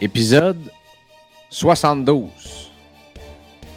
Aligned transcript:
Épisode 0.00 0.60
72. 1.50 2.30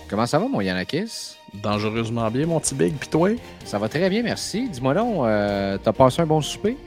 Comment 0.08 0.28
ça 0.28 0.38
va, 0.38 0.48
mon 0.48 0.62
Yanakis? 0.62 1.36
Dangereusement 1.52 2.30
bien, 2.30 2.46
mon 2.46 2.60
petit 2.60 2.76
big, 2.76 2.96
pis 2.96 3.10
toi? 3.10 3.32
Ça 3.66 3.80
va 3.80 3.90
très 3.90 4.08
bien, 4.08 4.22
merci. 4.22 4.70
Dis-moi 4.70 4.94
donc, 4.94 5.26
euh, 5.26 5.80
t'as 5.84 5.92
passé 5.92 6.22
un 6.22 6.28
bon 6.28 6.40
souper? 6.42 6.78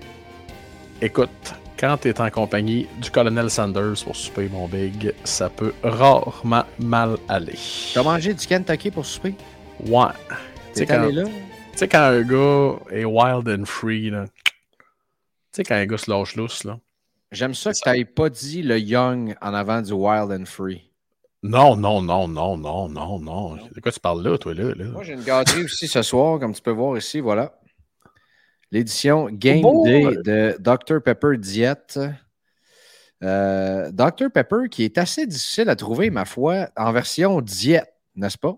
Écoute, 1.02 1.54
quand 1.76 1.96
t'es 1.96 2.20
en 2.20 2.30
compagnie 2.30 2.86
du 3.02 3.10
colonel 3.10 3.50
Sanders 3.50 4.04
pour 4.04 4.14
souper, 4.14 4.48
mon 4.48 4.68
big, 4.68 5.12
ça 5.24 5.50
peut 5.50 5.74
rarement 5.82 6.64
mal 6.78 7.16
aller. 7.28 7.58
T'as 7.92 8.04
mangé 8.04 8.34
du 8.34 8.46
Kentucky 8.46 8.92
pour 8.92 9.04
souper? 9.04 9.34
Ouais. 9.84 10.06
T'es 10.74 10.86
quand, 10.86 11.02
allé 11.02 11.12
là? 11.12 11.24
tu 11.24 11.32
sais, 11.74 11.88
quand 11.88 11.98
un 11.98 12.22
gars 12.22 12.76
est 12.92 13.04
wild 13.04 13.48
and 13.48 13.64
free, 13.64 14.10
là. 14.10 14.26
Tu 14.26 14.42
sais, 15.50 15.64
quand 15.64 15.74
un 15.74 15.86
gars 15.86 15.98
se 15.98 16.08
lâche 16.08 16.36
lousse, 16.36 16.62
là. 16.62 16.78
J'aime 17.34 17.54
ça 17.54 17.72
que 17.72 17.78
t'aies 17.82 18.04
pas 18.04 18.30
dit 18.30 18.62
le 18.62 18.78
young 18.78 19.34
en 19.40 19.54
avant 19.54 19.82
du 19.82 19.92
wild 19.92 20.30
and 20.30 20.44
free. 20.46 20.88
Non, 21.42 21.76
non, 21.76 22.00
non, 22.00 22.28
non, 22.28 22.56
non, 22.56 22.88
non, 22.88 23.18
non. 23.18 23.56
De 23.56 23.80
quoi 23.80 23.92
tu 23.92 24.00
parles 24.00 24.22
là, 24.22 24.38
toi, 24.38 24.54
là? 24.54 24.72
là? 24.74 24.84
Moi, 24.86 25.02
j'ai 25.02 25.12
une 25.14 25.24
gâterie 25.24 25.64
aussi 25.64 25.88
ce 25.88 26.00
soir, 26.00 26.38
comme 26.38 26.54
tu 26.54 26.62
peux 26.62 26.70
voir 26.70 26.96
ici, 26.96 27.20
voilà. 27.20 27.58
L'édition 28.70 29.28
Game. 29.30 29.62
Day 29.84 30.16
de 30.24 30.56
Dr 30.58 31.02
Pepper 31.02 31.36
Diet. 31.36 31.98
Euh, 33.22 33.90
Dr 33.90 34.30
Pepper 34.32 34.68
qui 34.70 34.84
est 34.84 34.96
assez 34.96 35.26
difficile 35.26 35.68
à 35.68 35.76
trouver, 35.76 36.10
ma 36.10 36.24
foi, 36.24 36.68
en 36.76 36.92
version 36.92 37.40
diète, 37.40 37.92
n'est-ce 38.14 38.38
pas? 38.38 38.56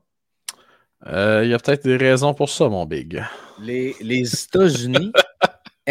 Euh, 1.07 1.43
Il 1.45 1.51
y 1.51 1.55
a 1.55 1.59
peut-être 1.59 1.85
des 1.85 1.97
raisons 1.97 2.35
pour 2.35 2.51
ça, 2.51 2.69
mon 2.69 2.85
big. 2.85 3.23
Les, 3.61 3.97
les 4.01 4.33
États-Unis, 4.33 5.13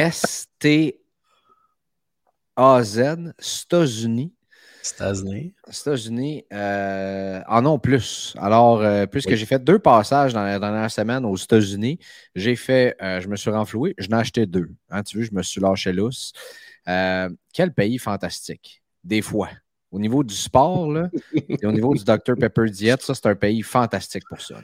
S-T-A-Z, 2.57 3.33
États-Unis, 3.39 4.33
États-Unis. 4.83 5.53
États-Unis 5.67 6.45
euh, 6.53 7.41
en 7.47 7.65
ont 7.65 7.79
plus. 7.79 8.35
Alors, 8.39 8.81
euh, 8.81 9.05
puisque 9.07 9.33
Oui. 9.33 9.35
j'ai 9.35 9.45
fait 9.47 9.63
deux 9.63 9.79
passages 9.79 10.33
dans 10.33 10.43
la 10.43 10.59
dernière 10.59 10.91
semaine 10.91 11.25
aux 11.25 11.35
États-Unis, 11.35 11.99
j'ai 12.35 12.55
fait, 12.55 12.95
euh, 13.01 13.19
je 13.19 13.27
me 13.27 13.35
suis 13.35 13.49
renfloué, 13.49 13.95
je 13.97 14.07
n'ai 14.09 14.15
acheté 14.15 14.45
deux. 14.45 14.69
Hein, 14.89 15.01
tu 15.03 15.17
vois, 15.17 15.25
je 15.25 15.35
me 15.35 15.41
suis 15.41 15.59
lâché 15.61 15.91
lousse. 15.91 16.33
Quel 17.53 17.73
pays 17.73 17.97
fantastique, 17.97 18.83
des 19.03 19.21
fois. 19.21 19.49
Au 19.95 19.99
niveau 19.99 20.25
du 20.25 20.35
sport, 20.35 20.91
là, 20.91 21.09
et 21.47 21.65
au 21.65 21.71
niveau 21.71 21.93
du 21.93 22.03
Dr 22.03 22.35
Pepper 22.37 22.69
Diet, 22.69 23.01
ça, 23.01 23.15
c'est 23.15 23.27
un 23.27 23.35
pays 23.35 23.61
fantastique 23.61 24.25
pour 24.27 24.41
ça. 24.41 24.55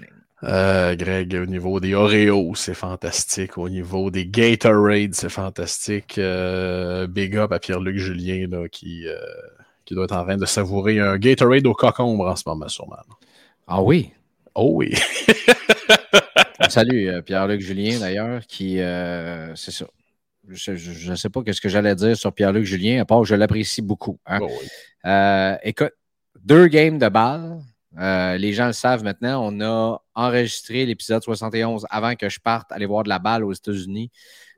Euh, 0.43 0.93
Greg, 0.97 1.33
au 1.41 1.45
niveau 1.45 1.79
des 1.79 1.93
Oreos, 1.93 2.55
c'est 2.55 2.73
fantastique. 2.73 3.57
Au 3.57 3.69
niveau 3.69 4.11
des 4.11 4.25
Gatorade, 4.25 5.13
c'est 5.13 5.29
fantastique. 5.29 6.17
Euh, 6.17 7.07
big 7.07 7.37
up 7.37 7.53
à 7.53 7.59
Pierre-Luc 7.59 7.97
Julien 7.97 8.45
là, 8.49 8.67
qui, 8.67 9.07
euh, 9.07 9.15
qui 9.85 9.95
doit 9.95 10.03
être 10.03 10.17
en 10.17 10.25
train 10.25 10.35
de 10.35 10.45
savourer 10.45 10.99
un 10.99 11.17
Gatorade 11.17 11.65
au 11.65 11.73
cocombre 11.73 12.27
en 12.27 12.35
ce 12.35 12.43
moment, 12.45 12.67
sûrement. 12.67 12.97
Ah 13.67 13.81
oui, 13.81 14.11
Oh 14.53 14.71
oui. 14.73 14.93
Euh, 16.77 17.21
Pierre-Luc 17.21 17.59
Julien 17.59 17.99
d'ailleurs, 17.99 18.45
qui 18.47 18.75
c'est 19.55 19.71
ça. 19.71 19.85
Je 20.53 21.09
ne 21.11 21.15
sais 21.15 21.29
pas 21.29 21.41
ce 21.51 21.61
que 21.61 21.69
j'allais 21.69 21.95
dire 21.95 22.15
sur 22.17 22.33
Pierre-Luc 22.33 22.65
Julien, 22.65 23.01
à 23.01 23.05
part 23.05 23.21
que 23.21 23.27
je 23.27 23.35
l'apprécie 23.35 23.81
beaucoup. 23.81 24.19
hein. 24.25 24.39
Oh 24.41 24.47
oui. 24.49 24.67
Euh, 25.05 25.55
écoute, 25.63 25.93
deux 26.43 26.67
games 26.67 26.97
de 26.97 27.09
balle. 27.09 27.59
Euh, 27.97 28.37
les 28.37 28.53
gens 28.53 28.67
le 28.67 28.73
savent 28.73 29.03
maintenant. 29.03 29.41
On 29.51 29.59
a 29.61 30.01
enregistré 30.15 30.85
l'épisode 30.85 31.23
71 31.23 31.85
avant 31.89 32.15
que 32.15 32.29
je 32.29 32.39
parte 32.39 32.71
aller 32.71 32.85
voir 32.85 33.03
de 33.03 33.09
la 33.09 33.19
balle 33.19 33.43
aux 33.43 33.51
États-Unis 33.53 34.11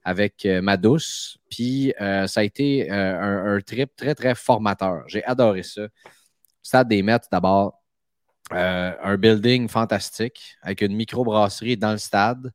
avec 0.03 0.45
euh, 0.45 0.61
ma 0.61 0.77
douce. 0.77 1.37
Puis 1.49 1.93
euh, 1.99 2.27
ça 2.27 2.41
a 2.41 2.43
été 2.43 2.91
un, 2.91 3.55
un 3.55 3.61
trip 3.61 3.95
très, 3.95 4.13
très 4.13 4.35
formateur. 4.35 5.03
J'ai 5.07 5.23
adoré 5.23 5.63
ça. 5.63 5.81
Stade 6.61 6.87
des 6.87 7.01
Mets 7.01 7.19
d'abord. 7.31 7.79
Un 8.51 9.17
building 9.17 9.67
fantastique 9.67 10.57
avec 10.61 10.81
une 10.81 10.95
microbrasserie 10.95 11.77
dans 11.77 11.93
le 11.93 11.97
stade. 11.97 12.51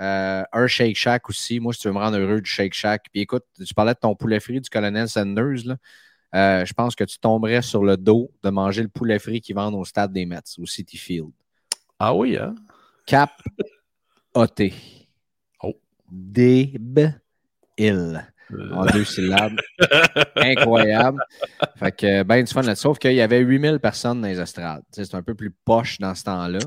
Euh, 0.00 0.42
un 0.52 0.66
Shake 0.66 0.96
Shack 0.96 1.28
aussi. 1.28 1.60
Moi, 1.60 1.72
si 1.72 1.80
tu 1.80 1.88
veux 1.88 1.94
me 1.94 1.98
rendre 1.98 2.18
heureux 2.18 2.40
du 2.40 2.50
Shake 2.50 2.74
Shack. 2.74 3.06
Puis 3.12 3.22
écoute, 3.22 3.44
tu 3.64 3.74
parlais 3.74 3.94
de 3.94 3.98
ton 3.98 4.14
poulet 4.14 4.40
frit 4.40 4.60
du 4.60 4.68
colonel 4.68 5.08
Sanders. 5.08 5.64
Là. 5.64 5.76
Euh, 6.34 6.64
je 6.64 6.72
pense 6.74 6.94
que 6.94 7.04
tu 7.04 7.18
tomberais 7.18 7.62
sur 7.62 7.84
le 7.84 7.96
dos 7.96 8.30
de 8.42 8.50
manger 8.50 8.82
le 8.82 8.88
poulet 8.88 9.18
frit 9.18 9.40
qu'ils 9.40 9.54
vendent 9.54 9.74
au 9.74 9.84
stade 9.84 10.12
des 10.12 10.26
Mets, 10.26 10.40
au 10.58 10.66
City 10.66 10.98
Field. 10.98 11.30
Ah 11.98 12.14
oui, 12.14 12.36
hein? 12.36 12.54
Cap 13.06 13.30
OT. 14.34 14.72
Oh. 15.62 15.72
Deb 16.10 17.00
Hill. 17.78 18.26
En 18.72 18.86
deux 18.86 19.04
syllabes. 19.04 19.58
Incroyable. 20.36 21.24
Fait 21.76 21.92
que, 21.92 22.22
ben 22.22 22.44
du 22.44 22.52
fun 22.52 22.62
là 22.62 22.76
Sauf 22.76 22.98
qu'il 22.98 23.14
y 23.14 23.20
avait 23.20 23.40
8000 23.40 23.80
personnes 23.80 24.20
dans 24.20 24.28
les 24.28 24.38
estrades. 24.38 24.82
C'est 24.90 25.14
un 25.14 25.22
peu 25.22 25.34
plus 25.34 25.50
poche 25.50 25.98
dans 25.98 26.14
ce 26.14 26.24
temps-là. 26.24 26.60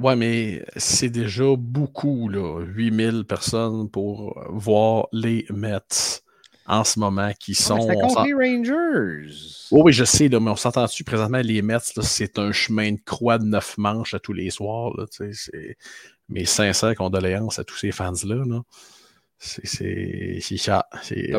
Ouais, 0.00 0.16
mais 0.16 0.64
c'est 0.76 1.10
déjà 1.10 1.44
beaucoup, 1.56 2.28
là. 2.28 2.60
8000 2.64 3.24
personnes 3.24 3.90
pour 3.90 4.38
voir 4.50 5.08
les 5.12 5.44
Mets 5.50 6.22
en 6.66 6.84
ce 6.84 6.98
moment 6.98 7.32
qui 7.38 7.52
Mais 7.52 7.54
sont. 7.54 7.80
S'en- 8.10 8.24
les 8.24 8.34
Rangers. 8.34 9.30
Oui, 9.72 9.80
oui, 9.84 9.92
je 9.92 10.04
sais, 10.04 10.28
là, 10.28 10.38
mais 10.40 10.50
on 10.50 10.56
s'entend-tu 10.56 11.02
présentement, 11.04 11.38
les 11.38 11.62
Mets, 11.62 11.78
là, 11.96 12.02
c'est 12.02 12.38
un 12.38 12.52
chemin 12.52 12.92
de 12.92 13.00
croix 13.04 13.38
de 13.38 13.44
neuf 13.44 13.76
manches 13.78 14.14
à 14.14 14.18
tous 14.18 14.32
les 14.34 14.50
soirs. 14.50 14.92
Là, 14.96 15.06
tu 15.06 15.32
sais, 15.32 15.50
c'est- 15.52 15.76
Mes 16.30 16.44
sincères 16.44 16.94
condoléances 16.94 17.58
à 17.58 17.64
tous 17.64 17.76
ces 17.76 17.90
fans-là. 17.90 18.44
Là. 18.46 18.60
C'est. 19.38 20.40
C'est. 21.02 21.30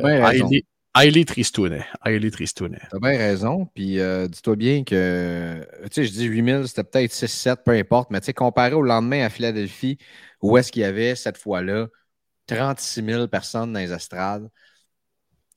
Highly 0.96 1.24
tristounet. 1.26 1.86
Highly 2.04 2.32
tristounet. 2.32 2.82
T'as 2.90 3.00
bien 3.00 3.18
raison. 3.18 3.68
Puis 3.74 4.00
euh, 4.00 4.28
dis-toi 4.28 4.56
bien 4.56 4.84
que, 4.84 5.66
tu 5.84 5.90
sais, 5.92 6.06
je 6.06 6.12
dis 6.12 6.26
8000, 6.26 6.68
c'était 6.68 6.84
peut-être 6.84 7.12
6-7, 7.12 7.64
peu 7.64 7.72
importe. 7.72 8.10
Mais 8.12 8.20
tu 8.20 8.28
sais, 8.28 8.34
comparé 8.34 8.74
au 8.74 8.82
lendemain 8.82 9.24
à 9.24 9.30
Philadelphie, 9.30 9.98
où 10.42 10.58
est-ce 10.58 10.72
qu'il 10.72 10.82
y 10.82 10.86
avait 10.86 11.16
cette 11.16 11.38
fois-là 11.38 11.88
36 12.48 13.06
000 13.06 13.28
personnes 13.28 13.74
dans 13.74 13.80
les 13.80 13.94
estrades, 13.94 14.50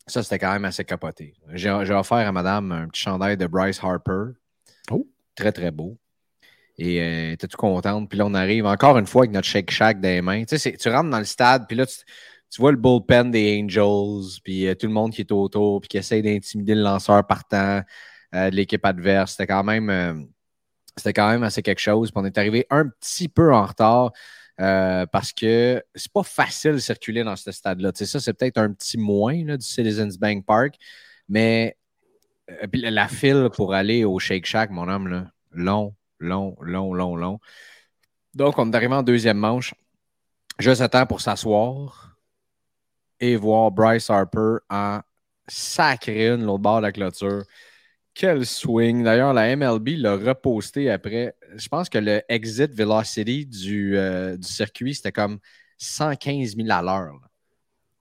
ça, 0.06 0.23
c'était 0.23 0.38
quand 0.38 0.52
même 0.52 0.64
assez 0.64 0.84
capoté. 0.84 1.35
J'ai 1.55 1.70
offert 1.70 2.19
à 2.19 2.32
madame 2.32 2.73
un 2.73 2.88
petit 2.88 3.02
chandail 3.02 3.37
de 3.37 3.46
Bryce 3.46 3.81
Harper. 3.82 4.32
Oh. 4.90 5.06
Très, 5.35 5.52
très 5.52 5.70
beau. 5.70 5.96
Et 6.76 7.00
euh, 7.00 7.32
était 7.32 7.46
tout 7.46 7.56
contente? 7.56 8.08
Puis 8.08 8.19
là, 8.19 8.26
on 8.26 8.35
arrive 8.35 8.67
encore 8.67 8.99
une 8.99 9.06
fois 9.06 9.23
avec 9.23 9.32
notre 9.32 9.46
Shake 9.46 9.70
Shack 9.70 10.00
dans 10.00 10.08
les 10.08 10.23
mains. 10.23 10.44
Tu 10.44 10.58
sais, 10.58 10.76
tu 10.76 10.88
rentres 10.88 11.11
dans 11.11 11.19
le 11.19 11.25
stade, 11.25 11.67
puis 11.69 11.76
là, 11.76 11.87
tu, 11.87 11.94
tu 12.52 12.60
vois 12.60 12.70
le 12.70 12.76
bullpen 12.76 13.31
des 13.31 13.62
Angels, 13.62 14.40
puis 14.44 14.66
euh, 14.69 14.75
tout 14.75 14.87
le 14.87 14.93
monde 14.93 15.12
qui 15.12 15.22
est 15.22 15.32
autour, 15.32 15.81
puis 15.81 15.88
qui 15.88 15.96
essaie 15.96 16.20
d'intimider 16.20 16.75
le 16.75 16.82
lanceur 16.82 17.26
partant 17.26 17.81
euh, 18.34 18.50
de 18.50 18.54
l'équipe 18.54 18.84
adverse. 18.84 19.32
C'était 19.32 19.46
quand 19.46 19.64
même. 19.64 19.88
euh, 19.88 20.14
c'était 20.96 21.14
quand 21.14 21.31
même 21.31 21.43
assez 21.43 21.62
quelque 21.62 21.78
chose. 21.81 22.10
On 22.14 22.25
est 22.26 22.37
arrivé 22.37 22.66
un 22.69 22.88
petit 22.88 23.28
peu 23.28 23.54
en 23.54 23.64
retard. 23.64 24.12
parce 24.58 25.32
que 25.32 25.82
c'est 25.94 26.12
pas 26.12 26.22
facile 26.22 26.72
de 26.72 26.78
circuler 26.78 27.25
dans 27.25 27.37
ce 27.37 27.50
stade-là. 27.50 27.93
Tu 27.93 28.00
sais, 28.00 28.06
ça, 28.06 28.20
c'est 28.20 28.34
peut-être 28.34 28.58
un 28.58 28.72
petit 28.72 28.99
moins 28.99 29.56
du 29.56 29.64
Citizens 29.64 30.19
Bank 30.20 30.44
Park, 30.44 30.75
mais 31.28 31.78
la 32.75 33.08
file 33.08 33.49
pour 33.56 33.72
aller 33.72 34.04
au 34.04 34.19
Shake 34.19 34.44
Shack, 34.44 34.70
mon 34.70 34.88
homme, 34.88 35.08
là, 35.08 35.26
long, 35.52 35.94
long, 36.19 36.56
long, 36.60 36.93
long, 36.93 37.16
long. 37.16 37.40
Donc, 38.34 38.58
on 38.58 38.70
est 38.70 38.76
arrivé 38.76 38.94
en 38.94 39.02
deuxième 39.02 39.38
manche. 39.38 39.75
Juste 40.58 40.82
à 40.82 40.90
temps 40.90 41.06
pour 41.06 41.22
s'asseoir 41.22 42.12
et 43.22 43.36
voir 43.36 43.70
Bryce 43.70 44.10
Harper 44.10 44.56
en 44.69 45.00
sacré 45.48 46.28
une 46.28 46.44
l'autre 46.44 46.58
bord 46.58 46.78
de 46.78 46.82
la 46.82 46.92
clôture. 46.92 47.44
Quel 48.14 48.44
swing. 48.44 49.04
D'ailleurs, 49.04 49.32
la 49.32 49.56
MLB 49.56 49.90
l'a 49.96 50.16
reposté 50.16 50.90
après. 50.90 51.34
Je 51.56 51.69
pense 51.69 51.88
que 51.88 51.98
le 51.98 52.20
exit 52.28 52.74
velocity 52.74 53.46
du, 53.46 53.96
euh, 53.96 54.36
du 54.36 54.46
circuit, 54.46 54.94
c'était 54.94 55.12
comme 55.12 55.38
115 55.78 56.56
000 56.56 56.69
à 56.70 56.82
l'heure. 56.82 57.20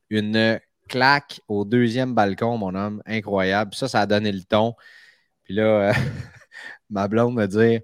Une 0.10 0.60
claque 0.90 1.40
au 1.48 1.66
deuxième 1.66 2.16
balcon, 2.16 2.58
mon 2.58 2.74
homme. 2.74 3.02
Incroyable. 3.06 3.76
Ça, 3.76 3.88
ça 3.88 4.02
a 4.02 4.06
donné 4.08 4.32
le 4.32 4.44
ton. 4.44 4.74
Puis 5.44 5.54
là, 5.54 5.92
euh, 5.92 5.94
ma 6.90 7.08
blonde 7.08 7.36
me 7.36 7.46
dit 7.46 7.80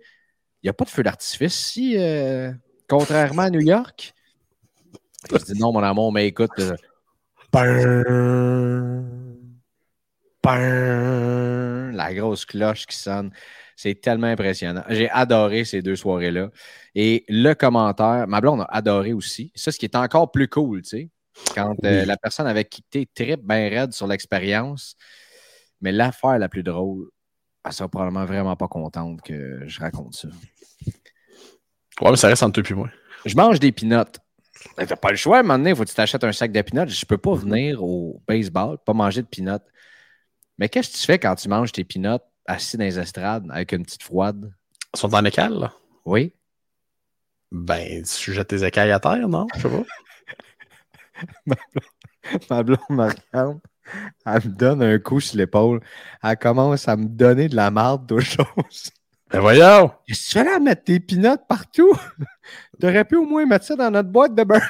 il 0.63 0.65
n'y 0.65 0.69
a 0.69 0.73
pas 0.73 0.85
de 0.85 0.89
feu 0.89 1.03
d'artifice 1.03 1.69
ici, 1.69 1.93
euh, 1.97 2.51
contrairement 2.89 3.43
à 3.43 3.49
New 3.51 3.61
York. 3.61 4.13
Je 5.31 5.53
dis 5.53 5.59
non, 5.59 5.71
mon 5.71 5.83
amour, 5.83 6.11
mais 6.11 6.27
écoute! 6.27 6.59
La 11.93 12.13
grosse 12.13 12.45
cloche 12.45 12.85
qui 12.85 12.95
sonne. 12.95 13.31
C'est 13.75 14.01
tellement 14.01 14.27
impressionnant. 14.27 14.83
J'ai 14.89 15.09
adoré 15.09 15.65
ces 15.65 15.81
deux 15.81 15.95
soirées-là. 15.95 16.49
Et 16.95 17.25
le 17.29 17.53
commentaire, 17.53 18.27
ma 18.27 18.41
blonde 18.41 18.61
a 18.61 18.75
adoré 18.75 19.13
aussi. 19.13 19.51
Ça, 19.55 19.71
ce 19.71 19.77
qui 19.77 19.85
est 19.85 19.95
encore 19.95 20.31
plus 20.31 20.47
cool, 20.47 20.81
tu 20.81 20.89
sais, 20.89 21.09
quand 21.53 21.75
euh, 21.85 22.05
la 22.05 22.17
personne 22.17 22.47
avec 22.47 22.69
qui 22.69 22.83
tu 22.89 23.05
trip 23.05 23.41
bien 23.41 23.69
raide 23.69 23.93
sur 23.93 24.07
l'expérience. 24.07 24.95
Mais 25.81 25.91
l'affaire 25.91 26.39
la 26.39 26.49
plus 26.49 26.63
drôle, 26.63 27.07
elle 27.63 27.71
sera 27.71 27.87
probablement 27.87 28.25
vraiment 28.25 28.55
pas 28.55 28.67
contente 28.67 29.21
que 29.21 29.61
je 29.67 29.79
raconte 29.79 30.15
ça. 30.15 30.29
Ouais, 32.01 32.11
mais 32.11 32.15
ça 32.15 32.27
reste 32.27 32.43
entre 32.43 32.61
toi 32.61 32.71
et 32.71 32.79
moi. 32.79 32.89
Je 33.25 33.35
mange 33.35 33.59
des 33.59 33.71
pinottes. 33.71 34.19
T'as 34.75 34.95
pas 34.95 35.09
le 35.11 35.15
choix, 35.15 35.37
à 35.37 35.39
un 35.39 35.43
moment 35.43 35.57
donné, 35.57 35.71
il 35.71 35.75
faut 35.75 35.83
que 35.83 35.89
tu 35.89 35.95
t'achètes 35.95 36.23
un 36.23 36.31
sac 36.31 36.51
de 36.51 36.61
pinottes. 36.61 36.89
Je 36.89 37.05
peux 37.05 37.17
pas 37.17 37.33
venir 37.35 37.83
au 37.83 38.21
baseball, 38.27 38.77
pas 38.77 38.93
manger 38.93 39.21
de 39.21 39.27
pinottes. 39.27 39.67
Mais 40.57 40.69
qu'est-ce 40.69 40.91
que 40.91 40.97
tu 40.97 41.05
fais 41.05 41.19
quand 41.19 41.35
tu 41.35 41.49
manges 41.49 41.71
tes 41.71 41.83
pinottes 41.83 42.25
assis 42.45 42.77
dans 42.77 42.83
les 42.83 42.99
estrades 42.99 43.47
avec 43.51 43.71
une 43.71 43.83
petite 43.83 44.03
froide? 44.03 44.51
Ils 44.93 44.99
sont 44.99 45.13
en 45.13 45.25
écale, 45.25 45.53
là. 45.53 45.73
Oui. 46.05 46.33
Ben, 47.51 48.03
tu 48.03 48.33
jettes 48.33 48.47
tes 48.47 48.63
écailles 48.63 48.91
à 48.91 48.99
terre, 48.99 49.27
non? 49.27 49.47
Je 49.55 49.61
sais 49.61 49.69
pas. 49.69 51.55
Ma 52.49 52.63
blonde 52.63 52.79
me 52.89 53.03
regarde. 53.03 53.59
Elle 54.25 54.33
me 54.33 54.55
donne 54.55 54.83
un 54.83 54.99
coup 54.99 55.19
sur 55.19 55.37
l'épaule. 55.37 55.81
Elle 56.21 56.37
commence 56.37 56.87
à 56.87 56.97
me 56.97 57.05
donner 57.05 57.47
de 57.47 57.55
la 57.55 57.71
marde 57.71 58.05
d'autres 58.05 58.25
choses. 58.25 58.91
Ben 59.29 59.41
voyons! 59.41 59.91
Qu'est-ce 60.07 60.21
que 60.21 60.25
tu 60.25 60.31
fais 60.39 60.43
là 60.45 60.55
à 60.55 60.59
mettre 60.59 60.83
tes 60.85 60.99
pinottes 61.01 61.45
partout? 61.47 61.93
T'aurais 62.79 63.03
pu 63.03 63.17
au 63.17 63.25
moins 63.25 63.45
mettre 63.45 63.65
ça 63.65 63.75
dans 63.75 63.91
notre 63.91 64.09
boîte 64.09 64.33
de 64.33 64.43
beurre. 64.43 64.61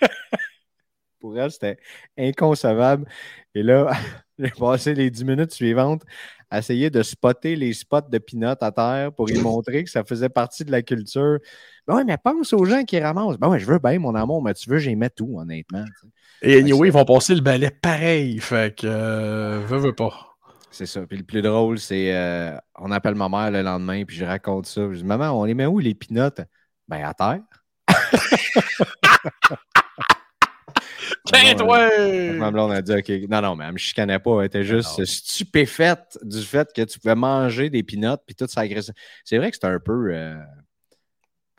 Pour 1.20 1.38
elle, 1.38 1.50
c'était 1.50 1.76
inconcevable. 2.16 3.06
Et 3.54 3.62
là, 3.62 3.92
j'ai 4.38 4.50
passé 4.50 4.94
les 4.94 5.10
10 5.10 5.24
minutes 5.24 5.52
suivantes 5.52 6.02
à 6.48 6.60
essayer 6.60 6.88
de 6.88 7.02
spotter 7.02 7.56
les 7.56 7.74
spots 7.74 8.08
de 8.10 8.18
pinottes 8.18 8.62
à 8.62 8.72
terre 8.72 9.12
pour 9.12 9.26
lui 9.26 9.38
montrer 9.38 9.84
que 9.84 9.90
ça 9.90 10.02
faisait 10.02 10.30
partie 10.30 10.64
de 10.64 10.72
la 10.72 10.82
culture. 10.82 11.38
Ben 11.86 11.96
ouais, 11.96 12.04
mais 12.04 12.16
pense 12.16 12.52
aux 12.54 12.64
gens 12.64 12.84
qui 12.84 12.98
ramassent. 12.98 13.38
Ben 13.38 13.48
ouais, 13.48 13.60
je 13.60 13.66
veux 13.66 13.78
bien, 13.78 13.98
mon 13.98 14.14
amour, 14.14 14.42
mais 14.42 14.54
tu 14.54 14.68
veux, 14.70 14.78
j'y 14.78 14.96
mets 14.96 15.10
tout, 15.10 15.38
honnêtement. 15.38 15.84
Et 16.42 16.58
anyway, 16.58 16.88
ils 16.88 16.92
vont 16.92 17.04
passer 17.04 17.34
le 17.34 17.42
balai 17.42 17.70
pareil. 17.70 18.38
Fait 18.40 18.74
que, 18.74 18.86
euh, 18.86 19.60
veux, 19.66 19.78
veux 19.78 19.94
pas. 19.94 20.29
C'est 20.70 20.86
ça. 20.86 21.06
Puis 21.06 21.18
le 21.18 21.24
plus 21.24 21.42
drôle, 21.42 21.78
c'est 21.78 22.14
euh, 22.14 22.56
on 22.78 22.90
appelle 22.92 23.14
ma 23.16 23.28
mère 23.28 23.50
le 23.50 23.62
lendemain, 23.62 24.04
puis 24.04 24.16
je 24.16 24.24
raconte 24.24 24.66
ça. 24.66 24.82
Je 24.92 24.98
dis 24.98 25.04
Maman, 25.04 25.30
on 25.30 25.44
les 25.44 25.54
met 25.54 25.66
où 25.66 25.78
les 25.78 25.94
pinottes? 25.94 26.40
Ben 26.88 27.04
à 27.04 27.14
terre. 27.14 27.40
Quinte, 31.26 31.62
ouais. 31.62 32.32
Ma 32.32 32.50
blonde 32.50 32.72
a 32.72 32.82
dit 32.82 32.92
OK. 32.92 33.08
Non, 33.28 33.40
non, 33.42 33.56
mais 33.56 33.64
elle 33.66 33.72
me 33.72 33.78
chicanait 33.78 34.18
pas. 34.18 34.40
Elle 34.40 34.46
était 34.46 34.64
juste 34.64 34.98
non. 34.98 35.04
stupéfaite 35.04 36.18
du 36.22 36.40
fait 36.42 36.68
que 36.74 36.82
tu 36.82 36.98
pouvais 36.98 37.14
manger 37.14 37.70
des 37.70 37.82
pinottes 37.82 38.22
puis 38.26 38.34
tout 38.34 38.46
ça 38.48 38.62
agressif. 38.62 38.94
C'est 39.24 39.38
vrai 39.38 39.50
que 39.50 39.56
c'est 39.60 39.66
un 39.66 39.78
peu 39.78 40.12
euh, 40.12 40.36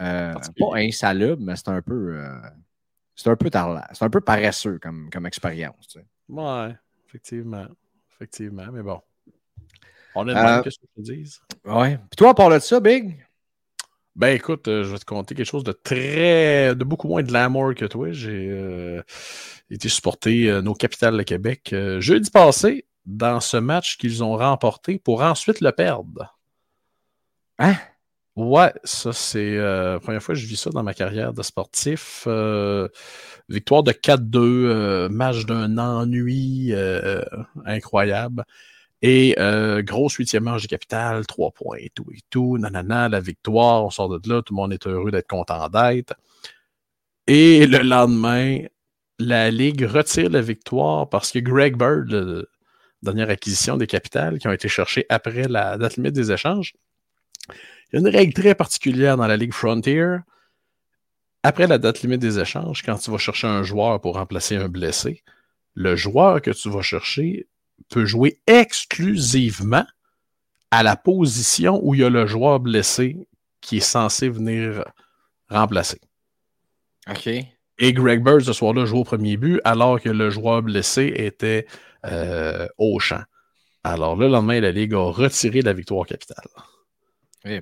euh, 0.02 0.34
pas 0.34 0.78
insalubre, 0.78 1.42
mais 1.42 1.56
c'est 1.56 1.69
un 1.69 1.81
peu 1.81 2.16
euh, 2.18 2.40
c'est 3.16 3.30
un 3.30 3.36
peu 3.36 3.50
c'est 3.94 4.06
un 4.06 4.10
peu 4.10 4.22
paresseux 4.22 4.80
comme, 4.80 5.10
comme 5.12 5.25
expérience. 5.25 5.88
tu 5.88 6.00
sais. 6.00 6.06
Ouais, 6.28 6.75
effectivement. 7.07 7.68
Effectivement, 8.21 8.68
mais 8.71 8.83
bon. 8.83 9.01
On 10.13 10.27
est 10.27 10.31
Euh, 10.31 10.35
demandé 10.35 10.63
qu'est-ce 10.63 10.77
que 10.77 10.85
je 10.95 11.01
te 11.01 11.12
dise. 11.12 11.41
Ouais. 11.65 11.97
Puis 11.97 12.18
toi, 12.18 12.29
à 12.29 12.33
part 12.35 12.51
de 12.51 12.59
ça, 12.59 12.79
Big? 12.79 13.25
Ben 14.15 14.35
écoute, 14.35 14.68
euh, 14.68 14.83
je 14.83 14.91
vais 14.91 15.00
te 15.00 15.06
conter 15.06 15.33
quelque 15.33 15.47
chose 15.47 15.63
de 15.63 15.71
très, 15.71 16.75
de 16.75 16.83
beaucoup 16.83 17.07
moins 17.07 17.23
de 17.23 17.33
l'amour 17.33 17.73
que 17.73 17.85
toi. 17.85 18.12
J'ai 18.12 18.47
euh, 18.51 19.01
été 19.71 19.89
supporter 19.89 20.50
euh, 20.50 20.62
nos 20.62 20.75
capitales 20.75 21.18
de 21.18 21.23
Québec 21.23 21.71
euh, 21.73 22.00
jeudi 22.00 22.29
passé 22.29 22.85
dans 23.07 23.39
ce 23.39 23.57
match 23.57 23.97
qu'ils 23.97 24.23
ont 24.23 24.38
remporté 24.38 25.00
pour 25.00 25.23
ensuite 25.23 25.62
le 25.62 25.71
perdre. 25.71 26.38
Hein? 27.57 27.75
Ouais, 28.38 28.72
ça 28.86 29.12
c'est 29.12 29.57
euh, 29.57 29.94
la 29.94 30.00
première 30.00 30.24
fois 30.24 30.33
que 30.36 30.39
je 30.39 30.48
vis 30.48 30.56
ça 30.56 30.69
dans 30.69 30.83
ma 30.83 30.94
carrière 30.94 31.33
de 31.33 31.44
sportif. 31.44 32.24
Euh, 32.28 32.88
victoire 33.50 33.83
de 33.83 33.92
4-2, 33.92 34.39
euh, 34.39 35.10
match 35.10 35.45
d'un 35.45 35.78
ennui 35.78 36.74
incroyable. 37.66 38.45
Et 39.01 39.36
grosse 39.83 40.16
huitième 40.16 40.44
manche 40.45 40.62
du 40.62 40.68
capital, 40.68 41.25
trois 41.28 41.51
points 41.51 41.78
et 41.80 41.89
tout 41.94 42.06
et 42.13 42.19
tout. 42.30 42.57
Nanana, 42.57 43.10
la 43.10 43.19
victoire, 43.19 43.83
on 43.86 43.89
sort 43.89 44.10
de 44.10 44.30
là, 44.30 44.42
tout 44.42 44.54
le 44.54 44.57
monde 44.57 44.74
est 44.74 44.88
heureux 44.88 45.12
d'être 45.12 45.28
content 45.28 45.68
d'être. 45.69 46.13
Et 47.28 47.68
le 47.68 47.80
lendemain, 47.80 48.60
la 49.19 49.51
Ligue 49.51 49.83
retire 49.83 50.30
la 50.30 50.42
victoire 50.42 51.10
parce 51.10 51.31
que 51.31 51.39
Greg 51.39 51.78
Bird, 51.78 52.48
dernière 53.04 53.30
acquisition 53.30 53.78
des 53.78 53.88
capitales 53.88 54.39
qui 54.39 54.48
ont 54.48 54.51
été 54.51 54.68
cherchées 54.69 55.06
après 55.10 55.48
la 55.48 55.78
date 55.78 55.98
limite 55.98 56.13
des 56.13 56.31
échanges, 56.31 56.74
il 57.50 57.94
y 57.94 57.96
a 57.98 58.00
une 58.00 58.08
règle 58.08 58.34
très 58.34 58.56
particulière 58.56 59.18
dans 59.18 59.28
la 59.28 59.38
Ligue 59.38 59.54
Frontier. 59.54 60.18
Après 61.44 61.68
la 61.68 61.78
date 61.78 62.02
limite 62.02 62.22
des 62.22 62.40
échanges, 62.40 62.84
quand 62.84 62.98
tu 62.98 63.12
vas 63.12 63.18
chercher 63.18 63.48
un 63.48 63.64
joueur 63.64 64.00
pour 64.00 64.16
remplacer 64.16 64.56
un 64.56 64.70
blessé, 64.70 65.24
le 65.74 65.96
joueur 65.96 66.42
que 66.42 66.52
tu 66.52 66.70
vas 66.70 66.82
chercher 66.82 67.48
peut 67.90 68.06
jouer 68.06 68.40
exclusivement 68.48 69.86
à 70.69 70.83
la 70.83 70.95
position 70.95 71.80
où 71.83 71.94
il 71.94 72.02
y 72.02 72.04
a 72.04 72.10
le 72.10 72.26
joueur 72.26 72.60
blessé 72.60 73.28
qui 73.60 73.78
est 73.78 73.80
censé 73.80 74.30
venir 74.30 74.86
remplacer. 75.50 76.00
OK. 77.10 77.28
Et 77.80 77.94
Greg 77.94 78.24
Bird, 78.24 78.42
ce 78.42 78.54
soir-là, 78.54 78.86
joue 78.86 79.00
au 79.00 79.04
premier 79.04 79.38
but, 79.38 79.60
alors 79.64 80.00
que 80.00 80.10
le 80.10 80.30
joueur 80.30 80.62
blessé 80.62 81.12
était 81.16 81.66
euh, 82.06 82.68
au 82.78 83.00
champ. 83.00 83.24
Alors, 83.83 84.16
le 84.16 84.28
lendemain, 84.28 84.60
la 84.60 84.71
Ligue 84.71 84.94
a 84.94 85.12
retiré 85.12 85.62
la 85.62 85.74
victoire 85.74 86.06
capitale. 86.06 86.45
Eh. 87.45 87.62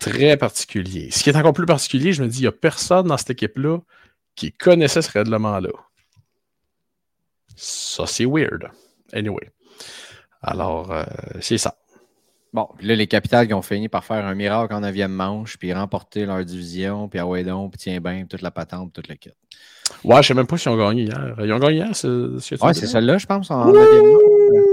Très 0.00 0.36
particulier. 0.36 1.10
Ce 1.10 1.22
qui 1.22 1.30
est 1.30 1.36
encore 1.36 1.52
plus 1.52 1.66
particulier, 1.66 2.12
je 2.12 2.22
me 2.22 2.28
dis, 2.28 2.38
il 2.38 2.42
n'y 2.42 2.46
a 2.46 2.52
personne 2.52 3.06
dans 3.06 3.16
cette 3.16 3.30
équipe-là 3.30 3.78
qui 4.34 4.52
connaissait 4.52 5.02
ce 5.02 5.10
règlement-là. 5.10 5.70
Ça, 7.56 8.06
c'est 8.06 8.24
weird. 8.24 8.70
Anyway. 9.12 9.50
Alors, 10.42 10.90
euh, 10.90 11.04
c'est 11.40 11.58
ça. 11.58 11.76
Bon, 12.52 12.68
puis 12.78 12.86
là, 12.86 12.94
les 12.94 13.06
capitales 13.06 13.46
qui 13.48 13.54
ont 13.54 13.62
fini 13.62 13.88
par 13.88 14.04
faire 14.04 14.24
un 14.24 14.34
miracle 14.34 14.74
en 14.74 14.80
neuvième 14.80 15.12
manche, 15.12 15.56
puis 15.56 15.72
remporter 15.72 16.24
leur 16.24 16.44
division, 16.44 17.08
puis 17.08 17.18
ah 17.18 17.26
ouais 17.26 17.42
donc, 17.42 17.72
puis 17.72 17.80
tiens 17.80 18.00
bien, 18.00 18.26
toute 18.26 18.42
la 18.42 18.50
patente, 18.50 18.92
toute 18.92 19.08
le 19.08 19.16
kit. 19.16 19.30
Ouais, 20.04 20.22
je 20.22 20.28
sais 20.28 20.34
même 20.34 20.46
pas 20.46 20.56
s'ils 20.56 20.70
ont 20.70 20.76
gagné 20.76 21.04
hier. 21.04 21.34
Ils 21.40 21.52
ont 21.52 21.58
gagné 21.58 21.76
hier, 21.76 21.90
c'est 21.94 22.06
ce 22.06 22.50
que 22.50 22.54
tu 22.54 22.64
Ouais, 22.64 22.74
c'est 22.74 22.86
celle-là, 22.86 23.18
je 23.18 23.26
pense, 23.26 23.50
en 23.50 23.72
neuvième 23.72 24.06
manche. 24.06 24.63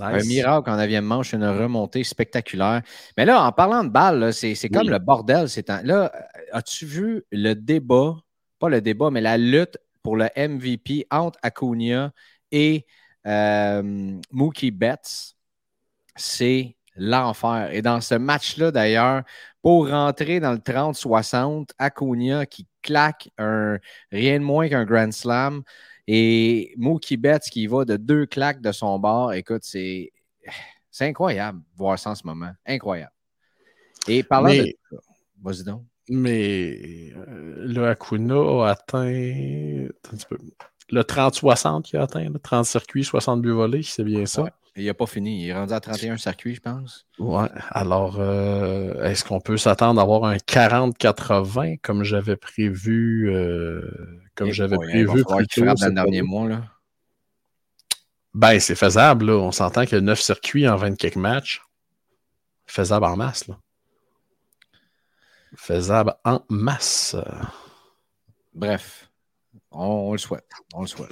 Un 0.00 0.24
miracle 0.24 0.70
en 0.70 0.76
neuvième 0.76 1.04
manche, 1.04 1.32
une 1.32 1.44
remontée 1.44 2.04
spectaculaire. 2.04 2.82
Mais 3.16 3.24
là, 3.24 3.42
en 3.44 3.52
parlant 3.52 3.84
de 3.84 3.90
balles, 3.90 4.32
c'est 4.32 4.68
comme 4.68 4.88
le 4.88 4.98
bordel. 4.98 5.46
Là, 5.84 6.12
euh, 6.14 6.40
as-tu 6.52 6.86
vu 6.86 7.24
le 7.30 7.54
débat, 7.54 8.16
pas 8.58 8.68
le 8.68 8.80
débat, 8.80 9.10
mais 9.10 9.20
la 9.20 9.38
lutte 9.38 9.78
pour 10.02 10.16
le 10.16 10.28
MVP 10.36 11.06
entre 11.10 11.38
Acuna 11.42 12.12
et 12.50 12.86
euh, 13.26 14.18
Mookie 14.32 14.70
Betts? 14.70 15.34
C'est 16.16 16.76
l'enfer. 16.96 17.70
Et 17.72 17.82
dans 17.82 18.00
ce 18.00 18.14
match-là, 18.14 18.70
d'ailleurs, 18.70 19.22
pour 19.62 19.88
rentrer 19.88 20.40
dans 20.40 20.52
le 20.52 20.58
30-60, 20.58 21.70
Acuna 21.78 22.46
qui 22.46 22.66
claque 22.82 23.30
un 23.38 23.78
rien 24.12 24.38
de 24.38 24.44
moins 24.44 24.68
qu'un 24.68 24.84
Grand 24.84 25.12
Slam. 25.12 25.62
Et 26.06 26.74
Mookie 26.76 27.16
Betts 27.16 27.44
qui 27.50 27.66
va 27.66 27.84
de 27.84 27.96
deux 27.96 28.26
claques 28.26 28.60
de 28.60 28.72
son 28.72 28.98
bord, 28.98 29.32
écoute, 29.32 29.62
c'est 29.64 30.12
c'est 30.90 31.06
incroyable 31.06 31.60
de 31.60 31.76
voir 31.76 31.98
ça 31.98 32.10
en 32.10 32.14
ce 32.14 32.26
moment. 32.26 32.52
Incroyable. 32.66 33.12
Et 34.06 34.22
parlant 34.22 34.48
Mais- 34.50 34.62
de 34.62 34.76
ça, 34.90 34.96
vas-y 35.42 35.64
donc. 35.64 35.82
Mais 36.10 37.12
euh, 37.16 37.64
le 37.66 37.88
Hakuna 37.88 38.34
a 38.66 38.70
atteint. 38.72 39.06
Le 40.90 41.02
30-60 41.02 41.82
qui 41.82 41.96
a 41.96 42.02
atteint, 42.02 42.28
le 42.28 42.38
30 42.38 42.66
circuits, 42.66 43.04
60 43.04 43.40
buts 43.40 43.50
volés, 43.52 43.82
c'est 43.82 44.04
bien 44.04 44.26
ça? 44.26 44.44
Il 44.76 44.86
n'a 44.86 44.94
pas 44.94 45.06
fini. 45.06 45.42
Il 45.42 45.48
est 45.48 45.54
rendu 45.54 45.72
à 45.72 45.80
31 45.80 46.16
circuits, 46.16 46.56
je 46.56 46.60
pense. 46.60 47.06
Ouais. 47.18 47.48
Alors, 47.70 48.16
euh, 48.18 49.04
est-ce 49.04 49.24
qu'on 49.24 49.40
peut 49.40 49.56
s'attendre 49.56 50.00
à 50.00 50.02
avoir 50.02 50.24
un 50.24 50.36
40-80 50.36 51.78
comme 51.80 52.02
j'avais 52.02 52.36
prévu, 52.36 53.30
euh, 53.32 53.88
comme 54.34 54.50
j'avais 54.50 54.76
prévu 54.76 55.24
plus 55.24 55.46
tôt 55.46 55.64
dans 55.64 55.86
le 55.86 55.92
dernier 55.92 56.22
mois, 56.22 56.48
là. 56.48 56.62
Ben, 58.34 58.58
c'est 58.58 58.74
faisable, 58.74 59.26
là. 59.26 59.34
On 59.34 59.52
s'entend 59.52 59.84
qu'il 59.84 59.94
y 59.94 59.98
a 59.98 60.00
9 60.00 60.20
circuits 60.20 60.68
en 60.68 60.74
20 60.74 60.96
quelques 60.96 61.16
matchs. 61.16 61.62
Faisable 62.66 63.06
en 63.06 63.16
masse, 63.16 63.46
là. 63.46 63.58
Faisable 65.56 66.14
en 66.24 66.42
masse. 66.48 67.14
Bref, 68.54 69.08
on, 69.70 70.12
le 70.12 70.18
souhaite. 70.18 70.48
On 70.74 70.80
le 70.80 70.88
souhaite. 70.88 71.10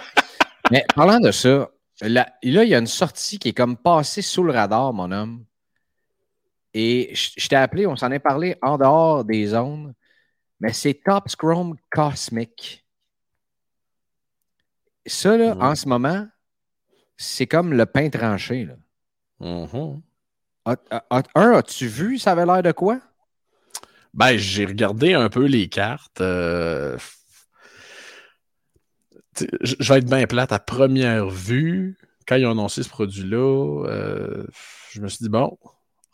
Mais 0.72 0.84
parlant 0.96 1.20
de 1.20 1.30
ça, 1.30 1.70
là, 2.00 2.28
il 2.42 2.52
y 2.52 2.74
a 2.74 2.78
une 2.78 2.86
sortie 2.86 3.38
qui 3.38 3.50
est 3.50 3.54
comme 3.54 3.76
passée 3.76 4.22
sous 4.22 4.42
le 4.42 4.52
radar, 4.52 4.92
mon 4.92 5.10
homme. 5.10 5.44
Et 6.74 7.14
je, 7.14 7.48
t'ai 7.48 7.56
appelé, 7.56 7.86
on 7.86 7.96
s'en 7.96 8.10
est 8.12 8.18
parlé 8.18 8.56
en 8.62 8.78
dehors 8.78 9.24
des 9.24 9.46
zones, 9.46 9.94
mais 10.60 10.72
c'est 10.72 10.94
Top 10.94 11.28
Scrum 11.28 11.76
Cosmic. 11.90 12.84
Ça, 15.06 15.36
là, 15.36 15.56
en 15.58 15.74
ce 15.74 15.88
moment, 15.88 16.26
c'est 17.16 17.46
comme 17.46 17.72
le 17.72 17.86
pain 17.86 18.10
tranché. 18.10 18.66
Là. 18.66 18.74
Mm-hmm. 19.40 20.00
un, 21.34 21.52
as-tu 21.52 21.86
vu, 21.86 22.18
ça 22.18 22.32
avait 22.32 22.44
l'air 22.46 22.62
de 22.62 22.72
quoi? 22.72 23.00
Ben, 24.12 24.36
j'ai 24.36 24.66
regardé 24.66 25.14
un 25.14 25.28
peu 25.28 25.46
les 25.46 25.68
cartes. 25.68 26.20
Euh, 26.20 26.98
je 29.60 29.92
vais 29.92 29.98
être 29.98 30.08
bien 30.08 30.26
plate 30.26 30.52
à 30.52 30.58
première 30.58 31.28
vue. 31.28 31.96
Quand 32.26 32.36
ils 32.36 32.46
ont 32.46 32.52
annoncé 32.52 32.82
ce 32.82 32.88
produit-là, 32.88 33.86
euh, 33.86 34.46
je 34.92 35.00
me 35.00 35.08
suis 35.08 35.22
dit, 35.22 35.28
bon, 35.28 35.56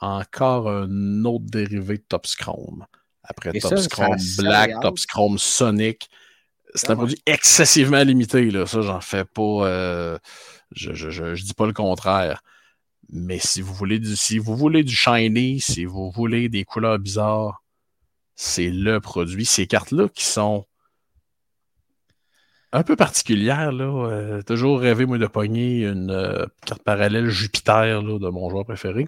encore 0.00 0.70
un 0.70 1.24
autre 1.24 1.44
dérivé 1.46 1.98
de 1.98 2.04
Top 2.08 2.26
Scrum. 2.26 2.86
Après 3.22 3.52
Top 3.58 3.78
Scrum 3.78 4.16
Black, 4.38 4.72
Top 4.80 4.98
Scrum 4.98 5.38
Sonic. 5.38 6.08
C'est 6.74 6.90
un 6.90 6.96
produit 6.96 7.20
excessivement 7.26 8.02
limité. 8.02 8.50
Là. 8.50 8.66
Ça, 8.66 8.80
j'en 8.82 9.00
fais 9.00 9.24
pas. 9.24 9.66
Euh, 9.66 10.18
je, 10.72 10.92
je, 10.92 11.42
dis 11.42 11.54
pas 11.54 11.66
le 11.66 11.72
contraire. 11.72 12.42
Mais 13.10 13.38
si 13.38 13.60
vous 13.60 13.72
voulez 13.74 13.98
du, 13.98 14.16
si 14.16 14.38
vous 14.38 14.56
voulez 14.56 14.82
du 14.82 14.94
shiny, 14.94 15.60
si 15.60 15.84
vous 15.84 16.10
voulez 16.10 16.48
des 16.48 16.64
couleurs 16.64 16.98
bizarres, 16.98 17.62
c'est 18.34 18.70
le 18.70 19.00
produit. 19.00 19.44
Ces 19.44 19.66
cartes-là 19.66 20.08
qui 20.08 20.24
sont 20.24 20.66
un 22.74 22.82
peu 22.82 22.96
particulières, 22.96 23.70
là. 23.70 23.84
Euh, 23.84 24.42
toujours 24.42 24.80
rêvé, 24.80 25.06
moi, 25.06 25.16
de 25.16 25.26
pogner 25.26 25.86
une 25.86 26.10
euh, 26.10 26.44
carte 26.66 26.82
parallèle 26.82 27.28
Jupiter 27.28 28.02
là, 28.02 28.18
de 28.18 28.28
mon 28.28 28.50
joueur 28.50 28.64
préféré. 28.64 29.06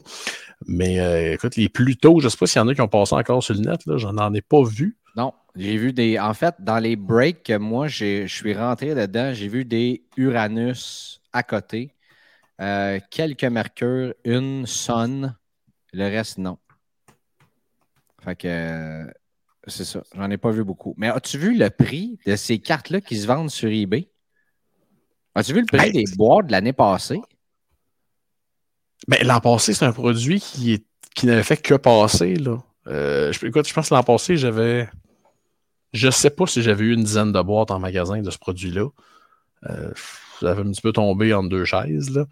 Mais 0.67 1.01
euh, 1.01 1.35
écoute, 1.35 1.57
les 1.57 1.69
plus 1.69 1.97
tôt, 1.97 2.21
je 2.21 2.27
ne 2.27 2.31
sais 2.31 2.37
pas 2.37 2.47
s'il 2.47 2.61
y 2.61 2.65
en 2.65 2.69
a 2.69 2.75
qui 2.75 2.81
ont 2.81 2.89
passé 2.89 3.15
encore 3.17 3.43
sur 3.43 3.55
le 3.55 3.61
net, 3.61 3.81
j'en 3.97 4.17
en 4.19 4.33
ai 4.35 4.41
pas 4.41 4.63
vu. 4.63 4.97
Non, 5.17 5.35
j'ai 5.57 5.77
vu 5.77 5.93
des. 5.93 6.19
En 6.19 6.33
fait, 6.33 6.55
dans 6.61 6.79
les 6.79 6.95
breaks, 6.95 7.51
moi, 7.51 7.89
je 7.89 8.27
suis 8.29 8.55
rentré 8.55 8.95
dedans, 8.95 9.33
j'ai 9.35 9.49
vu 9.49 9.65
des 9.65 10.05
Uranus 10.17 11.21
à 11.33 11.43
côté. 11.43 11.91
quelques 13.11 13.45
Mercure, 13.45 14.15
une 14.25 14.65
Sun, 14.67 15.35
le 15.93 16.05
reste, 16.05 16.39
non. 16.39 16.59
Fait 18.23 18.37
que 18.37 19.07
c'est 19.67 19.85
ça. 19.85 20.03
J'en 20.15 20.31
ai 20.31 20.37
pas 20.37 20.51
vu 20.51 20.65
beaucoup. 20.65 20.95
Mais 20.97 21.09
as-tu 21.09 21.39
vu 21.39 21.57
le 21.57 21.71
prix 21.71 22.19
de 22.27 22.37
ces 22.37 22.59
cartes-là 22.59 23.01
qui 23.01 23.17
se 23.17 23.27
vendent 23.27 23.51
sur 23.51 23.69
eBay? 23.69 24.09
As-tu 25.35 25.53
vu 25.53 25.61
le 25.61 25.67
prix 25.67 25.93
des 25.93 26.05
boîtes 26.17 26.47
de 26.47 26.53
l'année 26.53 26.73
passée? 26.73 27.21
Ben, 29.09 29.27
l'an 29.27 29.41
passé, 29.41 29.75
c'est 29.75 29.85
un 29.85 29.93
produit 29.93 30.41
qui, 30.41 30.73
est, 30.73 30.85
qui 31.15 31.27
n'avait 31.27 31.43
fait 31.43 31.57
que 31.57 31.75
passer. 31.75 32.37
Là. 32.37 32.59
Euh, 32.87 33.33
je, 33.33 33.47
écoute, 33.47 33.69
je 33.69 33.75
pense 33.75 33.91
que 33.91 33.95
l'an 33.95 34.03
passé, 34.03 34.37
j'avais. 34.37 34.89
Je 35.93 36.11
sais 36.11 36.31
pas 36.31 36.47
si 36.47 36.63
j'avais 36.63 36.85
eu 36.85 36.95
une 36.95 37.05
dizaine 37.05 37.33
de 37.33 37.43
boîtes 37.43 37.71
en 37.71 37.79
magasin 37.79 38.21
de 38.21 38.31
ce 38.31 38.39
produit-là. 38.39 38.89
Euh, 39.69 39.93
ça 40.41 40.51
avait 40.51 40.63
un 40.63 40.71
petit 40.71 40.83
peu 40.83 40.93
tombé 40.93 41.33
entre 41.35 41.49
deux 41.49 41.65
chaises. 41.65 42.11
Là. 42.11 42.27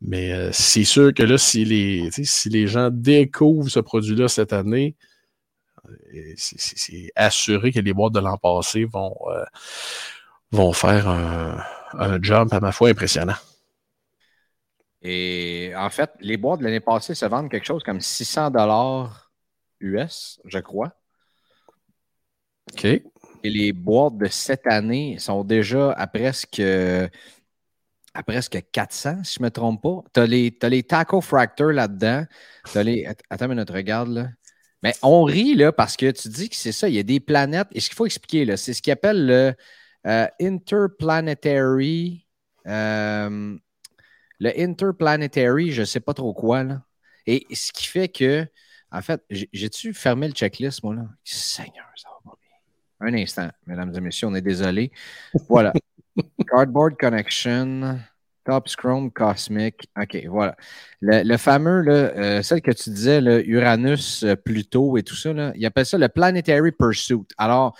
Mais 0.00 0.32
euh, 0.32 0.50
c'est 0.52 0.84
sûr 0.84 1.12
que 1.12 1.22
là, 1.22 1.38
si 1.38 1.64
les, 1.64 2.10
si 2.10 2.48
les 2.48 2.66
gens 2.66 2.90
découvrent 2.90 3.68
ce 3.68 3.80
produit-là 3.80 4.28
cette 4.28 4.52
année, 4.52 4.96
c'est 6.36 7.10
assuré 7.14 7.72
que 7.72 7.80
les 7.80 7.92
boîtes 7.92 8.12
de 8.12 8.20
l'an 8.20 8.36
passé 8.36 8.84
vont, 8.84 9.16
euh, 9.28 9.44
vont 10.50 10.72
faire 10.72 11.08
un, 11.08 11.62
un, 11.94 12.22
jump 12.22 12.52
à 12.52 12.60
ma 12.60 12.72
foi 12.72 12.90
impressionnant. 12.90 13.34
Et 15.02 15.72
en 15.76 15.88
fait, 15.90 16.10
les 16.20 16.36
boîtes 16.36 16.60
de 16.60 16.64
l'année 16.64 16.80
passée 16.80 17.14
se 17.14 17.24
vendent 17.24 17.50
quelque 17.50 17.66
chose 17.66 17.82
comme 17.82 18.00
600 18.00 18.50
dollars 18.50 19.32
US, 19.80 20.40
je 20.44 20.58
crois. 20.58 20.92
OK. 22.72 22.84
Et 22.84 23.50
les 23.50 23.72
boîtes 23.72 24.18
de 24.18 24.26
cette 24.26 24.66
année 24.66 25.18
sont 25.18 25.44
déjà 25.44 25.92
à 25.92 26.06
presque, 26.06 26.60
à 28.14 28.22
presque 28.22 28.62
400, 28.72 29.24
si 29.24 29.36
je 29.36 29.40
ne 29.40 29.46
me 29.46 29.50
trompe 29.50 29.82
pas. 29.82 30.02
Tu 30.12 30.20
as 30.20 30.26
les, 30.26 30.58
as 30.62 30.68
les 30.68 30.82
Taco 30.82 31.20
Fractors 31.20 31.72
là-dedans. 31.72 32.24
Attends 33.30 33.46
une 33.46 33.48
minute, 33.48 33.70
regarde 33.70 34.08
là. 34.08 34.28
Mais 34.82 34.94
on 35.02 35.24
rit 35.24 35.54
là 35.54 35.72
parce 35.72 35.96
que 35.96 36.10
tu 36.10 36.28
dis 36.28 36.48
que 36.48 36.56
c'est 36.56 36.72
ça, 36.72 36.88
il 36.88 36.94
y 36.94 36.98
a 36.98 37.02
des 37.02 37.20
planètes. 37.20 37.68
Et 37.72 37.80
ce 37.80 37.88
qu'il 37.88 37.96
faut 37.96 38.06
expliquer, 38.06 38.44
là, 38.44 38.56
c'est 38.56 38.72
ce 38.72 38.80
qu'ils 38.80 38.92
appelle 38.92 39.26
le 39.26 39.54
euh, 40.06 40.26
interplanetary. 40.40 42.26
Euh, 42.66 43.56
le 44.38 44.60
interplanetary, 44.60 45.72
je 45.72 45.82
ne 45.82 45.86
sais 45.86 46.00
pas 46.00 46.14
trop 46.14 46.32
quoi. 46.32 46.64
Là. 46.64 46.82
Et 47.26 47.46
ce 47.52 47.72
qui 47.72 47.86
fait 47.86 48.08
que, 48.08 48.46
en 48.90 49.02
fait, 49.02 49.22
j'ai-tu 49.52 49.92
fermé 49.92 50.26
le 50.28 50.32
checklist, 50.34 50.82
moi 50.82 50.94
là? 50.94 51.04
Seigneur, 51.24 51.86
ça 51.94 52.08
va 52.08 52.30
pas 52.30 52.38
bien. 52.40 53.08
Un 53.08 53.22
instant, 53.22 53.50
mesdames 53.66 53.94
et 53.94 54.00
messieurs, 54.00 54.28
on 54.28 54.34
est 54.34 54.40
désolé. 54.40 54.90
Voilà. 55.48 55.72
Cardboard 56.48 56.96
Connection. 56.98 58.00
Top 58.50 58.68
Scrum 58.68 59.12
Cosmic. 59.12 59.88
OK, 59.96 60.26
voilà. 60.28 60.56
Le, 61.00 61.36
fameux, 61.36 61.84
euh, 61.88 62.42
celle 62.42 62.60
que 62.60 62.72
tu 62.72 62.90
disais, 62.90 63.20
Uranus, 63.46 64.24
euh, 64.24 64.34
Pluto 64.34 64.96
et 64.96 65.04
tout 65.04 65.14
ça, 65.14 65.32
là, 65.32 65.52
il 65.54 65.64
appelle 65.64 65.86
ça 65.86 65.96
le 65.98 66.08
Planetary 66.08 66.72
Pursuit. 66.72 67.28
Alors, 67.38 67.78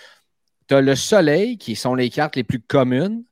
tu 0.69 0.75
as 0.75 0.79
le 0.79 0.95
Soleil, 0.95 1.57
qui 1.57 1.75
sont 1.75 1.93
les 1.93 2.09
cartes 2.09 2.37
les 2.37 2.45
plus 2.45 2.61
communes. 2.61 3.25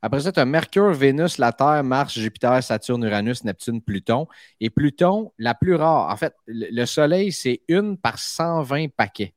Après 0.00 0.20
ça, 0.20 0.32
tu 0.32 0.40
as 0.40 0.46
Mercure, 0.46 0.94
Vénus, 0.94 1.36
la 1.36 1.52
Terre, 1.52 1.84
Mars, 1.84 2.14
Jupiter, 2.14 2.62
Saturne, 2.62 3.04
Uranus, 3.04 3.44
Neptune, 3.44 3.82
Pluton. 3.82 4.26
Et 4.58 4.70
Pluton, 4.70 5.32
la 5.36 5.52
plus 5.54 5.74
rare. 5.74 6.10
En 6.10 6.16
fait, 6.16 6.32
le 6.46 6.86
Soleil, 6.86 7.30
c'est 7.30 7.60
une 7.68 7.98
par 7.98 8.18
120 8.18 8.88
paquets. 8.96 9.34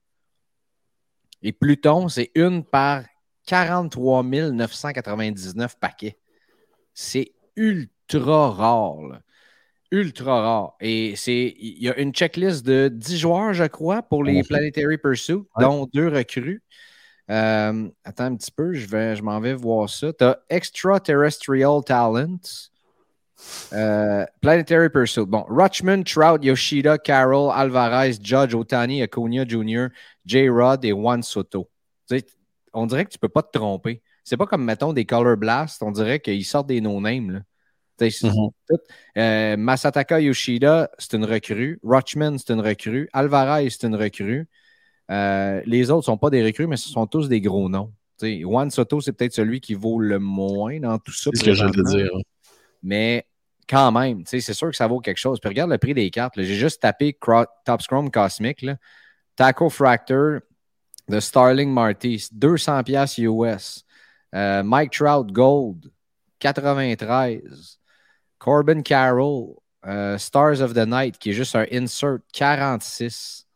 Et 1.42 1.52
Pluton, 1.52 2.08
c'est 2.08 2.32
une 2.36 2.64
par 2.64 3.04
43 3.48 4.24
999 4.24 5.78
paquets. 5.78 6.18
C'est 6.94 7.32
ultra 7.56 8.52
rare. 8.52 9.22
Ultra 9.92 10.42
rare. 10.42 10.76
Et 10.80 11.16
c'est 11.16 11.56
il 11.58 11.82
y 11.82 11.90
a 11.90 11.98
une 11.98 12.14
checklist 12.14 12.66
de 12.66 12.90
10 12.92 13.18
joueurs, 13.20 13.54
je 13.54 13.66
crois, 13.66 14.02
pour 14.02 14.24
les 14.24 14.44
Planetary 14.44 14.98
Pursuit, 14.98 15.44
dont 15.60 15.88
deux 15.94 16.08
recrues. 16.08 16.62
Euh, 17.30 17.90
attends 18.04 18.26
un 18.26 18.36
petit 18.36 18.52
peu, 18.52 18.74
je, 18.74 18.86
vais, 18.88 19.16
je 19.16 19.24
m'en 19.24 19.40
vais 19.40 19.54
voir 19.54 19.90
ça. 19.90 20.12
Tu 20.14 20.24
as 20.24 20.40
Extraterrestrial 20.50 21.84
Talent. 21.84 22.40
Euh, 23.74 24.26
Planetary 24.42 24.90
Pursuit. 24.90 25.26
Bon, 25.26 25.46
Rutschman, 25.48 26.04
Trout, 26.04 26.44
Yoshida, 26.44 26.98
Carroll, 26.98 27.52
Alvarez, 27.54 28.14
Judge, 28.22 28.54
Otani, 28.54 29.02
Acuna 29.02 29.46
Jr., 29.48 29.88
J-Rod 30.26 30.86
et 30.86 30.92
Juan 30.92 31.24
Soto. 31.24 31.70
on 32.74 32.86
dirait 32.86 33.06
que 33.06 33.12
tu 33.12 33.18
ne 33.18 33.22
peux 33.22 33.30
pas 33.30 33.44
te 33.44 33.58
tromper. 33.58 34.02
C'est 34.24 34.38
pas 34.38 34.46
comme, 34.46 34.64
mettons, 34.64 34.94
des 34.94 35.06
Color 35.06 35.38
Blast. 35.38 35.84
On 35.84 35.92
dirait 35.92 36.20
qu'ils 36.20 36.46
sortent 36.46 36.68
des 36.68 36.82
no-names. 36.82 37.44
Mm 38.02 38.50
euh, 39.18 39.56
Masataka 39.56 40.20
Yoshida, 40.20 40.90
c'est 40.98 41.14
une 41.14 41.26
recrue. 41.26 41.80
Rochman, 41.84 42.38
c'est 42.38 42.52
une 42.52 42.60
recrue. 42.60 43.08
Alvarez, 43.14 43.70
c'est 43.70 43.86
une 43.86 43.96
recrue. 43.96 44.48
Euh, 45.12 45.62
les 45.66 45.92
autres 45.92 46.00
ne 46.00 46.14
sont 46.14 46.18
pas 46.18 46.30
des 46.30 46.44
recrues, 46.44 46.68
mais 46.68 46.78
ce 46.78 46.90
sont 46.90 47.06
tous 47.06 47.30
des 47.30 47.40
gros 47.40 47.70
noms. 47.70 47.94
Juan 48.22 48.72
Soto, 48.72 49.02
c'est 49.02 49.12
peut-être 49.12 49.34
celui 49.34 49.60
qui 49.60 49.74
vaut 49.74 50.00
le 50.00 50.18
moins 50.18 50.80
dans 50.80 50.98
tout 50.98 51.12
ça. 51.12 51.30
C'est 51.34 51.54
ce 51.54 51.62
que 51.62 51.78
veux 51.78 51.84
dire. 51.84 52.12
Mais 52.82 53.28
quand 53.68 53.92
même, 53.92 54.24
c'est 54.26 54.42
sûr 54.42 54.70
que 54.70 54.76
ça 54.76 54.88
vaut 54.88 55.00
quelque 55.00 55.18
chose. 55.18 55.40
Puis 55.40 55.50
regarde 55.50 55.72
le 55.72 55.78
prix 55.78 55.94
des 55.94 56.10
cartes. 56.10 56.34
J'ai 56.38 56.56
juste 56.56 56.82
tapé 56.82 57.18
Top 57.66 57.82
Scrum 57.82 58.10
Cosmic. 58.10 58.66
Taco 59.36 59.70
Fractor 59.70 60.40
de 61.10 61.20
Starling 61.20 61.72
Martis, 61.72 62.30
200 62.32 62.84
pièces 62.84 63.18
US. 63.18 63.84
Euh, 64.34 64.64
Mike 64.64 64.92
Trout 64.92 65.32
Gold, 65.32 65.92
93. 66.40 67.80
Corbin 68.40 68.82
Carroll, 68.82 69.56
euh, 69.86 70.18
Stars 70.18 70.62
of 70.62 70.74
the 70.74 70.86
Night, 70.86 71.18
qui 71.18 71.30
est 71.30 71.34
juste 71.34 71.56
un 71.56 71.66
insert, 71.72 72.20
46. 72.34 73.48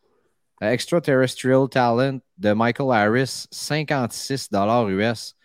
Extraterrestrial 0.61 1.67
Talent 1.69 2.19
de 2.37 2.53
Michael 2.53 2.91
Harris, 2.91 3.47
56 3.51 4.49
US. 4.89 5.35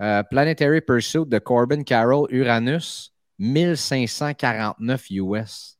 Euh, 0.00 0.22
Planetary 0.22 0.80
Pursuit 0.80 1.26
de 1.26 1.38
Corbin 1.38 1.82
Carroll, 1.82 2.26
Uranus, 2.30 3.12
1549 3.38 5.10
US. 5.10 5.78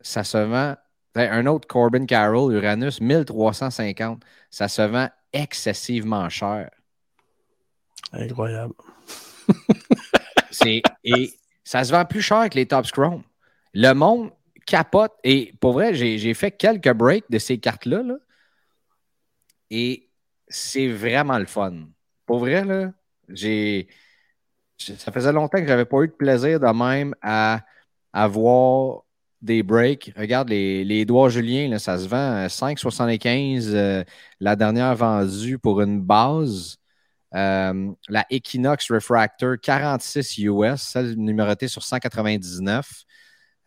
Ça 0.00 0.24
se 0.24 0.38
vend. 0.38 0.76
Ben, 1.14 1.30
un 1.32 1.46
autre 1.46 1.66
Corbin 1.66 2.06
Carroll, 2.06 2.54
Uranus, 2.54 3.00
1350. 3.00 4.22
Ça 4.50 4.68
se 4.68 4.82
vend 4.82 5.08
excessivement 5.42 6.28
cher. 6.28 6.70
Incroyable. 8.12 8.74
et 11.04 11.32
ça 11.64 11.84
se 11.84 11.92
vend 11.92 12.04
plus 12.04 12.22
cher 12.22 12.48
que 12.48 12.56
les 12.56 12.66
Top 12.66 12.86
Chrome. 12.86 13.22
Le 13.74 13.92
monde 13.92 14.30
capote. 14.66 15.12
Et 15.24 15.54
pour 15.60 15.72
vrai, 15.74 15.94
j'ai 15.94 16.34
fait 16.34 16.50
quelques 16.50 16.92
breaks 16.92 17.30
de 17.30 17.38
ces 17.38 17.58
cartes-là. 17.58 18.02
Là, 18.02 18.16
et 19.70 20.08
c'est 20.48 20.88
vraiment 20.88 21.38
le 21.38 21.46
fun. 21.46 21.88
Pour 22.26 22.38
vrai, 22.38 22.64
là, 22.64 22.92
j'ai. 23.28 23.88
Ça 24.78 25.10
faisait 25.10 25.32
longtemps 25.32 25.58
que 25.58 25.64
je 25.64 25.68
n'avais 25.68 25.86
pas 25.86 26.02
eu 26.02 26.08
de 26.08 26.12
plaisir 26.12 26.60
de 26.60 26.66
même 26.66 27.14
à 27.22 27.64
avoir 28.12 29.05
des 29.42 29.62
breaks. 29.62 30.12
Regarde, 30.16 30.48
les, 30.48 31.04
doigts 31.04 31.28
Julien, 31.28 31.68
là, 31.68 31.78
ça 31.78 31.98
se 31.98 32.08
vend 32.08 32.46
5,75 32.46 33.66
euh, 33.66 34.04
la 34.40 34.56
dernière 34.56 34.94
vendue 34.94 35.58
pour 35.58 35.80
une 35.80 36.00
base. 36.00 36.78
Euh, 37.34 37.92
la 38.08 38.24
Equinox 38.30 38.90
Refractor 38.90 39.56
46 39.60 40.38
US, 40.38 40.80
celle 40.80 41.14
numérotée 41.16 41.68
sur 41.68 41.82
199. 41.82 43.04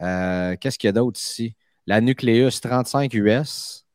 Euh, 0.01 0.55
qu'est-ce 0.59 0.79
qu'il 0.79 0.87
y 0.87 0.89
a 0.89 0.93
d'autre 0.93 1.19
ici? 1.19 1.55
La 1.85 2.01
Nucleus 2.01 2.51
35 2.61 3.13
US. 3.13 3.85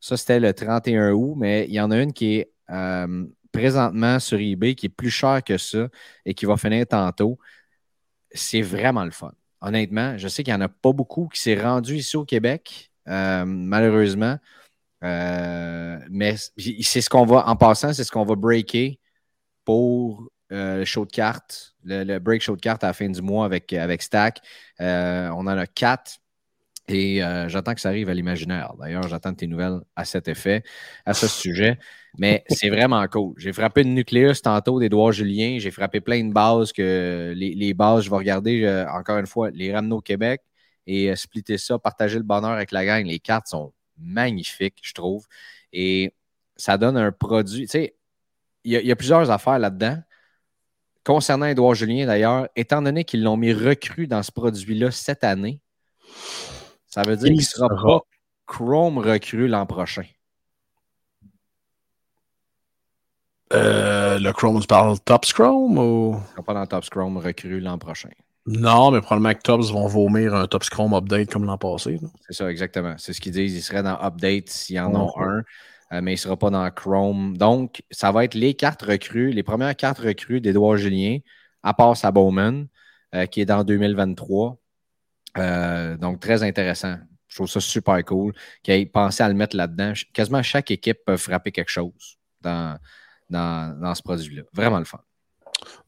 Ça, 0.00 0.16
c'était 0.16 0.40
le 0.40 0.52
31 0.52 1.12
août, 1.12 1.34
mais 1.36 1.66
il 1.68 1.74
y 1.74 1.80
en 1.80 1.90
a 1.90 1.98
une 2.00 2.12
qui 2.12 2.36
est 2.36 2.52
euh, 2.70 3.26
présentement 3.52 4.18
sur 4.18 4.38
eBay 4.38 4.74
qui 4.74 4.86
est 4.86 4.90
plus 4.90 5.10
chère 5.10 5.42
que 5.42 5.58
ça 5.58 5.88
et 6.24 6.34
qui 6.34 6.46
va 6.46 6.56
finir 6.56 6.86
tantôt. 6.86 7.38
C'est 8.32 8.62
vraiment 8.62 9.04
le 9.04 9.10
fun. 9.10 9.32
Honnêtement, 9.66 10.16
je 10.16 10.28
sais 10.28 10.44
qu'il 10.44 10.54
n'y 10.54 10.58
en 10.58 10.64
a 10.64 10.68
pas 10.68 10.92
beaucoup 10.92 11.28
qui 11.28 11.40
s'est 11.40 11.60
rendu 11.60 11.96
ici 11.96 12.16
au 12.16 12.24
Québec, 12.24 12.92
euh, 13.08 13.44
malheureusement. 13.44 14.38
mais 15.02 16.36
c'est 16.36 17.00
ce 17.00 17.10
qu'on 17.10 17.26
va, 17.26 17.48
en 17.48 17.56
passant, 17.56 17.92
c'est 17.92 18.04
ce 18.04 18.12
qu'on 18.12 18.24
va 18.24 18.36
breaker 18.36 18.98
pour 19.64 20.28
le 20.50 20.84
show 20.84 21.04
de 21.04 21.10
cartes, 21.10 21.74
le, 21.84 22.18
break 22.18 22.42
show 22.42 22.54
de 22.54 22.60
cartes 22.60 22.84
à 22.84 22.88
la 22.88 22.92
fin 22.92 23.08
du 23.08 23.20
mois 23.20 23.44
avec, 23.44 23.72
avec 23.72 24.02
Stack. 24.02 24.40
on 24.78 25.46
en 25.46 25.46
a 25.48 25.66
quatre 25.66 26.20
et 26.88 27.22
euh, 27.22 27.48
j'attends 27.48 27.74
que 27.74 27.80
ça 27.80 27.88
arrive 27.88 28.08
à 28.08 28.14
l'imaginaire. 28.14 28.74
D'ailleurs, 28.78 29.08
j'attends 29.08 29.34
tes 29.34 29.46
nouvelles 29.46 29.80
à 29.96 30.04
cet 30.04 30.28
effet, 30.28 30.62
à 31.04 31.14
ce 31.14 31.26
sujet. 31.26 31.78
Mais 32.18 32.44
c'est 32.48 32.70
vraiment 32.70 33.06
cool. 33.08 33.34
J'ai 33.36 33.52
frappé 33.52 33.82
une 33.82 33.94
nucléus 33.94 34.40
tantôt 34.40 34.80
doigts 34.88 35.12
Julien. 35.12 35.58
J'ai 35.58 35.70
frappé 35.70 36.00
plein 36.00 36.24
de 36.24 36.32
bases 36.32 36.72
que 36.72 37.34
les, 37.36 37.74
bases, 37.74 38.04
je 38.04 38.10
vais 38.10 38.16
regarder 38.16 38.86
encore 38.90 39.18
une 39.18 39.26
fois, 39.26 39.50
les 39.50 39.74
ramener 39.74 39.94
au 39.94 40.00
Québec 40.00 40.42
et 40.86 41.10
euh, 41.10 41.16
splitter 41.16 41.58
ça, 41.58 41.78
partager 41.78 42.16
le 42.16 42.24
bonheur 42.24 42.52
avec 42.52 42.70
la 42.70 42.84
gang. 42.84 43.04
Les 43.04 43.18
cartes 43.18 43.48
sont 43.48 43.72
magnifiques, 43.98 44.78
je 44.82 44.94
trouve. 44.94 45.26
Et 45.72 46.14
ça 46.56 46.78
donne 46.78 46.96
un 46.96 47.12
produit. 47.12 47.62
Tu 47.62 47.68
sais, 47.68 47.96
il 48.64 48.72
y, 48.72 48.90
a 48.90 48.96
plusieurs 48.96 49.30
affaires 49.30 49.60
là-dedans. 49.60 49.98
Concernant 51.04 51.46
Edouard 51.46 51.74
Julien, 51.74 52.04
d'ailleurs, 52.04 52.48
étant 52.56 52.82
donné 52.82 53.04
qu'ils 53.04 53.22
l'ont 53.22 53.36
mis 53.36 53.52
recru 53.52 54.08
dans 54.08 54.24
ce 54.24 54.32
produit-là 54.32 54.90
cette 54.90 55.22
année, 55.22 55.60
ça 56.96 57.02
veut 57.02 57.16
dire 57.16 57.28
qu'il 57.28 57.36
ne 57.36 57.42
sera 57.42 57.68
pas 57.68 58.00
Chrome 58.46 58.96
recru 58.96 59.48
l'an 59.48 59.66
prochain. 59.66 60.04
Euh, 63.52 64.18
le 64.18 64.32
Chrome, 64.32 64.58
tu 64.60 64.66
parles 64.66 64.98
Tops 65.00 65.34
Chrome 65.34 65.76
ou? 65.76 66.16
Il 66.38 66.42
pas 66.42 66.54
dans 66.54 66.64
Tops 66.64 66.88
Chrome 66.88 67.18
recru 67.18 67.60
l'an 67.60 67.76
prochain. 67.76 68.08
Non, 68.46 68.90
mais 68.90 69.02
probablement 69.02 69.34
que 69.34 69.42
Tops 69.42 69.70
vont 69.72 69.86
vomir 69.86 70.34
un 70.34 70.46
Tops 70.46 70.70
Chrome 70.70 70.94
update 70.94 71.30
comme 71.30 71.44
l'an 71.44 71.58
passé. 71.58 72.00
C'est 72.26 72.32
ça, 72.32 72.50
exactement. 72.50 72.94
C'est 72.96 73.12
ce 73.12 73.20
qu'ils 73.20 73.32
disent. 73.32 73.54
Il 73.54 73.62
serait 73.62 73.82
dans 73.82 74.00
Update 74.02 74.48
s'il 74.48 74.76
y 74.76 74.80
en 74.80 74.94
a 74.94 75.22
un, 75.22 75.42
euh, 75.92 76.00
mais 76.00 76.12
il 76.12 76.14
ne 76.14 76.20
sera 76.20 76.38
pas 76.38 76.48
dans 76.48 76.70
Chrome. 76.70 77.36
Donc, 77.36 77.82
ça 77.90 78.10
va 78.10 78.24
être 78.24 78.34
les 78.34 78.54
cartes 78.54 78.80
recrues, 78.80 79.32
les 79.32 79.42
premières 79.42 79.76
cartes 79.76 79.98
recrues 79.98 80.40
d'Edouard 80.40 80.78
Julien, 80.78 81.18
à 81.62 81.74
part 81.74 81.94
sa 81.94 82.10
Bowman, 82.10 82.68
euh, 83.14 83.26
qui 83.26 83.42
est 83.42 83.46
dans 83.46 83.64
2023. 83.64 84.56
Euh, 85.38 85.96
donc, 85.96 86.20
très 86.20 86.42
intéressant. 86.42 86.96
Je 87.28 87.36
trouve 87.36 87.48
ça 87.48 87.60
super 87.60 88.02
cool 88.04 88.32
qu'ils 88.62 88.74
aient 88.74 88.86
pensé 88.86 89.22
à 89.22 89.28
le 89.28 89.34
mettre 89.34 89.56
là-dedans. 89.56 89.92
Quasiment 90.12 90.42
chaque 90.42 90.70
équipe 90.70 90.98
peut 91.04 91.16
frapper 91.16 91.52
quelque 91.52 91.70
chose 91.70 92.18
dans, 92.40 92.78
dans, 93.28 93.94
ce 93.94 94.02
produit-là. 94.02 94.42
Vraiment 94.52 94.78
le 94.78 94.84
fun. 94.84 95.00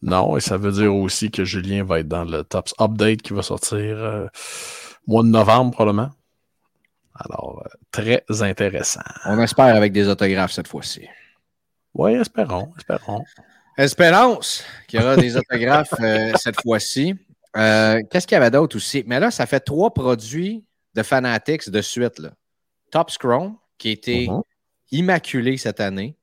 Non, 0.03 0.37
et 0.37 0.41
ça 0.41 0.57
veut 0.57 0.73
dire 0.73 0.95
aussi 0.95 1.31
que 1.31 1.45
Julien 1.45 1.85
va 1.85 2.01
être 2.01 2.09
dans 2.09 2.25
le 2.25 2.43
Tops 2.43 2.75
Update 2.81 3.23
qui 3.23 3.33
va 3.33 3.43
sortir 3.43 3.79
euh, 3.79 4.27
mois 5.07 5.23
de 5.23 5.29
novembre 5.29 5.73
probablement. 5.73 6.11
Alors, 7.15 7.63
euh, 7.65 7.69
très 7.91 8.25
intéressant. 8.43 9.01
On 9.25 9.41
espère 9.41 9.75
avec 9.75 9.93
des 9.93 10.09
autographes 10.09 10.53
cette 10.53 10.69
fois-ci. 10.69 11.07
Oui, 11.95 12.13
espérons, 12.13 12.73
espérons. 12.77 13.25
Espérance 13.77 14.65
qu'il 14.87 15.01
y 15.01 15.03
aura 15.03 15.17
des 15.17 15.37
autographes 15.37 15.95
cette 16.37 16.61
fois-ci. 16.61 17.15
Euh, 17.57 18.01
qu'est-ce 18.11 18.27
qu'il 18.27 18.37
y 18.37 18.41
avait 18.41 18.51
d'autre 18.51 18.77
aussi? 18.77 19.05
Mais 19.07 19.21
là, 19.21 19.31
ça 19.31 19.47
fait 19.47 19.61
trois 19.61 19.93
produits 19.93 20.65
de 20.95 21.03
Fanatics 21.03 21.71
de 21.71 21.81
suite. 21.81 22.19
Là. 22.19 22.31
Top 22.91 23.11
Chrome, 23.19 23.57
qui 23.79 23.89
a 23.89 23.93
été 23.93 24.27
uh-huh. 24.27 24.43
immaculé 24.91 25.57
cette 25.57 25.81
année. 25.81 26.17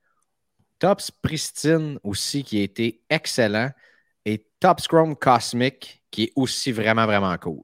Tops 0.80 1.12
Pristine 1.12 2.00
aussi, 2.04 2.44
qui 2.44 2.60
a 2.60 2.64
été 2.64 3.02
excellent. 3.10 3.72
Et 4.26 4.46
Top 4.60 4.82
Chrome 4.82 5.16
Cosmic, 5.16 6.04
qui 6.12 6.24
est 6.24 6.34
aussi 6.36 6.72
vraiment, 6.72 7.06
vraiment 7.06 7.38
cool. 7.38 7.64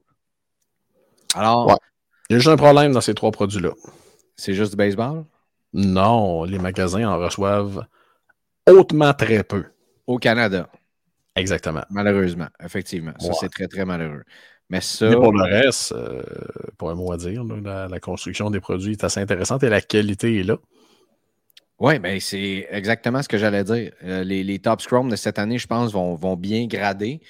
Alors. 1.34 1.78
Il 2.28 2.34
y 2.34 2.36
a 2.36 2.38
juste 2.38 2.48
un 2.48 2.56
problème 2.56 2.92
dans 2.92 3.00
ces 3.00 3.14
trois 3.14 3.30
produits-là. 3.30 3.72
C'est 4.36 4.54
juste 4.54 4.70
du 4.70 4.76
baseball? 4.76 5.24
Non, 5.72 6.44
les 6.44 6.58
magasins 6.58 7.06
en 7.08 7.18
reçoivent 7.18 7.86
hautement 8.66 9.12
très 9.14 9.42
peu. 9.42 9.64
Au 10.06 10.18
Canada. 10.18 10.68
Exactement. 11.34 11.82
Malheureusement, 11.90 12.48
effectivement. 12.62 13.12
Ça, 13.18 13.32
c'est 13.40 13.48
très, 13.48 13.66
très 13.66 13.84
malheureux. 13.84 14.22
Mais 14.68 14.80
ça. 14.80 15.10
pour 15.12 15.32
le 15.32 15.42
reste, 15.42 15.92
euh, 15.92 16.22
pour 16.78 16.90
un 16.90 16.94
mot 16.94 17.12
à 17.12 17.16
dire, 17.16 17.44
la, 17.44 18.00
construction 18.00 18.50
des 18.50 18.60
produits 18.60 18.92
est 18.92 19.04
assez 19.04 19.20
intéressante 19.20 19.62
et 19.62 19.68
la 19.68 19.80
qualité 19.80 20.40
est 20.40 20.44
là. 20.44 20.56
Oui, 21.78 21.94
mais 21.94 22.12
ben, 22.12 22.20
c'est 22.20 22.68
exactement 22.70 23.22
ce 23.22 23.28
que 23.28 23.38
j'allais 23.38 23.64
dire. 23.64 23.92
Euh, 24.04 24.24
les, 24.24 24.44
les, 24.44 24.58
Top 24.58 24.80
Scrum 24.80 25.10
de 25.10 25.16
cette 25.16 25.38
année, 25.38 25.58
je 25.58 25.66
pense, 25.66 25.92
vont, 25.92 26.14
vont 26.14 26.36
bien 26.36 26.66
grader. 26.66 27.20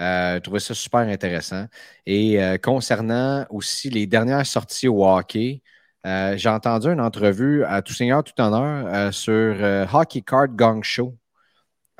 Euh, 0.00 0.36
je 0.36 0.40
trouvais 0.40 0.60
ça 0.60 0.74
super 0.74 1.00
intéressant. 1.00 1.66
Et 2.06 2.38
concernant 2.62 3.46
aussi 3.50 3.90
les 3.90 4.06
dernières 4.06 4.46
sorties 4.46 4.88
au 4.88 5.06
hockey, 5.06 5.62
j'ai 6.04 6.48
entendu 6.48 6.88
une 6.88 7.00
entrevue 7.00 7.62
à 7.64 7.82
tout 7.82 7.92
seigneur, 7.92 8.24
tout 8.24 8.38
honneur 8.40 9.12
sur 9.12 9.56
Hockey 9.92 10.22
Card 10.22 10.48
Gong 10.48 10.82
Show 10.82 11.14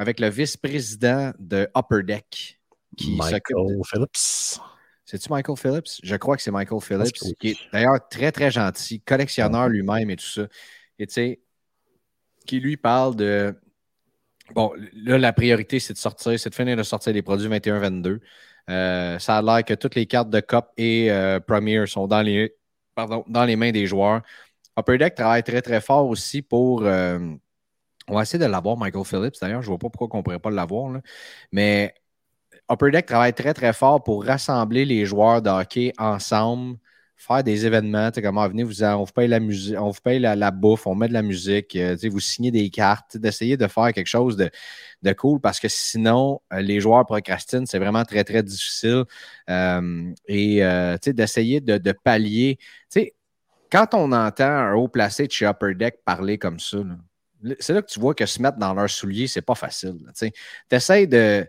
avec 0.01 0.19
le 0.19 0.31
vice-président 0.31 1.33
de 1.39 1.69
Upper 1.77 2.03
Deck. 2.03 2.59
Qui 2.97 3.17
Michael 3.17 3.83
Phillips. 3.85 4.59
C'est-tu 5.05 5.29
Michael 5.29 5.59
Phillips? 5.59 6.01
Je 6.03 6.17
crois 6.17 6.39
que 6.39 6.43
c'est 6.43 6.51
Michael 6.51 6.81
Phillips, 6.81 7.37
qui 7.39 7.49
est 7.51 7.57
d'ailleurs 7.71 8.09
très, 8.09 8.33
très 8.33 8.51
gentil, 8.51 9.03
collectionneur 9.03 9.69
lui-même 9.69 10.09
et 10.09 10.17
tout 10.17 10.25
ça. 10.25 10.47
Et 10.99 11.07
tu 11.07 11.13
sais, 11.13 11.41
qui 12.47 12.61
lui 12.61 12.79
parle 12.79 13.15
de. 13.15 13.55
Bon, 14.55 14.73
là, 14.95 15.19
la 15.19 15.35
priorité, 15.35 15.79
c'est 15.79 15.93
de 15.93 15.99
sortir, 15.99 16.41
c'est 16.41 16.49
de 16.49 16.55
finir 16.55 16.79
de 16.79 16.83
sortir 16.83 17.13
les 17.13 17.23
produits 17.23 17.49
21-22. 17.49 18.21
Euh, 18.71 19.19
ça 19.19 19.37
a 19.37 19.43
l'air 19.43 19.65
que 19.67 19.75
toutes 19.75 19.97
les 19.97 20.07
cartes 20.07 20.31
de 20.31 20.41
COP 20.41 20.71
et 20.79 21.11
euh, 21.11 21.41
Premier 21.41 21.87
sont 21.87 22.07
dans 22.07 22.23
les, 22.23 22.57
pardon, 22.95 23.23
dans 23.29 23.45
les 23.45 23.55
mains 23.55 23.71
des 23.71 23.87
joueurs. 23.87 24.23
Upper 24.79 24.97
Deck 24.97 25.15
travaille 25.15 25.43
très, 25.43 25.61
très 25.61 25.83
fort 25.83 26.09
aussi 26.09 26.41
pour. 26.41 26.85
Euh, 26.87 27.19
on 28.11 28.17
va 28.17 28.23
essayer 28.23 28.39
de 28.39 28.51
l'avoir, 28.51 28.77
Michael 28.77 29.05
Phillips. 29.05 29.37
D'ailleurs, 29.41 29.63
je 29.63 29.69
ne 29.69 29.71
vois 29.71 29.79
pas 29.79 29.89
pourquoi 29.89 30.17
on 30.17 30.19
ne 30.19 30.25
pourrait 30.25 30.39
pas 30.39 30.51
l'avoir. 30.51 31.01
Mais 31.53 31.95
Upper 32.71 32.91
Deck 32.91 33.07
travaille 33.07 33.35
très, 33.35 33.55
très 33.55 33.73
fort 33.73 34.03
pour 34.03 34.25
rassembler 34.25 34.85
les 34.85 35.07
joueurs 35.07 35.43
de 35.43 35.51
hockey 35.51 35.93
ensemble, 35.99 36.79
faire 37.17 37.45
des 37.45 37.67
événements. 37.67 38.11
Comme, 38.11 38.39
ah, 38.39 38.49
venez, 38.49 38.65
vous, 38.65 38.83
on 38.83 39.05
vous 39.05 39.13
paye 39.13 39.29
la 39.29 39.41
musique, 39.41 39.77
on 39.79 39.91
vous 39.91 40.01
paye 40.03 40.19
la, 40.19 40.51
bouffe, 40.51 40.87
on 40.87 40.95
met 40.95 41.09
de 41.09 41.13
la 41.13 41.23
musique, 41.23 41.77
euh, 41.77 41.97
vous 42.11 42.21
signez 42.21 42.51
des 42.51 42.69
cartes, 42.71 43.17
d'essayer 43.17 43.57
de 43.57 43.67
faire 43.69 43.93
quelque 43.93 44.07
chose 44.07 44.37
de, 44.37 45.13
cool 45.13 45.41
parce 45.41 45.61
que 45.61 45.69
sinon, 45.69 46.41
euh, 46.53 46.61
les 46.61 46.81
joueurs 46.81 47.07
procrastinent, 47.07 47.67
c'est 47.67 47.79
vraiment 47.79 48.05
très, 48.05 48.25
très 48.25 48.43
difficile. 48.43 49.05
Euh, 49.49 50.13
et 50.27 50.63
d'essayer 51.07 51.61
de, 51.61 51.79
de, 51.79 51.93
pallier. 51.93 52.59
quand 53.71 53.95
on 53.95 54.13
entend 54.13 54.45
un 54.45 54.75
haut 54.75 54.89
placé 54.89 55.27
de 55.27 55.33
chez 55.33 55.47
Upper 55.47 55.75
Deck 55.75 55.99
parler 56.05 56.39
comme 56.39 56.59
ça, 56.59 56.79
c'est 57.59 57.73
là 57.73 57.83
que 57.83 57.91
tu 57.91 58.01
vois 58.01 58.15
que 58.15 58.27
se 58.27 58.41
mettre 58.43 58.59
dans 58.59 58.75
leurs 58.75 58.91
souliers, 58.91 59.27
c'est 59.27 59.43
pas 59.43 59.55
facile. 59.55 59.99
Tu 60.19 60.33
essaies 60.71 61.07
de, 61.07 61.47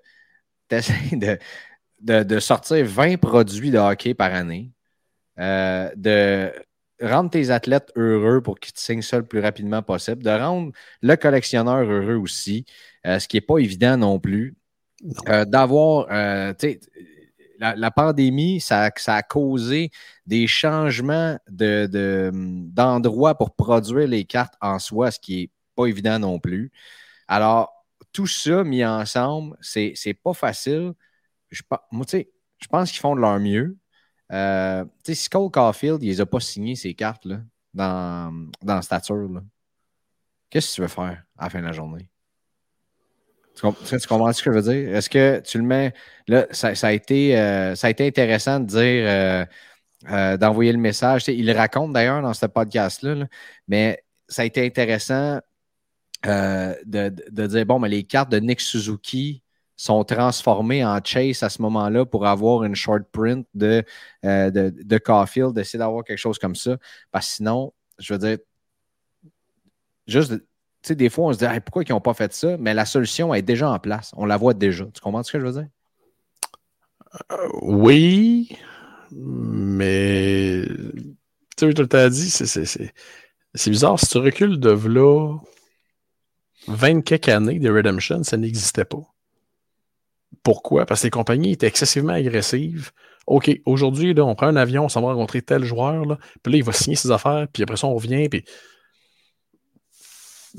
de, 0.69 2.23
de, 2.23 2.39
sortir 2.39 2.85
20 2.85 3.17
produits 3.17 3.71
de 3.71 3.77
hockey 3.77 4.13
par 4.13 4.33
année. 4.33 4.71
euh, 5.39 5.89
de 5.95 6.51
rendre 7.01 7.31
tes 7.31 7.49
athlètes 7.49 7.91
heureux 7.95 8.41
pour 8.41 8.59
qu'ils 8.59 8.73
te 8.73 8.79
signent 8.79 9.01
ça 9.01 9.17
le 9.17 9.25
plus 9.25 9.39
rapidement 9.39 9.81
possible, 9.81 10.23
de 10.23 10.29
rendre 10.29 10.71
le 11.01 11.15
collectionneur 11.15 11.79
heureux 11.79 12.15
aussi, 12.15 12.65
euh, 13.07 13.17
ce 13.19 13.27
qui 13.27 13.37
n'est 13.37 13.41
pas 13.41 13.57
évident 13.57 13.97
non 13.97 14.19
plus. 14.19 14.55
Euh, 15.29 15.45
d'avoir, 15.45 16.05
tu 16.57 16.69
sais, 16.69 16.79
la, 17.59 17.91
pandémie, 17.91 18.59
ça, 18.59 18.91
ça, 18.97 19.15
a 19.15 19.23
causé 19.23 19.89
des 20.25 20.47
changements 20.47 21.37
d'endroits 21.47 23.33
de, 23.33 23.37
pour 23.37 23.55
produire 23.55 24.07
les 24.07 24.25
cartes 24.25 24.55
en 24.61 24.79
soi, 24.79 25.11
ce 25.11 25.19
qui 25.19 25.41
n'est 25.41 25.49
évident 25.87 26.19
non 26.19 26.39
plus. 26.39 26.71
Alors, 27.27 27.71
tout 28.11 28.27
ça 28.27 28.63
mis 28.63 28.83
ensemble, 28.83 29.55
c'est 29.61 30.13
pas 30.23 30.33
facile. 30.33 30.93
Je, 31.49 31.61
moi, 31.91 32.05
je 32.11 32.67
pense 32.69 32.91
qu'ils 32.91 32.99
font 32.99 33.15
de 33.15 33.21
leur 33.21 33.39
mieux. 33.39 33.77
Euh, 34.31 34.85
si 35.05 35.29
Cole 35.29 35.51
Caulfield, 35.51 36.01
il 36.01 36.07
les 36.07 36.21
a 36.21 36.25
pas 36.25 36.39
signé 36.39 36.75
ces 36.75 36.93
cartes 36.93 37.25
là, 37.25 37.41
dans, 37.73 38.49
dans 38.61 38.81
Stature, 38.81 39.29
qu'est-ce 40.49 40.71
que 40.71 40.75
tu 40.75 40.81
veux 40.81 40.87
faire 40.87 41.23
à 41.37 41.45
la 41.45 41.49
fin 41.49 41.59
de 41.59 41.65
la 41.65 41.73
journée? 41.73 42.09
Tu, 43.55 44.07
comprends 44.07 44.31
ce 44.31 44.41
que 44.41 44.51
je 44.51 44.57
veux 44.57 44.73
dire? 44.73 44.95
Est-ce 44.95 45.09
que 45.09 45.41
tu 45.41 45.57
le 45.57 45.65
mets. 45.65 45.93
Là, 46.27 46.47
ça, 46.51 46.69
a, 46.69 46.91
été, 46.93 47.37
euh, 47.37 47.75
ça 47.75 47.87
a 47.87 47.89
été 47.89 48.07
intéressant 48.07 48.61
de 48.61 48.65
dire. 48.65 49.05
Euh, 50.09 50.35
d'envoyer 50.37 50.71
le 50.71 50.79
message. 50.79 51.27
il 51.27 51.45
le 51.45 51.53
raconte 51.53 51.93
d'ailleurs 51.93 52.23
dans 52.23 52.33
ce 52.33 52.47
podcast-là, 52.47 53.27
mais 53.67 54.03
ça 54.27 54.41
a 54.41 54.45
été 54.45 54.65
intéressant 54.65 55.39
de, 56.23 57.09
de, 57.31 57.47
dire 57.47 57.65
bon, 57.65 57.79
mais 57.79 57.89
les 57.89 58.03
cartes 58.03 58.31
de 58.31 58.37
Nick 58.39 58.61
Suzuki 58.61 59.43
sont 59.81 60.03
transformées 60.03 60.85
en 60.85 60.99
chase 61.03 61.41
à 61.41 61.49
ce 61.49 61.59
moment-là 61.63 62.05
pour 62.05 62.27
avoir 62.27 62.63
une 62.63 62.75
short 62.75 63.01
print 63.11 63.47
de, 63.55 63.83
euh, 64.25 64.51
de, 64.51 64.69
de 64.69 64.97
Caulfield, 64.99 65.53
d'essayer 65.53 65.79
d'avoir 65.79 66.03
quelque 66.03 66.19
chose 66.19 66.37
comme 66.37 66.55
ça. 66.55 66.77
Parce 67.11 67.27
que 67.27 67.33
sinon, 67.37 67.73
je 67.97 68.13
veux 68.13 68.19
dire, 68.19 68.37
juste, 70.05 70.33
tu 70.33 70.39
sais, 70.83 70.95
des 70.95 71.09
fois, 71.09 71.29
on 71.29 71.33
se 71.33 71.39
dit 71.39 71.45
pourquoi 71.65 71.83
ils 71.83 71.91
n'ont 71.91 71.99
pas 71.99 72.13
fait 72.13 72.31
ça, 72.31 72.57
mais 72.57 72.75
la 72.75 72.85
solution 72.85 73.33
est 73.33 73.41
déjà 73.41 73.71
en 73.71 73.79
place. 73.79 74.11
On 74.15 74.25
la 74.25 74.37
voit 74.37 74.53
déjà. 74.53 74.85
Tu 74.85 75.01
comprends 75.01 75.23
ce 75.23 75.31
que 75.31 75.39
je 75.39 75.45
veux 75.47 75.53
dire? 75.53 75.67
Euh, 77.31 77.49
oui, 77.63 78.55
mais 79.11 80.63
tu 81.57 81.67
sais, 81.67 81.73
tu 81.73 81.95
as 81.95 82.09
dit, 82.09 82.29
c'est 82.29 83.69
bizarre. 83.71 83.99
Si 83.99 84.07
tu 84.07 84.19
recules 84.19 84.59
de 84.59 84.69
là 84.69 85.37
20 86.67 87.01
quelques 87.01 87.29
années 87.29 87.59
de 87.59 87.69
Redemption, 87.69 88.23
ça 88.23 88.37
n'existait 88.37 88.85
pas. 88.85 89.01
Pourquoi? 90.43 90.85
Parce 90.85 91.01
que 91.01 91.07
les 91.07 91.11
compagnies 91.11 91.51
étaient 91.51 91.67
excessivement 91.67 92.13
agressives. 92.13 92.91
OK, 93.27 93.51
aujourd'hui, 93.65 94.15
on 94.19 94.35
prend 94.35 94.47
un 94.47 94.55
avion, 94.55 94.85
on 94.85 94.89
s'en 94.89 95.01
va 95.01 95.09
rencontrer 95.09 95.41
tel 95.41 95.63
joueur, 95.63 96.05
là, 96.05 96.17
puis 96.41 96.53
là, 96.53 96.57
il 96.57 96.63
va 96.63 96.71
signer 96.71 96.95
ses 96.95 97.11
affaires, 97.11 97.47
puis 97.51 97.63
après 97.63 97.77
ça, 97.77 97.87
on 97.87 97.95
revient, 97.95 98.27
puis. 98.29 98.43
Tu 98.43 98.51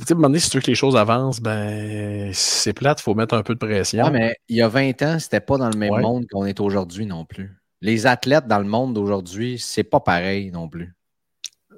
sais, 0.07 0.12
à 0.12 0.15
un 0.15 0.15
moment 0.15 0.29
donné, 0.29 0.38
si 0.38 0.49
tu 0.49 0.57
veux 0.57 0.62
que 0.62 0.71
les 0.71 0.75
choses 0.75 0.97
avancent, 0.97 1.41
ben, 1.41 2.31
c'est 2.33 2.73
plate, 2.73 3.01
il 3.01 3.03
faut 3.03 3.15
mettre 3.15 3.35
un 3.35 3.43
peu 3.43 3.55
de 3.55 3.59
pression. 3.59 4.05
Ah, 4.07 4.11
mais 4.11 4.37
il 4.49 4.57
y 4.57 4.62
a 4.62 4.69
20 4.69 5.03
ans, 5.03 5.19
c'était 5.19 5.41
pas 5.41 5.59
dans 5.59 5.69
le 5.69 5.77
même 5.77 6.01
monde 6.01 6.25
qu'on 6.31 6.47
est 6.47 6.61
aujourd'hui 6.61 7.05
non 7.05 7.27
plus. 7.27 7.51
Les 7.83 8.07
athlètes 8.07 8.47
dans 8.47 8.59
le 8.59 8.65
monde 8.65 8.95
d'aujourd'hui, 8.95 9.59
c'est 9.59 9.85
pas 9.85 10.01
pareil 10.01 10.51
non 10.51 10.69
plus. 10.69 10.95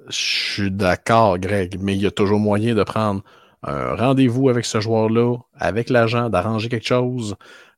Je 0.07 0.15
suis 0.15 0.71
d'accord, 0.71 1.39
Greg, 1.39 1.77
mais 1.81 1.95
il 1.95 2.03
y 2.03 2.05
a 2.05 2.11
toujours 2.11 2.39
moyen 2.39 2.73
de 2.73 2.83
prendre 2.83 3.21
un 3.65 3.95
rendez-vous 3.95 4.49
avec 4.49 4.65
ce 4.65 4.79
joueur-là, 4.79 5.37
avec 5.55 5.89
l'agent, 5.89 6.29
d'arranger 6.29 6.69
quelque 6.69 6.87
chose. 6.87 7.35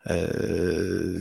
Euh, 0.09 1.19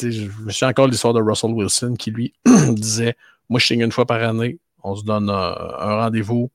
je 0.00 0.28
me 0.42 0.50
souviens 0.50 0.68
encore 0.68 0.88
l'histoire 0.88 1.14
de 1.14 1.20
Russell 1.20 1.50
Wilson 1.50 1.94
qui 1.98 2.10
lui 2.10 2.32
disait 2.70 3.16
Moi, 3.48 3.60
je 3.60 3.66
signe 3.66 3.80
une 3.80 3.92
fois 3.92 4.06
par 4.06 4.22
année, 4.22 4.58
on 4.82 4.94
se 4.94 5.04
donne 5.04 5.30
un, 5.30 5.54
rendez-vous, 5.78 6.50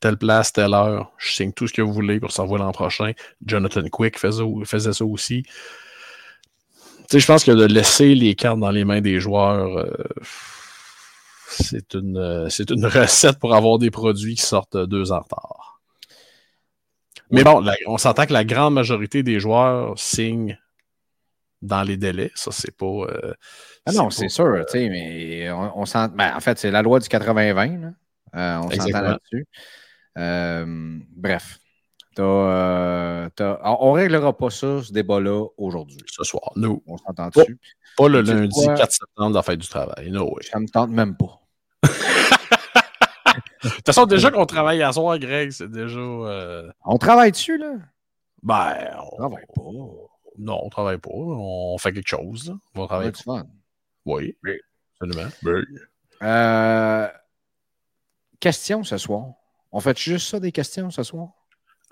telle 0.00 0.16
place, 0.16 0.52
telle 0.52 0.74
heure, 0.74 1.12
je 1.18 1.32
signe 1.32 1.52
tout 1.52 1.66
ce 1.66 1.72
que 1.72 1.82
vous 1.82 1.92
voulez 1.92 2.20
pour 2.20 2.30
s'envoyer 2.30 2.64
l'an 2.64 2.72
prochain. 2.72 3.12
Jonathan 3.44 3.82
Quick 3.90 4.18
faisait, 4.18 4.92
ça 4.92 5.04
aussi. 5.04 5.44
je 7.12 7.26
pense 7.26 7.44
que 7.44 7.52
de 7.52 7.64
laisser 7.64 8.14
les 8.14 8.34
cartes 8.34 8.60
dans 8.60 8.70
les 8.70 8.84
mains 8.84 9.00
des 9.00 9.18
joueurs, 9.18 9.78
euh, 9.78 9.90
c'est 11.48 11.94
une, 11.94 12.46
c'est 12.50 12.70
une 12.70 12.86
recette 12.86 13.38
pour 13.38 13.54
avoir 13.54 13.78
des 13.78 13.90
produits 13.90 14.36
qui 14.36 14.42
sortent 14.42 14.76
deux 14.76 15.10
ans 15.10 15.16
en 15.16 15.20
retard. 15.20 15.65
Mais 17.30 17.44
bon, 17.44 17.64
on 17.86 17.98
s'entend 17.98 18.26
que 18.26 18.32
la 18.32 18.44
grande 18.44 18.74
majorité 18.74 19.22
des 19.22 19.40
joueurs 19.40 19.98
signent 19.98 20.58
dans 21.62 21.82
les 21.82 21.96
délais. 21.96 22.30
Ça, 22.34 22.50
c'est 22.52 22.76
pas. 22.76 22.86
Euh, 22.86 23.34
ah 23.86 23.92
non, 23.92 24.10
c'est 24.10 24.28
sûr, 24.28 24.46
euh, 24.46 24.62
tu 24.70 24.78
sais, 24.78 24.88
mais 24.88 25.50
on, 25.50 25.84
sent. 25.86 26.08
Ben, 26.14 26.34
en 26.34 26.40
fait, 26.40 26.58
c'est 26.58 26.70
la 26.70 26.82
loi 26.82 26.98
du 27.00 27.08
80-20. 27.08 27.92
Euh, 28.34 28.58
on 28.58 28.70
s'entend 28.70 29.00
là-dessus. 29.00 29.46
bref. 31.16 31.58
on 32.18 33.30
ne 33.34 33.92
réglera 33.92 34.36
pas 34.36 34.50
ça, 34.50 34.82
ce 34.82 34.92
débat-là, 34.92 35.46
aujourd'hui. 35.56 35.98
Ce 36.06 36.24
soir, 36.24 36.52
nous. 36.56 36.82
On 36.86 36.96
s'entend 36.98 37.28
dessus. 37.28 37.58
Pas, 37.96 38.08
le 38.08 38.20
lundi 38.20 38.66
4 38.76 38.92
septembre, 38.92 39.34
la 39.34 39.42
fête 39.42 39.58
du 39.58 39.68
travail. 39.68 40.10
No 40.10 40.36
Ça 40.42 40.60
me 40.60 40.68
tente 40.68 40.90
même 40.90 41.16
pas. 41.16 41.40
De 43.70 43.74
toute 43.76 43.86
façon, 43.86 44.06
déjà 44.06 44.30
qu'on 44.30 44.46
travaille 44.46 44.82
à 44.82 44.92
soir, 44.92 45.18
Greg, 45.18 45.50
c'est 45.50 45.70
déjà. 45.70 45.98
Euh, 45.98 46.70
on 46.84 46.98
travaille 46.98 47.32
dessus, 47.32 47.58
là? 47.58 47.74
Ben, 48.42 48.76
on 49.12 49.16
travaille 49.16 49.46
pas. 49.54 49.62
Non, 50.38 50.60
on 50.62 50.68
travaille 50.68 50.98
pas. 50.98 51.10
On 51.12 51.78
fait 51.78 51.92
quelque 51.92 52.08
chose. 52.08 52.54
On 52.74 52.82
va 52.82 52.86
travailler. 52.86 53.12
Fun. 53.12 53.46
Oui. 54.04 54.36
oui. 54.44 54.52
Absolument. 55.00 55.30
Euh... 56.22 57.08
Questions 58.40 58.84
ce 58.84 58.98
soir. 58.98 59.26
On 59.72 59.80
fait 59.80 59.98
juste 59.98 60.28
ça 60.28 60.40
des 60.40 60.52
questions 60.52 60.90
ce 60.90 61.02
soir? 61.02 61.30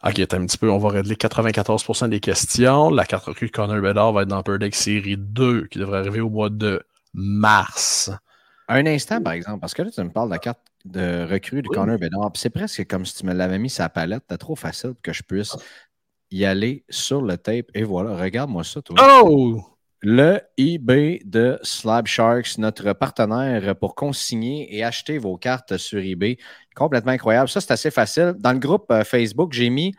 Ok, 0.05 0.19
attends 0.19 0.37
un 0.37 0.47
petit 0.47 0.59
peu. 0.59 0.71
On 0.71 0.79
va 0.79 0.91
régler 0.91 1.15
94% 1.15 2.09
des 2.11 2.21
questions. 2.21 2.91
La 2.91 3.07
carte 3.07 3.25
recrue 3.25 3.47
de 3.47 3.53
Connor 3.53 3.81
Bedard 3.81 4.13
va 4.13 4.23
être 4.23 4.29
dans 4.29 4.43
Deck 4.43 4.75
série 4.75 5.17
2 5.17 5.67
qui 5.69 5.79
devrait 5.79 5.99
arriver 5.99 6.21
au 6.21 6.29
mois 6.29 6.51
de 6.51 6.85
mars. 7.15 8.11
Un 8.69 8.87
instant, 8.87 9.23
par 9.23 9.33
exemple, 9.33 9.61
parce 9.61 9.75
que 9.75 9.83
là, 9.83 9.91
tu 9.91 10.03
me 10.03 10.11
parles 10.11 10.29
de 10.29 10.35
la 10.35 10.39
carte 10.39 10.61
de 10.85 11.27
recrue 11.31 11.63
de 11.63 11.69
Connor 11.69 11.99
Bedard. 11.99 12.31
C'est 12.35 12.51
presque 12.51 12.87
comme 12.87 13.05
si 13.05 13.15
tu 13.17 13.27
me 13.27 13.33
l'avais 13.33 13.59
mis 13.59 13.71
sa 13.71 13.89
palette. 13.89 14.23
C'était 14.29 14.39
trop 14.39 14.57
facile 14.57 14.91
pour 14.91 15.03
que 15.03 15.13
je 15.13 15.23
puisse 15.23 15.57
y 16.31 16.45
aller 16.45 16.85
sur 16.89 17.23
le 17.23 17.37
tape. 17.37 17.67
Et 17.75 17.85
voilà, 17.85 18.17
regarde-moi 18.17 18.65
ça, 18.65 18.83
toi. 18.83 18.97
Oh! 19.23 19.63
Le 20.07 20.41
eBay 20.59 21.21
de 21.25 21.59
Slab 21.63 22.07
Sharks, 22.07 22.59
notre 22.59 22.93
partenaire 22.93 23.75
pour 23.75 23.95
consigner 23.95 24.77
et 24.77 24.85
acheter 24.85 25.17
vos 25.17 25.39
cartes 25.39 25.79
sur 25.79 25.99
eBay. 25.99 26.37
Complètement 26.75 27.13
incroyable. 27.13 27.49
Ça, 27.49 27.63
c'est 27.63 27.73
assez 27.73 27.91
facile. 27.91 28.35
Dans 28.39 28.53
le 28.53 28.59
groupe 28.59 28.91
euh, 28.91 29.03
Facebook, 29.03 29.55
j'ai 29.55 29.71
mis, 29.71 29.95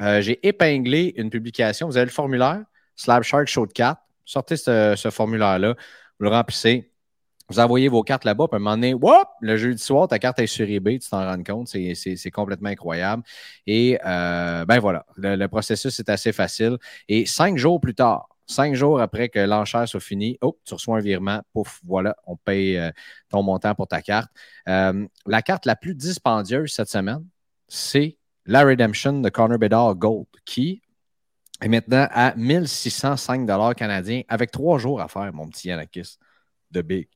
euh, 0.00 0.20
j'ai 0.20 0.38
épinglé 0.46 1.12
une 1.16 1.28
publication. 1.28 1.88
Vous 1.88 1.96
avez 1.96 2.06
le 2.06 2.12
formulaire 2.12 2.62
Slab 2.94 3.24
Sharks 3.24 3.48
Show 3.48 3.66
de 3.66 3.72
cartes. 3.72 4.00
Sortez 4.24 4.56
ce, 4.56 4.94
ce 4.96 5.10
formulaire-là, 5.10 5.74
vous 5.74 6.24
le 6.24 6.28
remplissez 6.28 6.92
vous 7.48 7.60
envoyez 7.60 7.88
vos 7.88 8.02
cartes 8.02 8.24
là-bas, 8.24 8.46
puis 8.48 8.56
à 8.56 8.56
un 8.56 8.60
moment 8.60 8.76
donné, 8.76 8.94
le 9.40 9.56
jeudi 9.56 9.82
soir, 9.82 10.06
ta 10.06 10.18
carte 10.18 10.38
est 10.38 10.46
sur 10.46 10.68
eBay, 10.68 10.98
tu 10.98 11.08
t'en 11.08 11.24
rends 11.24 11.42
compte, 11.42 11.68
c'est 11.68 12.30
complètement 12.30 12.68
incroyable. 12.68 13.22
Et 13.66 13.98
euh, 14.04 14.64
ben 14.66 14.78
voilà, 14.80 15.06
le, 15.16 15.46
processus 15.46 15.98
est 15.98 16.10
assez 16.10 16.32
facile. 16.32 16.76
Et 17.08 17.24
cinq 17.24 17.56
jours 17.56 17.80
plus 17.80 17.94
tard, 17.94 18.28
cinq 18.46 18.74
jours 18.74 19.00
après 19.00 19.30
que 19.30 19.38
l'enchère 19.38 19.88
soit 19.88 20.00
finie, 20.00 20.36
oh, 20.42 20.58
tu 20.64 20.74
reçois 20.74 20.98
un 20.98 21.00
virement, 21.00 21.40
pouf, 21.54 21.80
voilà, 21.84 22.16
on 22.26 22.36
paye 22.36 22.76
euh, 22.76 22.90
ton 23.30 23.42
montant 23.42 23.74
pour 23.74 23.88
ta 23.88 24.02
carte. 24.02 24.30
Euh, 24.68 25.06
la 25.26 25.40
carte 25.42 25.64
la 25.64 25.76
plus 25.76 25.94
dispendieuse 25.94 26.72
cette 26.72 26.90
semaine, 26.90 27.24
c'est 27.66 28.18
la 28.44 28.64
Redemption 28.64 29.20
de 29.20 29.28
Connor 29.30 29.58
Bedard 29.58 29.94
Gold, 29.94 30.26
qui 30.44 30.82
est 31.62 31.68
maintenant 31.68 32.08
à 32.10 32.34
1605 32.36 33.46
canadiens 33.74 34.22
avec 34.28 34.50
trois 34.50 34.78
jours 34.78 35.00
à 35.00 35.08
faire, 35.08 35.32
mon 35.32 35.48
petit 35.48 35.68
Yanakis 35.68 36.18
de 36.70 36.82
Big. 36.82 37.08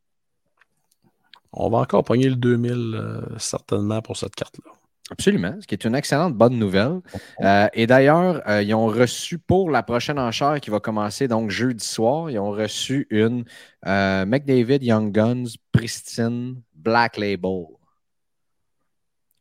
On 1.52 1.68
va 1.68 1.78
encore 1.78 2.04
pogner 2.04 2.28
le 2.28 2.36
2000 2.36 2.72
euh, 2.72 3.20
certainement 3.38 4.00
pour 4.00 4.16
cette 4.16 4.34
carte-là. 4.34 4.72
Absolument, 5.10 5.58
ce 5.60 5.66
qui 5.66 5.74
est 5.74 5.84
une 5.84 5.94
excellente 5.94 6.34
bonne 6.34 6.58
nouvelle. 6.58 7.00
Euh, 7.42 7.68
et 7.74 7.86
d'ailleurs, 7.86 8.40
euh, 8.48 8.62
ils 8.62 8.72
ont 8.74 8.86
reçu 8.86 9.38
pour 9.38 9.70
la 9.70 9.82
prochaine 9.82 10.18
enchère 10.18 10.58
qui 10.60 10.70
va 10.70 10.80
commencer 10.80 11.28
donc 11.28 11.50
jeudi 11.50 11.84
soir, 11.84 12.30
ils 12.30 12.38
ont 12.38 12.52
reçu 12.52 13.06
une 13.10 13.44
McDavid 13.84 14.78
Young 14.82 15.12
Guns 15.12 15.44
Pristine 15.70 16.62
Black 16.74 17.18
Label. 17.18 17.64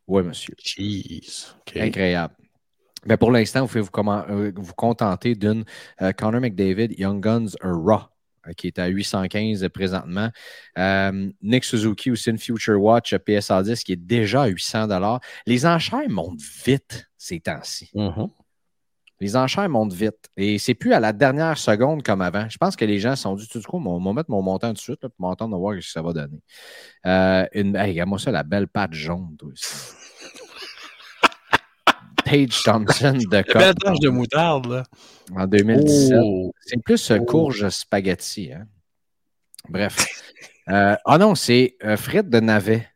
Oui, 0.06 0.22
monsieur. 0.22 0.54
Jeez. 0.62 1.22
Incroyable. 1.76 2.34
Mais 3.06 3.16
pour 3.16 3.30
l'instant, 3.30 3.64
vous 3.64 3.68
pouvez 3.68 4.52
vous, 4.52 4.62
vous 4.62 4.74
contenter 4.74 5.34
d'une 5.34 5.64
Connor 6.18 6.40
McDavid 6.40 6.98
Young 6.98 7.22
Guns 7.22 7.54
Raw. 7.62 8.12
Euh, 8.48 8.52
qui 8.54 8.66
est 8.66 8.78
à 8.78 8.88
815 8.88 9.68
présentement. 9.68 10.30
Euh, 10.78 11.30
Nick 11.42 11.64
Suzuki 11.64 12.10
aussi 12.10 12.30
une 12.30 12.38
Future 12.38 12.80
Watch 12.80 13.14
PSA 13.16 13.62
10 13.62 13.84
qui 13.84 13.92
est 13.92 13.96
déjà 13.96 14.42
à 14.42 14.46
800 14.46 14.88
Les 15.46 15.66
enchères 15.66 16.08
montent 16.08 16.40
vite 16.64 17.08
ces 17.16 17.40
temps-ci. 17.40 17.90
Mm-hmm. 17.94 18.30
Les 19.20 19.36
enchères 19.36 19.68
montent 19.68 19.92
vite. 19.92 20.28
Et 20.36 20.58
c'est 20.58 20.74
plus 20.74 20.92
à 20.92 20.98
la 20.98 21.12
dernière 21.12 21.56
seconde 21.56 22.02
comme 22.02 22.20
avant. 22.20 22.48
Je 22.48 22.58
pense 22.58 22.74
que 22.74 22.84
les 22.84 22.98
gens 22.98 23.14
se 23.14 23.22
sont 23.22 23.36
dit, 23.36 23.46
tout 23.46 23.60
coup, 23.62 23.76
on 23.76 24.02
va 24.02 24.12
mettre 24.12 24.30
mon 24.30 24.42
montant 24.42 24.68
tout 24.68 24.74
de 24.74 24.78
suite 24.78 25.02
là, 25.04 25.08
pour 25.08 25.20
m'entendre 25.20 25.56
voir 25.56 25.74
ce 25.74 25.78
que 25.78 25.84
ça 25.84 26.02
va 26.02 26.12
donner. 26.12 26.40
Euh, 27.06 27.46
une, 27.52 27.76
hey, 27.76 27.92
regarde-moi 27.92 28.18
ça, 28.18 28.32
la 28.32 28.42
belle 28.42 28.66
patte 28.66 28.92
jaune, 28.92 29.36
toi 29.38 29.50
aussi. 29.52 30.01
Page 32.32 32.62
Thompson 32.64 33.12
de 33.12 33.26
Belle 33.30 33.44
Coq 33.44 33.74
tache 33.84 33.98
de 34.00 34.08
moutarde, 34.08 34.66
là. 34.66 34.82
en 35.36 35.46
2017. 35.46 36.18
Oh. 36.22 36.52
C'est 36.60 36.82
plus 36.82 37.10
euh, 37.10 37.18
Oh. 37.20 37.24
courge 37.24 37.68
spaghetti. 37.68 38.52
Hein? 38.52 38.66
Bref. 39.68 39.96
Euh, 40.68 40.96
Ah 41.04 41.18
non, 41.18 41.34
c'est 41.34 41.76
euh, 41.84 41.96
frites 41.96 42.28
de 42.30 42.40
navet. 42.40 42.88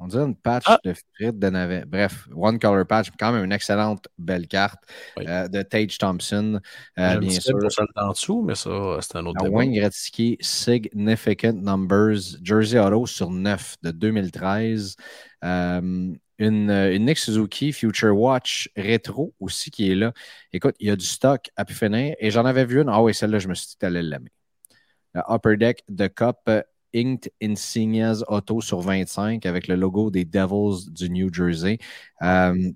On 0.00 0.08
dirait 0.08 0.24
une 0.24 0.34
patch 0.36 0.64
Ah. 0.66 0.78
de 0.84 0.92
frites 0.92 1.38
de 1.38 1.48
navet. 1.50 1.84
Bref, 1.86 2.26
One 2.34 2.58
Color 2.58 2.84
Patch, 2.86 3.08
quand 3.18 3.32
même 3.32 3.44
une 3.44 3.52
excellente 3.52 4.08
belle 4.18 4.48
carte 4.48 4.82
Oui. 5.16 5.24
euh, 5.28 5.46
de 5.48 5.62
Tage 5.62 5.96
Thompson, 5.98 6.60
euh, 6.98 7.18
bien 7.18 7.30
sûr. 7.40 7.56
d'en 7.96 8.10
dessous, 8.10 8.42
mais 8.42 8.54
ça, 8.56 8.98
c'est 9.00 9.16
un 9.16 9.24
autre 9.26 9.40
À 9.40 9.44
débat. 9.44 9.56
Wayne 9.58 9.72
Gretzky, 9.72 10.36
Significant 10.40 11.52
Numbers, 11.54 12.18
Jersey 12.42 12.78
Auto 12.78 13.06
sur 13.06 13.30
9 13.30 13.76
de 13.82 13.90
2013. 13.92 14.96
Euh, 15.44 16.12
une, 16.38 16.70
une 16.70 17.06
Nick 17.06 17.18
Suzuki 17.18 17.72
Future 17.72 18.16
Watch 18.16 18.70
rétro 18.76 19.34
aussi 19.40 19.70
qui 19.70 19.90
est 19.90 19.94
là. 19.94 20.12
Écoute, 20.52 20.74
il 20.80 20.88
y 20.88 20.90
a 20.90 20.96
du 20.96 21.06
stock 21.06 21.50
à 21.56 21.64
pu 21.64 21.74
finir. 21.74 22.14
Et 22.18 22.30
j'en 22.30 22.44
avais 22.44 22.64
vu 22.64 22.80
une. 22.80 22.88
Ah 22.88 23.02
oui, 23.02 23.14
celle-là, 23.14 23.38
je 23.38 23.48
me 23.48 23.54
suis 23.54 23.68
dit 23.68 23.76
que 23.78 23.86
tu 23.86 23.92
l'aimer. 23.92 24.30
Le 25.14 25.22
Upper 25.28 25.56
Deck 25.56 25.84
de 25.88 26.06
Cup 26.08 26.36
euh, 26.48 26.62
Inked 26.94 27.30
Insignias 27.42 28.22
Auto 28.28 28.60
sur 28.60 28.80
25 28.80 29.46
avec 29.46 29.68
le 29.68 29.76
logo 29.76 30.10
des 30.10 30.24
Devils 30.24 30.90
du 30.90 31.10
New 31.10 31.32
Jersey. 31.32 31.78
Euh, 32.22 32.72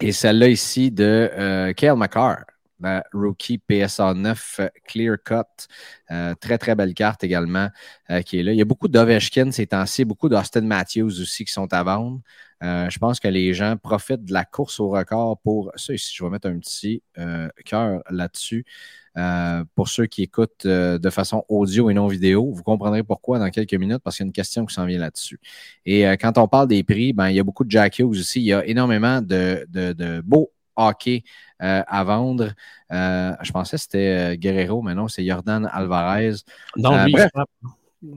et 0.00 0.12
celle-là 0.12 0.48
ici 0.48 0.90
de 0.90 1.30
euh, 1.32 1.72
Kale 1.72 1.96
McCarr, 1.96 2.44
la 2.80 3.02
rookie 3.12 3.58
PSA 3.58 4.14
9 4.14 4.56
euh, 4.60 4.68
Clear 4.86 5.16
Cut. 5.24 5.66
Euh, 6.10 6.34
très, 6.34 6.58
très 6.58 6.74
belle 6.74 6.94
carte 6.94 7.24
également 7.24 7.68
euh, 8.10 8.22
qui 8.22 8.38
est 8.38 8.42
là. 8.42 8.52
Il 8.52 8.58
y 8.58 8.62
a 8.62 8.66
beaucoup 8.66 8.88
d'Ovechkin 8.88 9.50
ces 9.50 9.66
temps-ci, 9.66 10.04
beaucoup 10.04 10.28
d'Austin 10.28 10.62
Matthews 10.62 11.20
aussi 11.20 11.44
qui 11.44 11.52
sont 11.52 11.72
à 11.72 11.82
vendre. 11.82 12.20
Euh, 12.62 12.88
je 12.88 12.98
pense 12.98 13.20
que 13.20 13.28
les 13.28 13.52
gens 13.54 13.76
profitent 13.76 14.24
de 14.24 14.32
la 14.32 14.44
course 14.44 14.80
au 14.80 14.88
record 14.88 15.38
pour 15.38 15.72
ça 15.76 15.92
ici. 15.92 16.14
Je 16.16 16.24
vais 16.24 16.30
mettre 16.30 16.48
un 16.48 16.58
petit 16.58 17.02
euh, 17.18 17.48
cœur 17.64 18.02
là-dessus. 18.10 18.64
Euh, 19.18 19.64
pour 19.74 19.88
ceux 19.88 20.04
qui 20.06 20.22
écoutent 20.22 20.66
de 20.66 21.10
façon 21.10 21.44
audio 21.48 21.88
et 21.88 21.94
non 21.94 22.06
vidéo, 22.06 22.50
vous 22.52 22.62
comprendrez 22.62 23.02
pourquoi 23.02 23.38
dans 23.38 23.48
quelques 23.48 23.74
minutes 23.74 24.00
parce 24.04 24.16
qu'il 24.16 24.24
y 24.24 24.26
a 24.26 24.28
une 24.28 24.32
question 24.32 24.66
qui 24.66 24.74
s'en 24.74 24.84
vient 24.84 24.98
là-dessus. 24.98 25.40
Et 25.86 26.02
quand 26.20 26.36
on 26.38 26.48
parle 26.48 26.68
des 26.68 26.82
prix, 26.82 27.12
ben, 27.14 27.28
il 27.30 27.36
y 27.36 27.40
a 27.40 27.42
beaucoup 27.42 27.64
de 27.64 27.70
Jack 27.70 27.98
Hughes 27.98 28.10
aussi. 28.10 28.40
Il 28.40 28.46
y 28.46 28.52
a 28.52 28.64
énormément 28.66 29.22
de, 29.22 29.66
de, 29.70 29.92
de 29.94 30.20
beaux 30.20 30.50
hockey 30.76 31.24
euh, 31.62 31.82
à 31.86 32.04
vendre. 32.04 32.52
Euh, 32.92 33.32
je 33.42 33.50
pensais 33.52 33.76
que 33.76 33.82
c'était 33.82 34.36
Guerrero, 34.36 34.82
mais 34.82 34.94
non, 34.94 35.08
c'est 35.08 35.24
Jordan 35.24 35.68
Alvarez. 35.72 36.34
Non, 36.76 36.92
Euh, 36.92 37.04
lui, 37.04 37.12
bref. 37.12 37.30
il 37.32 37.38
frappe. 37.38 37.50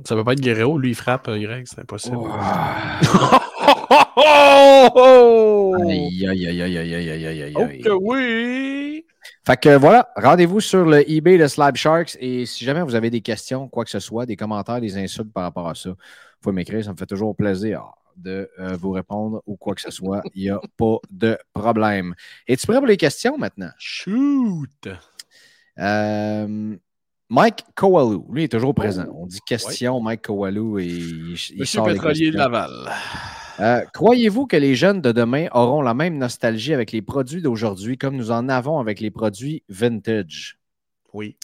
Ça 0.05 0.15
peut 0.15 0.23
pas 0.25 0.33
être 0.33 0.41
Guerrero, 0.41 0.77
lui, 0.77 0.89
il 0.89 0.95
frappe, 0.95 1.29
Y, 1.29 1.65
c'est 1.67 1.79
impossible. 1.79 2.17
oh, 3.89 5.75
Aïe, 5.87 6.27
aïe, 6.27 6.47
aïe, 6.47 6.61
aïe, 6.61 6.77
aïe, 6.77 6.95
aïe, 6.95 7.27
aïe, 7.27 7.43
aïe. 7.43 7.53
Ok, 7.55 7.87
oui! 8.01 9.05
Fait 9.45 9.57
que 9.59 9.77
voilà, 9.77 10.09
rendez-vous 10.15 10.59
sur 10.59 10.85
le 10.85 11.09
eBay 11.09 11.37
de 11.37 11.47
Slab 11.47 11.75
Sharks 11.75 12.17
et 12.19 12.45
si 12.45 12.65
jamais 12.65 12.83
vous 12.83 12.95
avez 12.95 13.09
des 13.09 13.21
questions, 13.21 13.67
quoi 13.67 13.83
que 13.83 13.89
ce 13.89 13.99
soit, 13.99 14.25
des 14.25 14.35
commentaires, 14.35 14.79
des 14.81 14.97
insultes 14.97 15.33
par 15.33 15.43
rapport 15.43 15.67
à 15.67 15.75
ça, 15.75 15.89
vous 15.89 15.95
pouvez 16.41 16.55
m'écrire, 16.55 16.83
ça 16.83 16.91
me 16.91 16.97
fait 16.97 17.05
toujours 17.05 17.35
plaisir 17.35 17.91
de 18.15 18.49
euh, 18.59 18.75
vous 18.79 18.91
répondre 18.91 19.41
ou 19.45 19.55
quoi 19.55 19.75
que 19.75 19.81
ce 19.81 19.91
soit. 19.91 20.21
Il 20.35 20.43
n'y 20.43 20.49
a 20.49 20.59
pas 20.77 20.97
de 21.09 21.37
problème. 21.53 22.13
Es-tu 22.47 22.67
prêt 22.67 22.77
pour 22.77 22.87
les 22.87 22.97
questions 22.97 23.37
maintenant? 23.37 23.71
Shoot! 23.77 24.89
Euh, 25.79 26.75
Mike 27.29 27.63
Kowalou, 27.75 28.27
lui, 28.31 28.43
est 28.45 28.51
toujours 28.51 28.71
oh, 28.71 28.73
présent. 28.73 29.05
On 29.13 29.25
dit 29.25 29.39
question, 29.45 29.97
ouais. 29.97 30.03
Mike 30.03 30.23
Kowalou, 30.23 30.79
et 30.79 30.85
il, 30.85 31.31
Monsieur 31.31 31.65
sort 31.65 31.85
Pétrolier 31.85 32.31
de 32.31 32.37
Laval. 32.37 32.91
Euh, 33.59 33.81
Croyez-vous 33.93 34.47
que 34.47 34.55
les 34.57 34.75
jeunes 34.75 35.01
de 35.01 35.11
demain 35.11 35.47
auront 35.53 35.81
la 35.81 35.93
même 35.93 36.17
nostalgie 36.17 36.73
avec 36.73 36.91
les 36.91 37.01
produits 37.01 37.41
d'aujourd'hui 37.41 37.97
comme 37.97 38.15
nous 38.15 38.31
en 38.31 38.47
avons 38.49 38.79
avec 38.79 38.99
les 38.99 39.11
produits 39.11 39.63
vintage? 39.69 40.57
Oui. 41.13 41.37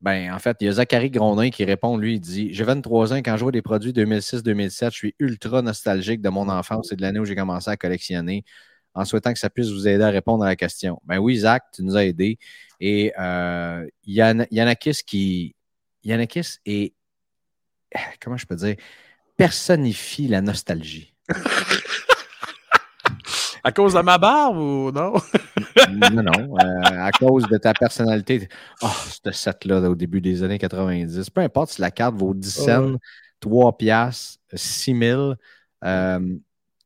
Ben, 0.00 0.32
en 0.32 0.38
fait, 0.38 0.56
il 0.60 0.64
y 0.64 0.68
a 0.68 0.72
Zachary 0.72 1.10
Grondin 1.10 1.50
qui 1.50 1.62
répond, 1.64 1.98
lui, 1.98 2.14
il 2.14 2.20
dit 2.20 2.54
J'ai 2.54 2.64
23 2.64 3.12
ans, 3.12 3.16
quand 3.16 3.36
je 3.36 3.42
vois 3.42 3.52
des 3.52 3.60
produits 3.60 3.92
2006-2007, 3.92 4.90
je 4.92 4.96
suis 4.96 5.14
ultra 5.18 5.60
nostalgique 5.60 6.22
de 6.22 6.30
mon 6.30 6.48
enfance 6.48 6.90
et 6.90 6.96
de 6.96 7.02
l'année 7.02 7.18
où 7.20 7.26
j'ai 7.26 7.36
commencé 7.36 7.68
à 7.70 7.76
collectionner, 7.76 8.44
en 8.94 9.04
souhaitant 9.04 9.32
que 9.34 9.38
ça 9.38 9.50
puisse 9.50 9.68
vous 9.68 9.86
aider 9.86 10.02
à 10.02 10.08
répondre 10.08 10.42
à 10.42 10.46
la 10.46 10.56
question. 10.56 11.02
Ben 11.04 11.18
oui, 11.18 11.36
Zach, 11.38 11.64
tu 11.74 11.82
nous 11.82 11.96
as 11.96 12.06
aidés. 12.06 12.38
Et 12.80 13.12
euh, 13.18 13.86
Yann- 14.06 14.46
Yannakis 14.50 15.02
qui. 15.06 15.54
Yannakis 16.02 16.56
est. 16.64 16.94
Comment 18.22 18.38
je 18.38 18.46
peux 18.46 18.56
dire 18.56 18.76
Personnifie 19.36 20.28
la 20.28 20.40
nostalgie. 20.40 21.09
À 23.62 23.72
cause 23.72 23.92
de 23.92 24.00
ma 24.00 24.16
barbe 24.16 24.56
ou 24.56 24.90
non? 24.90 25.12
non, 25.90 26.22
non. 26.22 26.56
euh, 26.58 26.80
à 26.82 27.10
cause 27.12 27.46
de 27.46 27.58
ta 27.58 27.74
personnalité. 27.74 28.48
Oh, 28.80 28.88
ce 29.22 29.30
set-là 29.30 29.80
au 29.90 29.94
début 29.94 30.22
des 30.22 30.42
années 30.42 30.58
90. 30.58 31.28
Peu 31.30 31.42
importe 31.42 31.72
si 31.72 31.80
la 31.82 31.90
carte 31.90 32.14
vaut 32.14 32.32
10 32.32 32.50
cents, 32.50 32.96
3 33.38 33.76
piastres, 33.76 34.38
6 34.54 34.98
000, 34.98 35.34
euh, 35.84 36.36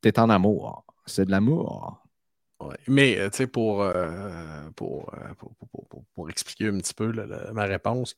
t'es 0.01 0.19
en 0.19 0.29
amour. 0.29 0.83
C'est 1.05 1.23
de 1.25 1.31
l'amour. 1.31 2.01
Ouais. 2.59 2.75
Mais, 2.87 3.19
euh, 3.19 3.29
tu 3.29 3.37
sais, 3.37 3.47
pour, 3.47 3.81
euh, 3.81 4.69
pour, 4.75 5.05
pour, 5.37 5.55
pour- 5.55 5.67
pour- 5.69 5.85
pour- 5.87 6.03
pour 6.13 6.29
expliquer 6.29 6.67
un 6.67 6.77
petit 6.79 6.93
peu 6.93 7.09
là, 7.11 7.25
la- 7.25 7.53
ma 7.53 7.63
réponse, 7.63 8.15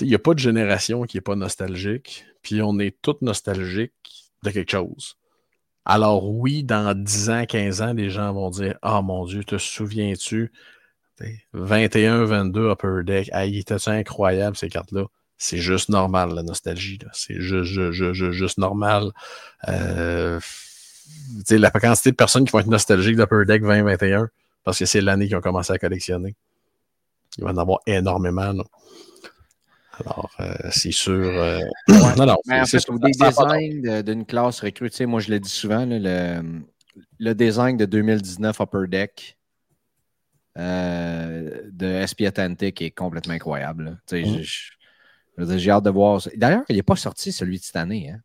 il 0.00 0.08
n'y 0.08 0.14
a 0.14 0.18
pas 0.18 0.34
de 0.34 0.38
génération 0.38 1.02
qui 1.04 1.16
n'est 1.16 1.22
pas 1.22 1.36
nostalgique, 1.36 2.24
puis 2.42 2.62
on 2.62 2.78
est 2.78 2.96
tous 3.02 3.16
nostalgiques 3.20 3.92
de 4.42 4.50
quelque 4.50 4.70
chose. 4.70 5.16
Alors 5.84 6.28
oui, 6.28 6.62
dans 6.62 6.96
10 6.96 7.30
ans, 7.30 7.44
15 7.46 7.82
ans, 7.82 7.92
les 7.92 8.10
gens 8.10 8.32
vont 8.32 8.50
dire 8.50 8.78
«Ah 8.82 9.02
mon 9.02 9.24
Dieu, 9.26 9.42
te 9.44 9.58
souviens-tu? 9.58 10.52
Tu 11.18 11.24
sais, 11.24 11.42
21, 11.52 12.24
22 12.24 12.70
Upper 12.70 13.04
Deck, 13.04 13.28
ah, 13.32 13.46
il 13.46 13.58
était 13.58 13.88
incroyable 13.88 14.56
ces 14.56 14.68
cartes-là.» 14.68 15.06
C'est 15.38 15.58
juste 15.58 15.88
normal, 15.88 16.34
la 16.34 16.44
nostalgie. 16.44 17.00
C'est 17.12 17.40
juste, 17.40 17.64
juste, 17.64 18.30
juste, 18.30 18.58
normal. 18.58 19.10
Euh, 19.68 20.38
la 21.50 21.70
quantité 21.72 22.12
de 22.12 22.16
personnes 22.16 22.44
qui 22.44 22.52
vont 22.52 22.60
être 22.60 22.68
nostalgiques 22.68 23.16
d'Upper 23.16 23.44
Deck 23.44 23.62
2021 23.62 24.28
parce 24.62 24.78
que 24.78 24.86
c'est 24.86 25.00
l'année 25.00 25.26
qu'ils 25.26 25.36
ont 25.36 25.40
commencé 25.40 25.72
à 25.72 25.78
collectionner. 25.78 26.36
Il 27.38 27.44
va 27.44 27.50
en 27.50 27.56
avoir 27.56 27.80
énormément. 27.86 28.52
là. 28.52 28.62
Alors, 30.00 30.30
euh, 30.40 30.54
c'est 30.70 30.90
sûr. 30.92 31.12
euh, 31.14 31.60
non, 32.16 32.26
non, 32.26 32.36
Mais 32.46 32.60
en 32.60 32.64
c'est 32.64 32.78
fait, 32.78 32.80
sûr, 32.84 32.94
ou 32.94 32.98
des 32.98 33.12
ça- 33.12 33.30
ça 33.32 33.42
a 33.42 33.44
pas 33.46 33.58
designs 33.58 33.82
de- 33.82 34.02
d'une 34.02 34.24
classe 34.26 34.60
recrue, 34.60 34.90
tu 34.90 34.96
sais, 34.96 35.06
moi 35.06 35.20
je 35.20 35.30
le 35.30 35.38
dis 35.40 35.50
souvent, 35.50 35.84
là, 35.84 35.98
le, 35.98 36.60
le 37.18 37.34
design 37.34 37.76
de 37.76 37.84
2019 37.84 38.58
Upper 38.60 38.86
Deck 38.88 39.38
euh, 40.58 41.62
de 41.72 41.86
SP 41.86 42.26
Atlantic 42.26 42.82
est 42.82 42.90
complètement 42.90 43.34
incroyable. 43.34 44.00
Tu 44.06 44.22
sais, 44.24 44.28
Mhm. 45.38 45.46
dire, 45.46 45.58
J'ai 45.58 45.70
hâte 45.70 45.84
de 45.84 45.90
voir. 45.90 46.20
D'ailleurs, 46.36 46.64
il 46.68 46.76
n'est 46.76 46.82
pas 46.82 46.96
sorti 46.96 47.32
celui 47.32 47.58
de 47.58 47.64
cette 47.64 47.76
année. 47.76 48.10
Hein? 48.10 48.20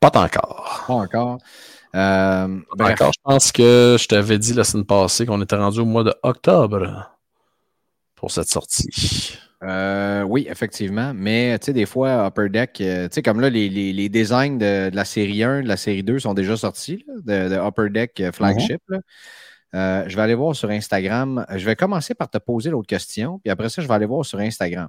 Pas 0.00 0.10
encore. 0.14 0.84
Pas 0.86 0.94
encore. 0.94 1.38
Bref. 1.92 2.92
Encore, 2.92 3.12
je 3.12 3.18
pense 3.22 3.52
que 3.52 3.96
je 4.00 4.06
t'avais 4.06 4.38
dit 4.38 4.54
la 4.54 4.64
semaine 4.64 4.86
passée 4.86 5.26
qu'on 5.26 5.42
était 5.42 5.56
rendu 5.56 5.80
au 5.80 5.84
mois 5.84 6.04
de 6.04 6.14
octobre 6.22 7.10
pour 8.14 8.30
cette 8.30 8.48
sortie. 8.48 9.36
Euh, 9.62 10.22
oui, 10.22 10.46
effectivement. 10.50 11.12
Mais 11.14 11.58
tu 11.58 11.66
sais, 11.66 11.72
des 11.72 11.84
fois, 11.86 12.26
Upper 12.26 12.48
Deck, 12.48 12.80
euh, 12.80 13.08
tu 13.08 13.16
sais, 13.16 13.22
comme 13.22 13.40
là, 13.40 13.50
les, 13.50 13.68
les- 13.68 13.92
les 13.92 14.08
designs 14.08 14.56
de, 14.56 14.88
de 14.90 14.96
la 14.96 15.04
série 15.04 15.42
1, 15.42 15.62
de 15.62 15.68
la 15.68 15.76
série 15.76 16.02
2 16.02 16.18
sont 16.18 16.32
déjà 16.34 16.56
sortis, 16.56 17.04
là, 17.06 17.48
de, 17.48 17.54
de 17.54 17.60
Upper 17.60 17.90
Deck 17.90 18.20
euh, 18.20 18.32
Flagship. 18.32 18.80
là. 18.88 18.98
Euh, 19.74 20.04
je 20.08 20.16
vais 20.16 20.22
aller 20.22 20.34
voir 20.34 20.56
sur 20.56 20.70
Instagram. 20.70 21.44
Je 21.54 21.64
vais 21.64 21.76
commencer 21.76 22.14
par 22.14 22.28
te 22.28 22.38
poser 22.38 22.70
l'autre 22.70 22.88
question, 22.88 23.38
puis 23.38 23.50
après 23.50 23.68
ça, 23.68 23.82
je 23.82 23.86
vais 23.86 23.94
aller 23.94 24.06
voir 24.06 24.24
sur 24.24 24.38
Instagram. 24.40 24.88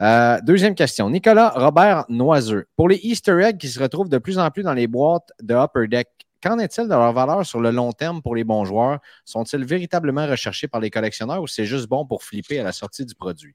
Euh, 0.00 0.38
deuxième 0.44 0.74
question. 0.76 1.10
Nicolas 1.10 1.50
Robert 1.56 2.04
Noiseux. 2.08 2.66
Pour 2.76 2.88
les 2.88 3.00
Easter 3.02 3.38
eggs 3.42 3.58
qui 3.58 3.68
se 3.68 3.80
retrouvent 3.80 4.08
de 4.08 4.18
plus 4.18 4.38
en 4.38 4.48
plus 4.50 4.62
dans 4.62 4.72
les 4.74 4.86
boîtes 4.86 5.30
de 5.42 5.54
Upper 5.54 5.88
Deck, 5.88 6.08
qu'en 6.42 6.58
est-il 6.58 6.84
de 6.84 6.90
leur 6.90 7.12
valeur 7.12 7.44
sur 7.44 7.60
le 7.60 7.70
long 7.70 7.92
terme 7.92 8.22
pour 8.22 8.34
les 8.34 8.44
bons 8.44 8.64
joueurs? 8.64 8.98
Sont-ils 9.24 9.64
véritablement 9.64 10.26
recherchés 10.26 10.68
par 10.68 10.80
les 10.80 10.90
collectionneurs 10.90 11.42
ou 11.42 11.46
c'est 11.46 11.66
juste 11.66 11.88
bon 11.88 12.06
pour 12.06 12.22
flipper 12.22 12.60
à 12.60 12.64
la 12.64 12.72
sortie 12.72 13.04
du 13.04 13.14
produit? 13.14 13.54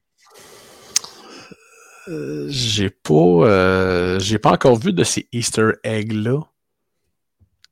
Euh, 2.08 2.46
j'ai 2.48 2.90
pas, 2.90 3.14
euh, 3.14 4.38
pas 4.42 4.52
encore 4.52 4.76
vu 4.76 4.92
de 4.92 5.04
ces 5.04 5.26
Easter 5.32 5.70
eggs-là 5.84 6.40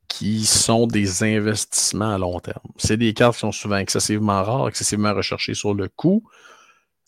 qui 0.09 0.45
sont 0.45 0.87
des 0.87 1.23
investissements 1.23 2.15
à 2.15 2.19
long 2.19 2.39
terme. 2.41 2.61
C'est 2.77 2.97
des 2.97 3.15
cartes 3.15 3.35
qui 3.35 3.41
sont 3.41 3.53
souvent 3.53 3.77
excessivement 3.77 4.43
rares, 4.43 4.69
excessivement 4.69 5.15
recherchées 5.15 5.55
sur 5.55 5.75
le 5.75 5.89
coup. 5.89 6.23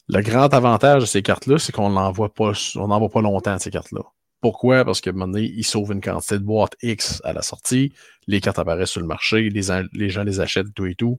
Le 0.09 0.21
grand 0.23 0.53
avantage 0.53 1.03
de 1.03 1.07
ces 1.07 1.23
cartes-là, 1.23 1.59
c'est 1.59 1.73
qu'on 1.73 1.91
n'en 1.91 2.13
voit 2.13 2.33
pas, 2.33 2.53
on 2.77 2.89
n'en 2.89 2.99
voit 2.99 3.11
pas 3.11 3.23
longtemps, 3.23 3.59
ces 3.59 3.71
cartes-là. 3.71 4.03
Pourquoi? 4.45 4.85
Parce 4.85 5.01
qu'à 5.01 5.09
un 5.09 5.15
moment 5.15 5.29
donné, 5.33 5.51
ils 5.57 5.65
sauvent 5.65 5.91
une 5.91 6.03
quantité 6.03 6.39
de 6.39 6.45
boîtes 6.45 6.77
X 6.83 7.23
à 7.25 7.33
la 7.33 7.41
sortie, 7.41 7.95
les 8.27 8.43
cartes 8.43 8.59
apparaissent 8.59 8.91
sur 8.91 9.01
le 9.01 9.07
marché, 9.07 9.49
les, 9.49 9.63
les 9.95 10.11
gens 10.11 10.23
les 10.23 10.39
achètent, 10.39 10.75
tout 10.75 10.85
et 10.85 10.95
tout. 10.95 11.19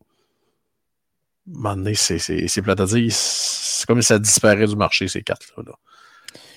À 1.47 1.49
un 1.49 1.57
moment 1.59 1.75
donné, 1.75 1.95
c'est 1.95 2.61
plate 2.61 2.81
à 2.81 2.85
dire. 2.85 3.11
C'est 3.11 3.88
comme 3.88 3.99
si 4.03 4.09
ça 4.09 4.19
disparaît 4.19 4.67
du 4.67 4.75
marché, 4.75 5.07
ces 5.07 5.23
cartes-là. 5.23 5.73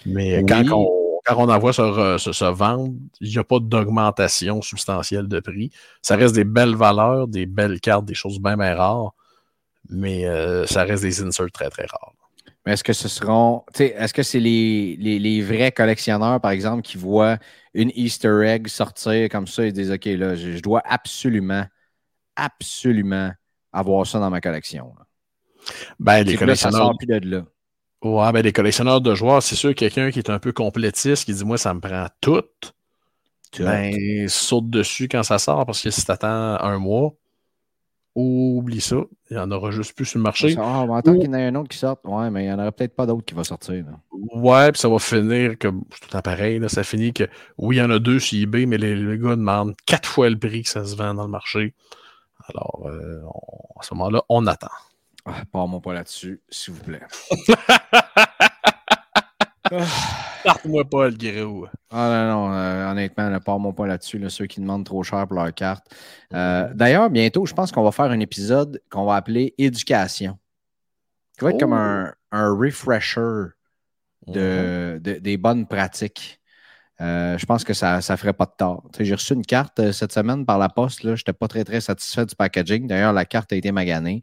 Mais 0.04 0.44
quand, 0.46 0.62
on, 0.70 1.20
quand 1.24 1.36
on 1.38 1.48
en 1.48 1.58
voit 1.58 1.72
se, 1.72 2.18
se, 2.18 2.44
vendre, 2.52 2.92
il 3.22 3.30
n'y 3.30 3.38
a 3.38 3.44
pas 3.44 3.60
d'augmentation 3.60 4.60
substantielle 4.60 5.26
de 5.26 5.40
prix. 5.40 5.70
Ça 6.02 6.16
reste 6.16 6.34
des 6.34 6.44
belles 6.44 6.76
valeurs, 6.76 7.28
des 7.28 7.46
belles 7.46 7.80
cartes, 7.80 8.04
des 8.04 8.12
choses 8.12 8.40
bien, 8.40 8.58
bien 8.58 8.74
rares, 8.74 9.14
mais 9.88 10.26
euh, 10.26 10.66
ça 10.66 10.84
reste 10.84 11.02
des 11.02 11.22
inserts 11.22 11.50
très, 11.50 11.70
très 11.70 11.86
rares. 11.86 12.12
Mais 12.68 12.74
est-ce 12.74 12.84
que 12.84 12.92
ce 12.92 13.08
seront. 13.08 13.64
Est-ce 13.78 14.12
que 14.12 14.22
c'est 14.22 14.40
les, 14.40 14.94
les, 15.00 15.18
les, 15.18 15.40
vrais 15.40 15.72
collectionneurs, 15.72 16.38
par 16.38 16.50
exemple, 16.50 16.82
qui 16.82 16.98
voient 16.98 17.38
une 17.72 17.90
Easter 17.94 18.42
egg 18.44 18.68
sortir 18.68 19.30
comme 19.30 19.46
ça 19.46 19.64
et 19.64 19.72
disent 19.72 19.90
OK, 19.90 20.04
là, 20.04 20.34
je, 20.34 20.60
dois 20.60 20.82
absolument, 20.84 21.64
absolument 22.36 23.32
avoir 23.72 24.06
ça 24.06 24.18
dans 24.18 24.28
ma 24.28 24.42
collection. 24.42 24.92
Ben, 25.98 26.22
les 26.24 26.36
collectionneurs. 26.36 26.92
plus 26.98 27.06
de 27.06 27.36
là. 27.36 27.44
Ouais, 28.02 28.32
ben 28.32 28.42
les 28.42 28.52
collectionneurs 28.52 29.00
de 29.00 29.14
joueurs, 29.14 29.42
c'est 29.42 29.56
sûr, 29.56 29.74
quelqu'un 29.74 30.10
qui 30.10 30.18
est 30.18 30.28
un 30.28 30.38
peu 30.38 30.52
complétiste, 30.52 31.24
qui 31.24 31.32
dit 31.32 31.46
Moi, 31.46 31.56
ça 31.56 31.72
me 31.72 31.80
prend 31.80 32.08
tout. 32.20 32.44
Ben, 33.58 34.28
saute 34.28 34.68
dessus 34.68 35.08
quand 35.08 35.22
ça 35.22 35.38
sort, 35.38 35.64
parce 35.64 35.80
que 35.80 35.88
si 35.90 36.04
t'attends 36.04 36.60
un 36.60 36.76
mois, 36.76 37.14
oublie 38.18 38.80
ça. 38.80 38.96
Il 39.30 39.36
n'y 39.36 39.38
en 39.38 39.50
aura 39.50 39.70
juste 39.70 39.94
plus 39.94 40.06
sur 40.06 40.18
le 40.18 40.22
marché. 40.22 40.54
Ah, 40.58 40.84
on 40.88 40.94
attend 40.94 41.14
qu'il 41.14 41.26
y 41.26 41.28
en 41.28 41.34
ait 41.34 41.46
un 41.46 41.54
autre 41.54 41.68
qui 41.68 41.78
sorte. 41.78 42.00
Ouais, 42.04 42.30
mais 42.30 42.44
il 42.44 42.46
n'y 42.48 42.52
en 42.52 42.58
aura 42.58 42.72
peut-être 42.72 42.94
pas 42.96 43.06
d'autre 43.06 43.24
qui 43.24 43.34
va 43.34 43.44
sortir. 43.44 43.84
Ouais, 44.10 44.72
puis 44.72 44.80
ça 44.80 44.88
va 44.88 44.98
finir 44.98 45.58
comme 45.58 45.84
tout 45.84 46.16
à 46.16 46.22
pareil. 46.22 46.58
Là, 46.58 46.68
ça 46.68 46.82
finit 46.82 47.12
que 47.12 47.24
oui, 47.56 47.76
il 47.76 47.78
y 47.78 47.82
en 47.82 47.90
a 47.90 47.98
deux 47.98 48.18
sur 48.18 48.38
eBay, 48.38 48.66
mais 48.66 48.78
les, 48.78 49.18
gars 49.18 49.36
demandent 49.36 49.74
quatre 49.86 50.08
fois 50.08 50.28
le 50.30 50.38
prix 50.38 50.62
que 50.62 50.68
ça 50.68 50.84
se 50.84 50.96
vend 50.96 51.14
dans 51.14 51.24
le 51.24 51.30
marché. 51.30 51.74
Alors, 52.48 52.86
euh, 52.86 53.20
à 53.78 53.82
ce 53.82 53.94
moment-là, 53.94 54.22
on 54.28 54.46
attend. 54.46 54.68
Ah, 55.24 55.32
Pas-moi 55.52 55.80
pas 55.80 55.92
là-dessus, 55.92 56.40
s'il 56.48 56.74
vous 56.74 56.82
plaît. 56.82 57.02
Parte-moi 60.44 60.84
pas 60.84 61.08
le 61.08 61.16
gros. 61.16 61.66
Ah 61.90 62.08
non, 62.08 62.48
non, 62.48 62.54
euh, 62.54 62.90
honnêtement, 62.90 63.28
ne 63.30 63.38
pars-moi 63.38 63.72
pas 63.72 63.86
là-dessus, 63.86 64.22
ceux 64.30 64.46
qui 64.46 64.60
demandent 64.60 64.84
trop 64.84 65.02
cher 65.02 65.26
pour 65.26 65.36
leur 65.36 65.52
carte. 65.52 65.86
Euh, 66.32 66.72
d'ailleurs, 66.74 67.10
bientôt, 67.10 67.44
je 67.46 67.54
pense 67.54 67.72
qu'on 67.72 67.82
va 67.82 67.92
faire 67.92 68.06
un 68.06 68.20
épisode 68.20 68.80
qu'on 68.90 69.04
va 69.04 69.16
appeler 69.16 69.54
Éducation. 69.58 70.38
Qui 71.38 71.44
va 71.44 71.50
être 71.50 71.60
comme 71.60 71.72
un, 71.72 72.12
un 72.32 72.50
refresher 72.50 73.52
de, 74.26 75.00
mhm. 75.04 75.18
des 75.20 75.36
bonnes 75.36 75.66
pratiques. 75.66 76.40
Euh, 77.00 77.38
je 77.38 77.46
pense 77.46 77.62
que 77.62 77.74
ça 77.74 77.98
ne 77.98 78.16
ferait 78.16 78.32
pas 78.32 78.46
de 78.46 78.54
tort. 78.56 78.88
J'ai 78.98 79.14
reçu 79.14 79.34
une 79.34 79.46
carte 79.46 79.92
cette 79.92 80.12
semaine 80.12 80.44
par 80.44 80.58
la 80.58 80.68
poste. 80.68 81.02
Je 81.02 81.10
n'étais 81.10 81.32
pas 81.32 81.46
très, 81.46 81.64
très 81.64 81.80
satisfait 81.80 82.26
du 82.26 82.34
packaging. 82.34 82.86
D'ailleurs, 82.86 83.12
la 83.12 83.24
carte 83.24 83.52
a 83.52 83.56
été 83.56 83.70
maganée. 83.70 84.22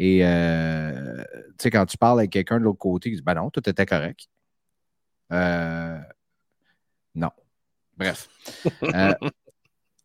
Et 0.00 0.20
euh, 0.22 1.22
quand 1.64 1.86
tu 1.86 1.96
parles 1.96 2.20
avec 2.20 2.30
quelqu'un 2.30 2.58
de 2.58 2.64
l'autre 2.64 2.78
côté, 2.78 3.10
il 3.10 3.16
dit 3.16 3.22
Ben 3.22 3.34
non, 3.34 3.50
tout 3.50 3.68
était 3.68 3.86
correct. 3.86 4.28
Euh, 5.32 5.98
non. 7.14 7.30
Bref. 7.96 8.28
Euh, 8.82 9.12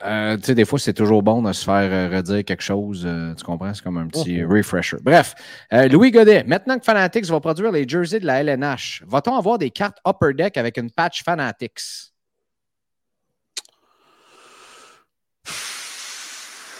euh, 0.04 0.36
tu 0.36 0.44
sais, 0.44 0.56
des 0.56 0.66
fois, 0.66 0.78
c'est 0.78 0.94
toujours 0.94 1.24
bon 1.24 1.42
de 1.42 1.54
se 1.54 1.64
faire 1.64 2.12
redire 2.12 2.44
quelque 2.44 2.62
chose. 2.62 3.08
tu 3.38 3.44
comprends? 3.46 3.74
C'est 3.74 3.82
comme 3.82 3.98
un 3.98 4.08
petit 4.08 4.42
mhm. 4.42 4.52
refresher. 4.52 4.98
Bref, 5.02 5.34
Louis 5.72 6.12
Godet, 6.12 6.44
maintenant 6.44 6.78
que 6.78 6.84
Fanatics 6.84 7.28
va 7.28 7.40
produire 7.40 7.72
les 7.72 7.88
jerseys 7.88 8.20
de 8.20 8.26
la 8.26 8.44
LNH, 8.44 9.04
va-t-on 9.08 9.38
avoir 9.38 9.58
des 9.58 9.70
cartes 9.70 10.00
Upper 10.06 10.34
Deck 10.34 10.58
avec 10.58 10.78
une 10.78 10.92
patch 10.92 11.24
Fanatics? 11.24 12.12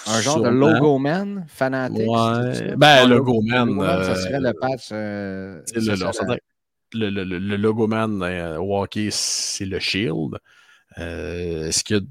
Un 0.06 0.20
genre 0.20 0.42
de 0.42 0.50
logo 0.50 0.98
man 0.98 1.46
fanatique. 1.48 2.10
Ouais. 2.10 2.76
Ben, 2.76 3.08
logo 3.08 3.42
man. 3.42 3.80
ça 3.80 4.16
serait 4.16 4.42
le 4.42 4.52
patch. 4.52 4.92
le, 4.92 5.64
le, 5.76 6.40
le, 6.94 7.58
logo 7.58 7.88
man 7.88 8.22
euh, 8.24 8.58
Walkie, 8.58 9.10
c'est 9.12 9.66
le 9.66 9.80
Shield. 9.80 10.40
Euh, 11.00 11.68
est-ce 11.68 11.84
que, 11.84 12.02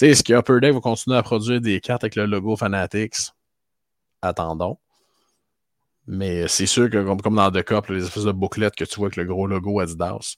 est-ce 0.00 0.22
que 0.22 0.32
Upper 0.34 0.60
Deck 0.60 0.74
va 0.74 0.80
continuer 0.80 1.16
à 1.16 1.22
produire 1.22 1.60
des 1.60 1.80
cartes 1.80 2.04
avec 2.04 2.16
le 2.16 2.26
logo 2.26 2.56
Fanatics? 2.56 3.32
Attendons. 4.22 4.78
Mais 6.06 6.48
c'est 6.48 6.66
sûr 6.66 6.90
que, 6.90 7.02
comme, 7.04 7.20
comme 7.20 7.36
dans 7.36 7.50
The 7.50 7.62
Cup, 7.62 7.86
les 7.88 8.04
espèces 8.04 8.24
de 8.24 8.32
bouclettes 8.32 8.74
que 8.74 8.84
tu 8.84 8.96
vois 8.96 9.06
avec 9.06 9.16
le 9.16 9.24
gros 9.24 9.46
logo 9.46 9.80
Adidas, 9.80 10.36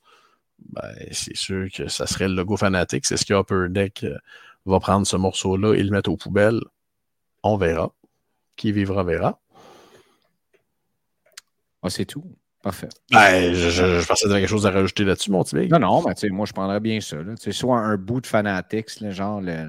ben, 0.58 0.94
c'est 1.12 1.36
sûr 1.36 1.68
que 1.72 1.88
ça 1.88 2.06
serait 2.06 2.28
le 2.28 2.34
logo 2.34 2.56
Fanatics. 2.56 3.10
Est-ce 3.10 3.24
que 3.24 3.34
Upper 3.34 3.68
Deck 3.70 4.04
euh, 4.04 4.18
va 4.66 4.80
prendre 4.80 5.06
ce 5.06 5.16
morceau-là 5.16 5.74
et 5.74 5.82
le 5.82 5.90
mettre 5.90 6.10
aux 6.10 6.16
poubelles? 6.16 6.60
On 7.42 7.56
verra. 7.56 7.92
Qui 8.56 8.72
vivra 8.72 9.02
verra. 9.04 9.40
Ah, 11.82 11.90
c'est 11.90 12.06
tout. 12.06 12.24
Parfait. 12.62 12.88
Ben, 13.10 13.52
je, 13.52 13.70
je, 13.70 14.06
pensais 14.06 14.26
qu'il 14.26 14.36
y 14.36 14.40
quelque 14.40 14.48
chose 14.48 14.66
à 14.66 14.70
rajouter 14.70 15.04
là-dessus, 15.04 15.32
mon 15.32 15.42
petit 15.42 15.68
Non, 15.68 15.80
non, 15.80 16.04
mais 16.04 16.28
moi, 16.30 16.46
je 16.46 16.52
prendrais 16.52 16.78
bien 16.78 17.00
ça. 17.00 17.16
Là. 17.16 17.34
Soit 17.36 17.78
un 17.78 17.96
bout 17.96 18.20
de 18.20 18.26
Fanatics, 18.26 19.00
là, 19.00 19.10
genre, 19.10 19.40
le, 19.40 19.66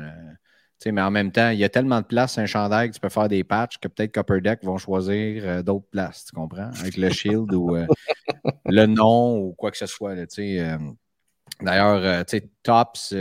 mais 0.92 1.02
en 1.02 1.12
même 1.12 1.32
temps, 1.32 1.50
il 1.50 1.60
y 1.60 1.64
a 1.64 1.70
tellement 1.70 2.02
de 2.02 2.06
place 2.06 2.38
un 2.38 2.46
chandail 2.46 2.90
que 2.90 2.96
tu 2.96 3.00
peux 3.00 3.10
faire 3.10 3.28
des 3.28 3.44
patchs 3.44 3.78
que 3.78 3.88
peut-être 3.88 4.14
Copper 4.14 4.42
Deck 4.42 4.64
vont 4.64 4.78
choisir 4.78 5.44
euh, 5.46 5.64
d'autres 5.64 5.88
places, 5.90 6.26
tu 6.26 6.36
comprends? 6.36 6.70
Avec 6.80 6.98
le 6.98 7.10
shield 7.10 7.54
ou 7.54 7.76
euh, 7.76 7.86
le 8.66 8.86
nom 8.86 9.38
ou 9.38 9.54
quoi 9.54 9.72
que 9.72 9.78
ce 9.78 9.86
soit. 9.86 10.12
Euh. 10.12 10.78
D'ailleurs, 11.62 12.26
Tops, 12.64 13.14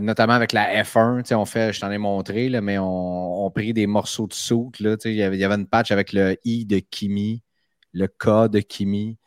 notamment 0.00 0.34
avec 0.34 0.52
la 0.52 0.82
F1, 0.82 1.34
on 1.34 1.44
fait, 1.44 1.72
je 1.72 1.80
t'en 1.80 1.90
ai 1.90 1.98
montré, 1.98 2.48
là, 2.48 2.60
mais 2.60 2.78
on, 2.78 3.44
on 3.44 3.50
pris 3.50 3.72
des 3.72 3.86
morceaux 3.86 4.26
de 4.26 4.34
soute. 4.34 4.78
Il 4.80 5.12
y 5.12 5.22
avait 5.22 5.54
une 5.54 5.66
patch 5.66 5.90
avec 5.90 6.12
le 6.12 6.36
I 6.44 6.66
de 6.66 6.78
Kimi 6.78 7.42
le 7.96 8.08
cas 8.08 8.48
de 8.48 8.60
Kimi. 8.60 9.18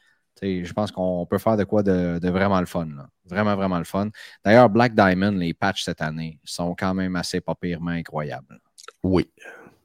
Je 0.41 0.71
pense 0.71 0.91
qu'on 0.91 1.25
peut 1.25 1.37
faire 1.37 1.57
de 1.57 1.65
quoi 1.65 1.83
de, 1.83 2.29
vraiment 2.29 2.59
le 2.59 2.65
fun. 2.65 2.87
Vraiment, 3.25 3.55
vraiment 3.55 3.77
le 3.77 3.83
fun. 3.83 4.09
D'ailleurs, 4.45 4.69
Black 4.69 4.95
Diamond, 4.95 5.31
les 5.31 5.53
patchs 5.53 5.83
cette 5.83 6.01
année 6.01 6.39
sont 6.45 6.75
quand 6.77 6.93
même 6.93 7.15
assez 7.15 7.41
pas 7.41 7.55
pirement 7.55 7.91
incroyables. 7.91 8.59
Oui. 9.03 9.29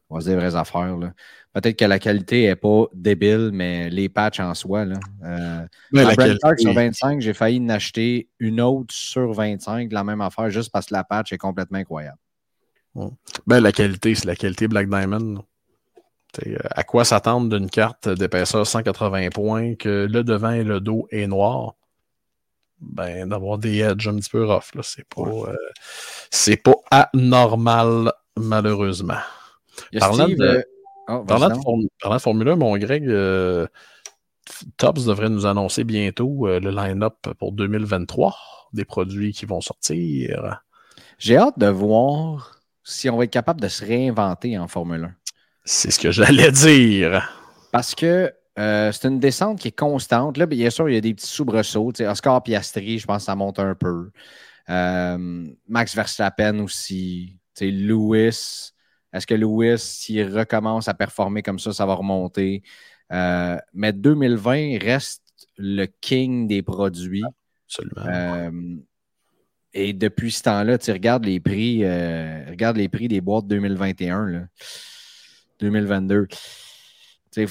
On 0.08 0.16
va 0.16 0.20
se 0.20 0.28
dire 0.28 0.36
vraies 0.36 0.54
affaires. 0.54 0.96
Peut-être 1.52 1.76
que 1.76 1.84
la 1.84 1.98
qualité 1.98 2.46
n'est 2.46 2.56
pas 2.56 2.86
débile, 2.92 3.50
mais 3.52 3.90
les 3.90 4.08
patchs 4.08 4.38
en 4.38 4.54
soi. 4.54 4.84
Là, 4.84 5.00
euh, 5.24 5.66
la 5.92 6.56
sur 6.56 6.72
25, 6.72 7.20
j'ai 7.20 7.34
failli 7.34 7.58
en 7.60 7.68
acheter 7.70 8.28
une 8.38 8.60
autre 8.60 8.94
sur 8.94 9.32
25, 9.32 9.90
la 9.92 10.04
même 10.04 10.20
affaire, 10.20 10.50
juste 10.50 10.70
parce 10.70 10.86
que 10.86 10.94
la 10.94 11.04
patch 11.04 11.32
est 11.32 11.38
complètement 11.38 11.78
incroyable. 11.78 12.18
Ben, 13.46 13.60
la 13.60 13.72
qualité, 13.72 14.14
c'est 14.14 14.26
la 14.26 14.36
qualité 14.36 14.68
Black 14.68 14.88
Diamond. 14.88 15.44
Euh, 16.46 16.56
à 16.70 16.84
quoi 16.84 17.04
s'attendre 17.04 17.48
d'une 17.48 17.70
carte 17.70 18.08
d'épaisseur 18.08 18.66
180 18.66 19.28
points 19.30 19.74
que 19.74 20.06
le 20.10 20.24
devant 20.24 20.50
et 20.50 20.64
le 20.64 20.80
dos 20.80 21.06
est 21.10 21.26
noir? 21.26 21.74
Ben, 22.80 23.28
d'avoir 23.28 23.58
des 23.58 23.78
edges 23.78 24.08
un 24.08 24.16
petit 24.16 24.30
peu 24.30 24.44
rough. 24.44 24.72
C'est 24.82 25.08
pas, 25.08 25.22
euh, 25.22 26.56
pas 26.62 27.08
anormal, 27.12 28.12
malheureusement. 28.36 29.14
Parlant 29.98 30.28
de, 30.28 30.64
oh, 31.08 31.24
parlant, 31.24 31.48
de, 31.48 32.18
Formule 32.18 32.48
1, 32.48 32.56
mon 32.56 32.76
Greg, 32.76 33.08
euh, 33.08 33.66
Tops 34.76 35.06
devrait 35.06 35.30
nous 35.30 35.46
annoncer 35.46 35.84
bientôt 35.84 36.46
le 36.46 36.70
line-up 36.70 37.16
pour 37.38 37.52
2023 37.52 38.36
des 38.72 38.84
produits 38.84 39.32
qui 39.32 39.46
vont 39.46 39.60
sortir. 39.60 40.60
J'ai 41.18 41.36
hâte 41.36 41.58
de 41.58 41.68
voir 41.68 42.60
si 42.82 43.08
on 43.08 43.16
va 43.16 43.24
être 43.24 43.30
capable 43.30 43.60
de 43.60 43.68
se 43.68 43.84
réinventer 43.84 44.58
en 44.58 44.68
Formule 44.68 45.04
1. 45.04 45.23
C'est 45.64 45.90
ce 45.90 45.98
que 45.98 46.10
j'allais 46.10 46.52
dire. 46.52 47.30
Parce 47.72 47.94
que 47.94 48.32
euh, 48.58 48.92
c'est 48.92 49.08
une 49.08 49.18
descente 49.18 49.58
qui 49.58 49.68
est 49.68 49.76
constante. 49.76 50.36
Là, 50.36 50.46
bien 50.46 50.70
sûr, 50.70 50.88
il 50.88 50.94
y 50.94 50.98
a 50.98 51.00
des 51.00 51.14
petits 51.14 51.26
soubresauts. 51.26 51.92
Oscar 52.00 52.42
Piastri, 52.42 52.98
je 52.98 53.06
pense 53.06 53.22
que 53.22 53.24
ça 53.24 53.34
monte 53.34 53.58
un 53.58 53.74
peu. 53.74 54.10
Euh, 54.68 55.46
Max 55.66 55.94
Verstappen 55.94 56.60
aussi. 56.60 57.38
Lewis. 57.60 58.72
Est-ce 59.12 59.26
que 59.26 59.34
Lewis, 59.34 59.78
s'il 59.78 60.36
recommence 60.36 60.88
à 60.88 60.94
performer 60.94 61.42
comme 61.42 61.58
ça, 61.58 61.72
ça 61.72 61.86
va 61.86 61.94
remonter? 61.94 62.62
Euh, 63.12 63.56
mais 63.72 63.92
2020 63.92 64.78
reste 64.82 65.22
le 65.56 65.86
king 65.86 66.46
des 66.46 66.62
produits. 66.62 67.24
Absolument. 67.66 68.50
et 69.72 69.92
depuis 69.92 70.30
ce 70.30 70.42
temps-là, 70.42 70.78
tu 70.78 70.92
regardes 70.92 71.24
les 71.24 71.40
prix, 71.40 71.84
regarde 72.48 72.76
les 72.76 72.88
prix 72.88 73.08
des 73.08 73.20
boîtes 73.20 73.46
2021. 73.46 74.26
Là. 74.26 74.40
2022. 75.64 76.28
Il 77.36 77.48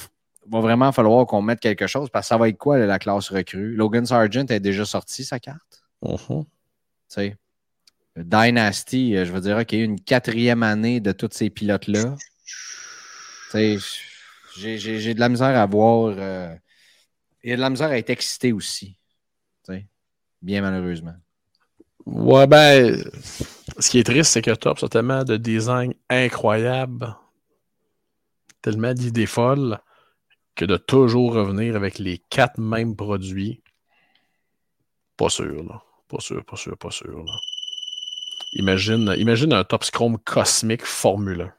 va 0.47 0.59
vraiment 0.59 0.91
falloir 0.91 1.25
qu'on 1.25 1.41
mette 1.41 1.59
quelque 1.59 1.87
chose 1.87 2.09
parce 2.09 2.25
que 2.25 2.29
ça 2.29 2.37
va 2.37 2.49
être 2.49 2.57
quoi 2.57 2.77
la 2.77 2.99
classe 2.99 3.29
recrue? 3.29 3.75
Logan 3.75 4.05
Sargent 4.05 4.45
a 4.49 4.59
déjà 4.59 4.85
sorti 4.85 5.23
sa 5.23 5.39
carte? 5.39 5.83
Uh-huh. 6.03 6.45
Dynasty, 8.15 9.15
euh, 9.15 9.25
je 9.25 9.31
veux 9.31 9.41
dire, 9.41 9.57
OK, 9.57 9.71
une 9.73 9.99
quatrième 9.99 10.63
année 10.63 10.99
de 10.99 11.11
tous 11.11 11.29
ces 11.31 11.49
pilotes-là. 11.49 12.15
J'ai 13.53 15.13
de 15.13 15.19
la 15.19 15.29
misère 15.29 15.57
à 15.57 15.65
voir. 15.65 16.15
Euh, 16.17 16.55
il 17.43 17.49
y 17.49 17.53
a 17.53 17.55
de 17.55 17.61
la 17.61 17.69
misère 17.69 17.89
à 17.89 17.97
être 17.97 18.09
excité 18.09 18.53
aussi. 18.53 18.95
bien 20.41 20.61
malheureusement. 20.61 21.15
Ouais, 22.05 22.47
ben, 22.47 23.01
ce 23.79 23.89
qui 23.89 23.99
est 23.99 24.03
triste, 24.03 24.31
c'est 24.31 24.41
que 24.41 24.51
Tops 24.51 24.83
a 24.83 24.89
tellement 24.89 25.23
de 25.23 25.37
design 25.37 25.93
incroyable, 26.09 27.15
tellement 28.63 28.93
d'idées 28.93 29.27
folles, 29.27 29.77
que 30.55 30.65
de 30.65 30.77
toujours 30.77 31.33
revenir 31.33 31.75
avec 31.75 31.99
les 31.99 32.17
quatre 32.29 32.59
mêmes 32.59 32.95
produits, 32.95 33.61
pas 35.17 35.29
sûr, 35.29 35.63
là. 35.63 35.83
Pas 36.07 36.19
sûr, 36.19 36.43
pas 36.45 36.55
sûr, 36.55 36.77
pas 36.77 36.91
sûr. 36.91 37.23
Là. 37.23 37.31
Imagine, 38.53 39.15
imagine 39.17 39.53
un 39.53 39.63
Top 39.63 39.83
Chrome 39.91 40.17
cosmique 40.19 40.85
Formule 40.85 41.41
1. 41.41 41.53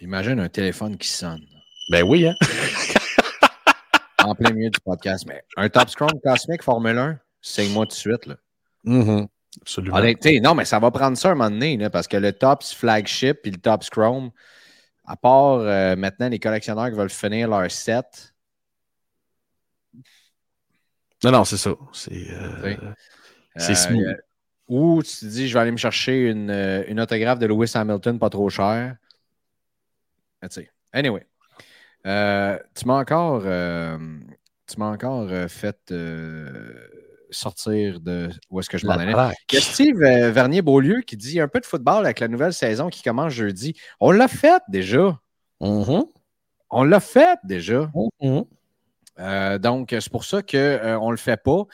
Imagine 0.00 0.40
un 0.40 0.48
téléphone 0.48 0.96
qui 0.96 1.08
sonne. 1.08 1.44
Ben 1.90 2.02
oui, 2.02 2.26
hein? 2.26 2.34
en 4.24 4.34
plein 4.34 4.52
milieu 4.52 4.70
du 4.70 4.80
podcast. 4.80 5.24
Mais 5.28 5.44
un 5.56 5.68
Top 5.68 5.88
Chrome 5.94 6.20
cosmique 6.24 6.62
Formule 6.62 6.98
1, 6.98 7.18
c'est 7.40 7.68
moi 7.68 7.86
tout 7.86 7.90
de 7.90 7.94
suite. 7.94 8.26
Là. 8.26 8.36
Mm-hmm. 8.84 9.28
Absolument. 9.60 10.00
non, 10.42 10.54
mais 10.54 10.64
ça 10.64 10.78
va 10.78 10.90
prendre 10.90 11.16
ça 11.16 11.30
un 11.30 11.34
moment 11.34 11.50
donné, 11.50 11.76
là, 11.76 11.90
parce 11.90 12.08
que 12.08 12.16
le 12.16 12.32
Tops 12.32 12.72
Flagship 12.72 13.46
et 13.46 13.50
le 13.50 13.58
Tops 13.58 13.90
Chrome, 13.90 14.30
à 15.04 15.16
part 15.16 15.60
euh, 15.60 15.96
maintenant 15.96 16.28
les 16.28 16.38
collectionneurs 16.38 16.90
qui 16.90 16.96
veulent 16.96 17.10
finir 17.10 17.48
leur 17.48 17.70
set. 17.70 18.34
Non, 21.24 21.30
non, 21.30 21.44
c'est 21.44 21.56
ça. 21.56 21.70
C'est 21.92 22.30
euh, 22.30 22.76
c'est 23.56 23.74
smooth. 23.74 24.06
Euh, 24.06 24.16
ou 24.68 25.02
tu 25.02 25.16
te 25.16 25.26
dis, 25.26 25.48
je 25.48 25.54
vais 25.54 25.60
aller 25.60 25.70
me 25.70 25.76
chercher 25.76 26.30
une, 26.30 26.50
une 26.88 27.00
autographe 27.00 27.38
de 27.38 27.46
Lewis 27.46 27.72
Hamilton 27.74 28.18
pas 28.18 28.30
trop 28.30 28.48
sais. 30.48 30.70
Anyway. 30.92 31.26
tu 32.04 32.86
m'as 32.86 32.98
encore, 32.98 33.42
tu 33.42 34.78
m'as 34.78 34.90
encore 34.90 35.28
fait 35.48 35.92
sortir 37.32 38.00
de 38.00 38.30
où 38.50 38.60
est-ce 38.60 38.70
que 38.70 38.78
je 38.78 38.86
m'en 38.86 38.92
allais. 38.92 39.12
Il 39.50 39.54
y 39.54 39.58
a 39.58 39.60
Steve 39.60 40.02
euh, 40.02 40.30
Vernier-Beaulieu 40.30 41.00
qui 41.02 41.16
dit 41.16 41.40
un 41.40 41.48
peu 41.48 41.60
de 41.60 41.66
football 41.66 42.04
avec 42.04 42.20
la 42.20 42.28
nouvelle 42.28 42.52
saison 42.52 42.88
qui 42.88 43.02
commence 43.02 43.32
jeudi. 43.32 43.74
On 44.00 44.10
l'a 44.10 44.28
fait 44.28 44.62
déjà. 44.68 45.18
Mm-hmm. 45.60 46.04
On 46.70 46.84
l'a 46.84 47.00
fait 47.00 47.38
déjà. 47.44 47.90
Mm-hmm. 47.94 48.46
Euh, 49.18 49.58
donc, 49.58 49.88
c'est 49.90 50.10
pour 50.10 50.24
ça 50.24 50.42
qu'on 50.42 50.56
euh, 50.56 50.98
ne 50.98 51.10
le 51.10 51.16
fait 51.16 51.40
pas. 51.42 51.66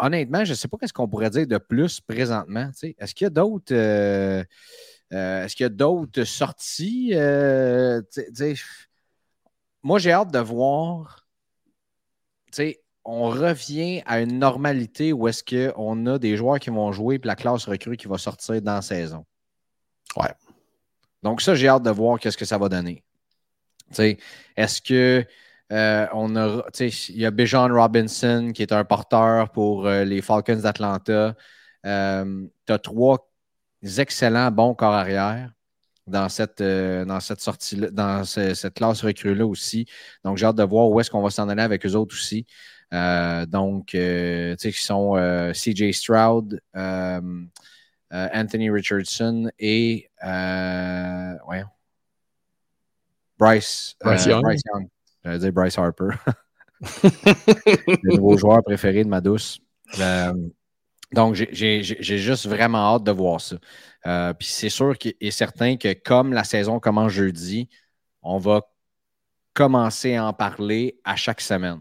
honnêtement, 0.00 0.44
je 0.44 0.50
ne 0.50 0.56
sais 0.56 0.68
pas 0.68 0.76
qu'est-ce 0.78 0.92
qu'on 0.92 1.08
pourrait 1.08 1.30
dire 1.30 1.46
de 1.46 1.58
plus 1.58 2.00
présentement. 2.00 2.70
Est-ce 2.98 3.14
qu'il 3.14 3.24
y 3.24 3.26
a 3.26 3.30
d'autres. 3.30 3.74
Est-ce 5.10 5.56
qu'il 5.56 5.64
y 5.64 5.66
a 5.66 5.70
d'autres 5.70 6.24
sorties? 6.24 7.14
moi, 9.82 9.98
j'ai 9.98 10.12
hâte 10.12 10.30
de 10.30 10.38
voir 10.38 11.26
on 13.04 13.30
revient 13.30 14.02
à 14.06 14.20
une 14.20 14.38
normalité 14.38 15.12
où 15.12 15.28
est-ce 15.28 15.42
qu'on 15.42 16.06
a 16.06 16.18
des 16.18 16.36
joueurs 16.36 16.60
qui 16.60 16.70
vont 16.70 16.92
jouer 16.92 17.16
et 17.16 17.26
la 17.26 17.36
classe 17.36 17.66
recrue 17.66 17.96
qui 17.96 18.08
va 18.08 18.18
sortir 18.18 18.62
dans 18.62 18.74
la 18.74 18.82
saison. 18.82 19.24
Ouais. 20.16 20.32
Donc, 21.22 21.40
ça, 21.40 21.54
j'ai 21.54 21.68
hâte 21.68 21.82
de 21.82 21.90
voir 21.90 22.18
qu'est-ce 22.18 22.36
que 22.36 22.44
ça 22.44 22.58
va 22.58 22.68
donner. 22.68 23.02
Est-ce 24.56 24.80
que 24.80 25.24
euh, 25.72 26.06
on 26.12 26.36
a. 26.36 26.64
Il 26.80 27.16
y 27.16 27.26
a 27.26 27.30
Bijan 27.30 27.68
Robinson 27.68 28.52
qui 28.54 28.62
est 28.62 28.72
un 28.72 28.84
porteur 28.84 29.50
pour 29.50 29.86
euh, 29.86 30.04
les 30.04 30.20
Falcons 30.22 30.56
d'Atlanta. 30.56 31.34
Euh, 31.86 32.46
tu 32.66 32.72
as 32.72 32.78
trois 32.78 33.30
excellents 33.98 34.50
bons 34.50 34.74
corps 34.74 34.92
arrière 34.92 35.50
dans 36.06 36.28
cette, 36.28 36.62
dans 36.62 37.20
cette 37.20 37.40
sortie 37.40 37.76
dans 37.76 38.24
cette 38.24 38.74
classe 38.74 39.02
recrue-là 39.02 39.46
aussi. 39.46 39.86
Donc, 40.24 40.36
j'ai 40.36 40.46
hâte 40.46 40.56
de 40.56 40.64
voir 40.64 40.88
où 40.88 41.00
est-ce 41.00 41.10
qu'on 41.10 41.22
va 41.22 41.30
s'en 41.30 41.48
aller 41.48 41.62
avec 41.62 41.86
eux 41.86 41.94
autres 41.94 42.14
aussi. 42.14 42.46
Euh, 42.92 43.46
donc, 43.46 43.94
euh, 43.94 44.54
tu 44.56 44.68
sais, 44.68 44.72
qui 44.72 44.82
sont 44.82 45.16
euh, 45.16 45.52
CJ 45.52 45.92
Stroud, 45.92 46.60
Anthony 46.74 48.70
Richardson 48.70 49.50
et 49.58 50.10
Bryce, 53.38 53.96
Bryce 54.00 54.26
Young. 54.26 54.42
Bryce 54.42 54.62
Young. 54.72 54.88
J'allais 55.24 55.38
dire 55.38 55.52
Bryce 55.52 55.78
Harper. 55.78 56.08
le 57.02 58.16
nouveau 58.16 58.36
joueur 58.36 58.62
préféré 58.62 59.04
de 59.04 59.08
ma 59.08 59.20
douce. 59.20 59.58
donc, 61.12 61.34
j'ai 61.34 61.82
juste 61.82 62.46
vraiment 62.46 62.94
hâte 62.94 63.04
de 63.04 63.12
voir 63.12 63.40
ça. 63.40 63.56
Puis 64.34 64.48
c'est 64.48 64.68
sûr 64.68 64.94
et 65.20 65.30
certain 65.30 65.76
que 65.76 65.94
comme 65.94 66.32
la 66.34 66.44
saison 66.44 66.78
commence 66.78 67.12
jeudi, 67.12 67.70
on 68.20 68.36
va 68.36 68.60
commencer 69.54 70.14
à 70.16 70.26
en 70.26 70.32
parler 70.34 71.00
à 71.04 71.16
chaque 71.16 71.40
semaine. 71.40 71.80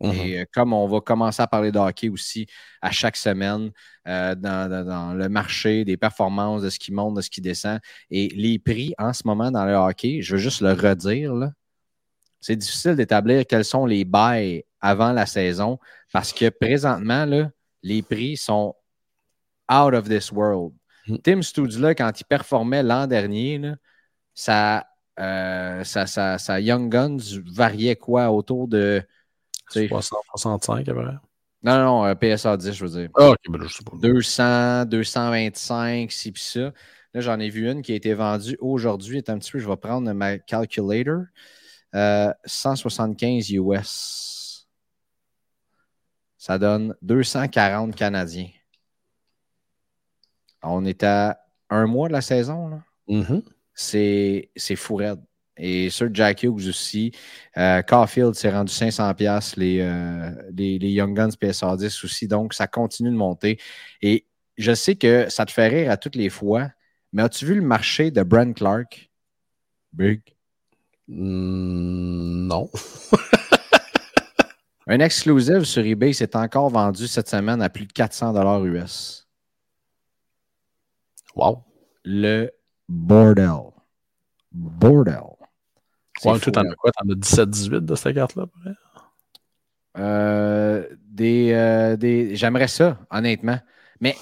Et 0.00 0.06
mm-hmm. 0.06 0.42
euh, 0.42 0.44
comme 0.52 0.72
on 0.72 0.86
va 0.86 1.00
commencer 1.00 1.42
à 1.42 1.46
parler 1.46 1.72
de 1.72 1.78
hockey 1.78 2.08
aussi 2.08 2.46
à 2.80 2.90
chaque 2.90 3.16
semaine 3.16 3.70
euh, 4.06 4.34
dans, 4.34 5.16
le 5.16 5.28
marché, 5.28 5.84
des 5.84 5.96
performances, 5.96 6.62
de 6.62 6.70
ce 6.70 6.78
qui 6.78 6.92
monte, 6.92 7.16
de 7.16 7.20
ce 7.20 7.30
qui 7.30 7.40
descend. 7.40 7.80
Et 8.10 8.28
les 8.28 8.58
prix 8.58 8.94
en 8.98 9.12
ce 9.12 9.22
moment 9.24 9.50
dans 9.50 9.64
le 9.64 9.74
hockey, 9.74 10.22
je 10.22 10.34
veux 10.34 10.40
juste 10.40 10.60
le 10.60 10.72
redire, 10.72 11.32
c'est 12.40 12.56
difficile 12.56 12.94
d'établir 12.94 13.44
quels 13.46 13.64
sont 13.64 13.86
les 13.86 14.04
bails 14.04 14.64
avant 14.80 15.12
la 15.12 15.26
saison 15.26 15.78
parce 16.12 16.32
que 16.32 16.48
présentement, 16.48 17.24
là, 17.24 17.50
les 17.82 18.02
prix 18.02 18.36
sont 18.36 18.74
out 19.70 19.94
of 19.94 20.08
this 20.08 20.30
world. 20.32 20.72
Mm. 21.06 21.16
Tim 21.18 21.42
Studula, 21.42 21.94
quand 21.94 22.20
il 22.20 22.24
performait 22.24 22.82
l'an 22.82 23.06
dernier, 23.06 23.58
là, 23.58 23.76
ça, 24.34 24.86
euh, 25.18 25.82
ça, 25.84 26.60
Young 26.60 26.90
Guns 26.90 27.40
variait 27.46 27.96
quoi 27.96 28.30
autour 28.30 28.68
de 28.68 29.02
365 29.70 30.88
à 30.88 30.94
peu 30.94 31.02
près. 31.02 31.14
Non, 31.62 31.78
non, 31.78 32.04
euh, 32.04 32.14
PSA 32.14 32.56
10, 32.56 32.72
je 32.72 32.84
veux 32.84 33.00
dire. 33.00 33.10
Ah, 33.14 33.30
ok, 33.30 33.38
ben 33.48 33.62
je 33.62 33.74
sais 33.74 33.84
pas. 33.84 33.96
200, 33.96 34.84
225, 34.86 36.12
si 36.12 36.32
puis 36.32 36.42
ça. 36.42 36.72
Là, 37.14 37.20
j'en 37.20 37.40
ai 37.40 37.48
vu 37.48 37.68
une 37.68 37.82
qui 37.82 37.92
a 37.92 37.94
été 37.96 38.14
vendue 38.14 38.56
aujourd'hui. 38.60 39.22
un 39.26 39.38
petit 39.38 39.50
peu, 39.50 39.58
je 39.58 39.68
vais 39.68 39.76
prendre 39.76 40.10
ma 40.12 40.38
calculator. 40.38 41.24
175 41.92 43.50
euh, 43.50 43.56
US. 43.56 44.68
Ça 46.36 46.58
donne 46.58 46.94
240 47.02 47.96
Canadiens. 47.96 48.50
On 50.62 50.84
est 50.84 51.02
à 51.02 51.40
un 51.70 51.86
mois 51.86 52.08
de 52.08 52.12
la 52.12 52.20
saison. 52.20 52.68
Là. 52.68 52.82
Mm-hmm. 53.08 53.42
C'est 53.74 54.76
fou 54.76 54.96
raide. 54.96 55.20
Et 55.58 55.90
sur 55.90 56.08
Jack 56.12 56.42
Hughes 56.42 56.68
aussi. 56.68 57.12
Euh, 57.56 57.82
Caulfield 57.82 58.34
s'est 58.34 58.50
rendu 58.50 58.72
500$, 58.72 59.54
les, 59.56 59.80
euh, 59.80 60.30
les, 60.56 60.78
les, 60.78 60.90
Young 60.90 61.16
Guns 61.16 61.30
PSA 61.40 61.76
10 61.76 62.04
aussi. 62.04 62.28
Donc, 62.28 62.54
ça 62.54 62.66
continue 62.66 63.10
de 63.10 63.16
monter. 63.16 63.58
Et 64.00 64.26
je 64.56 64.74
sais 64.74 64.96
que 64.96 65.28
ça 65.28 65.44
te 65.46 65.52
fait 65.52 65.68
rire 65.68 65.90
à 65.90 65.96
toutes 65.96 66.16
les 66.16 66.28
fois, 66.28 66.70
mais 67.12 67.22
as-tu 67.22 67.46
vu 67.46 67.54
le 67.54 67.62
marché 67.62 68.10
de 68.10 68.22
Brent 68.22 68.54
Clark? 68.54 69.10
Big? 69.92 70.20
Hmm, 71.08 72.46
non. 72.46 72.70
Un 74.86 75.00
exclusive 75.00 75.64
sur 75.64 75.84
eBay 75.84 76.12
s'est 76.12 76.34
encore 76.34 76.70
vendu 76.70 77.06
cette 77.06 77.28
semaine 77.28 77.60
à 77.60 77.68
plus 77.68 77.86
de 77.86 77.92
400$ 77.92 78.66
US. 78.66 79.26
Wow. 81.36 81.62
Le 82.04 82.50
bordel. 82.88 83.72
Bordel. 84.50 85.37
Ouais, 86.24 86.38
tout 86.40 86.56
en 86.58 86.62
as 86.62 86.74
quoi? 86.74 86.90
T'en 86.92 87.08
as 87.08 87.14
17-18 87.14 87.80
de 87.80 87.94
cette 87.94 88.14
carte-là? 88.14 88.46
Euh, 89.96 90.86
des, 91.06 91.52
euh, 91.52 91.96
des... 91.96 92.36
J'aimerais 92.36 92.68
ça, 92.68 92.98
honnêtement. 93.10 93.58
Mais 94.00 94.16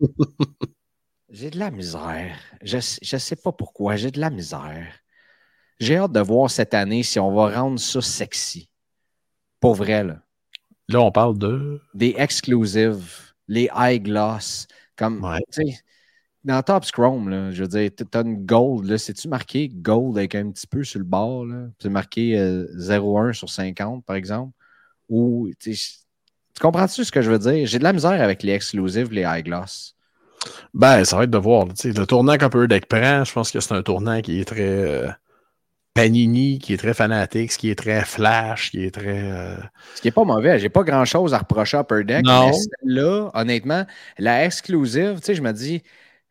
j'ai 1.30 1.50
de 1.50 1.58
la 1.58 1.70
misère. 1.70 2.36
Je 2.62 2.76
ne 2.76 3.18
sais 3.18 3.36
pas 3.36 3.52
pourquoi. 3.52 3.96
J'ai 3.96 4.10
de 4.10 4.20
la 4.20 4.30
misère. 4.30 4.92
J'ai 5.78 5.96
hâte 5.96 6.12
de 6.12 6.20
voir 6.20 6.50
cette 6.50 6.74
année 6.74 7.02
si 7.02 7.18
on 7.18 7.34
va 7.34 7.48
rendre 7.54 7.78
ça 7.78 8.00
sexy. 8.00 8.68
Pour 9.60 9.74
vrai, 9.74 10.04
là. 10.04 10.22
Là, 10.88 11.00
on 11.00 11.12
parle 11.12 11.38
de. 11.38 11.80
Des 11.94 12.14
exclusives, 12.18 13.32
les 13.48 13.70
high 13.74 14.02
gloss. 14.02 14.66
Comme, 14.96 15.24
ouais 15.24 15.40
dans 16.44 16.62
Top 16.62 16.84
Chrome, 16.90 17.28
là, 17.28 17.50
je 17.52 17.62
veux 17.62 17.68
dire, 17.68 17.90
tu 17.96 18.04
as 18.12 18.20
une 18.20 18.44
gold. 18.44 18.86
Là, 18.86 18.98
c'est-tu 18.98 19.28
marqué 19.28 19.68
gold 19.68 20.18
avec 20.18 20.34
un 20.34 20.50
petit 20.50 20.66
peu 20.66 20.82
sur 20.82 20.98
le 20.98 21.04
bord? 21.04 21.46
C'est 21.80 21.88
marqué 21.88 22.36
0,1 22.36 23.28
euh, 23.28 23.32
sur 23.32 23.48
50, 23.48 24.04
par 24.04 24.16
exemple? 24.16 24.52
Ou, 25.08 25.50
tu 25.60 25.76
comprends-tu 26.60 27.04
ce 27.04 27.12
que 27.12 27.22
je 27.22 27.30
veux 27.30 27.38
dire? 27.38 27.66
J'ai 27.66 27.78
de 27.78 27.84
la 27.84 27.92
misère 27.92 28.20
avec 28.20 28.42
les 28.42 28.52
exclusives, 28.52 29.12
les 29.12 29.22
high 29.22 29.44
gloss. 29.44 29.94
Ben, 30.74 31.04
ça 31.04 31.16
va 31.16 31.24
être 31.24 31.30
de 31.30 31.38
voir. 31.38 31.66
Le 31.66 32.04
tournant 32.04 32.36
qu'un 32.36 32.48
peu 32.48 32.66
deck 32.66 32.86
prend, 32.86 33.24
je 33.24 33.32
pense 33.32 33.52
que 33.52 33.60
c'est 33.60 33.74
un 33.74 33.82
tournant 33.82 34.20
qui 34.20 34.40
est 34.40 34.44
très 34.44 34.62
euh, 34.62 35.08
panini, 35.94 36.58
qui 36.58 36.74
est 36.74 36.78
très 36.78 36.94
fanatique, 36.94 37.50
qui 37.56 37.70
est 37.70 37.78
très 37.78 38.04
flash, 38.04 38.70
qui 38.70 38.84
est 38.84 38.90
très. 38.90 39.22
Euh, 39.22 39.56
ce 39.94 40.00
qui 40.00 40.08
n'est 40.08 40.12
pas 40.12 40.24
mauvais. 40.24 40.58
J'ai 40.58 40.68
pas 40.68 40.82
grand-chose 40.82 41.34
à 41.34 41.38
reprocher 41.38 41.76
à 41.76 41.80
Upper 41.80 42.04
Deck. 42.04 42.24
Mais 42.26 42.50
là, 42.82 43.30
honnêtement, 43.34 43.84
la 44.18 44.44
exclusive, 44.44 45.20
tu 45.20 45.26
sais, 45.26 45.34
je 45.34 45.42
me 45.42 45.52
dis, 45.52 45.82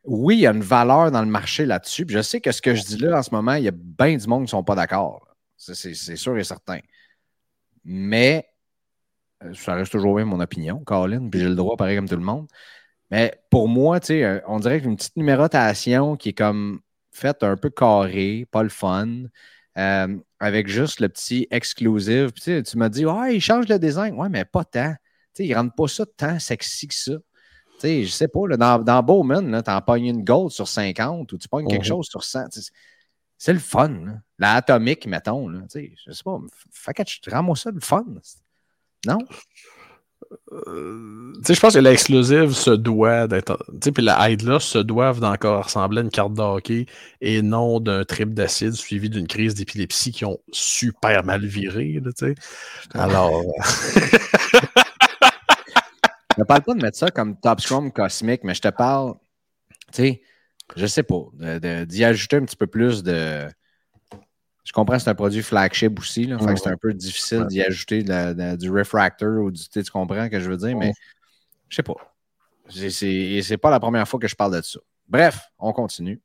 oui, 0.03 0.37
il 0.37 0.41
y 0.41 0.47
a 0.47 0.51
une 0.51 0.61
valeur 0.61 1.11
dans 1.11 1.21
le 1.21 1.27
marché 1.27 1.65
là-dessus. 1.65 2.05
je 2.09 2.21
sais 2.21 2.41
que 2.41 2.51
ce 2.51 2.61
que 2.61 2.73
je 2.75 2.83
dis 2.83 2.97
là 2.97 3.19
en 3.19 3.23
ce 3.23 3.31
moment, 3.31 3.53
il 3.53 3.63
y 3.63 3.67
a 3.67 3.73
bien 3.73 4.15
du 4.17 4.27
monde 4.27 4.41
qui 4.41 4.45
ne 4.45 4.49
sont 4.49 4.63
pas 4.63 4.75
d'accord. 4.75 5.27
C'est 5.57 6.15
sûr 6.15 6.37
et 6.37 6.43
certain. 6.43 6.79
Mais 7.85 8.47
ça 9.53 9.75
reste 9.75 9.91
toujours 9.91 10.15
bien 10.15 10.25
mon 10.25 10.39
opinion, 10.39 10.79
Colin, 10.83 11.29
puis 11.29 11.39
j'ai 11.39 11.49
le 11.49 11.55
droit, 11.55 11.77
pareil 11.77 11.95
comme 11.97 12.09
tout 12.09 12.15
le 12.15 12.21
monde. 12.21 12.47
Mais 13.11 13.41
pour 13.49 13.67
moi, 13.67 13.99
euh, 14.09 14.41
on 14.47 14.59
dirait 14.59 14.81
qu'une 14.81 14.95
petite 14.95 15.17
numérotation 15.17 16.15
qui 16.15 16.29
est 16.29 16.33
comme 16.33 16.79
faite 17.11 17.43
un 17.43 17.57
peu 17.57 17.69
carré, 17.69 18.47
pas 18.51 18.63
le 18.63 18.69
fun, 18.69 19.25
euh, 19.77 20.17
avec 20.39 20.67
juste 20.67 20.99
le 20.99 21.09
petit 21.09 21.47
exclusive. 21.51 22.31
Tu 22.33 22.63
m'as 22.77 22.89
dit, 22.89 23.05
ouais, 23.05 23.35
il 23.35 23.41
change 23.41 23.67
le 23.67 23.79
design. 23.79 24.15
Ouais, 24.15 24.29
mais 24.29 24.45
pas 24.45 24.63
tant. 24.63 24.95
Il 25.39 25.49
ne 25.49 25.55
rendent 25.55 25.75
pas 25.75 25.87
ça 25.87 26.05
tant 26.05 26.39
sexy 26.39 26.87
que 26.87 26.95
ça. 26.95 27.13
Sais, 27.81 28.03
je 28.03 28.11
sais 28.11 28.27
pas, 28.27 28.47
là, 28.47 28.57
dans, 28.57 28.77
dans 28.77 29.01
Bowman, 29.01 29.63
tu 29.63 29.71
en 29.71 29.81
pognes 29.81 30.05
une 30.05 30.23
gold 30.23 30.51
sur 30.51 30.67
50 30.67 31.33
ou 31.33 31.37
tu 31.39 31.47
pognes 31.47 31.67
quelque 31.67 31.81
mhm. 31.81 31.87
chose 31.87 32.07
sur 32.07 32.23
100. 32.23 32.49
C'est 33.39 33.53
le 33.53 33.59
fun. 33.59 34.21
La 34.37 34.53
atomique, 34.53 35.07
mettons. 35.07 35.49
Là, 35.49 35.61
je 35.73 36.11
sais 36.11 36.23
pas. 36.23 36.39
Fait 36.69 36.93
que 36.93 37.01
tu 37.01 37.27
rends-moi 37.27 37.55
ça 37.55 37.71
le 37.71 37.79
fun. 37.79 38.05
Non? 39.07 39.17
Euh, 40.53 41.33
je 41.49 41.59
pense 41.59 41.73
que 41.73 41.79
l'exclusive 41.79 42.51
se 42.51 42.69
doit 42.69 43.27
d'être. 43.27 43.57
Puis 43.81 44.03
la 44.03 44.29
là 44.29 44.59
se 44.59 44.77
doivent 44.77 45.19
d'encore 45.19 45.63
ressembler 45.65 46.01
à 46.01 46.03
une 46.03 46.11
carte 46.11 46.35
de 46.35 46.41
hockey 46.41 46.85
et 47.19 47.41
non 47.41 47.79
d'un 47.79 48.03
trip 48.03 48.35
d'acide 48.35 48.73
suivi 48.73 49.09
d'une 49.09 49.25
crise 49.25 49.55
d'épilepsie 49.55 50.11
qui 50.11 50.23
ont 50.23 50.39
super 50.51 51.23
mal 51.23 51.43
viré. 51.43 51.99
Là, 51.99 52.11
Alors. 52.93 53.41
je 56.41 56.43
ne 56.43 56.47
parle 56.47 56.63
pas 56.63 56.73
de 56.73 56.81
mettre 56.81 56.97
ça 56.97 57.11
comme 57.11 57.39
Top 57.39 57.61
Scrum 57.61 57.91
cosmique, 57.91 58.43
mais 58.43 58.55
je 58.55 58.61
te 58.61 58.69
parle, 58.69 59.13
tu 59.93 60.01
sais, 60.01 60.21
je 60.75 60.87
sais 60.87 61.03
pas, 61.03 61.21
d'y 61.85 62.03
ajouter 62.03 62.37
un 62.37 62.45
petit 62.45 62.55
peu 62.55 62.65
plus 62.65 63.03
de 63.03 63.47
je 64.63 64.73
comprends 64.73 64.95
que 64.95 65.03
c'est 65.03 65.09
un 65.09 65.15
produit 65.15 65.43
flagship 65.43 65.99
aussi. 65.99 66.25
Là, 66.25 66.37
c'est 66.55 66.69
un 66.69 66.77
peu 66.77 66.93
difficile 66.93 67.45
d'y 67.47 67.61
ajouter 67.61 68.03
du 68.57 68.71
refractor 68.71 69.43
ou 69.43 69.51
du. 69.51 69.61
Tu 69.69 69.83
comprends 69.91 70.25
ce 70.25 70.29
que 70.29 70.39
je 70.39 70.49
veux 70.49 70.57
dire, 70.57 70.75
mais 70.75 70.93
je 71.69 71.75
sais 71.75 71.83
pas. 71.83 71.93
Et 72.75 73.41
c'est 73.41 73.57
pas 73.57 73.69
la 73.69 73.79
première 73.79 74.07
fois 74.07 74.19
que 74.19 74.27
je 74.27 74.35
parle 74.35 74.55
de 74.55 74.61
ça. 74.61 74.79
Bref, 75.07 75.41
on 75.59 75.73
continue. 75.73 76.21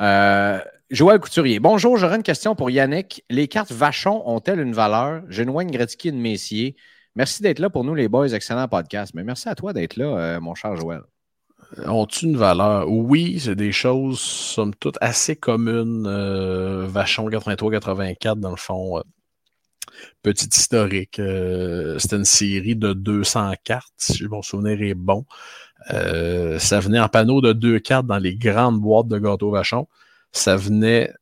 Euh, 0.00 0.58
Joël 0.90 1.20
Couturier. 1.20 1.60
Bonjour, 1.60 1.96
j'aurais 1.96 2.16
une 2.16 2.22
question 2.22 2.54
pour 2.54 2.68
Yannick. 2.68 3.24
Les 3.30 3.48
cartes 3.48 3.72
Vachon 3.72 4.22
ont-elles 4.28 4.60
une 4.60 4.74
valeur? 4.74 5.22
J'ai 5.28 5.44
une 5.44 5.70
Gretzky 5.70 6.10
de 6.10 6.16
Messier. 6.16 6.76
Merci 7.16 7.42
d'être 7.42 7.58
là 7.58 7.70
pour 7.70 7.84
nous, 7.84 7.94
les 7.94 8.08
boys. 8.08 8.28
Excellent 8.28 8.68
podcast. 8.68 9.12
Mais 9.14 9.24
merci 9.24 9.48
à 9.48 9.54
toi 9.54 9.72
d'être 9.72 9.96
là, 9.96 10.06
euh, 10.06 10.40
mon 10.40 10.54
cher 10.54 10.76
Joël 10.76 11.02
ont 11.86 12.06
une 12.06 12.36
valeur? 12.36 12.88
Oui, 12.90 13.40
c'est 13.40 13.56
des 13.56 13.72
choses, 13.72 14.20
somme 14.20 14.74
toute, 14.74 14.98
assez 15.00 15.36
communes. 15.36 16.06
Euh, 16.06 16.86
Vachon 16.88 17.28
83-84, 17.28 18.40
dans 18.40 18.50
le 18.50 18.56
fond. 18.56 18.98
Euh, 18.98 19.02
petit 20.22 20.48
historique. 20.48 21.18
Euh, 21.18 21.98
c'était 21.98 22.16
une 22.16 22.24
série 22.24 22.76
de 22.76 22.92
200 22.92 23.54
cartes, 23.64 23.92
si 23.96 24.24
mon 24.24 24.42
souvenir 24.42 24.82
est 24.82 24.94
bon. 24.94 25.24
ça 25.88 26.80
venait 26.80 27.00
en 27.00 27.08
panneau 27.08 27.40
de 27.40 27.52
deux 27.52 27.78
cartes 27.78 28.06
dans 28.06 28.18
les 28.18 28.36
grandes 28.36 28.80
boîtes 28.80 29.08
de 29.08 29.18
gâteau 29.18 29.50
Vachon. 29.50 29.88
Ça 30.32 30.56
venait 30.56 31.12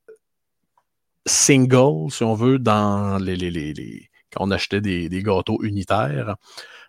single, 1.26 2.10
si 2.10 2.24
on 2.24 2.34
veut, 2.34 2.58
dans 2.58 3.18
les, 3.18 3.36
les, 3.36 3.50
les, 3.50 4.10
quand 4.32 4.44
on 4.44 4.50
achetait 4.50 4.80
des, 4.80 5.08
gâteaux 5.22 5.62
unitaires. 5.62 6.36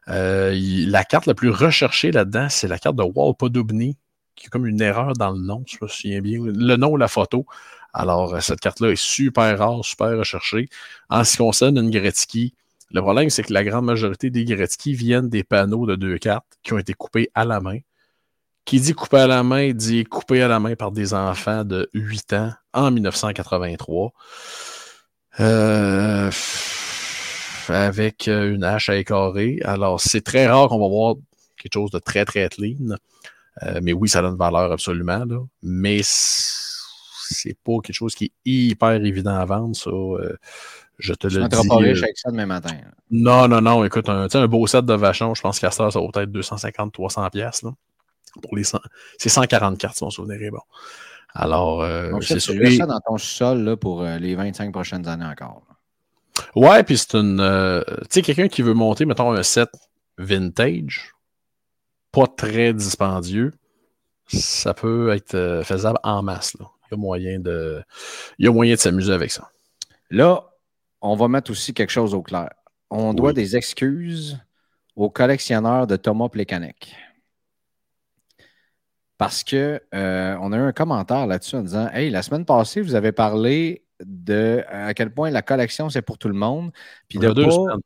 Euh, 0.10 0.54
la 0.88 1.04
carte 1.04 1.26
la 1.26 1.34
plus 1.34 1.50
recherchée 1.50 2.12
là-dedans, 2.12 2.48
c'est 2.50 2.68
la 2.68 2.78
carte 2.78 2.96
de 2.96 3.04
Walpodobny, 3.04 3.98
qui 4.36 4.48
est 4.48 4.50
comme 4.50 4.66
une 4.66 4.82
erreur 4.82 5.14
dans 5.14 5.32
le 5.32 5.40
nom, 5.40 5.64
je 5.68 5.78
me 5.82 5.88
souviens 5.88 6.22
bien. 6.22 6.40
Le 6.44 6.76
nom 6.76 6.90
ou 6.92 6.98
la 6.98 7.08
photo. 7.08 7.46
Alors, 7.94 8.34
euh, 8.34 8.40
cette 8.40 8.60
carte-là 8.60 8.90
est 8.90 9.02
super 9.02 9.58
rare, 9.58 9.86
super 9.86 10.18
recherchée. 10.18 10.68
En 11.10 11.24
ce 11.24 11.34
qui 11.34 11.38
concerne 11.38 11.78
une 11.78 11.92
Gretzky, 11.92 12.54
le 12.92 13.02
problème, 13.02 13.30
c'est 13.30 13.44
que 13.44 13.54
la 13.54 13.64
grande 13.64 13.86
majorité 13.86 14.30
des 14.30 14.46
Gretzky 14.46 14.94
viennent 14.94 15.30
des 15.30 15.44
panneaux 15.44 15.86
de 15.86 15.96
deux 15.96 16.18
cartes 16.18 16.46
qui 16.64 16.74
ont 16.74 16.78
été 16.78 16.94
coupés 16.94 17.30
à 17.34 17.46
la 17.46 17.60
main. 17.60 17.80
Qui 18.66 18.80
dit 18.80 18.94
coupé 18.94 19.18
à 19.18 19.28
la 19.28 19.44
main, 19.44 19.74
dit 19.74 20.06
coupé 20.06 20.42
à 20.42 20.48
la 20.48 20.60
main 20.60 20.76
par 20.76 20.92
des 20.92 21.14
enfants 21.14 21.66
de 21.66 21.90
8 21.94 22.34
ans 22.34 22.54
en 22.74 22.92
1983. 22.92 24.14
Euh, 25.40 26.32
avec 27.70 28.28
euh, 28.28 28.54
une 28.54 28.64
hache 28.64 28.90
à 28.90 28.96
écarrer. 28.96 29.60
Alors, 29.64 30.00
c'est 30.00 30.22
très 30.22 30.48
rare 30.48 30.70
qu'on 30.70 30.80
va 30.80 30.88
voir 30.88 31.16
quelque 31.58 31.74
chose 31.74 31.92
de 31.92 32.00
très, 32.00 32.26
très 32.26 32.48
clean. 32.50 32.96
Euh, 33.64 33.80
mais 33.84 33.94
oui, 33.94 34.10
ça 34.10 34.22
donne 34.22 34.38
valeur 34.38 34.72
absolument. 34.72 35.26
Là. 35.26 35.40
Mais 35.62 36.02
c'est 36.04 37.58
pas 37.64 37.80
quelque 37.84 37.96
chose 37.96 38.16
qui 38.16 38.26
est 38.26 38.32
hyper 38.46 38.94
évident 38.94 39.36
à 39.36 39.46
vendre, 39.46 39.76
ça. 39.76 39.90
Euh, 39.90 40.38
je 41.00 41.14
te 41.14 41.28
le 41.28 41.48
dis. 41.48 41.68
pas 41.68 41.76
riche 41.78 42.04
avec 42.04 42.18
ça 42.18 42.32
demain 42.32 42.46
matin. 42.46 42.78
Non, 43.10 43.48
non, 43.48 43.62
non. 43.62 43.84
Écoute, 43.84 44.10
un, 44.10 44.28
un 44.32 44.48
beau 44.48 44.68
set 44.68 44.86
de 44.86 44.94
vachon, 44.94 45.34
je 45.34 45.42
pense 45.42 45.60
qu'à 45.60 45.72
ça, 45.72 45.90
ça 45.90 46.00
vaut 46.00 46.10
peut-être 46.10 46.32
250-300 46.32 47.32
pièces. 47.32 47.66
Pour 48.42 48.56
les 48.56 48.64
c'est 49.18 49.30
140 49.30 49.78
cartes, 49.78 49.98
si 49.98 50.04
mon 50.04 50.12
souvenir 50.12 50.42
est 50.42 50.52
bon. 50.52 50.62
Alors, 51.34 51.84
c'est 52.22 52.38
tu 52.38 52.78
ça 52.78 52.86
dans 52.86 53.00
ton 53.00 53.18
sol 53.18 53.76
pour 53.78 54.04
les 54.04 54.36
25 54.36 54.72
prochaines 54.72 55.08
années 55.08 55.26
encore. 55.26 55.64
Ouais, 56.56 56.84
puis 56.84 56.98
c'est 56.98 57.16
une. 57.16 57.40
Euh, 57.40 57.82
tu 58.02 58.06
sais, 58.10 58.22
quelqu'un 58.22 58.48
qui 58.48 58.62
veut 58.62 58.74
monter, 58.74 59.06
mettons, 59.06 59.32
un 59.32 59.44
set 59.44 59.70
vintage, 60.18 61.14
pas 62.12 62.28
très 62.28 62.74
dispendieux, 62.74 63.52
ça 64.28 64.74
peut 64.74 65.12
être 65.12 65.36
euh, 65.36 65.64
faisable 65.64 66.00
en 66.04 66.22
masse. 66.22 66.54
Là. 66.60 66.66
Il 66.86 66.92
y 66.92 66.94
a 66.94 66.98
moyen 66.98 67.40
de, 67.40 67.84
il 68.38 68.46
y 68.46 68.48
a 68.48 68.52
moyen 68.52 68.76
de 68.76 68.80
s'amuser 68.80 69.14
avec 69.14 69.32
ça. 69.32 69.50
Là, 70.10 70.52
on 71.02 71.16
va 71.16 71.28
mettre 71.28 71.52
aussi 71.52 71.74
quelque 71.74 71.90
chose 71.90 72.14
au 72.14 72.22
clair. 72.22 72.50
On 72.90 73.14
doit 73.14 73.34
des 73.34 73.56
excuses 73.56 74.40
aux 74.96 75.10
collectionneurs 75.10 75.88
de 75.88 75.96
Thomas 75.96 76.30
Plekanec. 76.30 76.96
Parce 79.18 79.44
que 79.44 79.82
euh, 79.94 80.38
on 80.42 80.52
a 80.52 80.58
eu 80.58 80.62
un 80.62 80.72
commentaire 80.72 81.26
là-dessus 81.26 81.56
en 81.56 81.62
disant 81.62 81.90
Hey, 81.94 82.10
la 82.10 82.22
semaine 82.22 82.46
passée, 82.46 82.82
vous 82.82 82.96
avez 82.96 83.12
parlé 83.12 83.84
de 84.06 84.64
à 84.70 84.94
quel 84.94 85.14
point 85.14 85.30
la 85.30 85.42
collection, 85.42 85.90
c'est 85.90 86.02
pour 86.02 86.18
tout 86.18 86.28
le 86.28 86.34
monde. 86.34 86.72
Puis 87.08 87.20
de 87.20 87.32
pas, 87.32 87.78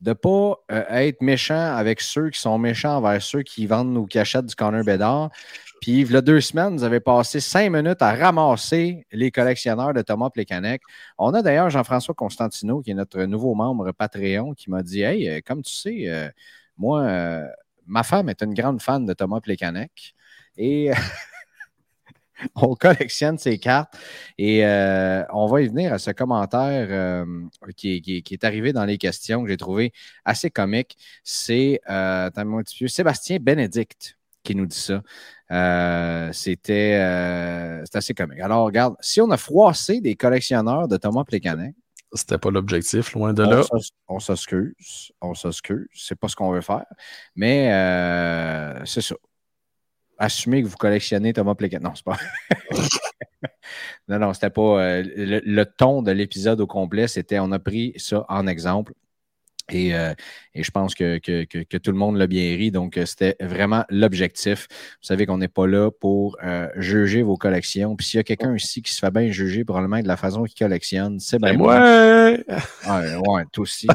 de 0.00 0.12
pas 0.12 0.56
euh, 0.70 0.84
être 0.90 1.22
méchant 1.22 1.74
avec 1.74 2.00
ceux 2.00 2.30
qui 2.30 2.40
sont 2.40 2.58
méchants 2.58 2.96
envers 2.98 3.22
ceux 3.22 3.42
qui 3.42 3.66
vendent 3.66 3.96
ou 3.96 4.06
qui 4.06 4.18
achètent 4.18 4.46
du 4.46 4.54
Connor 4.54 4.84
Bedard. 4.84 5.30
Puis, 5.80 6.00
il 6.00 6.10
y 6.10 6.16
a 6.16 6.22
deux 6.22 6.40
semaines, 6.40 6.76
vous 6.76 6.84
avez 6.84 7.00
passé 7.00 7.38
cinq 7.38 7.70
minutes 7.70 8.00
à 8.00 8.14
ramasser 8.14 9.06
les 9.12 9.30
collectionneurs 9.30 9.92
de 9.92 10.00
Thomas 10.00 10.30
Plekanec. 10.30 10.80
On 11.18 11.34
a 11.34 11.42
d'ailleurs 11.42 11.68
Jean-François 11.68 12.14
Constantino, 12.14 12.80
qui 12.80 12.92
est 12.92 12.94
notre 12.94 13.22
nouveau 13.24 13.54
membre 13.54 13.92
Patreon, 13.92 14.54
qui 14.54 14.70
m'a 14.70 14.82
dit 14.82 15.02
Hey, 15.02 15.28
euh, 15.28 15.40
comme 15.44 15.62
tu 15.62 15.74
sais, 15.74 16.08
euh, 16.08 16.28
moi, 16.78 17.42
ma 17.86 18.02
femme 18.02 18.28
est 18.28 18.42
une 18.42 18.54
grande 18.54 18.80
fan 18.82 19.04
de 19.04 19.12
Thomas 19.12 19.40
Plekanec. 19.40 20.14
Et 20.56 20.90
on 22.54 22.74
collectionne 22.74 23.38
ces 23.38 23.58
cartes 23.58 23.94
et 24.38 24.64
euh, 24.64 25.24
on 25.32 25.46
va 25.46 25.62
y 25.62 25.68
venir 25.68 25.92
à 25.92 25.98
ce 25.98 26.10
commentaire 26.10 26.88
euh, 26.90 27.24
qui, 27.76 28.24
est 28.30 28.44
arrivé 28.44 28.72
dans 28.72 28.84
les 28.84 28.98
questions 28.98 29.42
que 29.42 29.48
j'ai 29.48 29.56
trouvé 29.56 29.92
assez 30.24 30.50
comique. 30.50 30.96
C'est 31.24 31.80
euh, 31.88 32.30
Sébastien 32.86 33.38
Bénédicte 33.40 34.18
qui 34.42 34.54
nous 34.54 34.66
dit 34.66 34.76
ça. 34.76 35.02
C'était 36.32 36.94
assez 37.92 38.14
comique. 38.14 38.40
Alors, 38.40 38.64
regarde, 38.64 38.94
si 39.00 39.20
on 39.20 39.30
a 39.30 39.36
froissé 39.36 40.00
des 40.00 40.14
collectionneurs 40.14 40.86
de 40.86 40.96
Thomas 40.96 41.24
Plécanet, 41.24 41.74
c'était 42.12 42.38
pas 42.38 42.50
l'objectif, 42.50 43.12
loin 43.12 43.34
de 43.34 43.42
là. 43.42 43.62
On 44.06 44.20
s'excuse, 44.20 45.10
on 45.20 45.34
s'excuse, 45.34 45.88
c'est 45.92 46.14
pas 46.14 46.28
ce 46.28 46.36
qu'on 46.36 46.52
veut 46.52 46.60
faire, 46.60 46.86
mais 47.34 47.66
c'est 48.84 49.00
ça 49.00 49.16
assumer 50.18 50.62
que 50.62 50.68
vous 50.68 50.76
collectionnez 50.76 51.32
Thomas 51.32 51.54
Plekanec. 51.54 51.82
Non, 51.82 51.94
c'est 51.94 52.04
pas. 52.04 52.16
non, 54.08 54.18
non, 54.18 54.32
c'était 54.32 54.50
pas. 54.50 54.80
Euh, 54.82 55.02
le, 55.04 55.64
ton 55.64 56.02
de 56.02 56.12
l'épisode 56.12 56.60
au 56.60 56.66
complet, 56.66 57.08
c'était 57.08 57.38
on 57.38 57.52
a 57.52 57.58
pris 57.58 57.92
ça 57.96 58.24
en 58.28 58.46
exemple. 58.46 58.92
Et, 59.68 59.96
euh, 59.96 60.14
je 60.54 60.70
pense 60.70 60.94
que, 60.94 61.18
tout 61.18 61.90
le 61.90 61.96
monde 61.96 62.16
l'a 62.16 62.28
bien 62.28 62.56
ri. 62.56 62.70
Donc, 62.70 62.96
euh, 62.96 63.04
c'était 63.04 63.36
vraiment 63.40 63.84
l'objectif. 63.88 64.68
Vous 64.70 65.06
savez 65.06 65.26
qu'on 65.26 65.38
n'est 65.38 65.48
pas 65.48 65.66
là 65.66 65.90
pour 65.90 66.38
juger 66.76 67.22
vos 67.22 67.36
collections. 67.36 67.96
Puis 67.96 68.06
s'il 68.06 68.18
y 68.18 68.20
a 68.20 68.24
quelqu'un 68.24 68.54
ici 68.54 68.80
qui 68.80 68.92
se 68.92 69.00
fait 69.00 69.10
bien 69.10 69.30
juger 69.30 69.64
probablement 69.64 70.00
de 70.00 70.08
la 70.08 70.16
façon 70.16 70.44
qu'il 70.44 70.56
collectionne, 70.58 71.18
c'est 71.18 71.40
bien 71.40 71.54
moi. 71.54 71.80
Ouais, 71.80 72.44
ouais, 72.88 73.44
toi 73.52 73.62
aussi. 73.62 73.88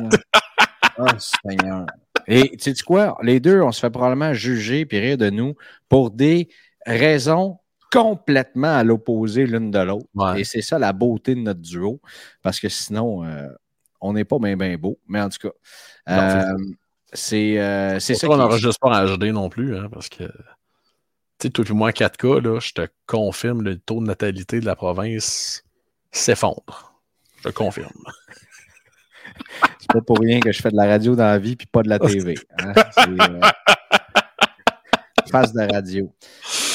oh, 0.97 1.05
Seigneur. 1.17 1.85
Et 2.27 2.57
tu 2.57 2.75
sais 2.75 2.83
quoi? 2.83 3.17
Les 3.21 3.39
deux, 3.39 3.61
on 3.61 3.71
se 3.71 3.79
fait 3.79 3.89
probablement 3.89 4.33
juger 4.33 4.87
et 4.89 4.99
rire 4.99 5.17
de 5.17 5.29
nous 5.29 5.55
pour 5.89 6.11
des 6.11 6.49
raisons 6.85 7.59
complètement 7.91 8.75
à 8.75 8.83
l'opposé 8.83 9.45
l'une 9.45 9.69
de 9.69 9.79
l'autre. 9.79 10.07
Et 10.37 10.43
c'est 10.43 10.61
ça 10.61 10.79
la 10.79 10.93
beauté 10.93 11.35
de 11.35 11.41
notre 11.41 11.59
duo, 11.59 12.01
parce 12.41 12.59
que 12.59 12.69
sinon, 12.69 13.23
euh, 13.25 13.47
on 13.99 14.13
n'est 14.13 14.25
pas 14.25 14.39
bien 14.39 14.77
beau. 14.77 14.97
Mais 15.07 15.21
en 15.21 15.29
tout 15.29 15.49
cas, 15.49 15.53
euh, 16.09 16.53
c'est 17.13 17.59
euh, 17.59 17.99
c'est 17.99 18.15
ça. 18.15 18.29
On 18.29 18.37
n'enregistre 18.37 18.79
pas 18.79 19.03
en 19.03 19.17
HD 19.17 19.25
non 19.25 19.49
plus, 19.49 19.77
hein, 19.77 19.89
parce 19.91 20.07
que, 20.07 20.23
tu 20.23 20.31
sais, 21.41 21.49
tout 21.49 21.69
et 21.69 21.73
moi 21.73 21.91
4K, 21.91 22.41
là, 22.41 22.59
je 22.59 22.71
te 22.71 22.87
confirme, 23.05 23.61
le 23.61 23.77
taux 23.77 23.99
de 23.99 24.05
natalité 24.05 24.61
de 24.61 24.65
la 24.65 24.75
province 24.75 25.63
s'effondre. 26.11 26.93
Je 27.37 27.49
te 27.49 27.53
confirme. 27.53 27.91
Pas 29.91 30.01
pour 30.01 30.19
rien 30.19 30.39
que 30.39 30.51
je 30.51 30.61
fais 30.61 30.71
de 30.71 30.75
la 30.75 30.87
radio 30.87 31.15
dans 31.15 31.25
la 31.25 31.37
vie 31.37 31.55
puis 31.55 31.67
pas 31.67 31.83
de 31.83 31.89
la 31.89 31.99
TV. 31.99 32.35
Hein. 32.59 32.73
Euh, 33.07 33.39
face 35.31 35.53
de 35.53 35.71
radio. 35.71 36.13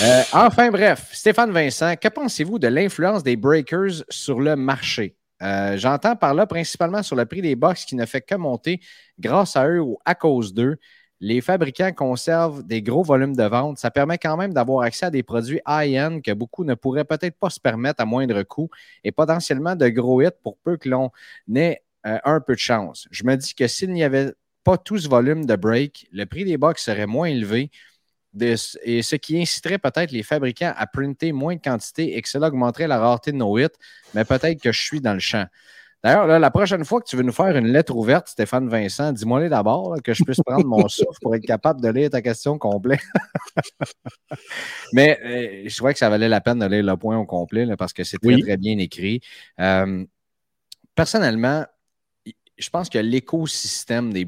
Euh, 0.03 0.23
enfin, 0.33 0.71
bref, 0.71 1.11
Stéphane 1.13 1.53
Vincent, 1.53 1.95
que 1.97 2.09
pensez-vous 2.09 2.59
de 2.59 2.69
l'influence 2.69 3.23
des 3.23 3.37
breakers 3.37 4.05
sur 4.09 4.41
le 4.41 4.57
marché? 4.57 5.17
Euh, 5.43 5.77
j'entends 5.77 6.17
par 6.17 6.33
là 6.33 6.47
principalement 6.47 7.03
sur 7.03 7.15
le 7.15 7.27
prix 7.27 7.43
des 7.43 7.57
box 7.57 7.85
qui 7.85 7.95
ne 7.95 8.07
fait 8.07 8.23
que 8.23 8.35
monter 8.35 8.81
grâce 9.19 9.57
à 9.57 9.69
eux 9.69 9.81
ou 9.81 9.99
à 10.05 10.15
cause 10.15 10.55
d'eux. 10.55 10.79
Les 11.21 11.41
fabricants 11.41 11.93
conservent 11.93 12.63
des 12.63 12.83
gros 12.83 13.03
volumes 13.03 13.35
de 13.35 13.45
vente. 13.45 13.79
Ça 13.79 13.91
permet 13.91 14.19
quand 14.19 14.37
même 14.37 14.53
d'avoir 14.53 14.83
accès 14.83 15.07
à 15.07 15.11
des 15.11 15.23
produits 15.23 15.61
high-end 15.67 16.21
que 16.23 16.33
beaucoup 16.33 16.65
ne 16.65 16.75
pourraient 16.75 17.05
peut-être 17.05 17.39
pas 17.39 17.49
se 17.49 17.59
permettre 17.61 18.03
à 18.03 18.05
moindre 18.05 18.43
coût 18.43 18.69
et 19.03 19.13
potentiellement 19.13 19.77
de 19.77 19.89
gros 19.89 20.21
hits 20.21 20.29
pour 20.43 20.59
peu 20.59 20.77
que 20.77 20.89
l'on 20.91 21.11
ait 21.55 21.83
euh, 22.07 22.19
un 22.25 22.41
peu 22.41 22.55
de 22.55 22.59
chance. 22.61 23.09
Je 23.11 23.25
me 23.25 23.37
dis 23.37 23.55
que 23.55 23.67
s'il 23.67 23.93
n'y 23.93 24.05
avait 24.05 24.33
pas 24.65 24.79
tout 24.79 24.99
ce 24.99 25.09
volume 25.09 25.47
de 25.47 25.57
break, 25.57 26.09
le 26.13 26.25
prix 26.27 26.45
des 26.45 26.57
box 26.57 26.85
serait 26.85 27.07
moins 27.07 27.27
élevé 27.27 27.71
et 28.41 29.03
ce 29.03 29.17
qui 29.17 29.41
inciterait 29.41 29.79
peut-être 29.79 30.11
les 30.11 30.23
fabricants 30.23 30.75
à 30.77 30.87
printer 30.87 31.33
moins 31.33 31.57
de 31.57 31.61
quantité 31.61 32.17
et 32.17 32.23
que 32.23 32.29
cela 32.29 32.49
augmenterait 32.49 32.87
la 32.87 32.99
rareté 32.99 33.33
de 33.33 33.37
nos 33.37 33.59
hits, 33.59 33.69
mais 34.15 34.25
peut-être 34.25 34.61
que 34.61 34.73
je 34.73 34.81
suis 34.81 35.01
dans 35.01 35.15
le 35.15 35.21
champ. 35.21 35.47
D'ailleurs, 36.05 36.27
la 36.27 36.51
prochaine 36.51 36.85
fois 36.85 37.01
que 37.01 37.07
tu 37.09 37.17
veux 37.17 37.23
nous 37.23 37.33
faire 37.33 37.57
une 37.57 37.69
lettre 37.69 37.97
ouverte, 37.97 38.29
Stéphane 38.29 38.69
Vincent, 38.69 39.13
dis-moi 39.13 39.49
d'abord, 39.49 39.97
que 40.05 40.13
je 40.13 40.23
puisse 40.23 40.41
prendre 40.45 40.67
mon 40.67 40.87
souffle 40.89 41.19
pour 41.21 41.35
être 41.35 41.47
capable 41.47 41.81
de 41.81 41.89
lire 41.89 42.11
ta 42.11 42.23
question 42.23 42.59
complète. 42.59 43.01
Mais 44.93 45.19
euh, 45.25 45.69
je 45.69 45.77
trouvais 45.77 45.95
que 45.95 45.99
ça 45.99 46.11
valait 46.11 46.29
la 46.29 46.41
peine 46.41 46.59
de 46.59 46.67
lire 46.67 46.85
le 46.85 46.97
point 46.97 47.19
au 47.19 47.25
complet 47.25 47.67
parce 47.77 47.93
que 47.93 48.05
c'est 48.05 48.19
très, 48.19 48.39
très 48.39 48.57
bien 48.57 48.79
écrit. 48.79 49.21
Euh, 49.59 50.05
personnellement, 50.95 51.65
je 52.57 52.71
pense 52.71 52.89
que 52.89 52.99
l'écosystème 52.99 54.13
des, 54.13 54.27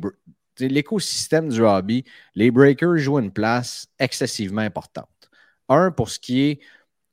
l'écosystème 0.58 1.48
du 1.48 1.62
hobby, 1.62 2.04
les 2.34 2.50
breakers 2.50 2.98
jouent 2.98 3.18
une 3.18 3.32
place 3.32 3.86
excessivement 3.98 4.62
importante. 4.62 5.08
Un, 5.68 5.90
pour 5.90 6.10
ce 6.10 6.18
qui 6.18 6.42
est 6.42 6.60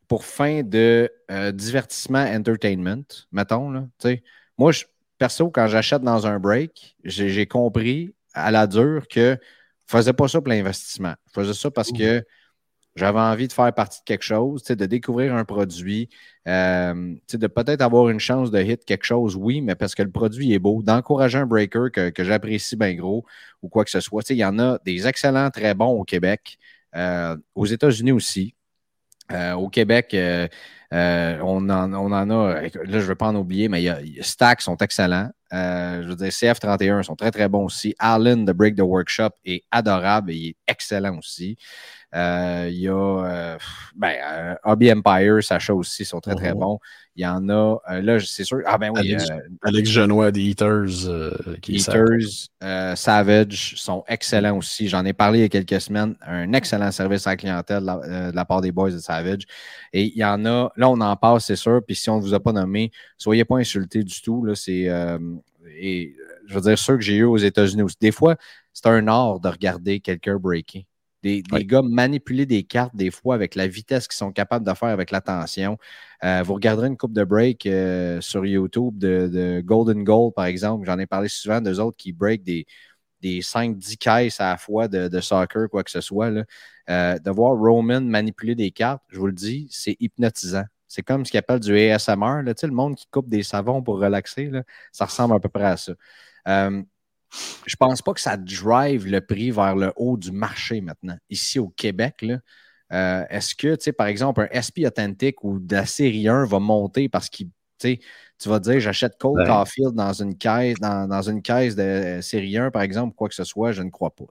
pour 0.07 0.25
fin 0.25 0.61
de 0.63 1.11
euh, 1.31 1.51
divertissement, 1.51 2.23
entertainment, 2.23 3.03
mettons. 3.31 3.71
Là, 3.71 3.87
moi, 4.57 4.71
je, 4.71 4.85
perso, 5.17 5.49
quand 5.49 5.67
j'achète 5.67 6.03
dans 6.03 6.27
un 6.27 6.39
break, 6.39 6.95
j'ai 7.03 7.47
compris 7.47 8.13
à 8.33 8.51
la 8.51 8.67
dure 8.67 9.07
que 9.07 9.37
je 9.87 9.95
ne 9.95 9.99
faisais 9.99 10.13
pas 10.13 10.27
ça 10.27 10.41
pour 10.41 10.49
l'investissement. 10.49 11.13
Je 11.27 11.41
faisais 11.41 11.53
ça 11.53 11.71
parce 11.71 11.91
que 11.91 12.23
j'avais 12.95 13.19
envie 13.19 13.47
de 13.47 13.53
faire 13.53 13.73
partie 13.73 13.99
de 13.99 14.05
quelque 14.05 14.23
chose, 14.23 14.63
de 14.63 14.85
découvrir 14.85 15.35
un 15.35 15.43
produit, 15.43 16.09
euh, 16.47 17.13
de 17.33 17.47
peut-être 17.47 17.81
avoir 17.81 18.09
une 18.09 18.19
chance 18.19 18.51
de 18.51 18.61
hit 18.61 18.85
quelque 18.85 19.03
chose, 19.03 19.35
oui, 19.35 19.61
mais 19.61 19.75
parce 19.75 19.95
que 19.95 20.03
le 20.03 20.11
produit 20.11 20.53
est 20.53 20.59
beau, 20.59 20.81
d'encourager 20.81 21.37
un 21.37 21.45
breaker 21.45 21.91
que, 21.91 22.23
j'apprécie 22.23 22.77
bien 22.77 22.93
gros 22.93 23.25
ou 23.61 23.67
quoi 23.67 23.83
que 23.83 23.91
ce 23.91 23.99
soit. 23.99 24.29
Il 24.29 24.37
y 24.37 24.45
en 24.45 24.59
a 24.59 24.79
des 24.85 25.07
excellents, 25.07 25.49
très 25.49 25.73
bons 25.73 25.99
au 25.99 26.05
Québec, 26.05 26.57
euh, 26.95 27.35
aux 27.53 27.65
États-Unis 27.65 28.13
aussi. 28.13 28.55
Euh, 29.31 29.53
au 29.53 29.69
Québec, 29.69 30.15
on, 30.91 31.69
en, 31.69 31.93
on, 31.93 32.11
en, 32.11 32.29
a, 32.29 32.61
là 32.61 32.69
je 32.69 32.95
ne 32.95 32.99
veux 32.99 33.15
pas 33.15 33.27
en 33.27 33.35
oublier, 33.35 33.67
mais 33.67 33.83
y 33.83 34.19
Stack 34.21 34.61
sont 34.61 34.77
excellents. 34.77 35.31
je 35.51 36.07
veux 36.07 36.15
dire, 36.15 36.27
CF31 36.27 37.03
sont 37.03 37.15
très 37.15 37.31
très 37.31 37.49
bons 37.49 37.65
aussi. 37.65 37.93
Allen 37.99 38.45
de 38.45 38.53
Break 38.53 38.75
the 38.75 38.81
Workshop 38.81 39.31
est 39.43 39.65
adorable 39.71 40.31
et 40.31 40.35
il 40.35 40.47
est 40.49 40.55
excellent 40.67 41.17
aussi. 41.17 41.57
Euh, 42.13 42.69
il 42.69 42.77
y 42.77 42.87
a 42.87 42.93
euh, 42.93 43.57
ben, 43.95 44.13
euh, 44.23 44.55
Hobby 44.63 44.91
Empire, 44.91 45.43
Sacha 45.43 45.73
aussi 45.73 46.05
sont 46.05 46.21
très, 46.21 46.35
très 46.35 46.53
mhm. 46.53 46.59
bons. 46.59 46.79
Il 47.17 47.23
y 47.23 47.27
en 47.27 47.47
a, 47.49 47.77
là, 48.01 48.19
c'est 48.19 48.43
sûr. 48.43 48.61
Ah 48.65 48.77
ben 48.77 48.91
oui. 48.93 49.15
Alex, 49.63 49.89
Genois 49.89 50.31
des 50.31 50.41
Eaters. 50.41 51.07
qui 51.61 51.75
Eaters, 51.75 52.49
Savage 52.97 53.75
sont 53.77 54.03
excellents 54.07 54.57
aussi. 54.57 54.89
J'en 54.89 55.05
ai 55.05 55.13
parlé 55.13 55.39
il 55.39 55.41
y 55.43 55.45
a 55.45 55.49
quelques 55.49 55.79
semaines. 55.79 56.15
Un 56.21 56.51
excellent 56.51 56.91
service 56.91 57.25
à 57.25 57.31
la 57.31 57.37
clientèle 57.37 57.83
de 57.83 58.35
la, 58.35 58.45
part 58.45 58.59
des 58.59 58.73
boys 58.73 58.91
de 58.91 58.99
Savage. 58.99 59.43
Et 59.93 60.03
il 60.03 60.17
y 60.17 60.25
en 60.25 60.45
a, 60.45 60.71
là, 60.75 60.89
on 60.89 60.99
en 60.99 61.15
parle, 61.15 61.39
c'est 61.39 61.55
sûr. 61.55 61.81
Puis 61.85 61.95
si 61.95 62.09
on 62.09 62.17
ne 62.17 62.21
vous 62.21 62.33
a 62.33 62.39
pas 62.41 62.51
nommé, 62.51 62.91
soyez 63.17 63.45
pas 63.45 63.57
insultés 63.57 64.03
du 64.03 64.21
tout. 64.21 64.43
Là, 64.43 64.53
c'est. 64.55 64.91
et 65.79 66.15
je 66.47 66.53
veux 66.53 66.61
dire, 66.61 66.77
ceux 66.77 66.95
que 66.95 67.03
j'ai 67.03 67.15
eu 67.15 67.23
aux 67.23 67.37
États-Unis 67.37 67.81
aussi. 67.81 67.97
Des 67.99 68.11
fois, 68.11 68.35
c'est 68.73 68.87
un 68.87 69.07
art 69.07 69.39
de 69.39 69.47
regarder 69.47 69.99
quelqu'un 69.99 70.37
breaker. 70.37 70.85
Des, 71.25 71.41
gars 71.41 71.81
manipuler 71.81 72.45
des 72.45 72.61
cartes 72.61 72.95
des 72.95 73.09
fois 73.09 73.33
avec 73.33 73.55
la 73.55 73.67
vitesse 73.67 74.07
qu'ils 74.07 74.15
sont 74.15 74.31
capables 74.31 74.63
de 74.63 74.71
faire 74.75 74.89
avec 74.89 75.09
l'attention. 75.09 75.79
Euh, 76.23 76.43
vous 76.43 76.53
regarderez 76.53 76.87
une 76.87 76.97
coupe 76.97 77.13
de 77.13 77.23
break 77.23 77.65
euh, 77.65 78.21
sur 78.21 78.45
YouTube 78.45 78.99
de, 78.99 79.59
Golden 79.65 80.03
Goal, 80.03 80.31
par 80.33 80.45
exemple. 80.45 80.85
J'en 80.85 80.99
ai 80.99 81.07
parlé 81.07 81.27
souvent 81.27 81.61
d'eux 81.61 81.79
autres 81.79 81.97
qui 81.97 82.13
break 82.13 82.43
des, 82.43 82.67
des 83.21 83.41
5-10 83.41 83.97
caisses 83.97 84.39
à 84.39 84.51
la 84.51 84.57
fois 84.57 84.87
de, 84.87 85.19
soccer, 85.19 85.67
quoi 85.67 85.83
que 85.83 85.89
ce 85.89 85.99
soit. 85.99 86.31
Euh, 86.91 87.17
de 87.17 87.31
voir 87.31 87.57
Roman 87.57 88.01
manipuler 88.01 88.53
des 88.53 88.69
cartes, 88.69 89.01
je 89.09 89.17
vous 89.17 89.25
le 89.25 89.33
dis, 89.33 89.67
c'est 89.71 89.97
hypnotisant. 89.99 90.65
C'est 90.87 91.01
comme 91.01 91.25
ce 91.25 91.31
qu'ils 91.31 91.39
appellent 91.39 91.59
du 91.59 91.75
ASMR, 91.75 92.43
là, 92.43 92.53
le 92.61 92.69
monde 92.69 92.95
qui 92.95 93.07
coupe 93.09 93.29
des 93.29 93.41
savons 93.41 93.81
pour 93.81 93.99
relaxer. 93.99 94.45
Là, 94.51 94.61
ça 94.91 95.05
ressemble 95.05 95.33
à 95.33 95.39
peu 95.39 95.49
près 95.49 95.65
à 95.65 95.77
ça 95.77 95.93
je 97.65 97.75
pense 97.75 98.01
pas 98.01 98.13
que 98.13 98.21
ça 98.21 98.37
drive 98.37 99.07
le 99.07 99.21
prix 99.21 99.51
vers 99.51 99.75
le 99.75 99.91
haut 99.95 100.17
du 100.17 100.31
marché 100.31 100.81
maintenant. 100.81 101.17
Ici 101.29 101.59
au 101.59 101.69
Québec, 101.69 102.25
euh, 102.93 103.23
est-ce 103.29 103.55
que, 103.55 103.75
tu 103.75 103.83
sais, 103.83 103.93
par 103.93 104.07
exemple, 104.07 104.41
un 104.41 104.61
SP 104.61 104.85
Authentic 104.85 105.43
ou 105.43 105.59
de 105.59 105.75
la 105.75 105.85
série 105.85 106.27
1 106.27 106.45
va 106.45 106.59
monter 106.59 107.09
parce 107.09 107.29
que 107.29 107.43
tu 107.79 108.49
vas 108.49 108.59
dire 108.59 108.79
j'achète 108.79 109.17
Cold 109.19 109.45
Caulfield 109.45 109.93
dans 109.93 110.13
une 110.13 110.37
caisse, 110.37 110.79
dans, 110.79 111.21
une 111.21 111.41
caisse 111.41 111.75
de 111.75 112.19
série 112.21 112.57
1, 112.57 112.71
par 112.71 112.83
exemple, 112.83 113.15
quoi 113.15 113.27
que 113.27 113.35
ce 113.35 113.43
soit, 113.43 113.71
je 113.71 113.81
ne 113.81 113.89
crois 113.89 114.11
pas. 114.11 114.25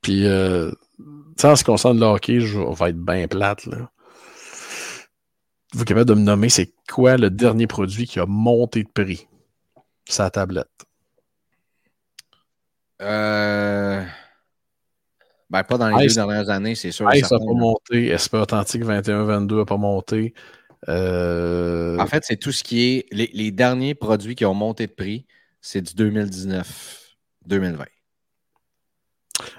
Puis, 0.00 0.26
euh, 0.26 0.70
en 1.42 1.56
ce 1.56 1.62
qui 1.62 1.64
concerne 1.64 1.98
le 1.98 2.06
hockey, 2.06 2.40
je 2.40 2.58
vais 2.58 2.90
être 2.90 2.98
bien 2.98 3.26
plate. 3.28 3.66
Là. 3.66 3.90
Vous 5.74 5.82
êtes 5.82 5.88
capable 5.88 6.08
de 6.08 6.14
me 6.14 6.22
nommer, 6.22 6.48
c'est 6.48 6.72
quoi 6.88 7.16
le 7.18 7.30
dernier 7.30 7.66
produit 7.66 8.06
qui 8.06 8.20
a 8.20 8.26
monté 8.26 8.84
de 8.84 8.88
prix? 8.88 9.28
Sa 10.06 10.30
tablette. 10.30 10.87
Euh... 13.02 14.04
Ben, 15.50 15.64
pas 15.64 15.78
dans 15.78 15.88
les 15.88 16.06
deux 16.06 16.14
dernières 16.14 16.50
années, 16.50 16.74
c'est 16.74 16.90
sûr. 16.92 17.10
ça 17.10 17.38
n'a 17.38 17.44
pas 17.44 17.52
monté. 17.54 18.16
SP 18.18 18.34
Authentique 18.34 18.84
21-22 18.84 19.58
n'a 19.58 19.64
pas 19.64 19.76
monté. 19.78 20.34
Euh, 20.88 21.98
en 21.98 22.06
fait, 22.06 22.24
c'est 22.24 22.36
tout 22.36 22.52
ce 22.52 22.62
qui 22.62 22.82
est. 22.82 23.06
Les, 23.10 23.50
derniers 23.50 23.94
produits 23.94 24.34
qui 24.34 24.44
ont 24.44 24.54
monté 24.54 24.86
de 24.86 24.92
prix, 24.92 25.26
c'est 25.60 25.80
du 25.80 26.10
2019-2020. 26.10 26.64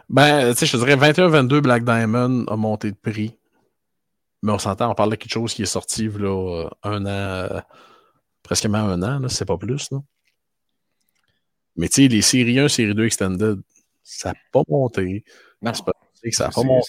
Ben, 0.10 0.54
tu 0.54 0.60
sais, 0.60 0.66
je 0.66 0.72
te 0.74 0.78
dirais 0.78 0.96
21-22 0.96 1.62
Black 1.62 1.84
Diamond 1.84 2.46
a 2.48 2.56
monté 2.56 2.92
de 2.92 2.98
prix. 2.98 3.36
Mais 4.44 4.52
on 4.52 4.60
s'entend, 4.60 4.90
on 4.92 4.96
parle 4.96 5.12
de 5.12 5.16
quelque 5.16 5.34
chose 5.34 5.54
qui 5.54 5.64
est 5.64 5.66
sorti 5.66 6.08
là, 6.08 6.70
un 6.84 7.06
an, 7.06 7.10
euh, 7.10 7.60
presque 8.44 8.66
un 8.66 9.02
an, 9.02 9.28
c'est 9.28 9.46
pas 9.46 9.58
plus. 9.58 9.92
Là. 9.92 10.00
Mais 11.80 11.88
tu 11.88 12.04
sais, 12.04 12.08
les 12.10 12.22
séries 12.22 12.60
1, 12.60 12.68
série 12.68 12.94
2 12.94 13.06
Extended, 13.06 13.60
ça 14.04 14.30
n'a 14.30 14.36
pas 14.52 14.64
monté. 14.68 15.24
Non, 15.62 15.74
c'est 15.74 15.86
pas 15.86 15.94
que 16.22 16.32
ça 16.32 16.48
n'a 16.48 16.52
pas 16.52 16.64
monté. 16.64 16.86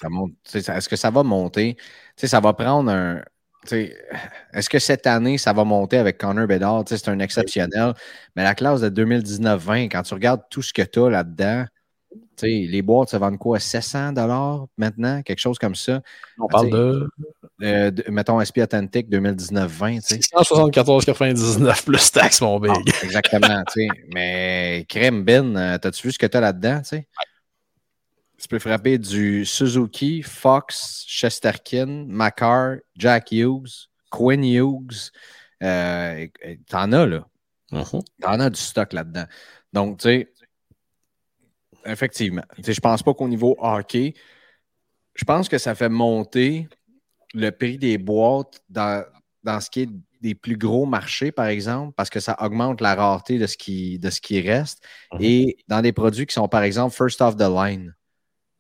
Est-ce 0.55 0.89
que 0.89 0.97
ça 0.97 1.11
va 1.11 1.23
monter? 1.23 1.77
Tu 1.77 1.83
sais, 2.17 2.27
ça 2.27 2.41
va 2.41 2.53
prendre 2.53 2.91
un. 2.91 3.23
Est-ce 3.71 4.69
que 4.69 4.79
cette 4.81 5.07
année, 5.07 5.39
ça 5.39 5.53
va 5.53 5.65
monter 5.65 5.99
avec 5.99 6.19
Connor 6.19 6.49
Bedard? 6.49 6.83
C'est 6.87 7.09
un 7.09 7.21
exceptionnel. 7.21 7.95
Mais 8.35 8.43
la 8.43 8.55
classe 8.57 8.81
de 8.81 8.89
2019-20, 8.89 9.85
quand 9.91 10.03
tu 10.03 10.15
regardes 10.15 10.43
tout 10.51 10.63
ce 10.63 10.73
que 10.73 10.83
tu 10.83 10.99
as 10.99 11.11
là-dedans, 11.11 11.67
les 12.43 12.83
boîtes 12.83 13.11
se 13.11 13.17
vendent 13.17 13.39
quoi? 13.39 13.61
700 13.61 14.15
maintenant? 14.77 15.23
Quelque 15.23 15.39
chose 15.39 15.59
comme 15.59 15.77
ça? 15.77 16.01
On 16.39 16.49
parle 16.49 16.71
de... 16.71 17.09
Euh, 17.63 17.91
mettons 18.09 18.41
SP 18.41 18.59
Authentic 18.63 19.09
2019-20. 19.11 20.01
174,99 20.01 21.85
plus 21.85 22.13
taxes, 22.13 22.41
mon 22.41 22.59
big. 22.59 22.73
Ah, 22.75 22.81
exactement. 23.03 23.63
Mais 24.15 24.87
crème 24.89 25.25
bin, 25.25 25.55
euh, 25.57 25.79
t'as-tu 25.79 26.07
vu 26.07 26.13
ce 26.13 26.19
que 26.19 26.27
tu 26.27 26.37
as 26.37 26.41
là-dedans? 26.41 26.81
Tu 26.83 28.49
peux 28.49 28.59
frapper 28.59 28.97
du 28.97 29.45
Suzuki, 29.45 30.23
Fox, 30.23 31.05
Chesterkin, 31.07 32.07
Macar, 32.09 32.77
Jack 32.97 33.33
Hughes, 33.33 33.89
Quinn 34.11 34.43
Hughes. 34.43 35.11
Euh, 35.63 36.27
t'en 36.67 36.93
as, 36.93 37.07
là. 37.07 37.27
Uh-huh. 37.73 38.03
T'en 38.23 38.41
as 38.41 38.49
du 38.49 38.61
stock 38.61 38.95
là-dedans. 38.95 39.27
Donc, 39.73 39.99
tu 39.99 40.09
sais, 40.09 40.33
effectivement. 41.85 42.43
Je 42.59 42.73
je 42.73 42.81
pense 42.81 43.03
pas 43.03 43.13
qu'au 43.13 43.29
niveau 43.29 43.57
hockey, 43.59 44.15
je 45.15 45.25
pense 45.25 45.49
que 45.49 45.59
ça 45.59 45.75
fait 45.75 45.91
monter 45.91 46.67
le 47.35 47.51
prix 47.51 47.79
des 47.79 47.99
boîtes 47.99 48.61
dans, 48.69 49.05
dans 49.43 49.61
ce 49.61 49.71
qui 49.71 49.83
est 49.83 49.89
des 50.21 50.35
plus 50.35 50.57
gros 50.57 50.87
marchés, 50.87 51.33
par 51.33 51.47
exemple, 51.47 51.95
parce 51.97 52.11
que 52.11 52.21
ça 52.21 52.37
augmente 52.41 52.81
la 52.81 52.95
rareté 52.95 53.39
de 53.39 53.47
ce 53.47 53.57
qui, 53.57 53.99
de 53.99 54.11
ce 54.11 54.21
qui 54.21 54.41
reste. 54.41 54.85
Mhm. 55.13 55.19
Et 55.23 55.57
dans 55.69 55.81
des 55.81 55.93
produits 55.93 56.27
qui 56.27 56.35
sont, 56.35 56.49
par 56.49 56.63
exemple, 56.63 56.95
first 56.95 57.21
off 57.23 57.37
the 57.37 57.49
line. 57.49 57.95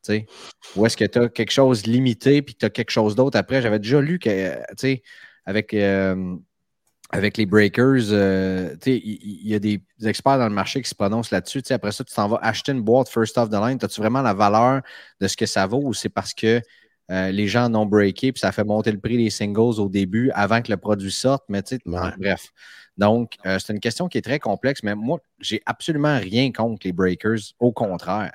sais, 0.02 0.26
Où 0.76 0.86
est-ce 0.86 0.96
que 0.96 1.04
tu 1.04 1.18
as 1.18 1.28
quelque 1.28 1.52
chose 1.52 1.86
limité 1.86 2.42
puis 2.42 2.54
que 2.54 2.60
tu 2.60 2.66
as 2.66 2.70
quelque 2.70 2.90
chose 2.90 3.14
d'autre 3.14 3.38
après? 3.38 3.60
J'avais 3.60 3.78
déjà 3.78 4.00
lu 4.00 4.18
que, 4.18 4.58
avec 5.44 5.74
euh, 5.74 6.36
avec 7.12 7.36
les 7.36 7.46
breakers, 7.46 8.12
euh, 8.12 8.76
il 8.86 9.48
y, 9.48 9.54
a 9.54 9.58
des 9.58 9.82
experts 10.04 10.38
dans 10.38 10.48
le 10.48 10.54
marché 10.54 10.80
qui 10.80 10.88
se 10.88 10.94
prononcent 10.94 11.32
là-dessus. 11.32 11.62
Après 11.70 11.90
ça, 11.90 12.04
tu 12.04 12.14
t'en 12.14 12.28
vas 12.28 12.38
acheter 12.40 12.70
une 12.70 12.82
boîte 12.82 13.08
first 13.08 13.36
of 13.36 13.50
the 13.50 13.54
line. 13.54 13.78
As-tu 13.82 14.00
vraiment 14.00 14.22
la 14.22 14.32
valeur 14.32 14.82
de 15.20 15.26
ce 15.26 15.36
que 15.36 15.46
ça 15.46 15.66
vaut 15.66 15.82
ou 15.82 15.92
c'est 15.92 16.08
parce 16.08 16.32
que 16.32 16.62
euh, 17.10 17.30
les 17.30 17.46
gens 17.46 17.64
en 17.64 17.74
ont 17.74 17.86
breaké 17.86 18.32
puis 18.32 18.40
ça 18.40 18.52
fait 18.52 18.64
monter 18.64 18.92
le 18.92 18.98
prix 18.98 19.16
des 19.16 19.30
singles 19.30 19.80
au 19.80 19.88
début 19.88 20.30
avant 20.34 20.62
que 20.62 20.70
le 20.70 20.76
produit 20.76 21.10
sorte? 21.10 21.44
Mais 21.48 21.62
bref. 21.86 22.48
Donc, 22.96 23.36
euh, 23.46 23.58
c'est 23.58 23.72
une 23.72 23.80
question 23.80 24.08
qui 24.08 24.18
est 24.18 24.22
très 24.22 24.38
complexe, 24.38 24.82
mais 24.82 24.94
moi, 24.94 25.18
j'ai 25.40 25.62
absolument 25.66 26.18
rien 26.18 26.52
contre 26.52 26.86
les 26.86 26.92
breakers. 26.92 27.54
Au 27.58 27.72
contraire. 27.72 28.32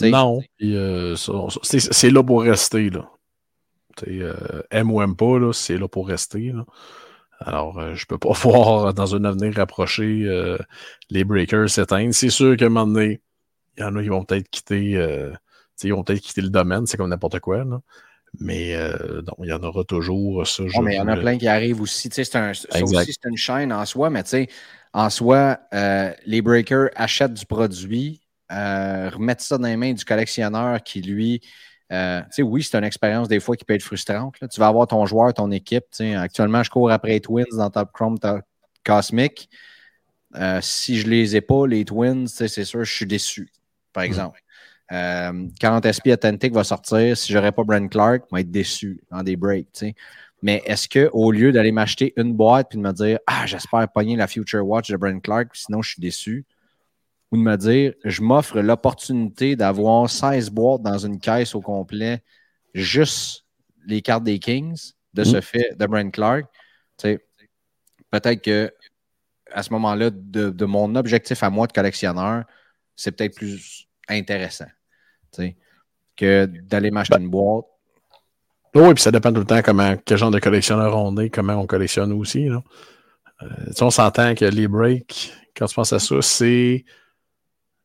non, 0.00 0.40
c'est 0.60 2.10
là 2.10 2.22
pour 2.22 2.42
rester. 2.42 2.90
Là. 2.90 3.10
aime 4.70 4.90
ou 4.90 5.02
aime 5.02 5.16
pas, 5.16 5.52
c'est 5.52 5.76
là 5.76 5.88
pour 5.88 6.08
rester. 6.08 6.52
Là. 6.52 6.64
Alors, 7.40 7.78
euh, 7.78 7.94
je 7.94 8.02
ne 8.02 8.06
peux 8.06 8.18
pas 8.18 8.32
voir 8.42 8.94
dans 8.94 9.14
un 9.14 9.24
avenir 9.24 9.54
rapproché 9.54 10.24
euh, 10.26 10.58
les 11.10 11.24
breakers 11.24 11.70
s'éteindre. 11.70 12.14
C'est 12.14 12.30
sûr 12.30 12.56
qu'à 12.56 12.66
un 12.66 12.68
moment 12.68 12.86
donné, 12.86 13.20
il 13.76 13.80
y 13.82 13.84
en 13.84 13.94
a 13.96 14.02
qui 14.02 14.08
vont 14.08 14.24
peut-être 14.24 14.48
quitter, 14.50 14.96
euh, 14.96 15.32
ils 15.82 15.92
vont 15.92 16.02
peut-être 16.02 16.20
quitter 16.20 16.40
le 16.40 16.50
domaine, 16.50 16.86
c'est 16.86 16.96
comme 16.96 17.10
n'importe 17.10 17.38
quoi. 17.40 17.64
Mais 18.40 18.74
donc, 19.22 19.36
il 19.42 19.48
y 19.48 19.52
en 19.52 19.62
aura 19.62 19.84
toujours 19.84 20.46
ça. 20.46 20.62
mais 20.82 20.94
il 20.94 20.96
y 20.96 21.00
en 21.00 21.08
a 21.08 21.16
plein 21.16 21.38
qui 21.38 21.48
arrivent 21.48 21.80
aussi. 21.80 22.08
C'est 22.12 22.36
un, 22.36 22.50
aussi, 22.50 23.12
c'est 23.12 23.28
une 23.28 23.36
chaîne 23.36 23.72
en 23.72 23.84
soi, 23.84 24.10
mais 24.10 24.22
en 24.92 25.10
soi, 25.10 25.58
les 25.72 26.42
breakers 26.42 26.90
achètent 26.94 27.34
du 27.34 27.46
produit, 27.46 28.20
remettent 28.50 29.40
ça 29.40 29.58
dans 29.58 29.66
les 29.66 29.76
mains 29.76 29.92
du 29.92 30.04
collectionneur 30.04 30.82
qui, 30.82 31.02
lui, 31.02 31.40
euh, 31.92 32.22
oui, 32.40 32.62
c'est 32.62 32.76
une 32.76 32.84
expérience 32.84 33.28
des 33.28 33.40
fois 33.40 33.56
qui 33.56 33.64
peut 33.64 33.74
être 33.74 33.82
frustrante. 33.82 34.36
Tu 34.50 34.60
vas 34.60 34.66
avoir 34.66 34.86
ton 34.86 35.06
joueur, 35.06 35.32
ton 35.32 35.50
équipe. 35.50 35.86
Actuellement, 36.16 36.62
je 36.62 36.70
cours 36.70 36.90
après 36.90 37.12
les 37.12 37.20
Twins 37.20 37.46
dans 37.52 37.70
Top 37.70 37.92
Chrome 37.92 38.18
Cosmic. 38.84 39.48
Euh, 40.34 40.60
si 40.60 40.98
je 40.98 41.06
ne 41.06 41.10
les 41.10 41.36
ai 41.36 41.40
pas, 41.40 41.66
les 41.66 41.84
Twins, 41.84 42.26
c'est 42.26 42.64
sûr, 42.64 42.84
je 42.84 42.92
suis 42.92 43.06
déçu, 43.06 43.50
par 43.92 44.04
mm. 44.04 44.32
Euh, 44.90 45.48
quand 45.60 45.84
SP 45.84 46.08
Authentic 46.12 46.52
va 46.52 46.64
sortir, 46.64 47.16
si 47.16 47.32
je 47.32 47.36
n'aurais 47.36 47.52
pas 47.52 47.64
Brent 47.64 47.88
Clark, 47.88 48.22
je 48.30 48.34
vais 48.34 48.40
être 48.42 48.50
déçu 48.50 49.00
dans 49.10 49.22
des 49.22 49.36
breaks. 49.36 49.84
Mais 50.40 50.62
est-ce 50.64 50.88
qu'au 50.88 51.32
lieu 51.32 51.52
d'aller 51.52 51.72
m'acheter 51.72 52.14
une 52.16 52.34
boîte 52.34 52.74
et 52.74 52.78
de 52.78 52.82
me 52.82 52.92
dire 52.92 53.18
Ah, 53.26 53.44
j'espère 53.46 53.88
pogner 53.92 54.16
la 54.16 54.26
Future 54.26 54.66
Watch 54.66 54.90
de 54.90 54.96
Brent 54.96 55.20
Clark, 55.20 55.48
sinon 55.54 55.82
je 55.82 55.90
suis 55.90 56.00
déçu, 56.00 56.46
ou 57.30 57.36
de 57.36 57.42
me 57.42 57.56
dire, 57.56 57.92
je 58.04 58.22
m'offre 58.22 58.60
l'opportunité 58.60 59.56
d'avoir 59.56 60.08
16 60.08 60.50
boîtes 60.50 60.82
dans 60.82 60.98
une 60.98 61.18
caisse 61.18 61.54
au 61.54 61.60
complet, 61.60 62.22
juste 62.72 63.44
les 63.86 64.00
cartes 64.00 64.24
des 64.24 64.38
Kings, 64.38 64.92
de 65.14 65.24
ce 65.24 65.38
mm. 65.38 65.42
fait, 65.42 65.78
de 65.78 65.86
Brent 65.86 66.12
Clark. 66.12 66.46
Peut-être 68.10 68.42
que 68.42 68.72
à 69.50 69.62
ce 69.62 69.72
moment-là, 69.72 70.10
de, 70.10 70.64
mon 70.64 70.94
objectif 70.94 71.42
à 71.42 71.50
moi 71.50 71.66
de 71.66 71.72
collectionneur, 71.72 72.44
c'est 72.96 73.12
peut-être 73.12 73.34
plus 73.34 73.86
intéressant 74.08 74.66
que 76.16 76.46
d'aller 76.46 76.90
m'acheter 76.90 77.16
ben 77.16 77.24
une 77.24 77.30
boîte. 77.30 77.64
Oui, 78.74 78.94
puis 78.94 79.02
ça 79.02 79.10
dépend 79.10 79.32
tout 79.32 79.40
le 79.40 79.46
temps 79.46 79.62
comment, 79.62 79.96
quel 80.04 80.18
genre 80.18 80.30
de 80.30 80.38
collectionneur 80.38 80.96
on 80.96 81.16
est, 81.16 81.30
comment 81.30 81.54
on 81.54 81.66
collectionne 81.66 82.12
aussi. 82.12 82.48
Là. 82.48 82.62
Euh, 83.42 83.46
on 83.80 83.90
s'entend 83.90 84.34
que 84.34 84.44
les 84.44 84.68
breaks, 84.68 85.32
quand 85.56 85.66
tu 85.66 85.74
penses 85.74 85.92
à 85.92 85.98
ça, 85.98 86.20
c'est 86.20 86.84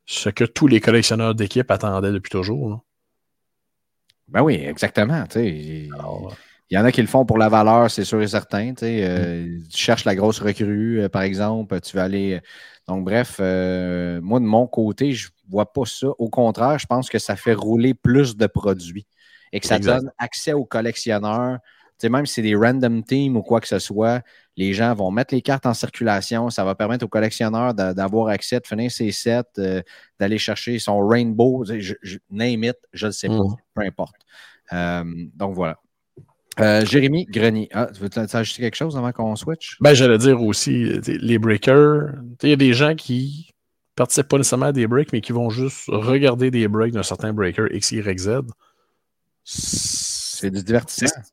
ce 0.05 0.29
que 0.29 0.43
tous 0.43 0.67
les 0.67 0.81
collectionneurs 0.81 1.35
d'équipe 1.35 1.69
attendaient 1.71 2.11
depuis 2.11 2.31
toujours. 2.31 2.83
Ben 4.27 4.41
oui, 4.41 4.55
exactement. 4.55 5.23
il 5.35 5.89
y 6.71 6.77
en 6.77 6.85
a 6.85 6.91
qui 6.91 7.01
le 7.01 7.07
font 7.07 7.25
pour 7.25 7.37
la 7.37 7.49
valeur, 7.49 7.91
c'est 7.91 8.03
sûr 8.03 8.21
et 8.21 8.27
certain. 8.27 8.73
Euh, 8.81 9.45
mm. 9.45 9.63
Tu 9.69 9.77
cherches 9.77 10.05
la 10.05 10.15
grosse 10.15 10.39
recrue, 10.39 11.01
euh, 11.01 11.09
par 11.09 11.21
exemple, 11.21 11.79
tu 11.81 11.95
vas 11.95 12.03
aller. 12.03 12.41
Donc, 12.87 13.05
bref, 13.05 13.37
euh, 13.39 14.19
moi, 14.21 14.39
de 14.39 14.45
mon 14.45 14.67
côté, 14.67 15.13
je 15.13 15.29
vois 15.53 15.71
pas 15.71 15.85
ça. 15.85 16.07
Au 16.17 16.29
contraire, 16.29 16.77
je 16.77 16.85
pense 16.85 17.09
que 17.09 17.19
ça 17.19 17.35
fait 17.35 17.53
rouler 17.53 17.93
plus 17.93 18.35
de 18.35 18.47
produits 18.47 19.07
et 19.51 19.59
que 19.59 19.67
ça 19.67 19.79
donne 19.79 20.11
accès 20.17 20.53
aux 20.53 20.65
collectionneurs 20.65 21.59
même 22.09 22.25
si 22.25 22.35
c'est 22.35 22.41
des 22.41 22.55
random 22.55 23.03
teams 23.03 23.35
ou 23.35 23.41
quoi 23.41 23.59
que 23.59 23.67
ce 23.67 23.79
soit, 23.79 24.21
les 24.57 24.73
gens 24.73 24.93
vont 24.93 25.11
mettre 25.11 25.33
les 25.33 25.41
cartes 25.41 25.65
en 25.65 25.73
circulation. 25.73 26.49
Ça 26.49 26.63
va 26.63 26.75
permettre 26.75 27.05
aux 27.05 27.09
collectionneurs 27.09 27.73
d'avoir 27.73 28.27
accès, 28.27 28.59
de 28.59 28.67
finir 28.67 28.91
ses 28.91 29.11
sets, 29.11 29.43
euh, 29.57 29.81
d'aller 30.19 30.37
chercher 30.37 30.79
son 30.79 31.05
rainbow, 31.05 31.63
je, 31.65 32.17
name 32.29 32.63
it, 32.63 32.77
je 32.93 33.07
ne 33.07 33.11
sais 33.11 33.27
pas, 33.27 33.35
mm. 33.35 33.55
peu 33.73 33.81
importe. 33.81 34.15
Euh, 34.73 35.03
donc 35.35 35.55
voilà. 35.55 35.79
Euh, 36.59 36.85
Jérémy 36.85 37.25
Grenier, 37.25 37.67
ah, 37.73 37.87
tu 37.91 37.99
veux 37.99 38.09
ajouter 38.15 38.61
quelque 38.61 38.75
chose 38.75 38.95
avant 38.95 39.11
qu'on 39.11 39.35
switch? 39.35 39.77
Ben, 39.81 39.95
j'allais 39.95 40.19
dire 40.19 40.39
aussi, 40.41 40.99
les 41.07 41.39
breakers, 41.39 42.11
il 42.43 42.49
y 42.49 42.53
a 42.53 42.57
des 42.57 42.73
gens 42.73 42.93
qui 42.93 43.52
participent 43.95 44.27
pas 44.27 44.37
nécessairement 44.37 44.67
à 44.67 44.71
des 44.71 44.87
breaks, 44.87 45.13
mais 45.13 45.21
qui 45.21 45.31
vont 45.31 45.49
juste 45.49 45.85
regarder 45.87 46.51
des 46.51 46.67
breaks 46.67 46.93
d'un 46.93 47.03
certain 47.03 47.33
breaker 47.33 47.67
X, 47.71 47.91
Y, 47.91 48.19
Z. 48.19 48.29
C'est 49.43 50.49
du 50.49 50.63
divertissement. 50.63 51.23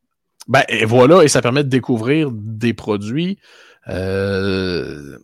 Ben, 0.48 0.64
et 0.68 0.84
voilà, 0.84 1.22
et 1.22 1.28
ça 1.28 1.42
permet 1.42 1.64
de 1.64 1.68
découvrir 1.68 2.30
des 2.32 2.74
produits. 2.74 3.38
Euh, 3.88 5.18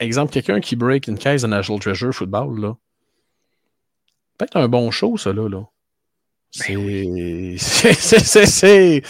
exemple, 0.00 0.32
quelqu'un 0.32 0.60
qui 0.60 0.76
break 0.76 1.06
une 1.06 1.18
caisse 1.18 1.42
de 1.42 1.46
National 1.46 1.80
Treasure 1.80 2.12
Football, 2.12 2.60
là. 2.60 2.76
Peut-être 4.38 4.56
un 4.56 4.68
bon 4.68 4.90
show, 4.90 5.16
ça, 5.16 5.32
là. 5.32 5.48
là. 5.48 5.62
Ben 6.68 7.56
c'est. 7.58 7.94
C'est. 7.94 9.02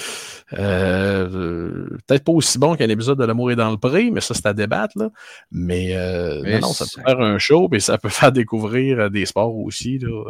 Euh, 0.58 1.88
peut-être 2.06 2.24
pas 2.24 2.32
aussi 2.32 2.58
bon 2.58 2.76
qu'un 2.76 2.88
épisode 2.88 3.18
de 3.18 3.24
L'amour 3.24 3.52
est 3.52 3.56
dans 3.56 3.70
le 3.70 3.76
pré, 3.76 4.10
mais 4.10 4.20
ça, 4.20 4.34
c'est 4.34 4.46
à 4.46 4.52
débattre. 4.52 4.98
Là. 4.98 5.10
Mais, 5.50 5.96
euh, 5.96 6.60
non, 6.60 6.72
ça 6.72 6.84
peut 6.84 7.02
faire 7.02 7.20
un 7.20 7.38
show, 7.38 7.68
mais 7.70 7.80
ça 7.80 7.98
peut 7.98 8.08
faire 8.10 8.32
découvrir 8.32 9.10
des 9.10 9.26
sports 9.26 9.56
aussi 9.56 9.98
là, 9.98 10.24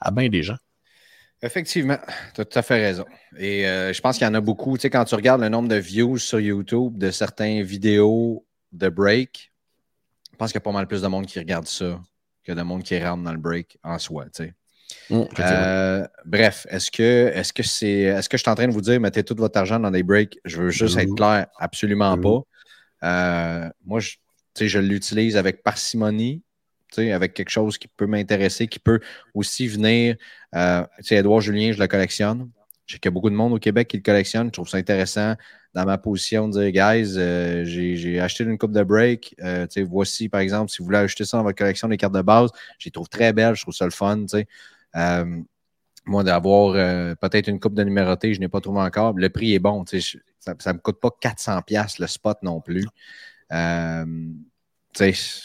à 0.00 0.10
bien 0.10 0.28
des 0.28 0.42
gens. 0.42 0.56
Effectivement, 1.42 1.98
tu 2.34 2.40
as 2.40 2.44
tout 2.44 2.58
à 2.58 2.62
fait 2.62 2.80
raison. 2.80 3.04
Et 3.38 3.66
euh, 3.66 3.92
je 3.92 4.00
pense 4.00 4.16
qu'il 4.16 4.26
y 4.26 4.30
en 4.30 4.34
a 4.34 4.40
beaucoup. 4.40 4.76
Tu 4.76 4.82
sais, 4.82 4.90
quand 4.90 5.04
tu 5.04 5.14
regardes 5.14 5.42
le 5.42 5.48
nombre 5.48 5.68
de 5.68 5.76
views 5.76 6.18
sur 6.18 6.40
YouTube 6.40 6.96
de 6.96 7.10
certaines 7.10 7.62
vidéos 7.62 8.44
de 8.72 8.88
break, 8.88 9.52
je 10.32 10.36
pense 10.36 10.50
qu'il 10.50 10.58
y 10.60 10.62
a 10.62 10.64
pas 10.64 10.72
mal 10.72 10.86
plus 10.86 11.02
de 11.02 11.08
monde 11.08 11.26
qui 11.26 11.38
regarde 11.38 11.66
ça 11.66 12.00
que 12.42 12.52
de 12.52 12.62
monde 12.62 12.82
qui 12.82 12.98
rentre 12.98 13.22
dans 13.22 13.32
le 13.32 13.38
break 13.38 13.78
en 13.82 13.98
soi. 13.98 14.24
Tu 14.26 14.44
sais. 14.44 14.54
Mmh, 15.10 15.22
euh, 15.38 16.06
bref, 16.24 16.66
est-ce 16.70 16.90
que 16.90 17.32
est-ce 17.34 17.52
que 17.52 17.62
c'est 17.62 17.88
est-ce 17.88 18.28
que 18.28 18.36
je 18.36 18.42
suis 18.42 18.50
en 18.50 18.54
train 18.54 18.68
de 18.68 18.72
vous 18.72 18.80
dire 18.80 19.00
mettez 19.00 19.22
tout 19.22 19.34
votre 19.36 19.58
argent 19.58 19.78
dans 19.78 19.90
des 19.90 20.02
breaks? 20.02 20.38
Je 20.44 20.62
veux 20.62 20.70
juste 20.70 20.96
être 20.98 21.10
mmh. 21.10 21.16
clair, 21.16 21.46
absolument 21.58 22.16
mmh. 22.16 22.20
pas. 22.20 22.40
Euh, 23.04 23.68
moi, 23.84 24.00
je, 24.00 24.16
je 24.58 24.78
l'utilise 24.78 25.36
avec 25.36 25.62
parcimonie 25.62 26.42
avec 26.98 27.34
quelque 27.34 27.50
chose 27.50 27.78
qui 27.78 27.88
peut 27.88 28.06
m'intéresser, 28.06 28.66
qui 28.66 28.78
peut 28.78 29.00
aussi 29.34 29.68
venir. 29.68 30.16
Euh, 30.54 30.84
Edouard 31.10 31.40
Julien, 31.40 31.72
je 31.72 31.78
le 31.78 31.86
collectionne. 31.86 32.50
Je 32.86 32.94
sais 32.94 32.98
qu'il 33.00 33.08
y 33.08 33.12
a 33.12 33.14
beaucoup 33.14 33.30
de 33.30 33.34
monde 33.34 33.52
au 33.52 33.58
Québec 33.58 33.88
qui 33.88 33.96
le 33.96 34.02
collectionne. 34.02 34.46
Je 34.46 34.52
trouve 34.52 34.68
ça 34.68 34.78
intéressant 34.78 35.34
dans 35.74 35.84
ma 35.84 35.98
position 35.98 36.48
de 36.48 36.52
dire, 36.52 36.70
guys, 36.70 37.14
euh, 37.16 37.64
j'ai 37.64 38.20
acheté 38.20 38.44
une 38.44 38.56
coupe 38.56 38.72
de 38.72 38.82
break. 38.82 39.34
Euh, 39.42 39.66
voici, 39.88 40.28
par 40.28 40.40
exemple, 40.40 40.70
si 40.70 40.78
vous 40.78 40.84
voulez 40.84 40.98
acheter 40.98 41.24
ça 41.24 41.36
dans 41.36 41.42
votre 41.42 41.58
collection 41.58 41.88
des 41.88 41.96
cartes 41.96 42.14
de 42.14 42.22
base, 42.22 42.50
je 42.78 42.86
les 42.86 42.92
trouve 42.92 43.08
très 43.08 43.32
belles, 43.32 43.56
je 43.56 43.62
trouve 43.62 43.74
ça 43.74 43.84
le 43.84 43.90
fun. 43.90 44.24
Euh, 44.96 45.42
moi, 46.06 46.22
d'avoir 46.22 46.74
peut-être 47.16 47.48
une 47.48 47.58
coupe 47.58 47.74
de 47.74 47.82
numéroté, 47.82 48.32
je 48.32 48.40
n'ai 48.40 48.48
pas 48.48 48.60
trouvé 48.60 48.80
encore. 48.80 49.14
Le 49.14 49.28
prix 49.28 49.54
est 49.54 49.58
bon. 49.58 49.84
ça 49.86 50.54
ne 50.54 50.72
me 50.72 50.78
coûte 50.78 51.00
pas 51.00 51.10
400$ 51.20 52.00
le 52.00 52.06
spot 52.06 52.38
non 52.42 52.60
plus 52.60 52.86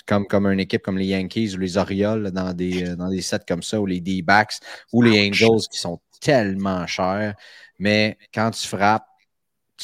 comme, 0.06 0.28
comme 0.28 0.48
une 0.48 0.60
équipe 0.60 0.82
comme 0.82 0.98
les 0.98 1.08
Yankees 1.08 1.56
ou 1.56 1.60
les 1.60 1.78
Orioles 1.78 2.32
dans 2.32 2.54
des, 2.54 2.90
euh, 2.90 2.96
dans 2.96 3.10
des 3.10 3.22
sets 3.22 3.40
comme 3.48 3.64
ça, 3.64 3.80
ou 3.80 3.86
les 3.86 4.02
D-backs, 4.02 4.60
ou 4.94 5.02
les 5.02 5.28
Angels 5.28 5.68
qui 5.72 5.80
sont 5.80 6.00
tellement 6.20 6.86
chers. 6.88 7.36
Mais 7.80 8.18
quand 8.34 8.52
tu 8.52 8.68
frappes, 8.68 9.08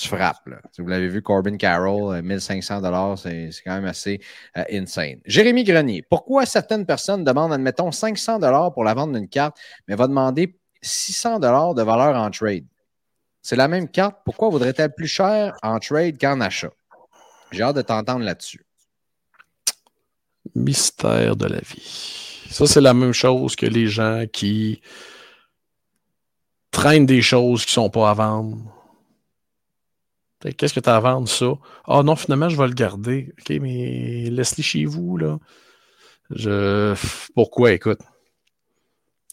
tu 0.02 0.08
frappes. 0.08 0.48
Vous 0.78 0.88
l'avez 0.88 1.08
vu, 1.08 1.22
Corbin 1.22 1.58
Carroll, 1.58 2.22
1500 2.22 2.84
euh, 2.84 3.16
c'est 3.16 3.62
quand 3.64 3.76
même 3.76 3.86
assez 3.86 4.22
euh, 4.58 4.64
insane. 4.72 5.20
Jérémy 5.26 5.64
Grenier, 5.64 6.04
pourquoi 6.10 6.46
certaines 6.46 6.86
personnes 6.86 7.24
demandent, 7.24 7.54
admettons, 7.54 7.92
500 7.92 8.40
pour 8.72 8.84
la 8.84 8.94
vente 8.94 9.14
d'une 9.14 9.28
carte, 9.28 9.58
mais 9.88 9.96
va 9.96 10.08
demander 10.08 10.58
600 10.82 11.40
de 11.40 11.82
valeur 11.82 12.16
en 12.16 12.30
trade? 12.30 12.66
C'est 13.42 13.56
la 13.56 13.68
même 13.68 13.88
carte. 13.88 14.18
Pourquoi 14.26 14.50
vaudrait-elle 14.50 14.94
plus 14.94 15.08
cher 15.08 15.56
en 15.64 15.80
trade 15.80 16.20
qu'en 16.20 16.42
achat? 16.42 16.72
J'ai 17.52 17.64
hâte 17.64 17.78
de 17.78 17.82
t'entendre 17.82 18.26
là-dessus. 18.26 18.66
Mystère 20.54 21.36
de 21.36 21.46
la 21.46 21.60
vie. 21.60 22.44
Ça, 22.50 22.66
c'est 22.66 22.82
la 22.82 22.94
même 22.94 23.14
chose 23.14 23.56
que 23.56 23.66
les 23.66 23.88
gens 23.88 24.26
qui 24.32 24.82
traînent 26.72 27.06
des 27.06 27.22
choses 27.22 27.66
qui 27.66 27.72
ne 27.72 27.84
sont 27.84 27.90
pas 27.90 28.10
à 28.10 28.14
vendre. 28.14 28.58
Qu'est-ce 30.58 30.74
que 30.74 30.80
tu 30.80 30.90
as 30.90 30.96
à 30.96 31.00
vendre, 31.00 31.28
ça? 31.28 31.54
Ah 31.86 32.04
non, 32.04 32.16
finalement, 32.16 32.50
je 32.50 32.58
vais 32.58 32.68
le 32.68 32.74
garder. 32.74 33.34
OK, 33.40 33.50
mais 33.60 34.30
laisse-les 34.30 34.64
chez 34.64 34.86
vous, 34.86 35.18
là. 35.18 35.40
Je... 36.30 36.96
Pourquoi, 37.34 37.72
écoute? 37.72 38.00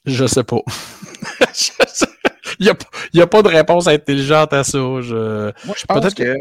Je 0.07 0.27
sais 0.27 0.45
pas. 0.45 0.61
Il 2.61 2.67
n'y 3.15 3.21
a, 3.21 3.25
a, 3.25 3.27
pas 3.27 3.43
de 3.43 3.49
réponse 3.49 3.87
intelligente 3.87 4.53
à 4.53 4.65
ça. 4.65 4.79
Je... 5.01 5.53
Moi, 5.67 5.75
je 5.77 5.85
pense 5.87 6.15
que 6.15 6.37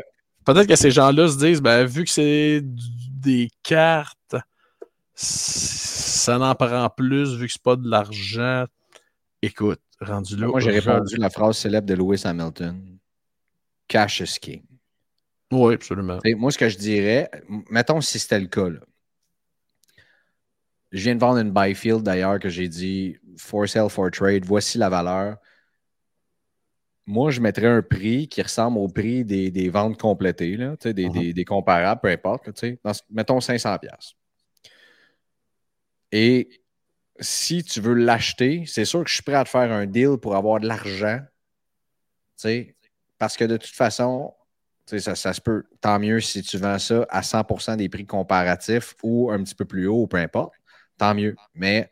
peut-être 0.45 0.68
que 0.68 0.76
ces 0.76 0.91
gens-là 0.91 1.28
se 1.28 1.38
disent, 1.38 1.61
ben, 1.61 1.86
vu 1.86 2.03
que 2.03 2.09
c'est 2.09 2.61
des 2.64 3.49
cartes, 3.64 4.36
ça 5.16 6.38
n'en 6.38 6.55
prend 6.55 6.89
plus, 6.89 7.36
vu 7.36 7.47
que 7.47 7.53
c'est 7.53 7.61
pas 7.61 7.76
de 7.76 7.89
l'argent. 7.89 8.66
Écoute, 9.41 9.82
rendu 9.99 10.38
là. 10.38 10.47
Moi, 10.47 10.59
j'ai 10.59 10.72
répondu 10.72 11.18
la 11.18 11.30
phrase 11.30 11.57
célèbre 11.57 11.88
de 11.88 11.95
Lewis 11.95 12.22
Hamilton 12.26 12.93
Cash 13.94 14.22
is 14.22 14.39
king. 14.39 14.64
Oui, 15.52 15.76
absolument. 15.76 16.20
moi, 16.36 16.50
ce 16.50 16.58
que 16.58 16.68
je 16.68 16.80
dirais, 16.80 17.30
mettons 17.70 18.02
si 18.02 18.18
c'était 18.18 18.39
le 18.39 18.48
cas, 18.48 18.70
je 20.91 21.04
viens 21.04 21.14
de 21.14 21.20
vendre 21.20 21.38
une 21.38 21.52
Byfield 21.52 22.02
d'ailleurs 22.02 22.39
que 22.39 22.50
j'ai 22.50 22.68
dit 22.68 23.18
for 23.38 23.70
sale, 23.70 23.89
for 23.91 24.10
trade, 24.10 24.46
voici 24.46 24.80
la 24.80 24.89
valeur. 24.89 25.38
Moi, 27.06 27.30
je 27.30 27.39
mettrais 27.39 27.68
un 27.68 27.84
prix 27.84 28.28
qui 28.28 28.41
ressemble 28.41 28.80
au 28.80 28.88
prix 28.88 29.24
des, 29.24 29.70
ventes 29.70 30.00
complétées, 30.00 30.58
là, 30.58 30.76
des, 30.84 30.91
uh-huh. 30.94 31.34
des, 31.34 31.46
comparables, 31.46 32.02
peu 32.02 32.08
importe. 32.08 32.50
mettons 33.12 33.38
500$. 33.38 33.78
Et 36.12 36.50
si 37.20 37.64
tu 37.64 37.80
veux 37.80 37.94
l'acheter, 37.94 38.64
c'est 38.66 38.86
sûr 38.86 39.04
que 39.04 39.10
je 39.10 39.14
suis 39.14 39.24
prêt 39.24 39.36
à 39.36 39.44
te 39.44 39.50
faire 39.50 39.72
un 39.72 39.86
deal 39.86 40.18
pour 40.20 40.36
avoir 40.36 40.60
de 40.60 40.68
l'argent. 40.68 41.20
Parce 43.24 43.38
que 43.38 43.46
de 43.46 43.56
toute 43.56 43.74
façon, 43.74 44.34
ça, 44.86 45.16
ça 45.16 45.32
se 45.32 45.40
peut. 45.40 45.64
Tant 45.80 45.98
mieux 45.98 46.20
si 46.20 46.42
tu 46.42 46.58
vends 46.58 46.78
ça 46.78 47.06
à 47.08 47.22
100% 47.22 47.78
des 47.78 47.88
prix 47.88 48.06
comparatifs 48.06 48.96
ou 49.02 49.32
un 49.32 49.42
petit 49.42 49.56
peu 49.56 49.64
plus 49.64 49.88
haut, 49.88 50.08
peu 50.08 50.18
importe. 50.18 50.52
Tant 50.98 51.16
mieux. 51.16 51.34
Mais 51.56 51.90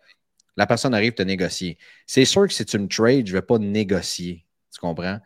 la 0.57 0.67
personne 0.67 0.93
arrive 0.93 1.13
te 1.13 1.23
négocier. 1.23 1.77
C'est 2.05 2.25
sûr 2.25 2.45
que 2.47 2.53
si 2.53 2.65
tu 2.65 2.77
me 2.77 2.89
trades, 2.89 3.27
je 3.27 3.31
ne 3.31 3.37
vais 3.37 3.41
pas 3.41 3.59
négocier. 3.59 4.45
Tu 4.73 4.81
comprends? 4.81 5.19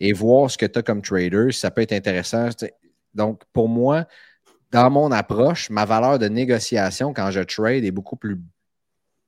Et 0.00 0.14
voir 0.14 0.50
ce 0.50 0.56
que 0.56 0.64
tu 0.64 0.78
as 0.78 0.82
comme 0.82 1.02
trader, 1.02 1.52
ça 1.52 1.70
peut 1.70 1.82
être 1.82 1.92
intéressant. 1.92 2.48
Donc, 3.12 3.42
pour 3.52 3.68
moi, 3.68 4.06
dans 4.70 4.88
mon 4.88 5.12
approche, 5.12 5.68
ma 5.68 5.84
valeur 5.84 6.18
de 6.18 6.28
négociation 6.28 7.12
quand 7.12 7.30
je 7.30 7.40
trade 7.40 7.84
est 7.84 7.90
beaucoup 7.90 8.16
plus. 8.16 8.40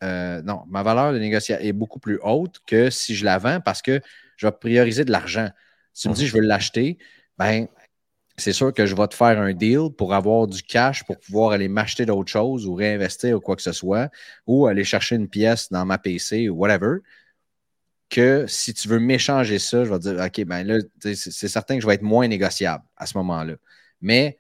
Euh, 0.03 0.41
non, 0.41 0.63
ma 0.67 0.83
valeur 0.83 1.13
de 1.13 1.19
négociation 1.19 1.63
est 1.63 1.75
beaucoup 1.75 1.99
plus 2.01 2.19
haute 2.23 2.59
que 2.67 2.89
si 2.89 3.15
je 3.15 3.27
la 3.27 3.37
vends 3.37 3.61
parce 3.61 3.83
que 3.83 4.01
je 4.39 4.47
vais 4.47 4.53
prioriser 4.53 5.05
de 5.05 5.13
l'argent. 5.13 5.51
Si 5.93 6.03
tu 6.03 6.09
me 6.09 6.15
dis 6.15 6.27
je 6.27 6.35
veux 6.35 6.41
l'acheter, 6.41 6.99
ben 7.39 7.69
c'est 8.37 8.53
sûr 8.53 8.73
que 8.73 8.87
je 8.87 8.97
vais 8.97 9.07
te 9.09 9.15
faire 9.15 9.39
un 9.39 9.53
deal 9.53 9.91
pour 9.97 10.15
avoir 10.15 10.47
du 10.47 10.63
cash 10.63 11.05
pour 11.05 11.19
pouvoir 11.19 11.53
aller 11.53 11.69
m'acheter 11.69 12.07
d'autres 12.07 12.31
choses 12.31 12.67
ou 12.67 12.75
réinvestir 12.75 13.37
ou 13.37 13.41
quoi 13.41 13.57
que 13.57 13.63
ce 13.63 13.73
soit, 13.73 14.11
ou 14.47 14.67
aller 14.67 14.85
chercher 14.85 15.17
une 15.17 15.29
pièce 15.29 15.71
dans 15.71 15.85
ma 15.85 15.99
PC 15.99 16.49
ou 16.49 16.57
whatever. 16.57 16.99
Que 18.09 18.47
si 18.47 18.75
tu 18.75 18.89
veux 18.89 18.99
m'échanger 18.99 19.59
ça, 19.59 19.85
je 19.85 19.91
vais 19.91 19.99
te 19.99 20.03
dire, 20.03 20.23
OK, 20.23 20.45
ben 20.47 20.67
là, 20.67 20.79
c'est 21.15 21.49
certain 21.49 21.77
que 21.77 21.83
je 21.83 21.87
vais 21.87 21.95
être 21.95 22.03
moins 22.03 22.29
négociable 22.29 22.85
à 22.97 23.07
ce 23.07 23.17
moment-là. 23.19 23.55
Mais 24.01 24.39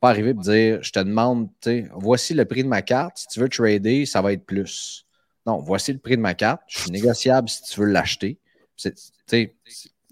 pas 0.00 0.10
arriver 0.10 0.30
et 0.30 0.34
dire 0.34 0.82
je 0.82 0.92
te 0.92 1.00
demande, 1.00 1.48
voici 1.92 2.34
le 2.34 2.44
prix 2.44 2.62
de 2.62 2.68
ma 2.68 2.82
carte. 2.82 3.18
Si 3.18 3.26
tu 3.28 3.40
veux 3.40 3.48
trader, 3.48 4.06
ça 4.06 4.22
va 4.22 4.32
être 4.32 4.44
plus. 4.44 5.04
Non, 5.46 5.58
voici 5.58 5.92
le 5.92 5.98
prix 5.98 6.16
de 6.16 6.22
ma 6.22 6.34
carte. 6.34 6.62
Je 6.68 6.80
suis 6.80 6.90
négociable 6.90 7.48
si 7.48 7.62
tu 7.62 7.80
veux 7.80 7.86
l'acheter. 7.86 8.38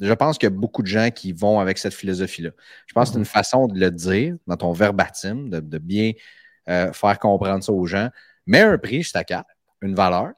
Je 0.00 0.12
pense 0.12 0.36
qu'il 0.38 0.46
y 0.46 0.52
a 0.52 0.56
beaucoup 0.56 0.82
de 0.82 0.86
gens 0.86 1.10
qui 1.10 1.32
vont 1.32 1.58
avec 1.58 1.78
cette 1.78 1.94
philosophie-là. 1.94 2.50
Je 2.86 2.92
pense 2.92 3.08
que 3.08 3.14
c'est 3.14 3.18
une 3.18 3.24
façon 3.24 3.66
de 3.66 3.78
le 3.78 3.90
dire 3.90 4.36
dans 4.46 4.56
ton 4.56 4.72
verbatim, 4.72 5.48
de, 5.48 5.78
bien 5.78 6.12
euh, 6.68 6.92
faire 6.92 7.18
comprendre 7.18 7.64
ça 7.64 7.72
aux 7.72 7.86
gens. 7.86 8.10
Mets 8.46 8.60
un 8.60 8.78
prix 8.78 9.08
ta 9.10 9.24
carte, 9.24 9.48
une 9.80 9.94
valeur. 9.94 10.32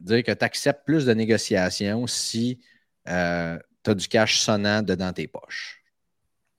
Dire 0.00 0.22
que 0.24 0.32
tu 0.32 0.44
acceptes 0.44 0.84
plus 0.84 1.06
de 1.06 1.14
négociations 1.14 2.06
si 2.06 2.60
euh, 3.08 3.58
tu 3.82 3.90
as 3.90 3.94
du 3.94 4.08
cash 4.08 4.40
sonnant 4.40 4.82
dedans 4.82 5.12
tes 5.12 5.26
poches. 5.26 5.82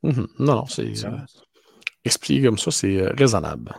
Mhm. 0.03 0.27
Non, 0.39 0.55
non, 0.55 0.65
c'est. 0.65 1.05
Euh, 1.05 1.17
expliqué 2.05 2.45
comme 2.45 2.57
ça, 2.57 2.71
c'est 2.71 2.97
euh, 2.97 3.13
raisonnable. 3.17 3.75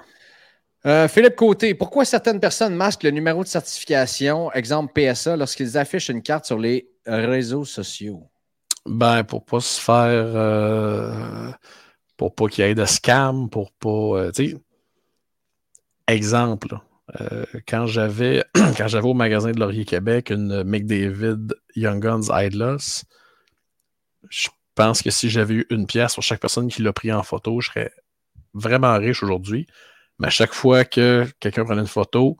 Euh, 0.86 1.08
Philippe 1.08 1.34
Côté, 1.34 1.74
pourquoi 1.74 2.04
certaines 2.04 2.38
personnes 2.38 2.74
masquent 2.74 3.02
le 3.02 3.10
numéro 3.10 3.42
de 3.42 3.48
certification, 3.48 4.52
exemple 4.52 4.92
PSA, 4.94 5.36
lorsqu'ils 5.36 5.76
affichent 5.76 6.08
une 6.08 6.22
carte 6.22 6.44
sur 6.44 6.58
les 6.58 6.88
réseaux 7.08 7.64
sociaux? 7.64 8.28
Ben, 8.86 9.24
pour 9.24 9.44
pas 9.44 9.60
se 9.60 9.80
faire. 9.80 11.56
pour 12.16 12.34
pas 12.34 12.48
qu'il 12.48 12.64
y 12.64 12.68
ait 12.68 12.74
de 12.74 12.84
scam, 12.84 13.50
pour 13.50 13.72
pas. 13.72 14.30
tu 14.32 14.50
sais, 14.50 14.56
exemple, 16.06 16.78
quand 17.66 17.86
j'avais 17.86 18.44
quand 18.76 18.88
j'avais 18.88 19.08
au 19.08 19.14
magasin 19.14 19.50
de 19.50 19.60
Laurier 19.60 19.84
Québec 19.84 20.30
une 20.30 20.62
McDavid 20.64 21.54
Young 21.76 22.02
Guns 22.02 22.28
Idlers, 22.32 23.04
je 24.30 24.48
je 24.78 24.84
pense 24.84 25.02
que 25.02 25.10
si 25.10 25.28
j'avais 25.28 25.54
eu 25.54 25.66
une 25.70 25.88
pièce 25.88 26.14
pour 26.14 26.22
chaque 26.22 26.38
personne 26.38 26.68
qui 26.68 26.82
l'a 26.82 26.92
pris 26.92 27.10
en 27.10 27.24
photo, 27.24 27.60
je 27.60 27.66
serais 27.68 27.90
vraiment 28.54 28.96
riche 28.96 29.24
aujourd'hui. 29.24 29.66
Mais 30.20 30.28
à 30.28 30.30
chaque 30.30 30.54
fois 30.54 30.84
que 30.84 31.26
quelqu'un 31.40 31.64
prenait 31.64 31.80
une 31.80 31.88
photo, 31.88 32.36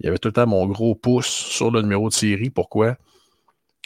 il 0.00 0.06
y 0.06 0.08
avait 0.08 0.16
tout 0.16 0.28
le 0.28 0.32
temps 0.32 0.46
mon 0.46 0.66
gros 0.66 0.94
pouce 0.94 1.26
sur 1.26 1.70
le 1.70 1.82
numéro 1.82 2.08
de 2.08 2.14
série. 2.14 2.48
Pourquoi? 2.48 2.96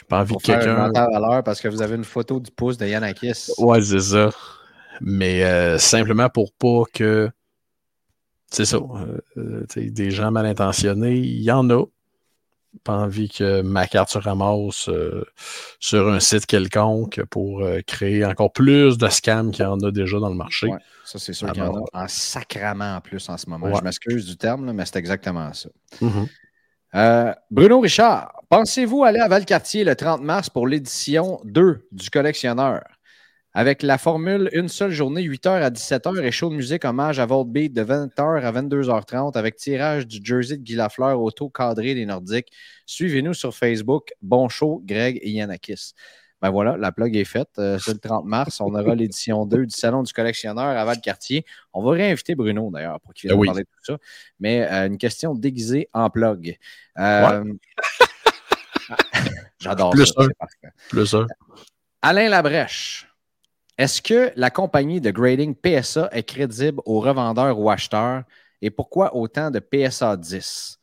Pas 0.08 0.20
envie 0.20 0.36
que 0.36 0.42
quelqu'un. 0.42 0.90
valeur 0.92 1.42
parce 1.42 1.60
que 1.60 1.68
vous 1.68 1.82
avez 1.82 1.96
une 1.96 2.04
photo 2.04 2.38
du 2.40 2.50
pouce 2.50 2.76
de 2.76 2.86
Yanakis. 2.86 3.52
Ouais, 3.58 3.82
c'est 3.82 4.00
ça. 4.00 4.30
Mais 5.00 5.44
euh, 5.44 5.78
simplement 5.78 6.28
pour 6.28 6.52
pas 6.52 6.84
que. 6.92 7.30
C'est 8.50 8.64
ça. 8.64 8.76
Euh, 8.76 9.20
euh, 9.36 9.66
des 9.74 10.10
gens 10.10 10.30
mal 10.30 10.46
intentionnés, 10.46 11.16
il 11.16 11.42
y 11.42 11.50
en 11.50 11.68
a 11.70 11.84
pas 12.84 12.92
envie 12.92 13.30
que 13.30 13.62
ma 13.62 13.86
carte 13.86 14.10
se 14.10 14.18
ramasse 14.18 14.88
euh, 14.90 15.24
sur 15.80 16.08
un 16.08 16.20
site 16.20 16.44
quelconque 16.44 17.22
pour 17.30 17.66
créer 17.86 18.24
encore 18.24 18.52
plus 18.52 18.98
de 18.98 19.08
scams 19.08 19.50
qu'il 19.50 19.64
y 19.64 19.66
en 19.66 19.80
a 19.80 19.90
déjà 19.90 20.20
dans 20.20 20.28
le 20.28 20.34
marché. 20.34 20.68
ça, 21.04 21.18
c'est 21.18 21.32
sûr 21.32 21.50
qu'il 21.52 21.62
y 21.62 21.66
en 21.66 21.74
a 21.74 22.04
en 22.04 22.08
sacrament 22.08 22.96
en 22.96 23.00
plus 23.00 23.28
en 23.28 23.36
ce 23.38 23.48
moment. 23.48 23.74
Je 23.74 23.82
m'excuse 23.82 24.26
du 24.26 24.36
terme, 24.36 24.70
mais 24.72 24.84
c'est 24.84 24.96
exactement 24.96 25.52
ça. 25.54 25.70
Mm-hmm. 26.00 27.34
Bruno 27.50 27.80
Richard, 27.80 28.32
pensez-vous 28.48 29.04
aller 29.04 29.20
à 29.20 29.28
Valcartier 29.28 29.84
le 29.84 29.94
30 29.94 30.22
mars 30.22 30.50
pour 30.50 30.66
l'édition 30.66 31.40
2 31.44 31.88
du 31.92 32.10
collectionneur? 32.10 32.82
avec 33.56 33.82
la 33.82 33.96
formule 33.96 34.50
une 34.52 34.68
seule 34.68 34.90
journée, 34.90 35.22
8h 35.22 35.48
à 35.48 35.70
17h 35.70 36.22
et 36.22 36.30
show 36.30 36.50
de 36.50 36.54
musique 36.56 36.84
hommage 36.84 37.18
à 37.18 37.24
Volbeat 37.24 37.72
de 37.72 37.82
20h 37.82 38.42
à 38.42 38.52
22h30 38.52 39.34
avec 39.34 39.56
tirage 39.56 40.06
du 40.06 40.20
jersey 40.22 40.58
de 40.58 40.62
Guy 40.62 40.74
Lafleur 40.74 41.18
auto 41.18 41.48
cadré 41.48 41.94
des 41.94 42.04
Nordiques. 42.04 42.52
Suivez-nous 42.84 43.32
sur 43.32 43.54
Facebook. 43.54 44.12
Bon 44.20 44.50
show, 44.50 44.82
Greg 44.84 45.18
et 45.22 45.30
Yanakis. 45.30 45.94
Ben 46.42 46.50
voilà, 46.50 46.76
la 46.76 46.92
plug 46.92 47.16
est 47.16 47.24
faite. 47.24 47.48
Euh, 47.58 47.78
c'est 47.78 47.94
le 47.94 47.98
30 47.98 48.26
mars. 48.26 48.60
On 48.60 48.74
aura 48.74 48.94
l'édition 48.94 49.46
2 49.46 49.64
du 49.64 49.74
Salon 49.74 50.02
du 50.02 50.12
collectionneur 50.12 50.76
à 50.76 50.84
Val-Cartier. 50.84 51.46
On 51.72 51.82
va 51.82 51.92
réinviter 51.92 52.34
Bruno 52.34 52.70
d'ailleurs 52.70 53.00
pour 53.00 53.14
qu'il 53.14 53.30
vienne 53.30 53.40
ben 53.40 53.46
parler 53.46 53.62
de 53.62 53.68
tout 53.68 53.84
ça. 53.94 53.98
Mais 54.38 54.70
euh, 54.70 54.86
une 54.86 54.98
question 54.98 55.34
déguisée 55.34 55.88
en 55.94 56.10
plug. 56.10 56.58
Euh, 56.98 57.42
j'adore 59.58 59.96
ça. 59.96 60.26
Plus 60.88 61.14
un. 61.14 61.26
Alain 62.02 62.28
Labrèche. 62.28 63.08
Est-ce 63.78 64.00
que 64.00 64.32
la 64.36 64.50
compagnie 64.50 65.00
de 65.00 65.10
grading 65.10 65.54
PSA 65.54 66.08
est 66.12 66.22
crédible 66.22 66.80
aux 66.86 67.00
revendeurs 67.00 67.58
ou 67.58 67.68
acheteurs 67.68 68.22
et 68.62 68.70
pourquoi 68.70 69.14
autant 69.14 69.50
de 69.50 69.58
PSA 69.58 70.16
10? 70.16 70.78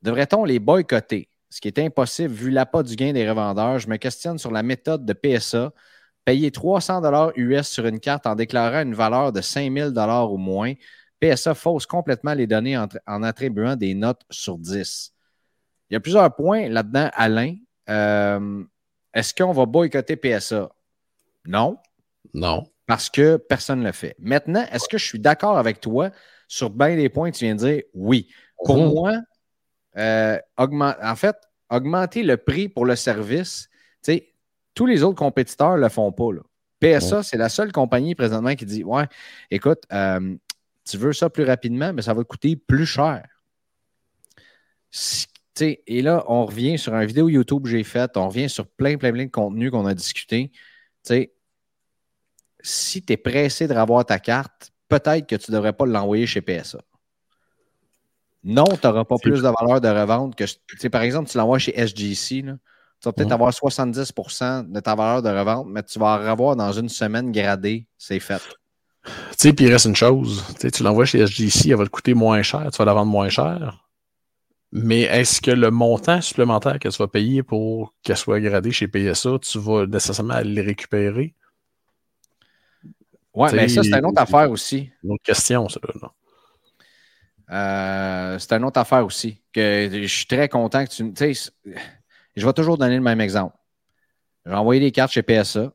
Devrait-on 0.00 0.44
les 0.44 0.58
boycotter? 0.58 1.28
Ce 1.50 1.60
qui 1.60 1.68
est 1.68 1.78
impossible 1.78 2.32
vu 2.32 2.50
l'appât 2.50 2.82
du 2.82 2.96
gain 2.96 3.12
des 3.12 3.28
revendeurs. 3.28 3.78
Je 3.78 3.88
me 3.88 3.96
questionne 3.96 4.38
sur 4.38 4.50
la 4.50 4.62
méthode 4.62 5.04
de 5.04 5.12
PSA. 5.12 5.72
Payer 6.24 6.50
300 6.50 7.32
US 7.36 7.68
sur 7.68 7.84
une 7.86 8.00
carte 8.00 8.26
en 8.26 8.34
déclarant 8.34 8.82
une 8.82 8.94
valeur 8.94 9.32
de 9.32 9.40
5000 9.42 9.92
ou 10.30 10.36
moins. 10.38 10.72
PSA 11.20 11.54
fausse 11.54 11.84
complètement 11.84 12.32
les 12.32 12.46
données 12.46 12.78
en, 12.78 13.22
attribuant 13.22 13.76
des 13.76 13.94
notes 13.94 14.22
sur 14.30 14.56
10. 14.56 15.12
Il 15.90 15.94
y 15.94 15.96
a 15.96 16.00
plusieurs 16.00 16.34
points 16.34 16.68
là-dedans, 16.68 17.10
Alain. 17.12 17.56
Euh, 17.88 18.64
est-ce 19.14 19.34
qu'on 19.34 19.52
va 19.52 19.66
boycotter 19.66 20.16
PSA? 20.16 20.70
Non. 21.46 21.76
Non. 22.34 22.64
Parce 22.86 23.10
que 23.10 23.36
personne 23.36 23.80
ne 23.80 23.86
le 23.86 23.92
fait. 23.92 24.16
Maintenant, 24.18 24.64
est-ce 24.72 24.88
que 24.88 24.98
je 24.98 25.04
suis 25.04 25.18
d'accord 25.18 25.58
avec 25.58 25.80
toi 25.80 26.10
sur 26.48 26.70
bien 26.70 26.96
des 26.96 27.08
points 27.08 27.30
que 27.30 27.36
tu 27.36 27.44
viens 27.44 27.54
de 27.54 27.60
dire? 27.60 27.82
Oui. 27.94 28.28
Pour 28.64 28.78
mhm. 28.78 28.92
moi, 28.92 29.12
euh, 29.96 30.38
en 30.56 31.16
fait, 31.16 31.36
augmenter 31.70 32.22
le 32.22 32.36
prix 32.36 32.68
pour 32.68 32.86
le 32.86 32.96
service, 32.96 33.68
tous 34.74 34.86
les 34.86 35.02
autres 35.02 35.18
compétiteurs 35.18 35.76
ne 35.76 35.82
le 35.82 35.88
font 35.88 36.12
pas. 36.12 36.30
PSA, 36.80 37.22
c'est 37.22 37.36
la 37.36 37.48
seule 37.48 37.72
compagnie 37.72 38.14
présentement 38.14 38.54
qui 38.54 38.66
dit 38.66 38.84
Ouais, 38.84 39.06
écoute, 39.50 39.82
euh, 39.92 40.34
tu 40.84 40.96
veux 40.96 41.12
ça 41.12 41.30
plus 41.30 41.44
rapidement, 41.44 41.92
mais 41.92 42.02
ça 42.02 42.14
va 42.14 42.22
te 42.22 42.28
coûter 42.28 42.56
plus 42.56 42.86
cher. 42.86 43.24
Et 45.60 46.02
là, 46.02 46.24
on 46.28 46.46
revient 46.46 46.78
sur 46.78 46.94
une 46.94 47.06
vidéo 47.06 47.28
YouTube 47.28 47.64
que 47.64 47.68
j'ai 47.68 47.84
faite, 47.84 48.16
on 48.16 48.28
revient 48.28 48.48
sur 48.48 48.66
plein, 48.66 48.96
plein, 48.96 49.12
plein 49.12 49.26
de 49.26 49.30
contenus 49.30 49.70
qu'on 49.70 49.86
a 49.86 49.94
discuté. 49.94 50.50
si 52.64 53.02
tu 53.02 53.12
es 53.12 53.16
pressé 53.16 53.66
de 53.66 53.74
revoir 53.74 54.04
ta 54.06 54.18
carte, 54.18 54.70
peut-être 54.88 55.26
que 55.26 55.36
tu 55.36 55.50
ne 55.50 55.56
devrais 55.56 55.72
pas 55.72 55.84
l'envoyer 55.84 56.26
chez 56.26 56.40
PSA. 56.40 56.78
Non, 58.44 58.64
tu 58.64 58.86
n'auras 58.86 59.04
pas 59.04 59.16
plus 59.18 59.42
de 59.42 59.48
valeur 59.48 59.80
de 59.80 59.88
revente 59.88 60.34
que. 60.34 60.88
Par 60.88 61.02
exemple, 61.02 61.30
tu 61.30 61.38
l'envoies 61.38 61.58
chez 61.58 61.78
SGC, 61.78 62.42
Tu 63.00 63.08
vas 63.08 63.12
peut-être 63.12 63.30
Mhm. 63.30 63.32
avoir 63.34 63.52
70% 63.52 64.62
de 64.62 64.78
ta 64.78 64.94
valeur 64.94 65.22
de 65.22 65.28
revente, 65.28 65.66
mais 65.68 65.82
tu 65.82 65.98
vas 65.98 66.20
en 66.20 66.24
avoir 66.24 66.54
dans 66.54 66.70
une 66.70 66.88
semaine 66.88 67.32
gradée. 67.32 67.88
C'est 67.98 68.20
fait. 68.20 68.40
Tu 69.04 69.12
sais, 69.38 69.52
puis 69.52 69.64
il 69.64 69.72
reste 69.72 69.86
une 69.86 69.96
chose. 69.96 70.44
Tu 70.72 70.84
l'envoies 70.84 71.04
chez 71.04 71.18
SGC, 71.18 71.70
elle 71.70 71.76
va 71.76 71.84
te 71.84 71.90
coûter 71.90 72.14
moins 72.14 72.42
cher, 72.42 72.68
tu 72.70 72.78
vas 72.78 72.84
la 72.84 72.94
vendre 72.94 73.10
moins 73.10 73.28
cher. 73.28 73.81
Mais 74.72 75.02
est-ce 75.02 75.42
que 75.42 75.50
le 75.50 75.70
montant 75.70 76.22
supplémentaire 76.22 76.78
que 76.78 76.88
tu 76.88 76.96
vas 76.96 77.06
payer 77.06 77.42
pour 77.42 77.94
qu'elle 78.02 78.16
soit 78.16 78.40
gradée 78.40 78.72
chez 78.72 78.88
PSA, 78.88 79.38
tu 79.40 79.58
vas 79.58 79.86
nécessairement 79.86 80.34
aller 80.34 80.54
le 80.54 80.62
récupérer? 80.62 81.34
Ouais, 83.34 83.48
T'sais, 83.48 83.56
mais 83.56 83.68
ça, 83.68 83.82
c'est 83.82 83.98
une 83.98 84.06
autre 84.06 84.20
affaire 84.20 84.50
aussi. 84.50 84.90
Une 85.04 85.12
autre 85.12 85.22
question, 85.22 85.68
ça. 85.68 85.80
Euh, 87.50 88.38
c'est 88.38 88.52
une 88.52 88.64
autre 88.64 88.80
affaire 88.80 89.04
aussi. 89.04 89.42
Que 89.52 89.88
je 89.92 90.06
suis 90.06 90.26
très 90.26 90.48
content 90.48 90.84
que 90.84 90.90
tu. 90.90 91.12
Tu 91.12 91.34
sais, 91.34 91.50
je 92.34 92.46
vais 92.46 92.52
toujours 92.54 92.78
donner 92.78 92.96
le 92.96 93.02
même 93.02 93.20
exemple. 93.20 93.56
J'ai 94.46 94.54
envoyé 94.54 94.80
des 94.80 94.90
cartes 94.90 95.12
chez 95.12 95.22
PSA. 95.22 95.72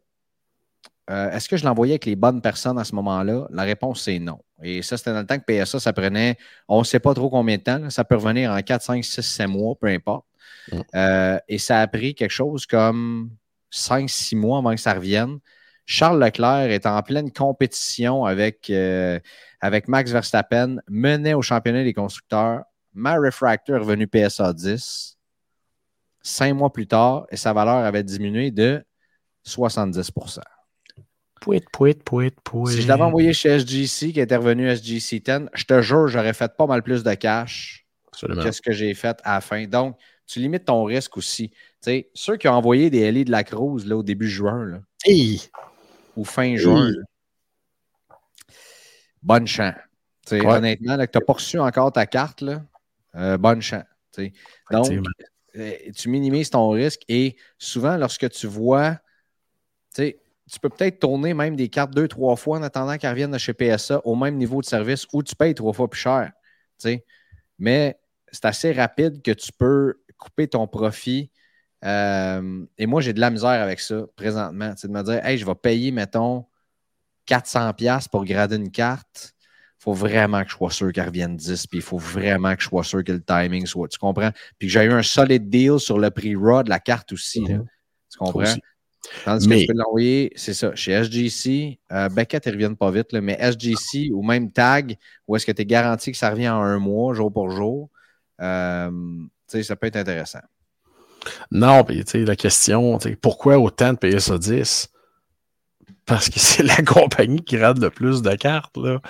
Euh, 1.10 1.32
Est-ce 1.32 1.48
que 1.48 1.56
je 1.56 1.66
l'envoyais 1.66 1.94
avec 1.94 2.06
les 2.06 2.16
bonnes 2.16 2.42
personnes 2.42 2.78
à 2.78 2.84
ce 2.84 2.94
moment-là? 2.96 3.48
La 3.52 3.64
réponse, 3.64 4.02
c'est 4.04 4.20
non. 4.20 4.40
Et 4.62 4.82
ça, 4.82 4.98
c'était 4.98 5.14
dans 5.14 5.20
le 5.20 5.26
temps 5.26 5.40
que 5.40 5.46
PSA, 5.46 5.80
ça 5.80 5.94
prenait, 5.94 6.38
on 6.68 6.80
ne 6.80 6.84
sait 6.84 7.00
pas 7.00 7.14
trop 7.14 7.30
combien 7.30 7.58
de 7.58 7.62
temps. 7.62 7.78
là. 7.80 7.90
ça 7.90 8.04
peut 8.04 8.16
revenir 8.16 8.52
en 8.52 8.62
4, 8.62 8.82
5, 8.82 9.04
6, 9.04 9.22
7 9.22 9.48
mois, 9.48 9.76
peu 9.80 9.88
importe. 9.88 10.26
Mm. 10.72 10.80
Euh, 10.96 11.40
et 11.48 11.58
ça 11.58 11.82
a 11.82 11.88
pris 11.88 12.14
quelque 12.14 12.32
chose 12.32 12.66
comme 12.66 13.32
5, 13.70 14.10
6 14.10 14.36
mois 14.36 14.58
avant 14.58 14.74
que 14.74 14.82
ça 14.82 14.94
revienne. 14.94 15.40
Charles 15.86 16.22
Leclerc 16.22 16.70
est 16.70 16.86
en 16.86 17.02
pleine 17.02 17.32
compétition 17.32 18.26
avec, 18.26 18.70
euh, 18.70 19.20
avec 19.62 19.88
Max 19.88 20.12
Verstappen, 20.12 20.82
menait 20.90 21.34
au 21.34 21.42
championnat 21.42 21.86
des 21.86 21.94
constructeurs. 21.94 22.64
Ma 22.94 23.16
Refractor 23.16 23.78
est 23.78 23.80
revenu 23.80 24.08
PSA 24.08 24.52
10. 24.52 25.18
Cinq 26.22 26.54
mois 26.56 26.74
plus 26.74 26.88
tard, 26.88 27.26
et 27.32 27.38
sa 27.38 27.54
valeur 27.54 27.86
avait 27.86 28.04
diminué 28.04 28.52
de 28.52 28.84
70 29.44 30.12
Pouit, 31.42 31.64
pouit, 31.72 31.94
pouit, 31.94 32.32
pouit. 32.44 32.74
Si 32.74 32.82
je 32.82 32.88
l'avais 32.88 33.04
envoyé 33.04 33.32
chez 33.34 33.50
SGC, 33.60 34.12
qui 34.14 34.20
était 34.20 34.36
revenu 34.36 34.68
SGC 34.70 35.20
10, 35.20 35.50
je 35.54 35.64
te 35.66 35.82
jure, 35.82 36.08
j'aurais 36.08 36.34
fait 36.34 36.56
pas 36.58 36.66
mal 36.66 36.82
plus 36.84 37.04
de 37.04 37.14
cash 37.14 37.86
Absolument. 38.08 38.44
que 38.44 38.52
ce 38.52 38.62
que 38.62 38.72
j'ai 38.72 38.94
fait 38.94 39.20
à 39.24 39.36
la 39.36 39.42
fin. 39.42 39.66
Donc, 39.68 39.98
tu 40.26 40.40
limites 40.40 40.66
ton 40.66 40.84
risque 40.84 41.16
aussi. 41.18 41.50
Tu 41.50 41.56
sais, 41.82 42.10
ceux 42.14 42.38
qui 42.38 42.48
ont 42.48 42.54
envoyé 42.54 42.90
des 42.90 43.00
LA 43.12 43.24
de 43.24 43.32
la 43.32 43.44
Cruz 43.44 43.86
là, 43.86 43.96
au 43.98 44.04
début 44.04 44.28
juin 44.28 44.66
là, 44.66 44.80
Hey! 45.06 45.42
ou 46.16 46.26
fin 46.26 46.56
juin, 46.56 46.92
bonne 49.22 49.48
chance. 49.48 49.76
Tu 50.26 50.38
sais, 50.38 50.46
Ouais. 50.46 50.56
Honnêtement, 50.56 50.96
là, 50.96 51.08
que 51.08 51.12
tu 51.12 51.18
n'as 51.20 51.26
pas 51.26 51.34
reçu 51.34 51.60
encore 51.60 51.92
ta 51.92 52.06
carte, 52.06 52.42
là, 52.42 52.64
euh, 53.16 53.38
bonne 53.38 53.62
chance. 53.62 53.84
Donc, 54.72 54.92
euh, 55.56 55.72
tu 55.96 56.10
minimises 56.10 56.50
ton 56.50 56.70
risque 56.72 57.02
et 57.08 57.36
souvent, 57.58 57.98
lorsque 57.98 58.30
tu 58.32 58.48
vois, 58.48 58.94
tu 59.96 60.02
sais, 60.02 60.20
tu 60.52 60.60
peux 60.60 60.70
peut-être 60.70 61.00
tourner 61.00 61.34
même 61.34 61.56
des 61.56 61.68
cartes 61.70 61.94
deux, 61.94 62.08
trois 62.08 62.36
fois 62.36 62.58
en 62.58 62.64
attendant 62.64 62.98
qu'elles 62.98 63.12
reviennent 63.12 63.32
de 63.32 63.38
chez 63.38 63.54
PSA 63.54 64.02
au 64.06 64.16
même 64.16 64.38
niveau 64.38 64.62
de 64.62 64.66
service 64.66 65.06
ou 65.14 65.22
tu 65.24 65.36
payes 65.36 65.54
trois 65.54 65.74
fois 65.74 65.90
plus 65.90 66.00
cher. 66.00 66.32
Mais 67.60 68.00
c'est 68.32 68.46
assez 68.46 68.72
rapide 68.72 69.22
que 69.22 69.32
tu 69.32 69.52
peux 69.52 70.02
couper 70.18 70.48
ton 70.48 70.68
profit. 70.68 71.32
Euh, 71.86 72.66
et 72.78 72.86
moi, 72.86 73.02
j'ai 73.02 73.14
de 73.14 73.20
la 73.20 73.30
misère 73.30 73.62
avec 73.62 73.80
ça 73.80 74.04
présentement. 74.16 74.74
C'est 74.78 74.88
de 74.88 74.94
me 74.94 75.04
dire, 75.04 75.26
hey, 75.26 75.38
je 75.38 75.46
vais 75.46 75.56
payer, 75.56 75.92
mettons, 75.92 76.46
400$ 77.28 78.10
pour 78.10 78.26
grader 78.26 78.56
une 78.56 78.72
carte. 78.72 79.34
Il 79.80 79.84
faut 79.84 79.94
vraiment 79.94 80.44
que 80.44 80.50
je 80.50 80.56
sois 80.56 80.72
sûr 80.72 80.92
qu'elle 80.92 81.06
revienne 81.06 81.38
10, 81.38 81.68
puis 81.68 81.80
il 81.80 81.84
faut 81.84 82.00
vraiment 82.00 82.56
que 82.56 82.62
je 82.64 82.68
sois 82.68 82.84
sûr 82.84 83.04
que 83.04 83.12
le 83.12 83.22
timing 83.22 83.66
soit. 83.66 83.88
Tu 83.88 84.00
comprends? 84.00 84.32
Puis 84.58 84.68
que 84.68 84.74
j'ai 84.74 84.84
eu 84.84 84.92
un 84.92 85.04
solid 85.04 85.50
deal 85.50 85.80
sur 85.80 86.00
le 86.00 86.10
prix 86.10 86.36
raw 86.36 86.64
de 86.64 86.70
la 86.70 86.80
carte 86.80 87.12
aussi. 87.12 87.42
là. 87.46 87.58
Mhm. 87.58 87.68
Tu 88.10 88.18
comprends? 88.18 88.56
Tandis 89.26 89.48
que 89.48 89.54
Mais- 89.54 89.62
tu 89.62 89.68
peux 89.68 89.74
l'envoyer, 89.74 90.32
c'est 90.36 90.54
ça, 90.54 90.76
chez 90.76 90.92
SGC, 90.92 91.80
euh, 91.92 92.10
Beckett, 92.10 92.46
ils 92.46 92.50
ne 92.50 92.54
reviennent 92.54 92.78
pas 92.78 92.92
vite, 92.92 93.12
là, 93.14 93.22
mais 93.22 93.38
SGC 93.40 94.12
ou 94.12 94.24
même 94.24 94.52
Tag, 94.52 94.98
où 95.28 95.36
est-ce 95.36 95.46
que 95.46 95.52
tu 95.52 95.62
es 95.62 95.66
garanti 95.66 96.12
que 96.12 96.18
ça 96.18 96.30
revient 96.30 96.50
en 96.50 96.62
un 96.62 96.80
mois, 96.80 97.14
jour 97.14 97.32
pour 97.32 97.50
jour, 97.50 97.90
euh, 98.42 98.92
ça 99.48 99.76
peut 99.76 99.88
être 99.88 99.96
intéressant. 99.96 100.42
Non, 101.52 101.84
puis 101.84 102.04
tu 102.06 102.12
sais, 102.12 102.26
la 102.26 102.36
question, 102.36 103.00
pourquoi 103.22 103.58
autant 103.58 103.94
de 103.94 103.98
PSA 103.98 104.38
10? 104.38 104.90
Parce 106.06 106.30
que 106.30 106.40
c'est 106.40 106.64
la 106.64 106.82
compagnie 106.84 107.42
qui 107.44 107.58
rate 107.58 107.80
le 107.80 107.90
plus 107.90 108.22
de 108.22 108.36
cartes. 108.36 108.78
Là. 108.78 109.02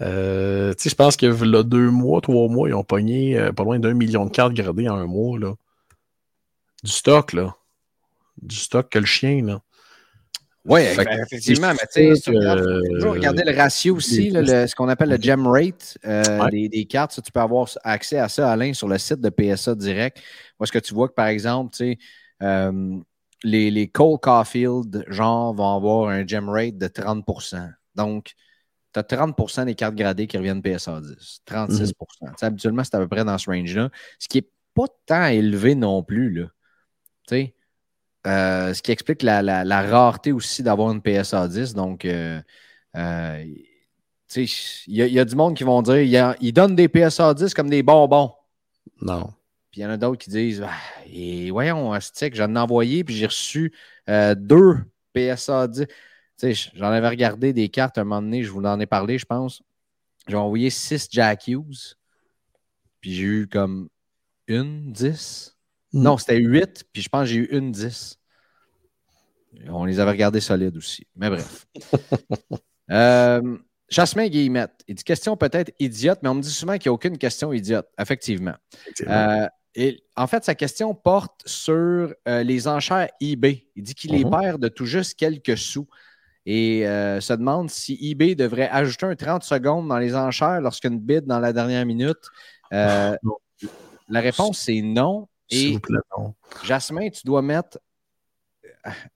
Euh, 0.00 0.72
je 0.82 0.94
pense 0.94 1.16
que 1.16 1.26
là, 1.26 1.62
deux 1.62 1.90
mois, 1.90 2.20
trois 2.20 2.48
mois, 2.48 2.68
ils 2.68 2.74
ont 2.74 2.84
pogné 2.84 3.38
euh, 3.38 3.52
pas 3.52 3.64
loin 3.64 3.78
d'un 3.78 3.94
million 3.94 4.24
de 4.24 4.30
cartes 4.30 4.54
gradées 4.54 4.88
en 4.88 4.96
un 4.96 5.06
mois. 5.06 5.38
Là. 5.38 5.54
Du 6.82 6.90
stock, 6.90 7.32
là. 7.32 7.56
Du 8.40 8.56
stock 8.56 8.88
que 8.90 8.98
le 8.98 9.06
chien, 9.06 9.44
là. 9.44 9.60
Oui, 10.66 10.80
que 10.96 11.22
effectivement, 11.22 11.72
mais 11.72 11.86
tu 11.92 12.14
sais, 12.16 12.32
toujours 12.32 13.12
regarder 13.12 13.44
le 13.44 13.54
ratio 13.54 13.96
aussi, 13.96 14.30
là, 14.30 14.40
le- 14.40 14.66
ce 14.66 14.74
qu'on 14.74 14.88
appelle 14.88 15.10
le 15.10 15.18
gem 15.20 15.46
rate 15.46 15.98
euh, 16.06 16.40
Ouais. 16.40 16.50
des, 16.50 16.68
des 16.70 16.84
cartes. 16.86 17.12
Ça, 17.12 17.20
tu 17.20 17.30
peux 17.30 17.40
avoir 17.40 17.68
accès 17.84 18.18
à 18.18 18.30
ça, 18.30 18.50
Alain, 18.50 18.72
sur 18.72 18.88
le 18.88 18.96
site 18.96 19.20
de 19.20 19.28
PSA 19.28 19.74
direct. 19.74 20.22
Est-ce 20.62 20.72
que 20.72 20.78
tu 20.78 20.94
vois 20.94 21.08
que, 21.10 21.12
par 21.14 21.26
exemple, 21.26 21.72
tu 21.76 21.84
sais, 21.92 21.98
euh, 22.42 22.96
les, 23.42 23.70
les 23.70 23.88
Cole 23.88 24.18
Caulfield, 24.18 25.04
genre, 25.08 25.54
vont 25.54 25.76
avoir 25.76 26.08
un 26.08 26.26
gem 26.26 26.48
rate 26.48 26.78
de 26.78 26.86
30% 26.88 27.68
Donc, 27.94 28.32
tu 28.94 29.00
as 29.00 29.02
30% 29.02 29.66
des 29.66 29.74
cartes 29.74 29.96
gradées 29.96 30.26
qui 30.26 30.38
reviennent 30.38 30.62
PSA 30.62 31.02
10, 31.02 31.42
36 31.44 31.92
Tu 31.92 31.94
sais, 32.38 32.46
Habituellement, 32.46 32.84
c'est 32.84 32.94
à 32.94 33.00
peu 33.00 33.08
près 33.08 33.24
dans 33.24 33.36
ce 33.36 33.50
range-là. 33.50 33.90
Ce 34.18 34.28
qui 34.28 34.38
n'est 34.38 34.48
pas 34.74 34.86
tant 35.04 35.26
élevé 35.26 35.74
non 35.74 36.02
plus. 36.02 36.32
Là. 36.32 36.46
Tu 37.28 37.34
sais, 37.36 37.54
euh, 38.26 38.74
ce 38.74 38.82
qui 38.82 38.92
explique 38.92 39.22
la, 39.22 39.42
la- 39.42 39.64
la 39.64 39.82
rareté 39.82 40.32
aussi 40.32 40.62
d'avoir 40.62 40.90
une 40.92 41.02
PSA 41.02 41.48
10. 41.48 41.74
Donc, 41.74 42.04
euh, 42.04 42.40
euh, 42.96 43.44
tu 44.28 44.46
sais, 44.46 44.84
il 44.88 44.96
y, 44.96 45.02
a- 45.02 45.06
il 45.06 45.12
y 45.12 45.20
a 45.20 45.24
du 45.24 45.36
monde 45.36 45.56
qui 45.56 45.64
vont 45.64 45.82
dire 45.82 46.34
ils 46.40 46.52
donnent 46.52 46.76
des 46.76 46.88
PSA 46.88 47.34
10 47.34 47.54
comme 47.54 47.70
des 47.70 47.82
bonbons. 47.82 48.32
Non. 49.02 49.32
Puis 49.70 49.80
il 49.80 49.84
y 49.84 49.86
en 49.86 49.90
a 49.90 49.96
d'autres 49.96 50.18
qui 50.22 50.30
disent 50.30 50.62
Ah, 50.66 50.72
et 51.06 51.50
voyons, 51.50 51.92
Astic, 51.92 52.34
j'en 52.34 52.54
ai 52.54 52.58
envoyé, 52.58 53.04
puis 53.04 53.14
j'ai 53.16 53.26
reçu 53.26 53.72
euh, 54.08 54.34
deux 54.34 54.76
PSA 55.12 55.68
10. 55.68 55.86
Tu 56.38 56.54
sais, 56.54 56.70
j'en 56.74 56.86
avais 56.90 57.08
regardé 57.08 57.52
des 57.52 57.68
cartes 57.68 57.98
un 57.98 58.04
moment 58.04 58.22
donné, 58.22 58.42
je 58.44 58.50
vous 58.50 58.62
en 58.62 58.80
ai 58.80 58.86
parlé, 58.86 59.18
je 59.18 59.26
pense. 59.26 59.62
J'ai 60.28 60.36
envoyé 60.36 60.70
six 60.70 61.08
Jack 61.10 61.48
Hughes, 61.48 61.96
puis 63.00 63.14
j'ai 63.14 63.22
eu 63.24 63.46
comme 63.48 63.88
une 64.48 64.92
10. 64.92 65.53
Non, 65.94 66.18
c'était 66.18 66.36
8, 66.36 66.84
puis 66.92 67.02
je 67.02 67.08
pense 67.08 67.22
que 67.22 67.26
j'ai 67.26 67.36
eu 67.36 67.48
une 67.50 67.72
10. 67.72 68.18
On 69.68 69.84
les 69.84 70.00
avait 70.00 70.10
regardés 70.10 70.40
solides 70.40 70.76
aussi. 70.76 71.06
Mais 71.16 71.30
bref. 71.30 71.66
euh, 72.90 73.56
Jasmin 73.88 74.26
Guillemette, 74.28 74.82
il 74.88 74.96
dit 74.96 75.04
question 75.04 75.36
peut-être 75.36 75.72
idiote, 75.78 76.18
mais 76.22 76.28
on 76.28 76.34
me 76.34 76.42
dit 76.42 76.50
souvent 76.50 76.76
qu'il 76.78 76.90
n'y 76.90 76.92
a 76.92 76.94
aucune 76.94 77.16
question 77.16 77.52
idiote. 77.52 77.86
Effectivement. 77.98 78.54
Euh, 79.06 79.46
et 79.76 80.02
en 80.16 80.26
fait, 80.26 80.44
sa 80.44 80.54
question 80.54 80.94
porte 80.94 81.42
sur 81.46 82.12
euh, 82.28 82.42
les 82.42 82.66
enchères 82.68 83.08
eBay. 83.20 83.66
Il 83.76 83.82
dit 83.84 83.94
qu'il 83.94 84.12
les 84.12 84.24
Mhm. 84.24 84.30
perd 84.30 84.62
de 84.62 84.68
tout 84.68 84.86
juste 84.86 85.14
quelques 85.16 85.56
sous 85.58 85.86
et 86.46 86.86
euh, 86.86 87.20
se 87.20 87.32
demande 87.32 87.70
si 87.70 87.98
eBay 88.00 88.34
devrait 88.34 88.68
ajouter 88.68 89.06
un 89.06 89.16
30 89.16 89.42
secondes 89.44 89.88
dans 89.88 89.98
les 89.98 90.14
enchères 90.14 90.60
lorsqu'une 90.60 90.98
bid 90.98 91.24
dans 91.24 91.40
la 91.40 91.52
dernière 91.52 91.86
minute. 91.86 92.18
Euh, 92.72 93.16
la 94.08 94.20
réponse, 94.20 94.58
c'est 94.58 94.82
non. 94.82 95.28
Et 95.54 95.78
plaît. 95.78 95.98
Jasmin, 96.64 97.08
tu 97.10 97.22
dois 97.24 97.42
mettre 97.42 97.78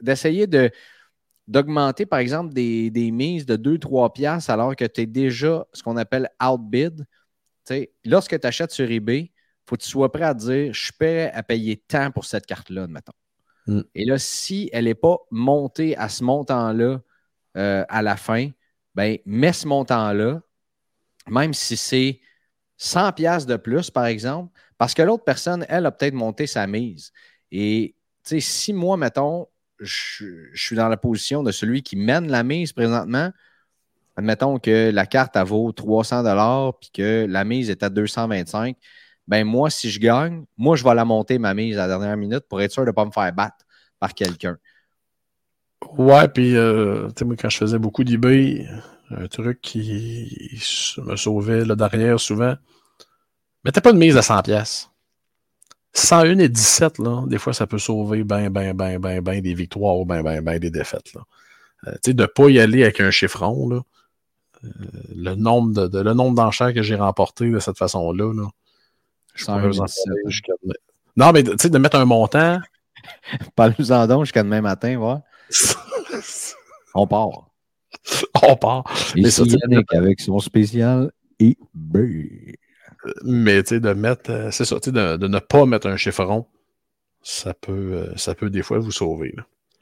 d'essayer 0.00 0.46
de 0.46 0.70
d'augmenter, 1.46 2.04
par 2.04 2.18
exemple, 2.18 2.52
des, 2.52 2.90
des 2.90 3.10
mises 3.10 3.46
de 3.46 3.56
2-3 3.56 4.12
piastres 4.12 4.50
alors 4.50 4.76
que 4.76 4.84
tu 4.84 5.00
es 5.00 5.06
déjà 5.06 5.66
ce 5.72 5.82
qu'on 5.82 5.96
appelle 5.96 6.28
outbid. 6.42 7.06
Lorsque 8.04 8.38
tu 8.38 8.46
achètes 8.46 8.70
sur 8.70 8.90
eBay, 8.90 9.20
il 9.20 9.32
faut 9.66 9.76
que 9.76 9.82
tu 9.82 9.88
sois 9.88 10.12
prêt 10.12 10.24
à 10.24 10.34
dire 10.34 10.72
je 10.74 10.84
suis 10.84 10.92
prêt 10.92 11.32
à 11.32 11.42
payer 11.42 11.76
tant 11.76 12.10
pour 12.10 12.26
cette 12.26 12.44
carte-là, 12.44 12.86
mettons. 12.86 13.12
Mm. 13.66 13.80
Et 13.94 14.04
là, 14.04 14.18
si 14.18 14.68
elle 14.72 14.84
n'est 14.84 14.94
pas 14.94 15.16
montée 15.30 15.96
à 15.96 16.10
ce 16.10 16.22
montant-là 16.22 17.00
euh, 17.56 17.84
à 17.88 18.02
la 18.02 18.16
fin, 18.16 18.50
ben, 18.94 19.18
mets 19.24 19.52
ce 19.52 19.66
montant-là, 19.66 20.40
même 21.28 21.54
si 21.54 21.76
c'est 21.76 22.20
100 22.76 23.12
piastres 23.12 23.48
de 23.48 23.56
plus, 23.56 23.90
par 23.90 24.06
exemple, 24.06 24.52
parce 24.78 24.94
que 24.94 25.02
l'autre 25.02 25.24
personne, 25.24 25.66
elle, 25.68 25.86
a 25.86 25.90
peut-être 25.90 26.14
monté 26.14 26.46
sa 26.46 26.66
mise. 26.66 27.12
Et, 27.50 27.94
si 28.24 28.72
moi, 28.72 28.96
mettons, 28.96 29.46
je, 29.80 30.26
suis 30.54 30.76
dans 30.76 30.88
la 30.88 30.96
position 30.96 31.42
de 31.42 31.50
celui 31.50 31.82
qui 31.82 31.96
mène 31.96 32.30
la 32.30 32.42
mise 32.42 32.72
présentement, 32.72 33.32
admettons 34.16 34.58
que 34.58 34.90
la 34.90 35.06
carte, 35.06 35.36
elle 35.36 35.44
vaut 35.44 35.72
300 35.72 36.72
puis 36.80 36.90
que 36.92 37.26
la 37.28 37.44
mise 37.44 37.70
est 37.70 37.82
à 37.82 37.88
225 37.88 38.76
ben 39.28 39.44
moi, 39.44 39.68
si 39.68 39.90
je 39.90 40.00
gagne, 40.00 40.46
moi, 40.56 40.74
je 40.74 40.82
vais 40.82 40.94
la 40.94 41.04
monter, 41.04 41.38
ma 41.38 41.52
mise, 41.52 41.76
à 41.76 41.86
la 41.86 41.98
dernière 41.98 42.16
minute 42.16 42.44
pour 42.48 42.62
être 42.62 42.72
sûr 42.72 42.82
de 42.82 42.88
ne 42.88 42.92
pas 42.92 43.04
me 43.04 43.10
faire 43.10 43.30
battre 43.32 43.66
par 44.00 44.14
quelqu'un. 44.14 44.56
Ouais, 45.98 46.26
puis 46.28 46.56
euh, 46.56 47.08
tu 47.08 47.14
sais, 47.18 47.24
moi, 47.26 47.36
quand 47.38 47.50
je 47.50 47.58
faisais 47.58 47.78
beaucoup 47.78 48.04
d'eBay, 48.04 48.66
un 49.10 49.26
truc 49.28 49.60
qui 49.60 50.58
me 50.96 51.14
sauvait 51.16 51.64
là 51.66 51.76
derrière 51.76 52.18
souvent, 52.18 52.56
mettez 53.64 53.80
pas 53.80 53.90
une 53.90 53.98
mise 53.98 54.16
à 54.16 54.22
100 54.22 54.42
pièces. 54.42 54.90
101 55.94 56.38
et 56.38 56.48
17, 56.48 56.98
là, 56.98 57.24
des 57.26 57.38
fois, 57.38 57.52
ça 57.52 57.66
peut 57.66 57.78
sauver 57.78 58.24
ben, 58.24 58.50
ben, 58.50 58.74
ben, 58.74 58.98
ben, 58.98 59.20
ben 59.20 59.40
des 59.40 59.54
victoires 59.54 59.98
ou 59.98 60.04
ben, 60.04 60.22
ben, 60.22 60.42
ben 60.42 60.58
des 60.58 60.70
défaites. 60.70 61.12
Là. 61.14 61.22
Euh, 61.86 61.92
tu 61.94 62.10
sais, 62.10 62.14
de 62.14 62.22
ne 62.22 62.26
pas 62.26 62.48
y 62.48 62.60
aller 62.60 62.82
avec 62.82 63.00
un 63.00 63.10
chiffron, 63.10 63.68
là, 63.68 63.80
euh, 64.64 64.68
le 65.14 65.34
nombre 65.34 65.88
de, 65.88 66.00
le 66.00 66.14
nombre 66.14 66.34
d'enchères 66.34 66.74
que 66.74 66.82
j'ai 66.82 66.96
remporté 66.96 67.50
de 67.50 67.58
cette 67.58 67.78
façon-là, 67.78 68.32
là, 68.34 68.48
je 69.34 69.44
pourrais 69.44 69.68
vous 69.68 69.80
en 69.80 69.86
jusqu'à 70.26 70.52
Non, 71.16 71.32
mais 71.32 71.42
tu 71.44 71.52
sais, 71.58 71.70
de 71.70 71.78
mettre 71.78 71.96
un 71.96 72.04
montant. 72.04 72.60
Parle-nous-en 73.56 74.06
donc 74.06 74.24
jusqu'à 74.24 74.42
demain 74.42 74.60
matin, 74.60 74.96
voir. 74.98 75.20
On 76.94 77.06
part. 77.06 77.50
On 78.42 78.56
part. 78.56 78.84
mais 79.16 79.30
ça, 79.30 79.44
avec 79.90 80.20
son 80.20 80.38
spécial 80.40 81.12
eBay. 81.38 82.56
Mais 83.24 83.62
tu 83.62 83.70
sais, 83.70 83.80
de 83.80 83.92
mettre, 83.92 84.30
euh, 84.30 84.50
c'est 84.50 84.64
ça, 84.64 84.76
de, 84.76 85.16
de, 85.16 85.28
ne 85.28 85.38
pas 85.38 85.66
mettre 85.66 85.86
un 85.86 85.96
chiffron, 85.96 86.46
ça 87.22 87.54
peut, 87.54 87.72
euh, 87.72 88.16
ça 88.16 88.34
peut 88.34 88.50
des 88.50 88.62
fois 88.62 88.78
vous 88.78 88.90
sauver. 88.90 89.34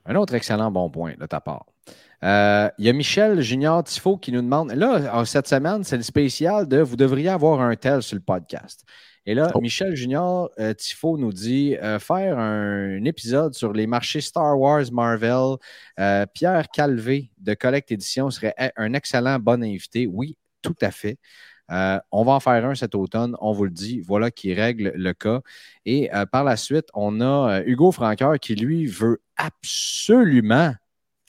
Un 0.04 0.16
autre 0.16 0.34
excellent 0.34 0.70
bon 0.70 0.90
point 0.90 1.14
de 1.18 1.26
ta 1.26 1.40
part. 1.40 1.66
Euh, 2.24 2.70
il 2.78 2.86
y 2.86 2.88
a 2.88 2.92
Michel 2.92 3.40
Junior 3.40 3.84
Tifo 3.84 4.16
qui 4.16 4.32
nous 4.32 4.40
demande 4.40 4.72
là, 4.72 5.24
cette 5.24 5.48
semaine, 5.48 5.84
c'est 5.84 5.96
le 5.96 6.02
spécial 6.02 6.66
de 6.66 6.80
vous 6.80 6.96
devriez 6.96 7.28
avoir 7.28 7.60
un 7.60 7.76
tel 7.76 8.02
sur 8.02 8.16
le 8.16 8.22
podcast. 8.22 8.84
Et 9.28 9.34
là, 9.34 9.50
oh. 9.54 9.60
Michel 9.60 9.94
Junior 9.94 10.50
Tifo 10.78 11.18
nous 11.18 11.32
dit 11.32 11.76
faire 11.98 12.38
un, 12.38 13.04
épisode 13.04 13.54
sur 13.54 13.72
les 13.72 13.86
marchés 13.88 14.20
Star 14.20 14.58
Wars, 14.58 14.84
Marvel. 14.92 15.56
Pierre 16.32 16.68
Calvé 16.72 17.30
de 17.38 17.54
Collect 17.54 17.90
Édition 17.90 18.30
serait 18.30 18.54
un 18.76 18.94
excellent 18.94 19.38
bon 19.40 19.62
invité. 19.64 20.06
Oui, 20.06 20.38
tout 20.62 20.76
à 20.80 20.92
fait. 20.92 21.18
Euh, 21.72 21.98
on 22.12 22.24
va 22.24 22.32
en 22.32 22.40
faire 22.40 22.64
un 22.64 22.74
cet 22.74 22.94
automne, 22.94 23.36
on 23.40 23.52
vous 23.52 23.64
le 23.64 23.70
dit. 23.70 24.00
Voilà 24.00 24.30
qui 24.30 24.54
règle 24.54 24.92
le 24.94 25.12
cas. 25.12 25.40
Et 25.84 26.14
euh, 26.14 26.26
par 26.26 26.44
la 26.44 26.56
suite, 26.56 26.88
on 26.94 27.20
a 27.20 27.60
euh, 27.60 27.62
Hugo 27.66 27.92
Franqueur 27.92 28.38
qui, 28.38 28.54
lui, 28.54 28.86
veut 28.86 29.20
absolument 29.36 30.74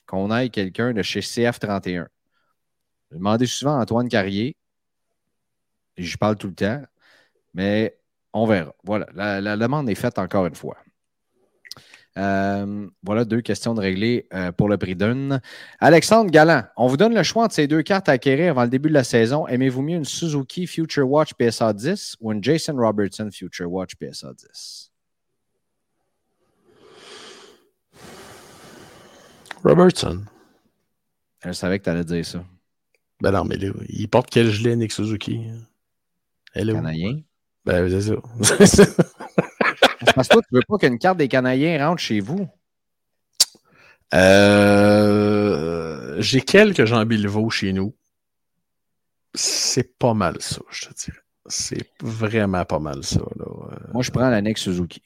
qu'on 0.05 0.31
aille 0.31 0.51
quelqu'un 0.51 0.93
de 0.93 1.01
chez 1.01 1.21
CF31. 1.21 2.07
Je 3.11 3.17
demandé 3.17 3.45
souvent 3.45 3.77
à 3.77 3.81
Antoine 3.81 4.09
Carrier. 4.09 4.55
Je 5.97 6.17
parle 6.17 6.37
tout 6.37 6.47
le 6.47 6.53
temps, 6.55 6.83
mais 7.53 7.97
on 8.33 8.45
verra. 8.45 8.73
Voilà, 8.83 9.07
la 9.41 9.57
demande 9.57 9.89
est 9.89 9.95
faite 9.95 10.19
encore 10.19 10.45
une 10.45 10.55
fois. 10.55 10.77
Euh, 12.17 12.87
voilà 13.03 13.25
deux 13.25 13.41
questions 13.41 13.75
de 13.75 13.79
régler 13.79 14.27
euh, 14.33 14.51
pour 14.51 14.69
le 14.69 14.77
prix 14.77 14.95
d'une. 14.95 15.39
Alexandre 15.79 16.31
Galland, 16.31 16.63
on 16.75 16.87
vous 16.87 16.97
donne 16.97 17.13
le 17.13 17.21
choix 17.21 17.43
entre 17.45 17.53
ces 17.53 17.67
deux 17.67 17.83
cartes 17.83 18.09
à 18.09 18.13
acquérir 18.13 18.51
avant 18.51 18.63
le 18.63 18.69
début 18.69 18.89
de 18.89 18.95
la 18.95 19.03
saison. 19.03 19.47
Aimez-vous 19.47 19.83
mieux 19.83 19.97
une 19.97 20.05
Suzuki 20.05 20.65
Future 20.65 21.09
Watch 21.09 21.33
PSA 21.35 21.73
10 21.73 22.17
ou 22.19 22.31
une 22.31 22.43
Jason 22.43 22.75
Robertson 22.75 23.29
Future 23.31 23.71
Watch 23.71 23.91
PSA 23.95 24.33
10? 24.33 24.91
Robertson. 29.63 30.23
Je 31.45 31.51
savais 31.51 31.77
que 31.77 31.83
tu 31.83 31.89
allais 31.91 32.03
dire 32.03 32.25
ça. 32.25 32.43
Ben 33.21 33.31
non, 33.31 33.45
mais 33.45 33.57
là, 33.57 33.71
il 33.89 34.07
porte 34.07 34.29
quel 34.29 34.49
gilet, 34.49 34.75
Nick 34.75 34.91
Suzuki? 34.91 35.47
Elle 36.53 36.73
Canadien? 36.73 37.21
Ben, 37.65 37.89
c'est 37.89 38.65
ça. 38.65 38.83
Parce 40.17 40.27
que 40.29 40.33
toi, 40.33 40.41
tu 40.41 40.55
veux 40.55 40.61
pas 40.67 40.77
qu'une 40.79 40.97
carte 40.97 41.19
des 41.19 41.27
Canadiens 41.27 41.87
rentre 41.87 42.01
chez 42.01 42.21
vous? 42.21 42.49
Euh, 44.15 46.15
j'ai 46.17 46.41
quelques 46.41 46.85
Jean 46.85 47.05
Bilvaux 47.05 47.51
chez 47.51 47.71
nous. 47.71 47.95
C'est 49.35 49.95
pas 49.99 50.15
mal 50.15 50.37
ça, 50.39 50.61
je 50.71 50.87
te 50.87 50.93
dirais. 50.95 51.19
C'est 51.45 51.91
vraiment 52.01 52.65
pas 52.65 52.79
mal 52.79 53.03
ça. 53.03 53.19
Euh, 53.19 53.75
Moi, 53.93 54.01
je 54.01 54.09
prends 54.09 54.27
l'annexe 54.27 54.61
Suzuki. 54.61 55.03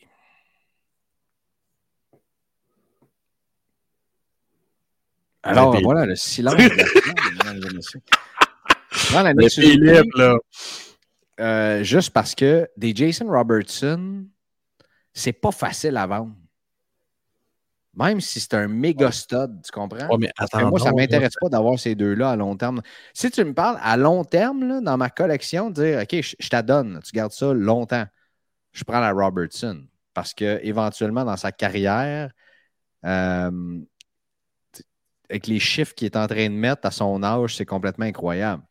Alors, 5.44 5.78
voilà, 5.82 6.06
le 6.06 6.16
silence. 6.16 6.56
je 6.58 8.00
prends 9.10 9.24
l'annexe 9.24 9.56
Suzuki. 9.56 9.90
Euh, 11.42 11.84
juste 11.84 12.12
parce 12.12 12.34
que 12.34 12.70
des 12.78 12.96
Jason 12.96 13.28
Robertson, 13.28 14.24
c'est 15.14 15.34
pas 15.34 15.52
facile 15.52 15.98
à 15.98 16.08
vendre. 16.08 16.34
Même 17.94 18.22
si 18.22 18.40
c'est 18.40 18.54
un 18.54 18.70
méga 18.70 19.12
stud, 19.12 19.62
tu 19.64 19.72
comprends? 19.72 20.18
mais 20.18 20.32
moi, 20.70 20.80
ça 20.80 20.92
ne 20.92 20.96
m'intéresse 20.96 21.34
pas 21.40 21.50
d'avoir 21.50 21.78
ces 21.78 21.94
deux-là 21.94 22.32
à 22.32 22.36
long 22.38 22.56
terme. 22.56 22.82
Si 23.14 23.30
tu 23.30 23.44
me 23.44 23.54
parles 23.54 23.78
à 23.82 23.98
long 23.98 24.24
terme, 24.24 24.82
dans 24.82 24.98
ma 24.98 25.10
collection, 25.10 25.70
dire 25.70 26.00
OK, 26.02 26.22
je, 26.22 26.50
t'adonne, 26.50 27.02
tu 27.04 27.12
gardes 27.12 27.34
ça 27.34 27.54
longtemps. 27.54 28.06
Je 28.72 28.86
prends 28.86 29.02
la 29.02 29.12
Robertson. 29.12 29.84
Parce 30.14 30.34
que 30.34 30.60
éventuellement, 30.64 31.26
dans 31.26 31.36
sa 31.36 31.52
carrière, 31.52 32.32
euh, 33.06 33.80
avec 35.30 35.48
les 35.48 35.60
chiffres 35.60 35.94
qu'il 35.94 36.06
est 36.06 36.18
en 36.18 36.28
train 36.28 36.50
de 36.50 36.56
mettre 36.56 36.86
à 36.86 36.92
son 36.92 37.24
âge, 37.24 37.56
c'est 37.58 37.66
complètement 37.66 38.06
incroyable. 38.06 38.64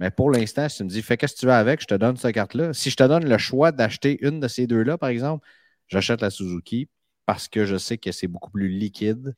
Mais 0.00 0.10
pour 0.10 0.30
l'instant, 0.30 0.68
si 0.68 0.78
tu 0.78 0.84
me 0.84 0.88
dis, 0.88 1.02
fais 1.02 1.16
qu'est-ce 1.16 1.34
que 1.34 1.40
tu 1.40 1.46
veux 1.46 1.52
avec, 1.52 1.80
je 1.80 1.86
te 1.86 1.94
donne 1.94 2.16
cette 2.16 2.34
carte-là. 2.34 2.72
Si 2.72 2.90
je 2.90 2.96
te 2.96 3.04
donne 3.04 3.28
le 3.28 3.38
choix 3.38 3.70
d'acheter 3.70 4.18
une 4.26 4.40
de 4.40 4.48
ces 4.48 4.66
deux-là, 4.66 4.98
par 4.98 5.08
exemple, 5.08 5.46
j'achète 5.88 6.20
la 6.20 6.30
Suzuki 6.30 6.88
parce 7.26 7.48
que 7.48 7.64
je 7.64 7.76
sais 7.76 7.98
que 7.98 8.12
c'est 8.12 8.28
beaucoup 8.28 8.50
plus 8.50 8.68
liquide 8.68 9.34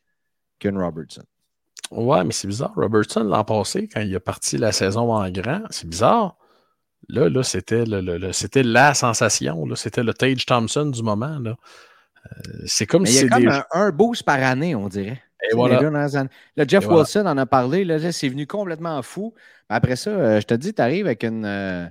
qu'une 0.58 0.78
Robertson. 0.78 1.24
Ouais, 1.90 2.24
mais 2.24 2.32
c'est 2.32 2.48
bizarre. 2.48 2.72
Robertson, 2.74 3.22
l'an 3.22 3.44
passé, 3.44 3.88
quand 3.88 4.00
il 4.00 4.14
a 4.14 4.20
parti 4.20 4.58
la 4.58 4.72
saison 4.72 5.12
en 5.12 5.30
grand, 5.30 5.62
c'est 5.70 5.88
bizarre. 5.88 6.36
Là, 7.08 7.28
là 7.28 7.42
c'était 7.42 7.84
le, 7.86 8.32
c'était 8.32 8.64
la 8.64 8.94
sensation. 8.94 9.64
C'était 9.76 10.02
le 10.02 10.12
Tage 10.12 10.44
Thompson 10.46 10.86
du 10.86 11.02
moment. 11.02 11.38
Là. 11.38 11.50
Euh, 12.26 12.52
c'est 12.66 12.86
comme 12.86 13.06
si. 13.06 13.18
Il 13.18 13.22
y 13.22 13.32
a 13.32 13.62
comme 13.62 13.62
un, 13.72 13.90
boost 13.90 14.24
par 14.24 14.42
année, 14.42 14.74
on 14.74 14.88
dirait. 14.88 15.22
Et 15.50 15.54
voilà. 15.54 15.80
Là, 15.80 16.64
Jeff 16.66 16.86
Wilson 16.88 17.26
en 17.26 17.38
a 17.38 17.46
parlé. 17.46 17.84
Là, 17.84 18.10
c'est 18.10 18.28
venu 18.28 18.46
complètement 18.46 19.00
fou. 19.02 19.34
Après 19.68 19.96
ça, 19.96 20.10
euh, 20.10 20.40
je 20.40 20.46
te 20.46 20.54
dis, 20.54 20.74
tu 20.74 20.82
arrives 20.82 21.06
avec 21.06 21.22
une. 21.22 21.44
Euh, 21.44 21.86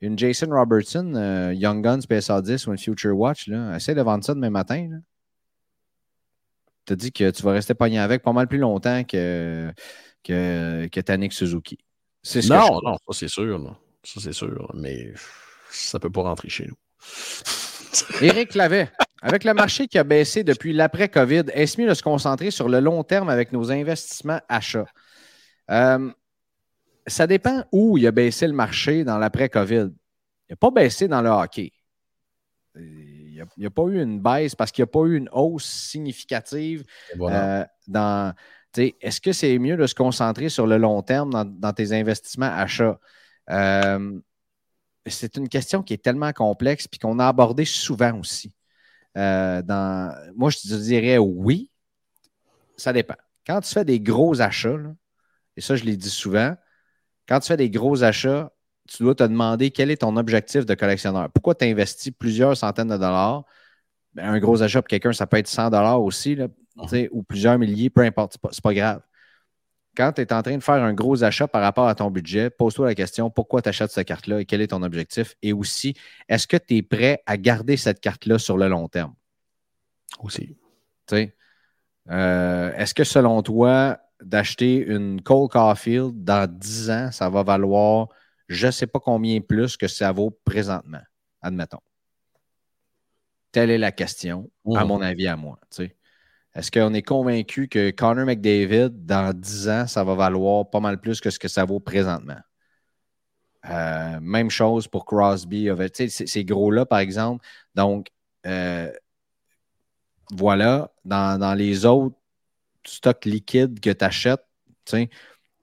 une 0.00 0.18
Jason 0.18 0.48
Robertson, 0.50 1.14
euh, 1.14 1.52
Young 1.54 1.82
Guns 1.82 2.00
PSA 2.08 2.42
10 2.42 2.66
ou 2.66 2.72
une 2.72 2.78
Future 2.78 3.16
Watch, 3.16 3.48
là, 3.48 3.76
essaie 3.76 3.94
de 3.94 4.02
vendre 4.02 4.24
ça 4.24 4.34
demain 4.34 4.50
matin. 4.50 5.00
Tu 6.86 6.92
as 6.92 6.96
dit 6.96 7.12
que 7.12 7.30
tu 7.30 7.42
vas 7.42 7.52
rester 7.52 7.74
pogné 7.74 7.98
avec 7.98 8.22
pas 8.22 8.32
mal 8.32 8.46
plus 8.46 8.58
longtemps 8.58 9.04
que, 9.04 9.72
que, 10.22 10.88
que 10.90 11.00
Tanik 11.00 11.32
Suzuki. 11.32 11.78
non, 12.48 12.80
non, 12.82 12.94
ça 12.94 13.12
c'est 13.12 13.28
sûr. 13.28 13.78
Ça 14.04 14.20
c'est 14.20 14.32
sûr. 14.32 14.70
Mais 14.74 15.12
ça 15.70 15.98
ne 15.98 16.02
peut 16.02 16.10
pas 16.10 16.22
rentrer 16.22 16.48
chez 16.48 16.66
nous. 16.66 16.76
Éric 18.22 18.54
Lavet, 18.54 18.90
avec 19.20 19.44
le 19.44 19.54
marché 19.54 19.88
qui 19.88 19.98
a 19.98 20.04
baissé 20.04 20.44
depuis 20.44 20.72
l'après-COVID, 20.72 21.44
est-ce 21.52 21.80
mieux 21.80 21.88
de 21.88 21.94
se 21.94 22.02
concentrer 22.02 22.50
sur 22.50 22.68
le 22.68 22.80
long 22.80 23.02
terme 23.02 23.28
avec 23.28 23.52
nos 23.52 23.70
investissements 23.70 24.40
achats? 24.48 24.86
Euh, 25.70 26.10
ça 27.08 27.26
dépend 27.26 27.64
où 27.72 27.98
il 27.98 28.06
a 28.06 28.10
baissé 28.10 28.46
le 28.46 28.52
marché 28.52 29.04
dans 29.04 29.18
l'après-COVID. 29.18 29.90
Il 30.48 30.52
n'a 30.52 30.56
pas 30.56 30.70
baissé 30.70 31.08
dans 31.08 31.22
le 31.22 31.28
hockey. 31.28 31.72
Il 32.76 33.46
n'y 33.56 33.66
a, 33.66 33.70
pas 33.70 33.82
eu 33.84 34.00
une 34.02 34.20
baisse 34.20 34.54
parce 34.54 34.70
qu'il 34.70 34.82
n'y 34.82 34.88
a 34.88 34.92
pas 34.92 35.04
eu 35.04 35.16
une 35.16 35.28
hausse 35.32 35.64
significative 35.64 36.84
euh, 37.20 37.64
dans. 37.86 38.34
Est-ce 38.76 39.20
que 39.20 39.32
c'est 39.32 39.58
mieux 39.58 39.76
de 39.76 39.86
se 39.86 39.94
concentrer 39.94 40.48
sur 40.48 40.66
le 40.66 40.76
long 40.76 41.02
terme 41.02 41.30
dans, 41.58 41.72
tes 41.72 41.92
investissements 41.92 42.52
achats? 42.52 42.98
Euh, 43.50 44.20
c'est 45.06 45.36
une 45.36 45.48
question 45.48 45.82
qui 45.82 45.94
est 45.94 46.02
tellement 46.02 46.32
complexe 46.32 46.86
et 46.92 46.98
qu'on 46.98 47.18
a 47.18 47.26
abordé 47.26 47.64
souvent 47.64 48.18
aussi. 48.18 48.52
Euh, 49.16 49.62
dans, 49.62 50.14
moi, 50.36 50.50
je 50.50 50.58
te 50.58 50.74
dirais 50.74 51.18
oui. 51.18 51.70
Ça 52.76 52.92
dépend. 52.92 53.16
Quand 53.46 53.60
tu 53.60 53.72
fais 53.72 53.84
des 53.84 53.98
gros 53.98 54.40
achats, 54.40 54.76
et 55.56 55.60
ça, 55.60 55.74
je 55.74 55.84
l'ai 55.84 55.96
dit 55.96 56.10
souvent, 56.10 56.54
quand 57.28 57.40
tu 57.40 57.48
fais 57.48 57.56
des 57.56 57.70
gros 57.70 58.02
achats, 58.02 58.50
tu 58.88 59.02
dois 59.02 59.14
te 59.14 59.22
demander 59.22 59.70
quel 59.70 59.90
est 59.90 59.98
ton 59.98 60.16
objectif 60.16 60.64
de 60.64 60.74
collectionneur. 60.74 61.30
Pourquoi 61.30 61.54
tu 61.54 61.66
investis 61.66 62.10
plusieurs 62.10 62.56
centaines 62.56 62.88
de 62.88 62.96
dollars? 62.96 63.44
Ben, 64.14 64.30
un 64.30 64.38
gros 64.38 64.62
achat 64.62 64.80
pour 64.80 64.88
quelqu'un, 64.88 65.12
ça 65.12 65.26
peut 65.26 65.36
être 65.36 65.46
100 65.46 65.70
dollars 65.70 66.02
aussi, 66.02 66.34
là, 66.34 66.48
ou 67.10 67.22
plusieurs 67.22 67.58
milliers, 67.58 67.90
peu 67.90 68.00
importe, 68.00 68.38
ce 68.40 68.48
n'est 68.48 68.60
pas, 68.62 68.74
grave. 68.74 69.02
Quand 69.94 70.12
tu 70.12 70.22
es 70.22 70.32
en 70.32 70.42
train 70.42 70.56
de 70.56 70.62
faire 70.62 70.82
un 70.82 70.94
gros 70.94 71.22
achat 71.22 71.46
par 71.48 71.60
rapport 71.60 71.88
à 71.88 71.94
ton 71.94 72.10
budget, 72.10 72.50
pose-toi 72.50 72.86
la 72.86 72.94
question 72.94 73.30
pourquoi 73.30 73.60
tu 73.60 73.68
achètes 73.68 73.90
cette 73.90 74.06
carte-là 74.06 74.40
et 74.40 74.44
quel 74.46 74.60
est 74.60 74.68
ton 74.68 74.82
objectif? 74.82 75.34
Et 75.42 75.52
aussi, 75.52 75.94
est-ce 76.28 76.46
que 76.46 76.56
tu 76.56 76.76
es 76.76 76.82
prêt 76.82 77.22
à 77.26 77.36
garder 77.36 77.76
cette 77.76 78.00
carte-là 78.00 78.38
sur 78.38 78.56
le 78.56 78.68
long 78.68 78.88
terme? 78.88 79.14
Aussi. 80.20 80.56
Euh, 82.10 82.72
est-ce 82.74 82.94
que 82.94 83.04
selon 83.04 83.42
toi, 83.42 83.98
d'acheter 84.22 84.76
une 84.76 85.20
Cole 85.22 85.48
Caulfield 85.48 86.24
dans 86.24 86.50
10 86.50 86.90
ans, 86.90 87.10
ça 87.12 87.28
va 87.30 87.42
valoir 87.42 88.08
je 88.48 88.66
ne 88.66 88.72
sais 88.72 88.86
pas 88.86 88.98
combien 88.98 89.40
plus 89.40 89.76
que 89.76 89.88
ça 89.88 90.10
vaut 90.10 90.30
présentement, 90.44 91.02
admettons. 91.42 91.80
Telle 93.52 93.70
est 93.70 93.78
la 93.78 93.92
question, 93.92 94.50
à 94.74 94.84
mon 94.84 95.00
avis, 95.00 95.26
à 95.26 95.36
moi. 95.36 95.58
Est-ce 96.54 96.70
qu'on 96.70 96.94
est 96.94 97.02
convaincu 97.02 97.68
que 97.68 97.90
Connor 97.90 98.26
McDavid, 98.26 98.90
dans 98.90 99.38
10 99.38 99.68
ans, 99.68 99.86
ça 99.86 100.02
va 100.02 100.14
valoir 100.14 100.68
pas 100.68 100.80
mal 100.80 101.00
plus 101.00 101.20
que 101.20 101.30
ce 101.30 101.38
que 101.38 101.48
ça 101.48 101.64
vaut 101.64 101.80
présentement? 101.80 102.40
Euh, 103.68 104.18
même 104.20 104.50
chose 104.50 104.88
pour 104.88 105.04
Crosby. 105.04 105.68
Ces 106.08 106.44
gros-là, 106.44 106.86
par 106.86 107.00
exemple. 107.00 107.44
Donc, 107.74 108.08
euh, 108.46 108.90
voilà, 110.30 110.90
dans, 111.04 111.38
dans, 111.38 111.54
les 111.54 111.84
autres 111.84 112.16
stocks 112.90 113.24
liquides 113.24 113.80
que 113.80 113.90
tu 113.90 114.04
achètes, 114.04 114.44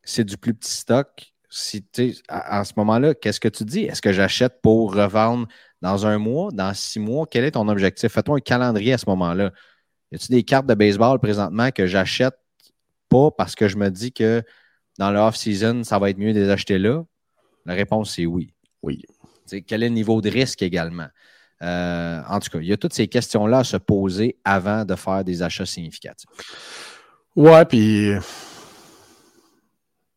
c'est 0.03 0.23
du 0.23 0.37
plus 0.37 0.53
petit 0.53 0.71
stock. 0.71 1.33
Si, 1.49 1.85
à, 2.27 2.59
à 2.59 2.65
ce 2.65 2.73
moment-là, 2.77 3.13
qu'est-ce 3.13 3.39
que 3.39 3.47
tu 3.47 3.63
dis? 3.63 3.83
Est-ce 3.83 4.01
que 4.01 4.11
j'achète 4.11 4.61
pour 4.61 4.93
revendre 4.93 5.47
dans 5.81 6.05
un 6.05 6.17
mois, 6.17 6.51
dans 6.51 6.73
six 6.73 6.99
mois? 6.99 7.25
Quel 7.29 7.45
est 7.45 7.51
ton 7.51 7.67
objectif? 7.69 8.11
Fais-toi 8.11 8.37
un 8.37 8.41
calendrier 8.41 8.93
à 8.93 8.97
ce 8.97 9.05
moment-là. 9.07 9.51
Y 10.11 10.15
a-tu 10.15 10.31
des 10.31 10.43
cartes 10.43 10.65
de 10.65 10.73
baseball 10.73 11.19
présentement 11.19 11.71
que 11.71 11.87
j'achète 11.87 12.35
pas 13.07 13.31
parce 13.31 13.55
que 13.55 13.67
je 13.67 13.77
me 13.77 13.89
dis 13.89 14.11
que 14.11 14.43
dans 14.97 15.11
le 15.11 15.19
off-season, 15.19 15.83
ça 15.83 15.97
va 15.97 16.09
être 16.09 16.17
mieux 16.17 16.33
de 16.33 16.39
les 16.41 16.49
acheter 16.49 16.77
là? 16.77 17.03
La 17.65 17.73
réponse, 17.73 18.15
c'est 18.15 18.25
oui. 18.25 18.53
Oui. 18.83 19.03
quel 19.65 19.83
est 19.83 19.89
le 19.89 19.95
niveau 19.95 20.21
de 20.21 20.29
risque 20.29 20.61
également? 20.61 21.07
Euh, 21.61 22.21
en 22.27 22.39
tout 22.39 22.49
cas, 22.49 22.59
il 22.59 22.67
y 22.67 22.73
a 22.73 22.77
toutes 22.77 22.93
ces 22.93 23.07
questions-là 23.07 23.59
à 23.59 23.63
se 23.63 23.77
poser 23.77 24.37
avant 24.43 24.83
de 24.85 24.95
faire 24.95 25.23
des 25.23 25.41
achats 25.41 25.65
significatifs. 25.65 26.29
Ouais, 27.35 27.65
puis 27.65 28.11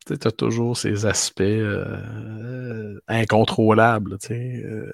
tu 0.06 0.14
as 0.26 0.32
toujours 0.32 0.76
ces 0.76 1.06
aspects 1.06 1.40
euh, 1.40 2.98
incontrôlables. 3.08 4.18
Euh, 4.30 4.90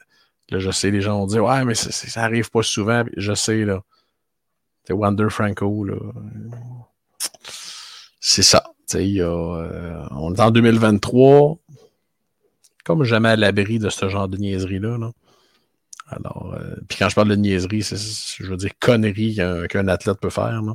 là, 0.50 0.58
je 0.58 0.70
sais, 0.70 0.90
les 0.90 1.00
gens 1.00 1.18
vont 1.20 1.26
dire 1.26 1.44
Ouais, 1.44 1.64
mais 1.64 1.74
ça, 1.74 2.22
arrive 2.22 2.50
pas 2.50 2.62
souvent. 2.62 3.04
Je 3.16 3.34
sais, 3.34 3.64
là. 3.64 3.82
C'est 4.86 4.92
Wander 4.92 5.30
Franco, 5.30 5.84
là. 5.84 5.96
C'est 8.20 8.42
ça. 8.42 8.64
Y 8.94 9.20
euh, 9.20 10.02
on 10.12 10.34
est 10.34 10.40
en 10.40 10.50
2023, 10.50 11.58
comme 12.84 13.04
jamais 13.04 13.30
à 13.30 13.36
l'abri 13.36 13.78
de 13.78 13.88
ce 13.88 14.08
genre 14.08 14.28
de 14.28 14.36
niaiserie-là. 14.36 14.98
Là. 14.98 15.10
Alors, 16.08 16.54
euh, 16.54 16.76
puis 16.88 16.98
quand 16.98 17.08
je 17.08 17.14
parle 17.14 17.28
de 17.28 17.36
niaiserie, 17.36 17.82
c'est, 17.82 17.96
je 17.96 18.48
veux 18.48 18.56
dire, 18.56 18.70
connerie 18.78 19.38
qu'un, 19.68 19.88
athlète 19.88 20.18
peut 20.20 20.30
faire. 20.30 20.62
Là. 20.62 20.74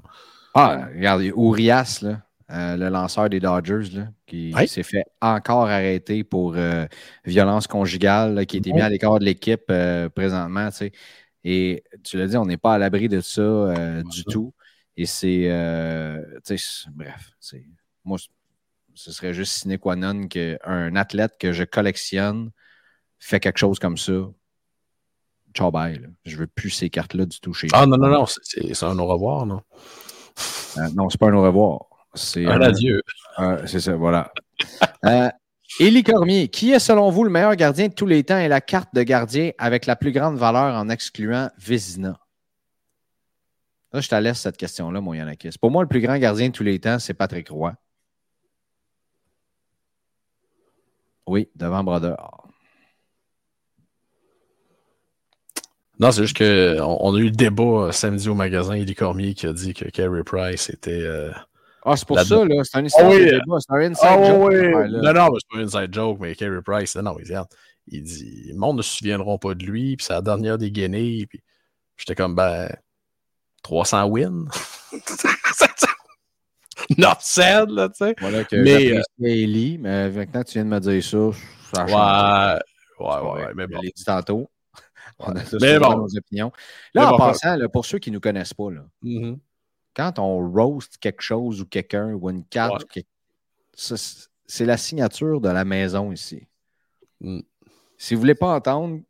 Ah, 0.54 0.88
regarde, 0.94 1.24
Urias, 1.24 2.00
là, 2.02 2.22
euh, 2.52 2.76
le 2.76 2.90
lanceur 2.90 3.30
des 3.30 3.40
Dodgers, 3.40 3.90
là, 3.94 4.08
qui 4.26 4.54
s'est 4.68 4.84
fait 4.84 5.06
encore 5.22 5.68
arrêter 5.68 6.24
pour 6.24 6.56
violence 7.26 7.68
conjugale, 7.68 8.46
qui 8.46 8.58
a 8.58 8.60
été 8.60 8.74
mis 8.74 8.82
à 8.82 8.90
l'écart 8.90 9.20
de 9.20 9.26
l'équipe 9.26 9.72
présentement. 10.16 10.70
Et 11.44 11.84
tu 12.04 12.18
l'as 12.18 12.28
dit, 12.28 12.38
on 12.38 12.46
n'est 12.46 12.58
pas 12.58 12.74
à 12.74 12.78
l'abri 12.78 13.08
de 13.08 13.22
ça 13.22 13.74
du 14.12 14.24
tout. 14.24 14.54
Et 14.98 15.06
c'est. 15.06 15.48
bref, 16.94 17.32
c'est 17.40 17.66
moi, 18.04 18.18
ce 18.96 19.12
serait 19.12 19.34
juste 19.34 19.54
sine 19.54 19.78
qua 19.78 19.96
non 19.96 20.28
qu'un 20.28 20.96
athlète 20.96 21.38
que 21.40 21.54
je 21.54 21.64
collectionne 21.64 22.52
fait 23.18 23.40
quelque 23.40 23.58
chose 23.58 23.80
comme 23.80 23.98
ça. 23.98 24.30
Ciao, 25.54 25.72
bye. 25.72 26.06
Je 26.26 26.38
veux 26.38 26.48
plus 26.48 26.70
ces 26.70 26.90
cartes-là 26.90 27.26
du 27.26 27.40
tout 27.40 27.54
chez 27.54 27.68
Ah 27.72 27.86
non, 27.86 27.98
non, 27.98 28.10
non, 28.10 28.26
c'est 28.26 28.84
un 28.84 29.00
au 29.00 29.06
revoir, 29.06 29.46
non? 29.46 29.62
Euh, 30.78 30.90
non, 30.95 31.10
c'est 31.10 31.20
pas 31.20 31.28
un 31.28 31.34
au 31.34 31.41
revoir. 31.41 31.86
C'est 32.14 32.45
un 32.45 32.61
adieu. 32.61 33.02
c'est 33.66 33.80
ça, 33.80 33.95
voilà. 33.95 34.32
euh, 35.06 35.30
Élie 35.80 36.03
Cormier, 36.03 36.48
qui 36.48 36.72
est 36.72 36.80
selon 36.80 37.10
vous 37.10 37.24
le 37.24 37.30
meilleur 37.30 37.56
gardien 37.56 37.88
de 37.88 37.94
tous 37.94 38.06
les 38.07 38.24
temps 38.24 38.40
et 38.40 38.48
la 38.48 38.61
carte 38.61 38.90
de 38.94 39.03
gardien 39.03 39.52
avec 39.57 39.86
la 39.86 39.95
plus 39.95 40.11
grande 40.11 40.38
valeur 40.38 40.76
en 40.76 40.90
excluant 40.90 41.49
Vézina? 41.57 42.20
Là, 43.91 44.02
je 44.02 44.07
te 44.07 44.16
laisse 44.16 44.40
cette 44.40 44.57
question-là, 44.57 45.02
mon 45.02 45.14
Yanakis. 45.14 45.57
Pour 45.60 45.72
moi, 45.72 45.84
le 45.84 45.88
plus 45.90 46.02
grand 46.02 46.18
gardien 46.18 46.49
de 46.49 46.53
tous 46.53 46.64
les 46.64 46.80
temps, 46.80 46.99
c'est 46.99 47.14
Patrick 47.14 47.49
Roy. 47.49 47.74
Oui, 51.26 51.49
devant 51.56 51.84
Brodeur. 51.84 52.39
Non, 56.00 56.12
c'est 56.12 56.24
juste 56.24 56.38
qu'on 56.38 56.98
on 57.02 57.16
a 57.16 57.20
eu 57.20 57.26
le 57.26 57.32
débat 57.32 57.64
euh, 57.64 57.92
samedi 57.92 58.30
au 58.30 58.36
magasin. 58.36 58.78
Il 58.78 58.96
Cormier 58.96 59.34
qui 59.34 59.48
a 59.48 59.54
dit 59.54 59.74
que 59.74 59.90
Carey 59.90 60.24
Price 60.24 60.70
était. 60.70 61.04
Euh, 61.04 61.32
ah, 61.84 61.98
c'est 61.98 62.08
pour 62.08 62.20
ça, 62.20 62.46
là. 62.46 62.64
C'est 62.64 62.78
un 62.78 62.86
histoire 62.86 63.12
ah, 63.12 63.18
débat. 63.18 63.58
C'est 63.60 63.74
un 63.74 63.82
inside 63.92 64.08
ah, 64.08 64.26
joke. 64.26 64.50
Oui. 64.50 64.72
non, 64.92 65.14
non, 65.14 65.30
c'est 65.38 65.50
pas 65.50 65.58
un 65.58 65.64
inside 65.64 65.94
joke, 65.94 66.20
mais 66.22 66.36
Carey 66.36 66.62
Price, 66.66 66.96
non, 66.96 67.18
il, 67.20 67.38
il 67.88 68.04
dit 68.04 68.48
le 68.50 68.58
monde 68.58 68.78
ne 68.78 68.82
se 68.82 68.98
souviendront 68.98 69.38
pas 69.38 69.54
de 69.56 69.66
lui, 69.66 69.98
puis 69.98 70.06
c'est 70.06 70.14
la 70.14 70.22
dernière 70.22 70.58
des 70.58 70.72
Guinées. 70.72 71.26
Puis 71.28 71.42
j'étais 71.98 72.16
comme, 72.16 72.36
ben, 72.36 72.70
300 73.64 74.06
wins? 74.06 74.48
not 76.98 77.18
sad, 77.20 77.70
là, 77.70 77.90
tu 77.90 77.98
sais. 77.98 78.16
Voilà 78.20 78.46
que 78.46 78.56
mais, 78.56 78.94
euh, 78.94 79.02
Ellie, 79.22 79.78
mais 79.78 80.10
maintenant 80.10 80.44
tu 80.44 80.54
viens 80.54 80.66
de 80.66 80.70
me 80.70 80.80
dire 80.80 81.04
ça, 81.04 81.30
ça 81.74 81.86
ouais, 81.86 82.60
ouais, 83.06 83.22
ouais, 83.32 83.54
mais 83.56 83.68
bon. 83.68 83.78
Je 83.78 83.82
l'ai 83.88 83.94
dit 83.96 84.04
tantôt. 84.04 84.50
On 85.20 85.36
a 85.36 85.44
tous 85.44 85.58
bon. 85.58 85.98
nos 85.98 86.18
opinions. 86.18 86.52
Là, 86.94 87.14
en 87.14 87.18
passant, 87.18 87.56
là, 87.56 87.68
pour 87.70 87.86
ceux 87.86 88.00
qui 88.00 88.10
ne 88.10 88.16
nous 88.16 88.22
connaissent 88.22 88.54
pas, 88.54 88.72
là, 88.72 88.86
mm-hmm. 89.04 89.38
quand 89.96 90.20
on 90.20 90.50
roast 90.50 90.98
quelque 90.98 91.22
chose 91.22 91.62
ou 91.62 91.66
quelqu'un 91.66 92.14
ou 92.14 92.30
une 92.30 92.46
carte, 92.46 92.86
c'est 93.76 94.66
la 94.66 94.78
signature 94.78 95.41
de 95.41 95.50
la 95.50 95.66
maison 95.66 96.12
ici. 96.12 96.48
Mm. 97.22 97.40
Si 97.98 98.14
vous 98.14 98.20
ne 98.20 98.22
voulez 98.22 98.36
pas 98.36 98.56
entendre 98.56 99.02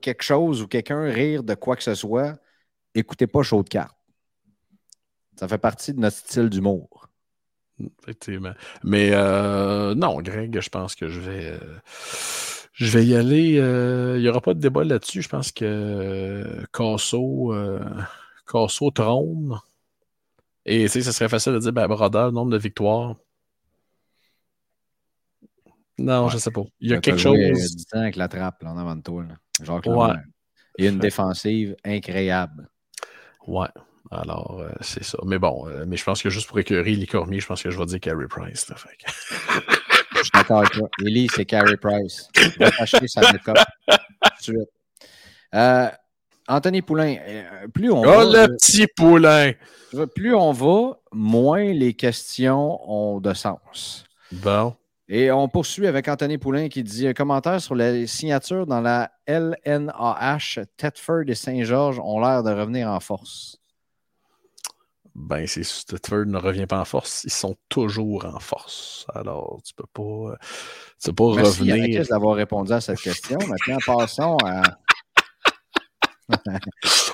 quelque 0.00 0.22
chose 0.22 0.62
ou 0.62 0.68
quelqu'un 0.68 1.02
rire 1.02 1.42
de 1.42 1.54
quoi 1.54 1.76
que 1.76 1.82
ce 1.82 1.94
soit, 1.94 2.38
écoutez 2.94 3.26
pas 3.26 3.42
Chaud 3.42 3.62
de 3.62 3.68
carte. 3.68 3.96
Ça 5.36 5.48
fait 5.48 5.58
partie 5.58 5.92
de 5.94 6.00
notre 6.00 6.16
style 6.16 6.48
d'humour. 6.48 7.08
Effectivement. 8.02 8.52
Mais 8.84 9.10
euh, 9.12 9.94
non, 9.94 10.20
Greg, 10.20 10.60
je 10.60 10.68
pense 10.68 10.94
que 10.94 11.08
je 11.08 11.20
vais. 11.20 11.46
Euh, 11.46 11.78
je 12.80 12.98
vais 12.98 13.04
y 13.04 13.14
aller. 13.14 13.58
Euh, 13.58 14.16
il 14.16 14.22
n'y 14.22 14.28
aura 14.28 14.40
pas 14.40 14.54
de 14.54 14.60
débat 14.60 14.84
là-dessus. 14.84 15.22
Je 15.22 15.28
pense 15.28 15.52
que 15.52 16.64
Casso, 16.72 17.54
Casso 18.50 18.90
trône. 18.90 19.58
Et 20.66 20.84
tu 20.84 20.88
sais, 20.88 21.02
ce 21.02 21.12
serait 21.12 21.28
facile 21.28 21.54
de 21.54 21.58
dire, 21.58 21.72
ben, 21.72 21.86
Brodeur, 21.88 22.32
nombre 22.32 22.52
de 22.52 22.58
victoires. 22.58 23.16
Non, 25.98 26.28
je 26.28 26.34
je 26.34 26.42
sais 26.42 26.50
pas. 26.50 26.62
Il 26.80 26.90
y 26.90 26.94
a 26.94 27.00
quelque 27.00 27.18
chose. 27.18 27.36
du 27.36 27.84
temps 27.84 28.00
avec 28.00 28.16
la 28.16 28.28
trappe 28.28 28.62
là, 28.62 28.72
en 28.72 28.78
avant 28.78 28.96
de 28.96 29.02
toi. 29.02 29.24
Là. 29.24 30.22
Il 30.78 30.84
y 30.84 30.88
a 30.88 30.90
une 30.90 30.98
défensive 30.98 31.76
incroyable. 31.84 32.68
Ouais. 33.46 33.68
Alors, 34.10 34.60
euh, 34.60 34.70
c'est 34.80 35.04
ça. 35.04 35.18
Mais 35.24 35.38
bon, 35.38 35.68
euh, 35.68 35.84
mais 35.86 35.96
je 35.96 36.04
pense 36.04 36.22
que 36.22 36.30
juste 36.30 36.48
pour 36.48 36.58
écœurer 36.58 36.94
les 36.94 37.06
Cormier, 37.06 37.38
je 37.38 37.46
pense 37.46 37.62
que 37.62 37.70
je 37.70 37.78
vais 37.78 37.86
dire 37.86 38.00
Carey 38.00 38.26
Price. 38.28 38.68
Là, 38.68 38.76
fait 38.76 38.96
je 40.20 40.24
suis 40.24 40.30
d'accord 40.34 40.58
avec 40.58 40.72
toi. 40.72 40.88
Ellie, 41.04 41.28
c'est 41.34 41.44
Carey 41.44 41.76
Price. 41.76 42.28
Il 42.36 42.58
va 42.58 42.70
acheter 42.78 43.08
sa 43.08 43.20
make-up 43.32 43.56
tout 43.88 43.96
de 44.38 44.42
suite. 44.42 44.68
Euh, 45.54 45.88
Anthony 46.48 46.82
Poulain, 46.82 47.16
plus 47.72 47.90
on 47.90 48.00
oh, 48.00 48.04
va. 48.04 48.24
Le 48.24 48.56
petit 48.56 48.86
Poulain! 48.96 49.52
Plus 50.14 50.34
on 50.34 50.52
va, 50.52 50.98
moins 51.12 51.72
les 51.72 51.94
questions 51.94 52.78
ont 52.88 53.20
de 53.20 53.34
sens. 53.34 54.04
Bon. 54.32 54.74
Et 55.08 55.32
on 55.32 55.48
poursuit 55.48 55.88
avec 55.88 56.06
Anthony 56.06 56.38
Poulain 56.38 56.68
qui 56.68 56.84
dit 56.84 57.08
un 57.08 57.12
commentaire 57.12 57.60
sur 57.60 57.74
les 57.74 58.06
signatures 58.06 58.66
dans 58.66 58.80
la 58.80 59.10
LNAH. 59.26 60.64
Thetford 60.76 61.24
et 61.26 61.34
Saint-Georges 61.34 61.98
ont 61.98 62.20
l'air 62.20 62.44
de 62.44 62.50
revenir 62.50 62.88
en 62.88 63.00
force 63.00 63.59
ben, 65.20 65.46
si 65.46 65.62
Stutford 65.64 66.26
ne 66.26 66.38
revient 66.38 66.66
pas 66.66 66.80
en 66.80 66.84
force, 66.84 67.24
ils 67.24 67.32
sont 67.32 67.56
toujours 67.68 68.24
en 68.24 68.40
force. 68.40 69.06
Alors, 69.14 69.60
tu 69.64 69.74
peux 69.74 69.86
pas, 69.92 70.36
tu 71.02 71.10
peux 71.10 71.14
pas 71.14 71.34
Merci 71.36 71.60
revenir. 71.60 72.06
d'avoir 72.08 72.36
répondu 72.36 72.72
à 72.72 72.80
cette 72.80 73.00
question. 73.00 73.38
Maintenant, 73.46 73.78
passons 73.86 74.36
à. 74.44 74.62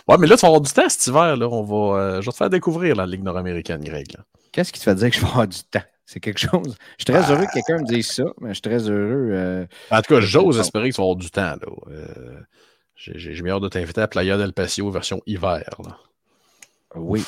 ouais, 0.09 0.17
mais 0.19 0.27
là, 0.27 0.37
tu 0.37 0.43
vas 0.43 0.49
avoir 0.49 0.61
du 0.61 0.73
temps 0.73 0.89
cet 0.89 1.07
hiver. 1.07 1.37
Là. 1.37 1.49
On 1.49 1.63
va, 1.63 1.99
euh, 1.99 2.21
je 2.21 2.27
vais 2.27 2.33
te 2.33 2.37
faire 2.37 2.51
découvrir 2.51 2.97
la 2.97 3.07
Ligue 3.07 3.23
nord-américaine, 3.23 3.83
Greg. 3.83 4.15
Qu'est-ce 4.53 4.73
qui 4.73 4.79
te 4.79 4.85
fait 4.85 4.95
dire 4.95 5.11
que 5.11 5.17
je 5.17 5.21
vais 5.21 5.27
avoir 5.27 5.49
du 5.49 5.63
temps? 5.65 5.83
C'est 6.05 6.21
quelque 6.21 6.39
chose. 6.39 6.77
Je 6.99 7.05
suis 7.05 7.13
très 7.13 7.21
bah. 7.21 7.33
heureux 7.33 7.47
que 7.47 7.53
quelqu'un 7.53 7.79
me 7.79 7.87
dise 7.87 8.07
ça, 8.07 8.25
mais 8.41 8.51
je 8.51 8.55
suis 8.55 8.63
très 8.63 8.89
heureux. 8.89 9.31
Euh, 9.33 9.67
en 9.91 10.03
tout 10.03 10.15
cas, 10.15 10.21
j'ose 10.21 10.59
espérer 10.59 10.91
que 10.91 10.95
tu 10.95 11.01
vas 11.01 11.05
avoir 11.05 11.17
du 11.17 11.31
temps. 11.31 11.43
Là. 11.43 11.67
Euh, 11.89 12.41
j'ai, 12.95 13.43
mis 13.43 13.51
hâte 13.51 13.63
de 13.63 13.69
t'inviter 13.69 14.01
à 14.01 14.09
Playa 14.09 14.39
del 14.39 14.53
Patio 14.53 14.91
version 14.91 15.21
hiver. 15.27 15.69
Là. 15.85 15.99
Oui. 16.95 17.25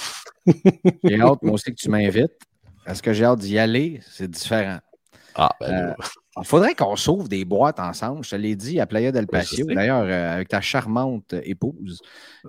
J'ai 1.04 1.20
hâte, 1.20 1.42
moi 1.42 1.54
aussi, 1.54 1.70
que 1.70 1.76
tu 1.76 1.90
m'invites. 1.90 2.32
Est-ce 2.86 3.02
que 3.02 3.12
j'ai 3.12 3.24
hâte 3.24 3.40
d'y 3.40 3.58
aller? 3.58 4.00
C'est 4.10 4.30
différent. 4.30 4.78
Ah, 5.34 5.54
ben 5.60 5.72
euh, 5.72 5.94
Il 6.38 6.44
faudrait 6.46 6.74
qu'on 6.74 6.96
s'ouvre 6.96 7.28
des 7.28 7.44
boîtes 7.44 7.78
ensemble. 7.78 8.24
Je 8.24 8.30
te 8.30 8.36
l'ai 8.36 8.56
dit 8.56 8.80
à 8.80 8.86
Playa 8.86 9.12
del 9.12 9.28
Patio, 9.28 9.66
d'ailleurs, 9.66 10.02
euh, 10.02 10.34
avec 10.34 10.48
ta 10.48 10.60
charmante 10.60 11.34
épouse 11.44 12.00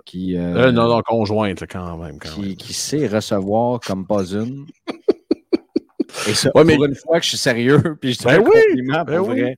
qui. 0.06 0.36
Euh, 0.36 0.72
non, 0.72 0.88
non, 0.88 1.02
conjointe 1.02 1.64
quand 1.70 1.98
même. 1.98 2.20
qui, 2.20 2.74
sait 2.74 3.08
recevoir 3.08 3.80
comme 3.80 4.08
pas 4.08 4.24
une. 4.34 4.66
Et 6.28 6.34
ça, 6.34 6.50
pour 6.52 6.62
une 6.62 6.96
fois 6.96 7.20
que 7.20 7.24
je 7.24 7.30
suis 7.30 7.38
sérieux, 7.38 7.98
puis 8.02 8.14
je 8.14 8.20
te 8.20 8.24
ben 8.26 8.42
oui, 8.42 8.82
ben 8.88 9.06
pour 9.06 9.28
vrai. 9.28 9.56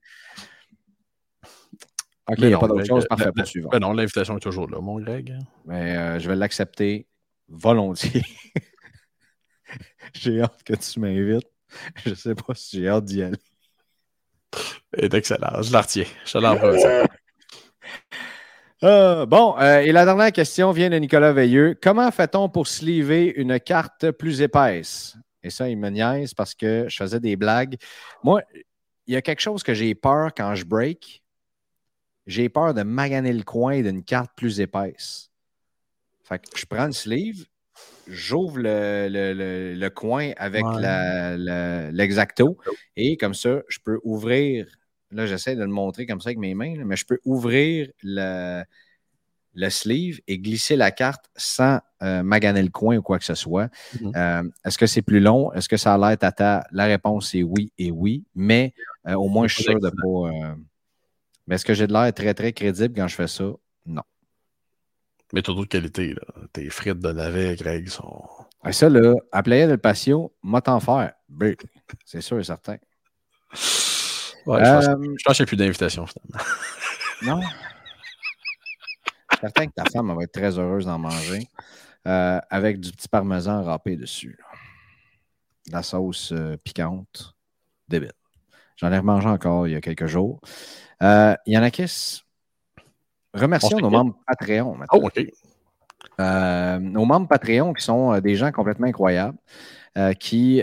OK, 2.27 2.37
il 2.39 2.47
n'y 2.47 2.53
a 2.53 2.59
pas 2.59 2.67
d'autre 2.67 2.85
chose. 2.85 3.05
Parfait, 3.07 3.31
ben, 3.33 3.45
ben, 3.71 3.79
non, 3.79 3.93
l'invitation 3.93 4.35
est 4.35 4.41
toujours 4.41 4.69
là, 4.69 4.79
mon 4.81 4.99
Greg. 4.99 5.37
Mais 5.65 6.19
je 6.19 6.27
vais 6.27 6.35
l'accepter 6.35 7.07
volontiers. 7.51 8.25
j'ai 10.13 10.41
hâte 10.41 10.63
que 10.63 10.73
tu 10.73 10.99
m'invites. 10.99 11.47
Je 12.03 12.09
ne 12.09 12.15
sais 12.15 12.35
pas 12.35 12.53
si 12.55 12.81
j'ai 12.81 12.89
hâte 12.89 13.05
d'y 13.05 13.23
aller. 13.23 13.37
C'est 14.97 15.13
excellent. 15.13 15.61
Je 15.61 15.71
la 15.71 15.81
retiens. 15.81 16.05
Je 16.25 16.37
l'envoie. 16.37 17.07
Euh, 18.83 19.27
bon, 19.27 19.55
euh, 19.59 19.81
et 19.81 19.91
la 19.91 20.05
dernière 20.05 20.31
question 20.31 20.71
vient 20.71 20.89
de 20.89 20.95
Nicolas 20.97 21.33
Veilleux. 21.33 21.77
Comment 21.79 22.09
fait-on 22.09 22.49
pour 22.49 22.67
sleever 22.67 23.31
une 23.35 23.59
carte 23.59 24.09
plus 24.09 24.41
épaisse? 24.41 25.15
Et 25.43 25.51
ça, 25.51 25.69
il 25.69 25.77
me 25.77 25.89
niaise 25.89 26.33
parce 26.33 26.55
que 26.55 26.85
je 26.87 26.97
faisais 26.97 27.19
des 27.19 27.35
blagues. 27.35 27.77
Moi, 28.23 28.41
il 29.05 29.13
y 29.13 29.17
a 29.17 29.21
quelque 29.21 29.39
chose 29.39 29.61
que 29.61 29.73
j'ai 29.73 29.93
peur 29.93 30.31
quand 30.35 30.55
je 30.55 30.65
break. 30.65 31.23
J'ai 32.25 32.49
peur 32.49 32.73
de 32.73 32.83
maganer 32.83 33.33
le 33.33 33.43
coin 33.43 33.81
d'une 33.81 34.03
carte 34.03 34.31
plus 34.35 34.59
épaisse. 34.59 35.30
Fait 36.31 36.39
que 36.39 36.57
je 36.57 36.65
prends 36.65 36.85
le 36.85 36.93
sleeve, 36.93 37.45
j'ouvre 38.07 38.57
le, 38.57 39.09
le, 39.09 39.33
le, 39.33 39.73
le, 39.75 39.89
coin 39.89 40.31
avec 40.37 40.63
ouais. 40.63 41.91
l'exacto 41.91 42.57
et 42.95 43.17
comme 43.17 43.33
ça, 43.33 43.61
je 43.67 43.79
peux 43.83 43.99
ouvrir. 44.05 44.65
Là, 45.11 45.25
j'essaie 45.25 45.57
de 45.57 45.61
le 45.61 45.67
montrer 45.67 46.05
comme 46.05 46.21
ça 46.21 46.29
avec 46.29 46.37
mes 46.37 46.55
mains, 46.55 46.77
là, 46.77 46.85
mais 46.85 46.95
je 46.95 47.05
peux 47.05 47.19
ouvrir 47.25 47.89
le, 48.01 48.63
le 49.55 49.69
sleeve 49.69 50.21
et 50.25 50.39
glisser 50.39 50.77
la 50.77 50.91
carte 50.91 51.25
sans 51.35 51.79
euh, 52.01 52.23
maganer 52.23 52.63
le 52.63 52.69
coin 52.69 52.95
ou 52.95 53.01
quoi 53.01 53.19
que 53.19 53.25
ce 53.25 53.35
soit. 53.35 53.65
Mm 53.65 53.97
-hmm. 53.97 54.11
euh, 54.15 54.49
Est-ce 54.63 54.77
que 54.77 54.87
c'est 54.87 55.01
plus 55.01 55.19
long? 55.19 55.51
Est-ce 55.51 55.67
que 55.67 55.77
ça 55.77 55.93
a 55.93 55.97
l'air 55.97 56.17
tata? 56.17 56.63
La 56.71 56.85
réponse 56.85 57.35
est 57.35 57.43
oui 57.43 57.73
et 57.77 57.91
oui, 57.91 58.23
mais 58.33 58.73
euh, 59.05 59.15
au 59.15 59.27
moins 59.27 59.47
je 59.49 59.55
suis 59.55 59.63
sûr 59.65 59.81
de 59.81 59.89
pas. 59.89 60.55
mais 61.45 61.55
est-ce 61.55 61.65
que 61.65 61.73
j'ai 61.73 61.87
de 61.87 61.93
l'air 61.93 62.13
très, 62.13 62.33
très 62.33 62.53
crédible 62.53 62.93
quand 62.95 63.09
je 63.09 63.15
fais 63.15 63.27
ça? 63.27 63.49
Non. 63.85 64.03
Mais 65.33 65.41
t'as 65.41 65.53
d'autres 65.53 65.69
qualités, 65.69 66.13
là. 66.13 66.21
Tes 66.53 66.69
frites 66.69 66.99
de 66.99 67.11
navet, 67.11 67.55
Greg, 67.55 67.87
sont. 67.87 68.23
Ah, 68.63 68.71
ça, 68.71 68.89
là, 68.89 69.15
à 69.31 69.43
Playa 69.43 69.67
del 69.67 69.79
Patio, 69.79 70.33
moi 70.43 70.61
t'en 70.61 70.79
faire. 70.79 71.13
C'est 72.05 72.21
sûr 72.21 72.39
et 72.39 72.43
certain. 72.43 72.77
Ouais, 74.45 74.65
je, 74.65 74.71
pense, 74.71 74.87
euh, 74.87 74.95
je 75.17 75.23
pense 75.23 75.37
qu'il 75.37 75.43
n'y 75.43 75.47
a 75.47 75.47
plus 75.47 75.57
d'invitation, 75.57 76.05
finalement. 76.05 76.45
Non. 77.23 77.39
Je 77.39 77.47
suis 79.35 79.41
certain 79.41 79.67
que 79.67 79.73
ta 79.73 79.85
femme 79.85 80.11
va 80.15 80.23
être 80.23 80.31
très 80.31 80.57
heureuse 80.57 80.85
d'en 80.85 80.97
manger. 80.97 81.47
Euh, 82.07 82.39
avec 82.49 82.79
du 82.79 82.91
petit 82.91 83.07
parmesan 83.07 83.63
râpé 83.63 83.95
dessus. 83.95 84.39
La 85.71 85.83
sauce 85.83 86.31
euh, 86.31 86.57
piquante. 86.57 87.35
Débile. 87.87 88.13
J'en 88.77 88.91
ai 88.91 88.97
remangé 88.97 89.27
encore 89.27 89.67
il 89.67 89.73
y 89.73 89.75
a 89.75 89.81
quelques 89.81 90.07
jours. 90.07 90.41
Euh, 91.03 91.35
Yannakis, 91.45 92.23
remercions 93.33 93.77
nos 93.79 93.89
membres 93.89 94.15
Patreon. 94.27 94.75
Maintenant. 94.75 94.99
Oh, 95.01 95.07
OK. 95.07 95.25
Euh, 96.19 96.79
nos 96.79 97.05
membres 97.05 97.27
Patreon 97.27 97.73
qui 97.73 97.83
sont 97.83 98.13
euh, 98.13 98.21
des 98.21 98.35
gens 98.35 98.51
complètement 98.51 98.87
incroyables, 98.87 99.37
euh, 99.97 100.13
qui 100.13 100.61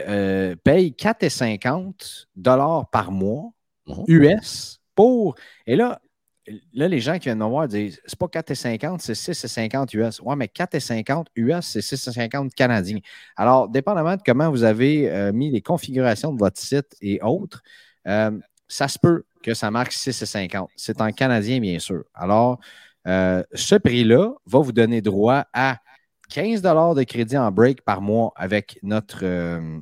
payent 0.65 0.93
4,50 0.93 2.27
dollars 2.36 2.89
par 2.90 3.11
mois 3.12 3.53
-huh. 3.86 4.05
US 4.09 4.81
pour. 4.95 5.35
Et 5.66 5.77
là, 5.77 6.01
là, 6.73 6.89
les 6.89 7.01
gens 7.01 7.15
qui 7.15 7.24
viennent 7.24 7.39
me 7.39 7.45
voir 7.45 7.69
disent 7.69 8.01
c'est 8.05 8.19
pas 8.19 8.27
4,50, 8.27 9.01
c'est 9.01 9.15
6,50 9.15 9.95
US. 9.97 10.20
Ouais, 10.20 10.36
mais 10.36 10.47
4,50 10.47 11.27
US, 11.36 11.66
c'est 11.66 11.81
6,50 11.81 12.55
canadiens. 12.55 13.01
Alors, 13.36 13.69
dépendamment 13.69 14.16
de 14.16 14.23
comment 14.24 14.51
vous 14.51 14.65
avez 14.65 15.11
euh, 15.11 15.32
mis 15.32 15.51
les 15.51 15.62
configurations 15.62 16.32
de 16.32 16.39
votre 16.39 16.61
site 16.61 16.97
et 17.01 17.20
autres, 17.23 17.62
euh, 18.07 18.39
ça 18.69 18.86
se 18.89 18.99
peut 18.99 19.24
que 19.43 19.55
ça 19.55 19.70
marque 19.70 19.93
6,50. 19.93 20.69
C'est 20.77 21.01
en 21.01 21.11
canadien, 21.12 21.61
bien 21.61 21.78
sûr. 21.78 22.05
Alors, 22.15 22.61
euh, 23.07 23.43
ce 23.55 23.74
prix-là 23.74 24.35
va 24.47 24.59
vous 24.59 24.73
donner 24.73 25.01
droit 25.01 25.47
à 25.53 25.78
15 26.31 26.61
de 26.62 27.03
crédit 27.05 27.39
en 27.39 27.51
break 27.51 27.82
par 27.82 28.03
mois 28.03 28.32
avec 28.36 28.78
notre, 28.82 29.20
euh, 29.23 29.78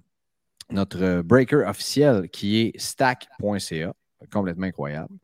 notre 0.70 1.22
breaker 1.22 1.66
officiel 1.66 2.28
qui 2.30 2.60
est 2.60 2.78
stack.ca. 2.78 3.92
Complètement 4.32 4.66
incroyable. 4.66 5.14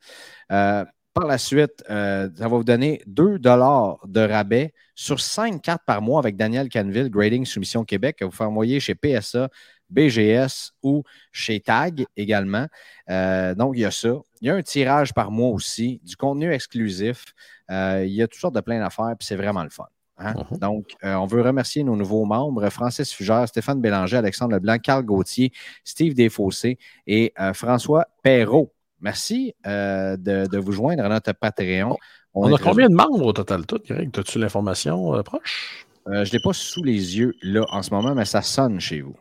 Euh, 0.51 0.85
par 1.15 1.27
la 1.27 1.37
suite, 1.37 1.85
ça 1.87 2.29
va 2.39 2.49
vous 2.49 2.65
donner 2.65 3.03
2 3.07 3.39
de 3.39 4.21
rabais 4.21 4.73
sur 4.95 5.21
5 5.21 5.61
cartes 5.61 5.83
par 5.87 6.01
mois 6.01 6.19
avec 6.19 6.37
Daniel 6.37 6.71
Canville, 6.71 7.11
Grading 7.11 7.45
Soumission 7.45 7.85
Québec, 7.85 8.17
que 8.17 8.25
vous 8.25 8.31
pouvez 8.31 8.47
envoyer 8.47 8.81
chez 8.81 8.95
PSA, 8.95 9.51
BGS 9.93 10.73
ou 10.83 11.05
chez 11.31 11.61
TAG 11.61 12.07
également. 12.17 12.67
Euh, 13.11 13.55
donc, 13.55 13.75
il 13.77 13.81
y 13.81 13.85
a 13.85 13.91
ça. 13.91 14.15
Il 14.41 14.49
y 14.49 14.51
a 14.51 14.55
un 14.55 14.63
tirage 14.63 15.13
par 15.15 15.31
mois 15.31 15.51
aussi, 15.51 16.01
du 16.05 16.17
contenu 16.17 16.53
exclusif. 16.53 17.27
Euh, 17.71 18.05
il 18.05 18.13
y 18.13 18.23
a 18.23 18.27
toutes 18.27 18.41
sortes 18.41 18.55
de 18.55 18.61
plein 18.61 18.81
d'affaires, 18.81 19.15
puis 19.19 19.27
c'est 19.27 19.37
vraiment 19.37 19.63
le 19.63 19.71
fun. 19.71 19.87
Hein? 20.19 20.35
-huh. 20.35 20.59
Donc, 20.59 20.95
euh, 21.05 21.15
on 21.15 21.27
veut 21.27 21.43
remercier 21.43 21.85
nos 21.85 21.97
nouveaux 21.97 22.25
membres, 22.25 22.69
Francis 22.71 23.13
Fugère, 23.13 23.47
Stéphane 23.49 23.81
Bélanger, 23.81 24.17
Alexandre 24.19 24.55
Leblanc, 24.55 24.79
Carl 24.79 25.05
Gauthier, 25.05 25.53
Steve 25.85 26.15
Desfossés 26.15 26.79
et 27.07 27.33
François 27.55 28.07
Perrault. 28.23 28.73
Merci 29.01 29.55
de, 29.65 30.47
de, 30.47 30.59
vous 30.59 30.73
joindre 30.73 31.05
à 31.05 31.09
notre 31.09 31.33
Patreon. 31.33 31.97
On, 32.35 32.49
On 32.49 32.55
a 32.55 32.59
combien 32.59 32.89
de 32.89 32.95
membres 32.95 33.27
au 33.27 33.33
total 33.33 33.67
tout, 33.67 33.81
Greg? 33.85 34.17
As-tu 34.17 34.39
l'information 34.39 35.21
proche? 35.25 35.87
Je 36.07 36.13
ne 36.13 36.33
l'ai 36.33 36.41
pas 36.41 36.53
sous 36.53 36.85
les 36.85 37.19
yeux 37.19 37.33
là 37.43 37.65
en 37.71 37.83
ce 37.83 37.91
moment, 37.91 38.15
mais 38.15 38.25
ça 38.25 38.43
sonne 38.43 38.79
chez 38.81 39.01
vous. 39.01 39.17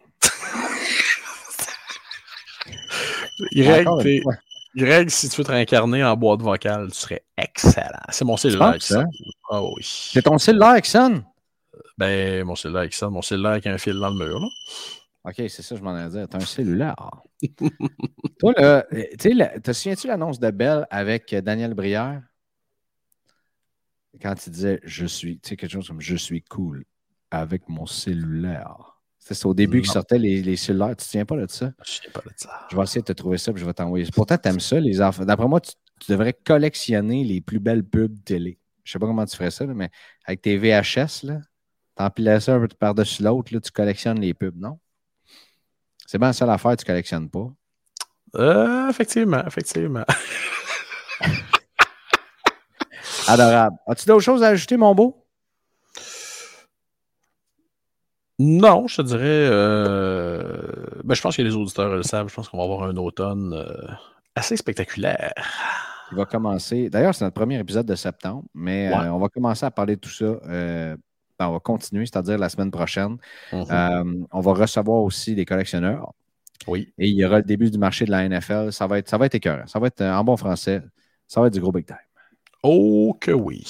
Greg, 3.54 3.88
Greg, 4.76 5.10
si 5.10 5.28
tu 5.28 5.38
veux 5.38 5.44
te 5.44 5.52
réincarner 5.52 6.04
en 6.04 6.16
boîte 6.16 6.42
vocale, 6.42 6.92
tu 6.92 6.98
serais 6.98 7.26
excellent. 7.38 8.00
C'est 8.10 8.26
mon 8.26 8.38
cellulaire 8.38 8.78
qui 8.78 8.88
sonne. 8.88 9.10
Ah 9.50 9.62
oui. 9.64 9.82
C'est 9.84 10.22
ton 10.22 10.38
cellulaire 10.38 10.82
qui 10.82 10.90
sonne? 10.90 11.26
Ben, 11.98 12.44
mon 12.46 12.56
cellulaire 12.56 12.88
qui 12.90 12.98
sonne. 12.98 13.12
Mon 13.12 13.22
cellulaire 13.22 13.52
avec 13.52 13.68
un 13.68 13.78
fil 13.78 14.00
dans 14.00 14.10
le 14.10 14.16
mur. 14.16 14.40
Là. 14.40 14.48
OK, 15.24 15.36
c'est 15.36 15.62
ça, 15.62 15.76
je 15.76 15.82
m'en 15.82 15.98
ai 15.98 16.10
dit. 16.10 16.18
T'as 16.30 16.38
un 16.38 16.42
cellulaire. 16.42 16.96
Toi, 18.40 18.54
là, 18.58 18.86
tu 19.20 19.38
sais, 19.38 19.60
te 19.62 19.74
souviens-tu 19.74 20.08
l'annonce 20.08 20.40
de 20.40 20.50
Bell 20.52 20.88
avec 20.90 21.36
Daniel 21.36 21.74
Brière? 21.74 22.22
Quand 24.22 24.46
il 24.46 24.52
disait 24.52 24.80
je 24.84 25.06
suis, 25.06 25.40
tu 25.40 25.50
sais, 25.50 25.58
quelque 25.58 25.72
chose 25.72 25.88
comme 25.88 26.02
je 26.02 26.16
suis 26.16 26.42
cool 26.44 26.86
avec 27.30 27.68
mon 27.70 27.86
cellulaire. 27.86 28.91
C'est 29.24 29.46
au 29.46 29.54
début 29.54 29.82
qu'il 29.82 29.92
sortait 29.92 30.18
les, 30.18 30.42
les, 30.42 30.56
cellulaires. 30.56 30.90
Tu 30.90 30.96
te 30.98 31.04
souviens 31.04 31.26
pas 31.26 31.38
de 31.38 31.50
ça? 31.50 31.72
Je 31.86 31.92
ne 31.92 32.04
sais 32.04 32.12
pas 32.12 32.22
de 32.22 32.34
ça. 32.36 32.50
Je 32.70 32.76
vais 32.76 32.84
essayer 32.84 33.02
de 33.02 33.06
te 33.06 33.14
trouver 33.14 33.38
ça 33.38 33.52
et 33.52 33.58
je 33.58 33.64
vais 33.64 33.74
t'envoyer. 33.74 34.08
Pourtant, 34.14 34.38
tu 34.38 34.50
aimes 34.50 34.60
ça, 34.60 34.80
les 34.80 35.00
enfants. 35.00 35.24
D'après 35.24 35.48
moi, 35.48 35.62
tu, 35.62 35.74
tu, 36.00 36.12
devrais 36.12 36.34
collectionner 36.34 37.24
les 37.24 37.40
plus 37.40 37.60
belles 37.60 37.84
pubs 37.84 38.24
télé. 38.26 38.60
Je 38.84 38.92
sais 38.92 39.00
pas 39.00 39.06
comment 39.06 39.26
tu 39.26 39.38
ferais 39.38 39.52
ça, 39.52 39.66
là, 39.66 39.74
mais 39.76 39.92
avec 40.26 40.42
tes 40.42 40.58
VHS, 40.58 41.24
là, 41.24 41.40
t'empilais 41.96 42.40
ça 42.40 42.56
un 42.56 42.62
peu 42.62 42.68
par-dessus 42.68 43.22
l'autre, 43.22 43.58
tu 43.60 43.72
collectionnes 43.72 44.20
les 44.20 44.34
pubs, 44.34 44.58
non? 44.58 44.80
C'est 46.08 46.18
bien 46.18 46.28
la 46.28 46.34
seule 46.34 46.50
affaire 46.50 46.72
que 46.72 46.78
tu 46.78 46.86
ne 46.86 46.88
collectionnes 46.88 47.30
pas. 47.30 47.48
Euh, 48.36 48.90
effectivement, 48.90 49.44
effectivement. 49.46 50.04
Adorable. 53.28 53.78
As-tu 53.88 54.08
d'autres 54.08 54.24
choses 54.24 54.44
à 54.44 54.48
ajouter, 54.48 54.78
mon 54.78 54.96
beau? 54.96 55.21
Non, 58.44 58.88
je 58.88 58.98
te 58.98 59.02
dirais. 59.04 59.22
Euh... 59.52 60.72
Ben, 61.04 61.14
je 61.14 61.22
pense 61.22 61.38
que 61.38 61.44
les 61.44 61.56
auditeurs 61.56 61.90
le 61.90 62.02
savent. 62.02 62.28
Je 62.28 62.34
pense 62.34 62.50
qu'on 62.50 62.58
va 62.58 62.64
avoir 62.64 62.84
un 62.84 62.98
automne 62.98 63.54
euh, 63.54 63.94
assez 64.34 64.58
spectaculaire. 64.58 65.32
Il 66.12 66.18
va 66.18 66.26
commencer. 66.26 66.90
D'ailleurs, 66.90 67.14
c'est 67.14 67.24
notre 67.24 67.36
premier 67.36 67.60
épisode 67.60 67.86
de 67.86 67.94
septembre, 67.94 68.44
mais 68.56 68.90
ouais. 68.90 68.96
euh, 68.96 69.14
on 69.14 69.20
va 69.20 69.30
commencer 69.30 69.64
à 69.66 69.70
parler 69.70 69.96
de 69.96 70.02
tout 70.02 70.10
ça. 70.10 70.26
Ben, 70.48 71.48
on 71.48 71.52
va 71.52 71.60
continuer, 71.60 72.06
c'est-à-dire 72.06 72.40
la 72.40 72.50
semaine 72.50 72.72
prochaine. 72.72 73.18
Mm 73.54 73.62
-hmm. 73.62 74.26
on 74.32 74.42
va 74.42 74.54
recevoir 74.54 75.04
aussi 75.04 75.36
des 75.36 75.46
collectionneurs. 75.46 76.14
Oui. 76.68 76.94
Et 76.98 77.08
il 77.10 77.16
y 77.16 77.26
aura 77.26 77.38
le 77.38 77.44
début 77.44 77.70
du 77.70 77.78
marché 77.78 78.06
de 78.06 78.12
la 78.12 78.28
NFL. 78.28 78.72
Ça 78.72 78.88
va 78.88 78.98
être, 78.98 79.10
ça 79.10 79.18
va 79.18 79.26
être 79.28 79.36
écœurant. 79.36 79.68
Ça 79.68 79.80
va 79.80 79.88
être, 79.88 80.02
en 80.02 80.24
bon 80.24 80.38
français, 80.38 80.82
ça 81.28 81.42
va 81.42 81.48
être 81.48 81.54
du 81.54 81.62
gros 81.62 81.72
big 81.72 81.86
time. 81.86 81.98
Oh 82.64 83.18
que 83.20 83.32
oui. 83.32 83.64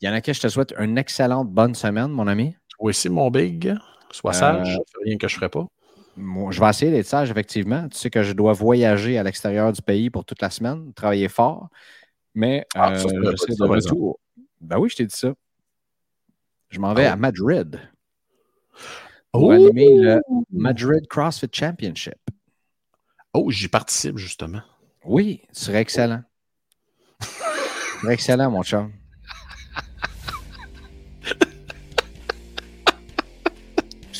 Il 0.00 0.06
y 0.06 0.08
en 0.08 0.14
a 0.14 0.20
qui 0.20 0.32
je 0.32 0.40
te 0.40 0.48
souhaite 0.48 0.74
une 0.78 0.98
excellente 0.98 1.50
bonne 1.50 1.74
semaine, 1.74 2.08
mon 2.08 2.26
ami. 2.26 2.56
Oui, 2.80 2.94
c'est 2.94 3.10
mon 3.10 3.30
big. 3.30 3.74
Sois 4.10 4.32
sage, 4.32 4.76
euh, 4.76 4.82
rien 5.04 5.16
que 5.18 5.28
je 5.28 5.34
ne 5.34 5.38
ferai 5.38 5.48
pas. 5.48 5.66
Moi, 6.16 6.50
je 6.50 6.60
vais 6.60 6.68
essayer 6.68 6.90
d'être 6.90 7.06
sage, 7.06 7.30
effectivement. 7.30 7.88
Tu 7.88 7.98
sais 7.98 8.10
que 8.10 8.22
je 8.22 8.32
dois 8.32 8.52
voyager 8.52 9.18
à 9.18 9.22
l'extérieur 9.22 9.72
du 9.72 9.82
pays 9.82 10.10
pour 10.10 10.24
toute 10.24 10.42
la 10.42 10.50
semaine, 10.50 10.92
travailler 10.94 11.28
fort. 11.28 11.68
Mais 12.34 12.66
ah, 12.74 12.92
euh, 12.92 12.96
je 12.96 13.36
sais 13.36 13.54
de 13.54 13.64
retour. 13.64 14.18
Ben 14.60 14.78
oui, 14.78 14.88
je 14.88 14.96
t'ai 14.96 15.06
dit 15.06 15.16
ça. 15.16 15.32
Je 16.70 16.80
m'en 16.80 16.94
vais 16.94 17.06
oh. 17.08 17.12
à 17.12 17.16
Madrid 17.16 17.80
pour 19.32 19.44
oh. 19.44 19.50
animer 19.50 19.88
le 19.96 20.20
Madrid 20.52 21.06
CrossFit 21.08 21.48
Championship. 21.52 22.18
Oh, 23.32 23.50
j'y 23.50 23.68
participe 23.68 24.18
justement. 24.18 24.62
Oui, 25.04 25.42
ce 25.52 25.66
serait 25.66 25.80
excellent. 25.80 26.22
ce 27.20 27.28
serait 28.00 28.14
excellent, 28.14 28.50
mon 28.50 28.62
chum. 28.62 28.92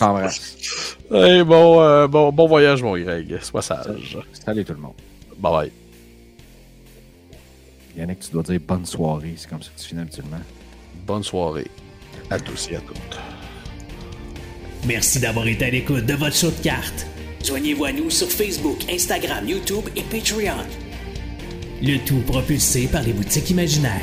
Je 0.01 0.05
t'embrasse. 0.07 0.57
Hey, 1.13 1.45
bon, 1.45 1.83
euh, 1.83 2.07
bon, 2.07 2.33
bon 2.33 2.47
voyage, 2.49 2.83
mon 2.83 2.97
Greg. 2.97 3.39
Sois 3.43 3.61
sage. 3.61 4.17
Salut 4.33 4.65
tout 4.65 4.73
le 4.73 4.79
monde. 4.79 4.95
Bye 5.37 5.53
bye. 5.53 5.73
Yannick, 7.99 8.21
tu 8.21 8.31
dois 8.31 8.43
dire 8.43 8.61
bonne 8.67 8.87
soirée. 8.87 9.35
C'est 9.37 9.51
comme 9.51 9.63
ça 9.63 9.69
que 9.77 9.81
tu 9.81 9.89
finis 9.89 10.01
habituellement. 10.01 10.41
Bonne 11.07 11.23
soirée 11.23 11.71
à 12.31 12.39
tous 12.39 12.69
et 12.71 12.77
à 12.77 12.81
toutes. 12.81 13.19
Merci 14.87 15.21
d'avoir 15.21 15.47
été 15.47 15.67
à 15.67 15.71
l'écoute 15.71 16.07
de 16.07 16.15
votre 16.15 16.35
show 16.35 16.51
de 16.51 16.63
cartes. 16.63 17.07
Joignez-vous 17.45 17.85
à 17.85 17.93
nous 17.93 18.09
sur 18.09 18.29
Facebook, 18.29 18.79
Instagram, 18.91 19.47
YouTube 19.47 19.85
et 19.97 20.03
Patreon. 20.03 20.65
Le 21.83 21.99
tout 22.07 22.21
propulsé 22.27 22.87
par 22.87 23.03
les 23.03 23.13
boutiques 23.13 23.51
imaginaires. 23.51 24.01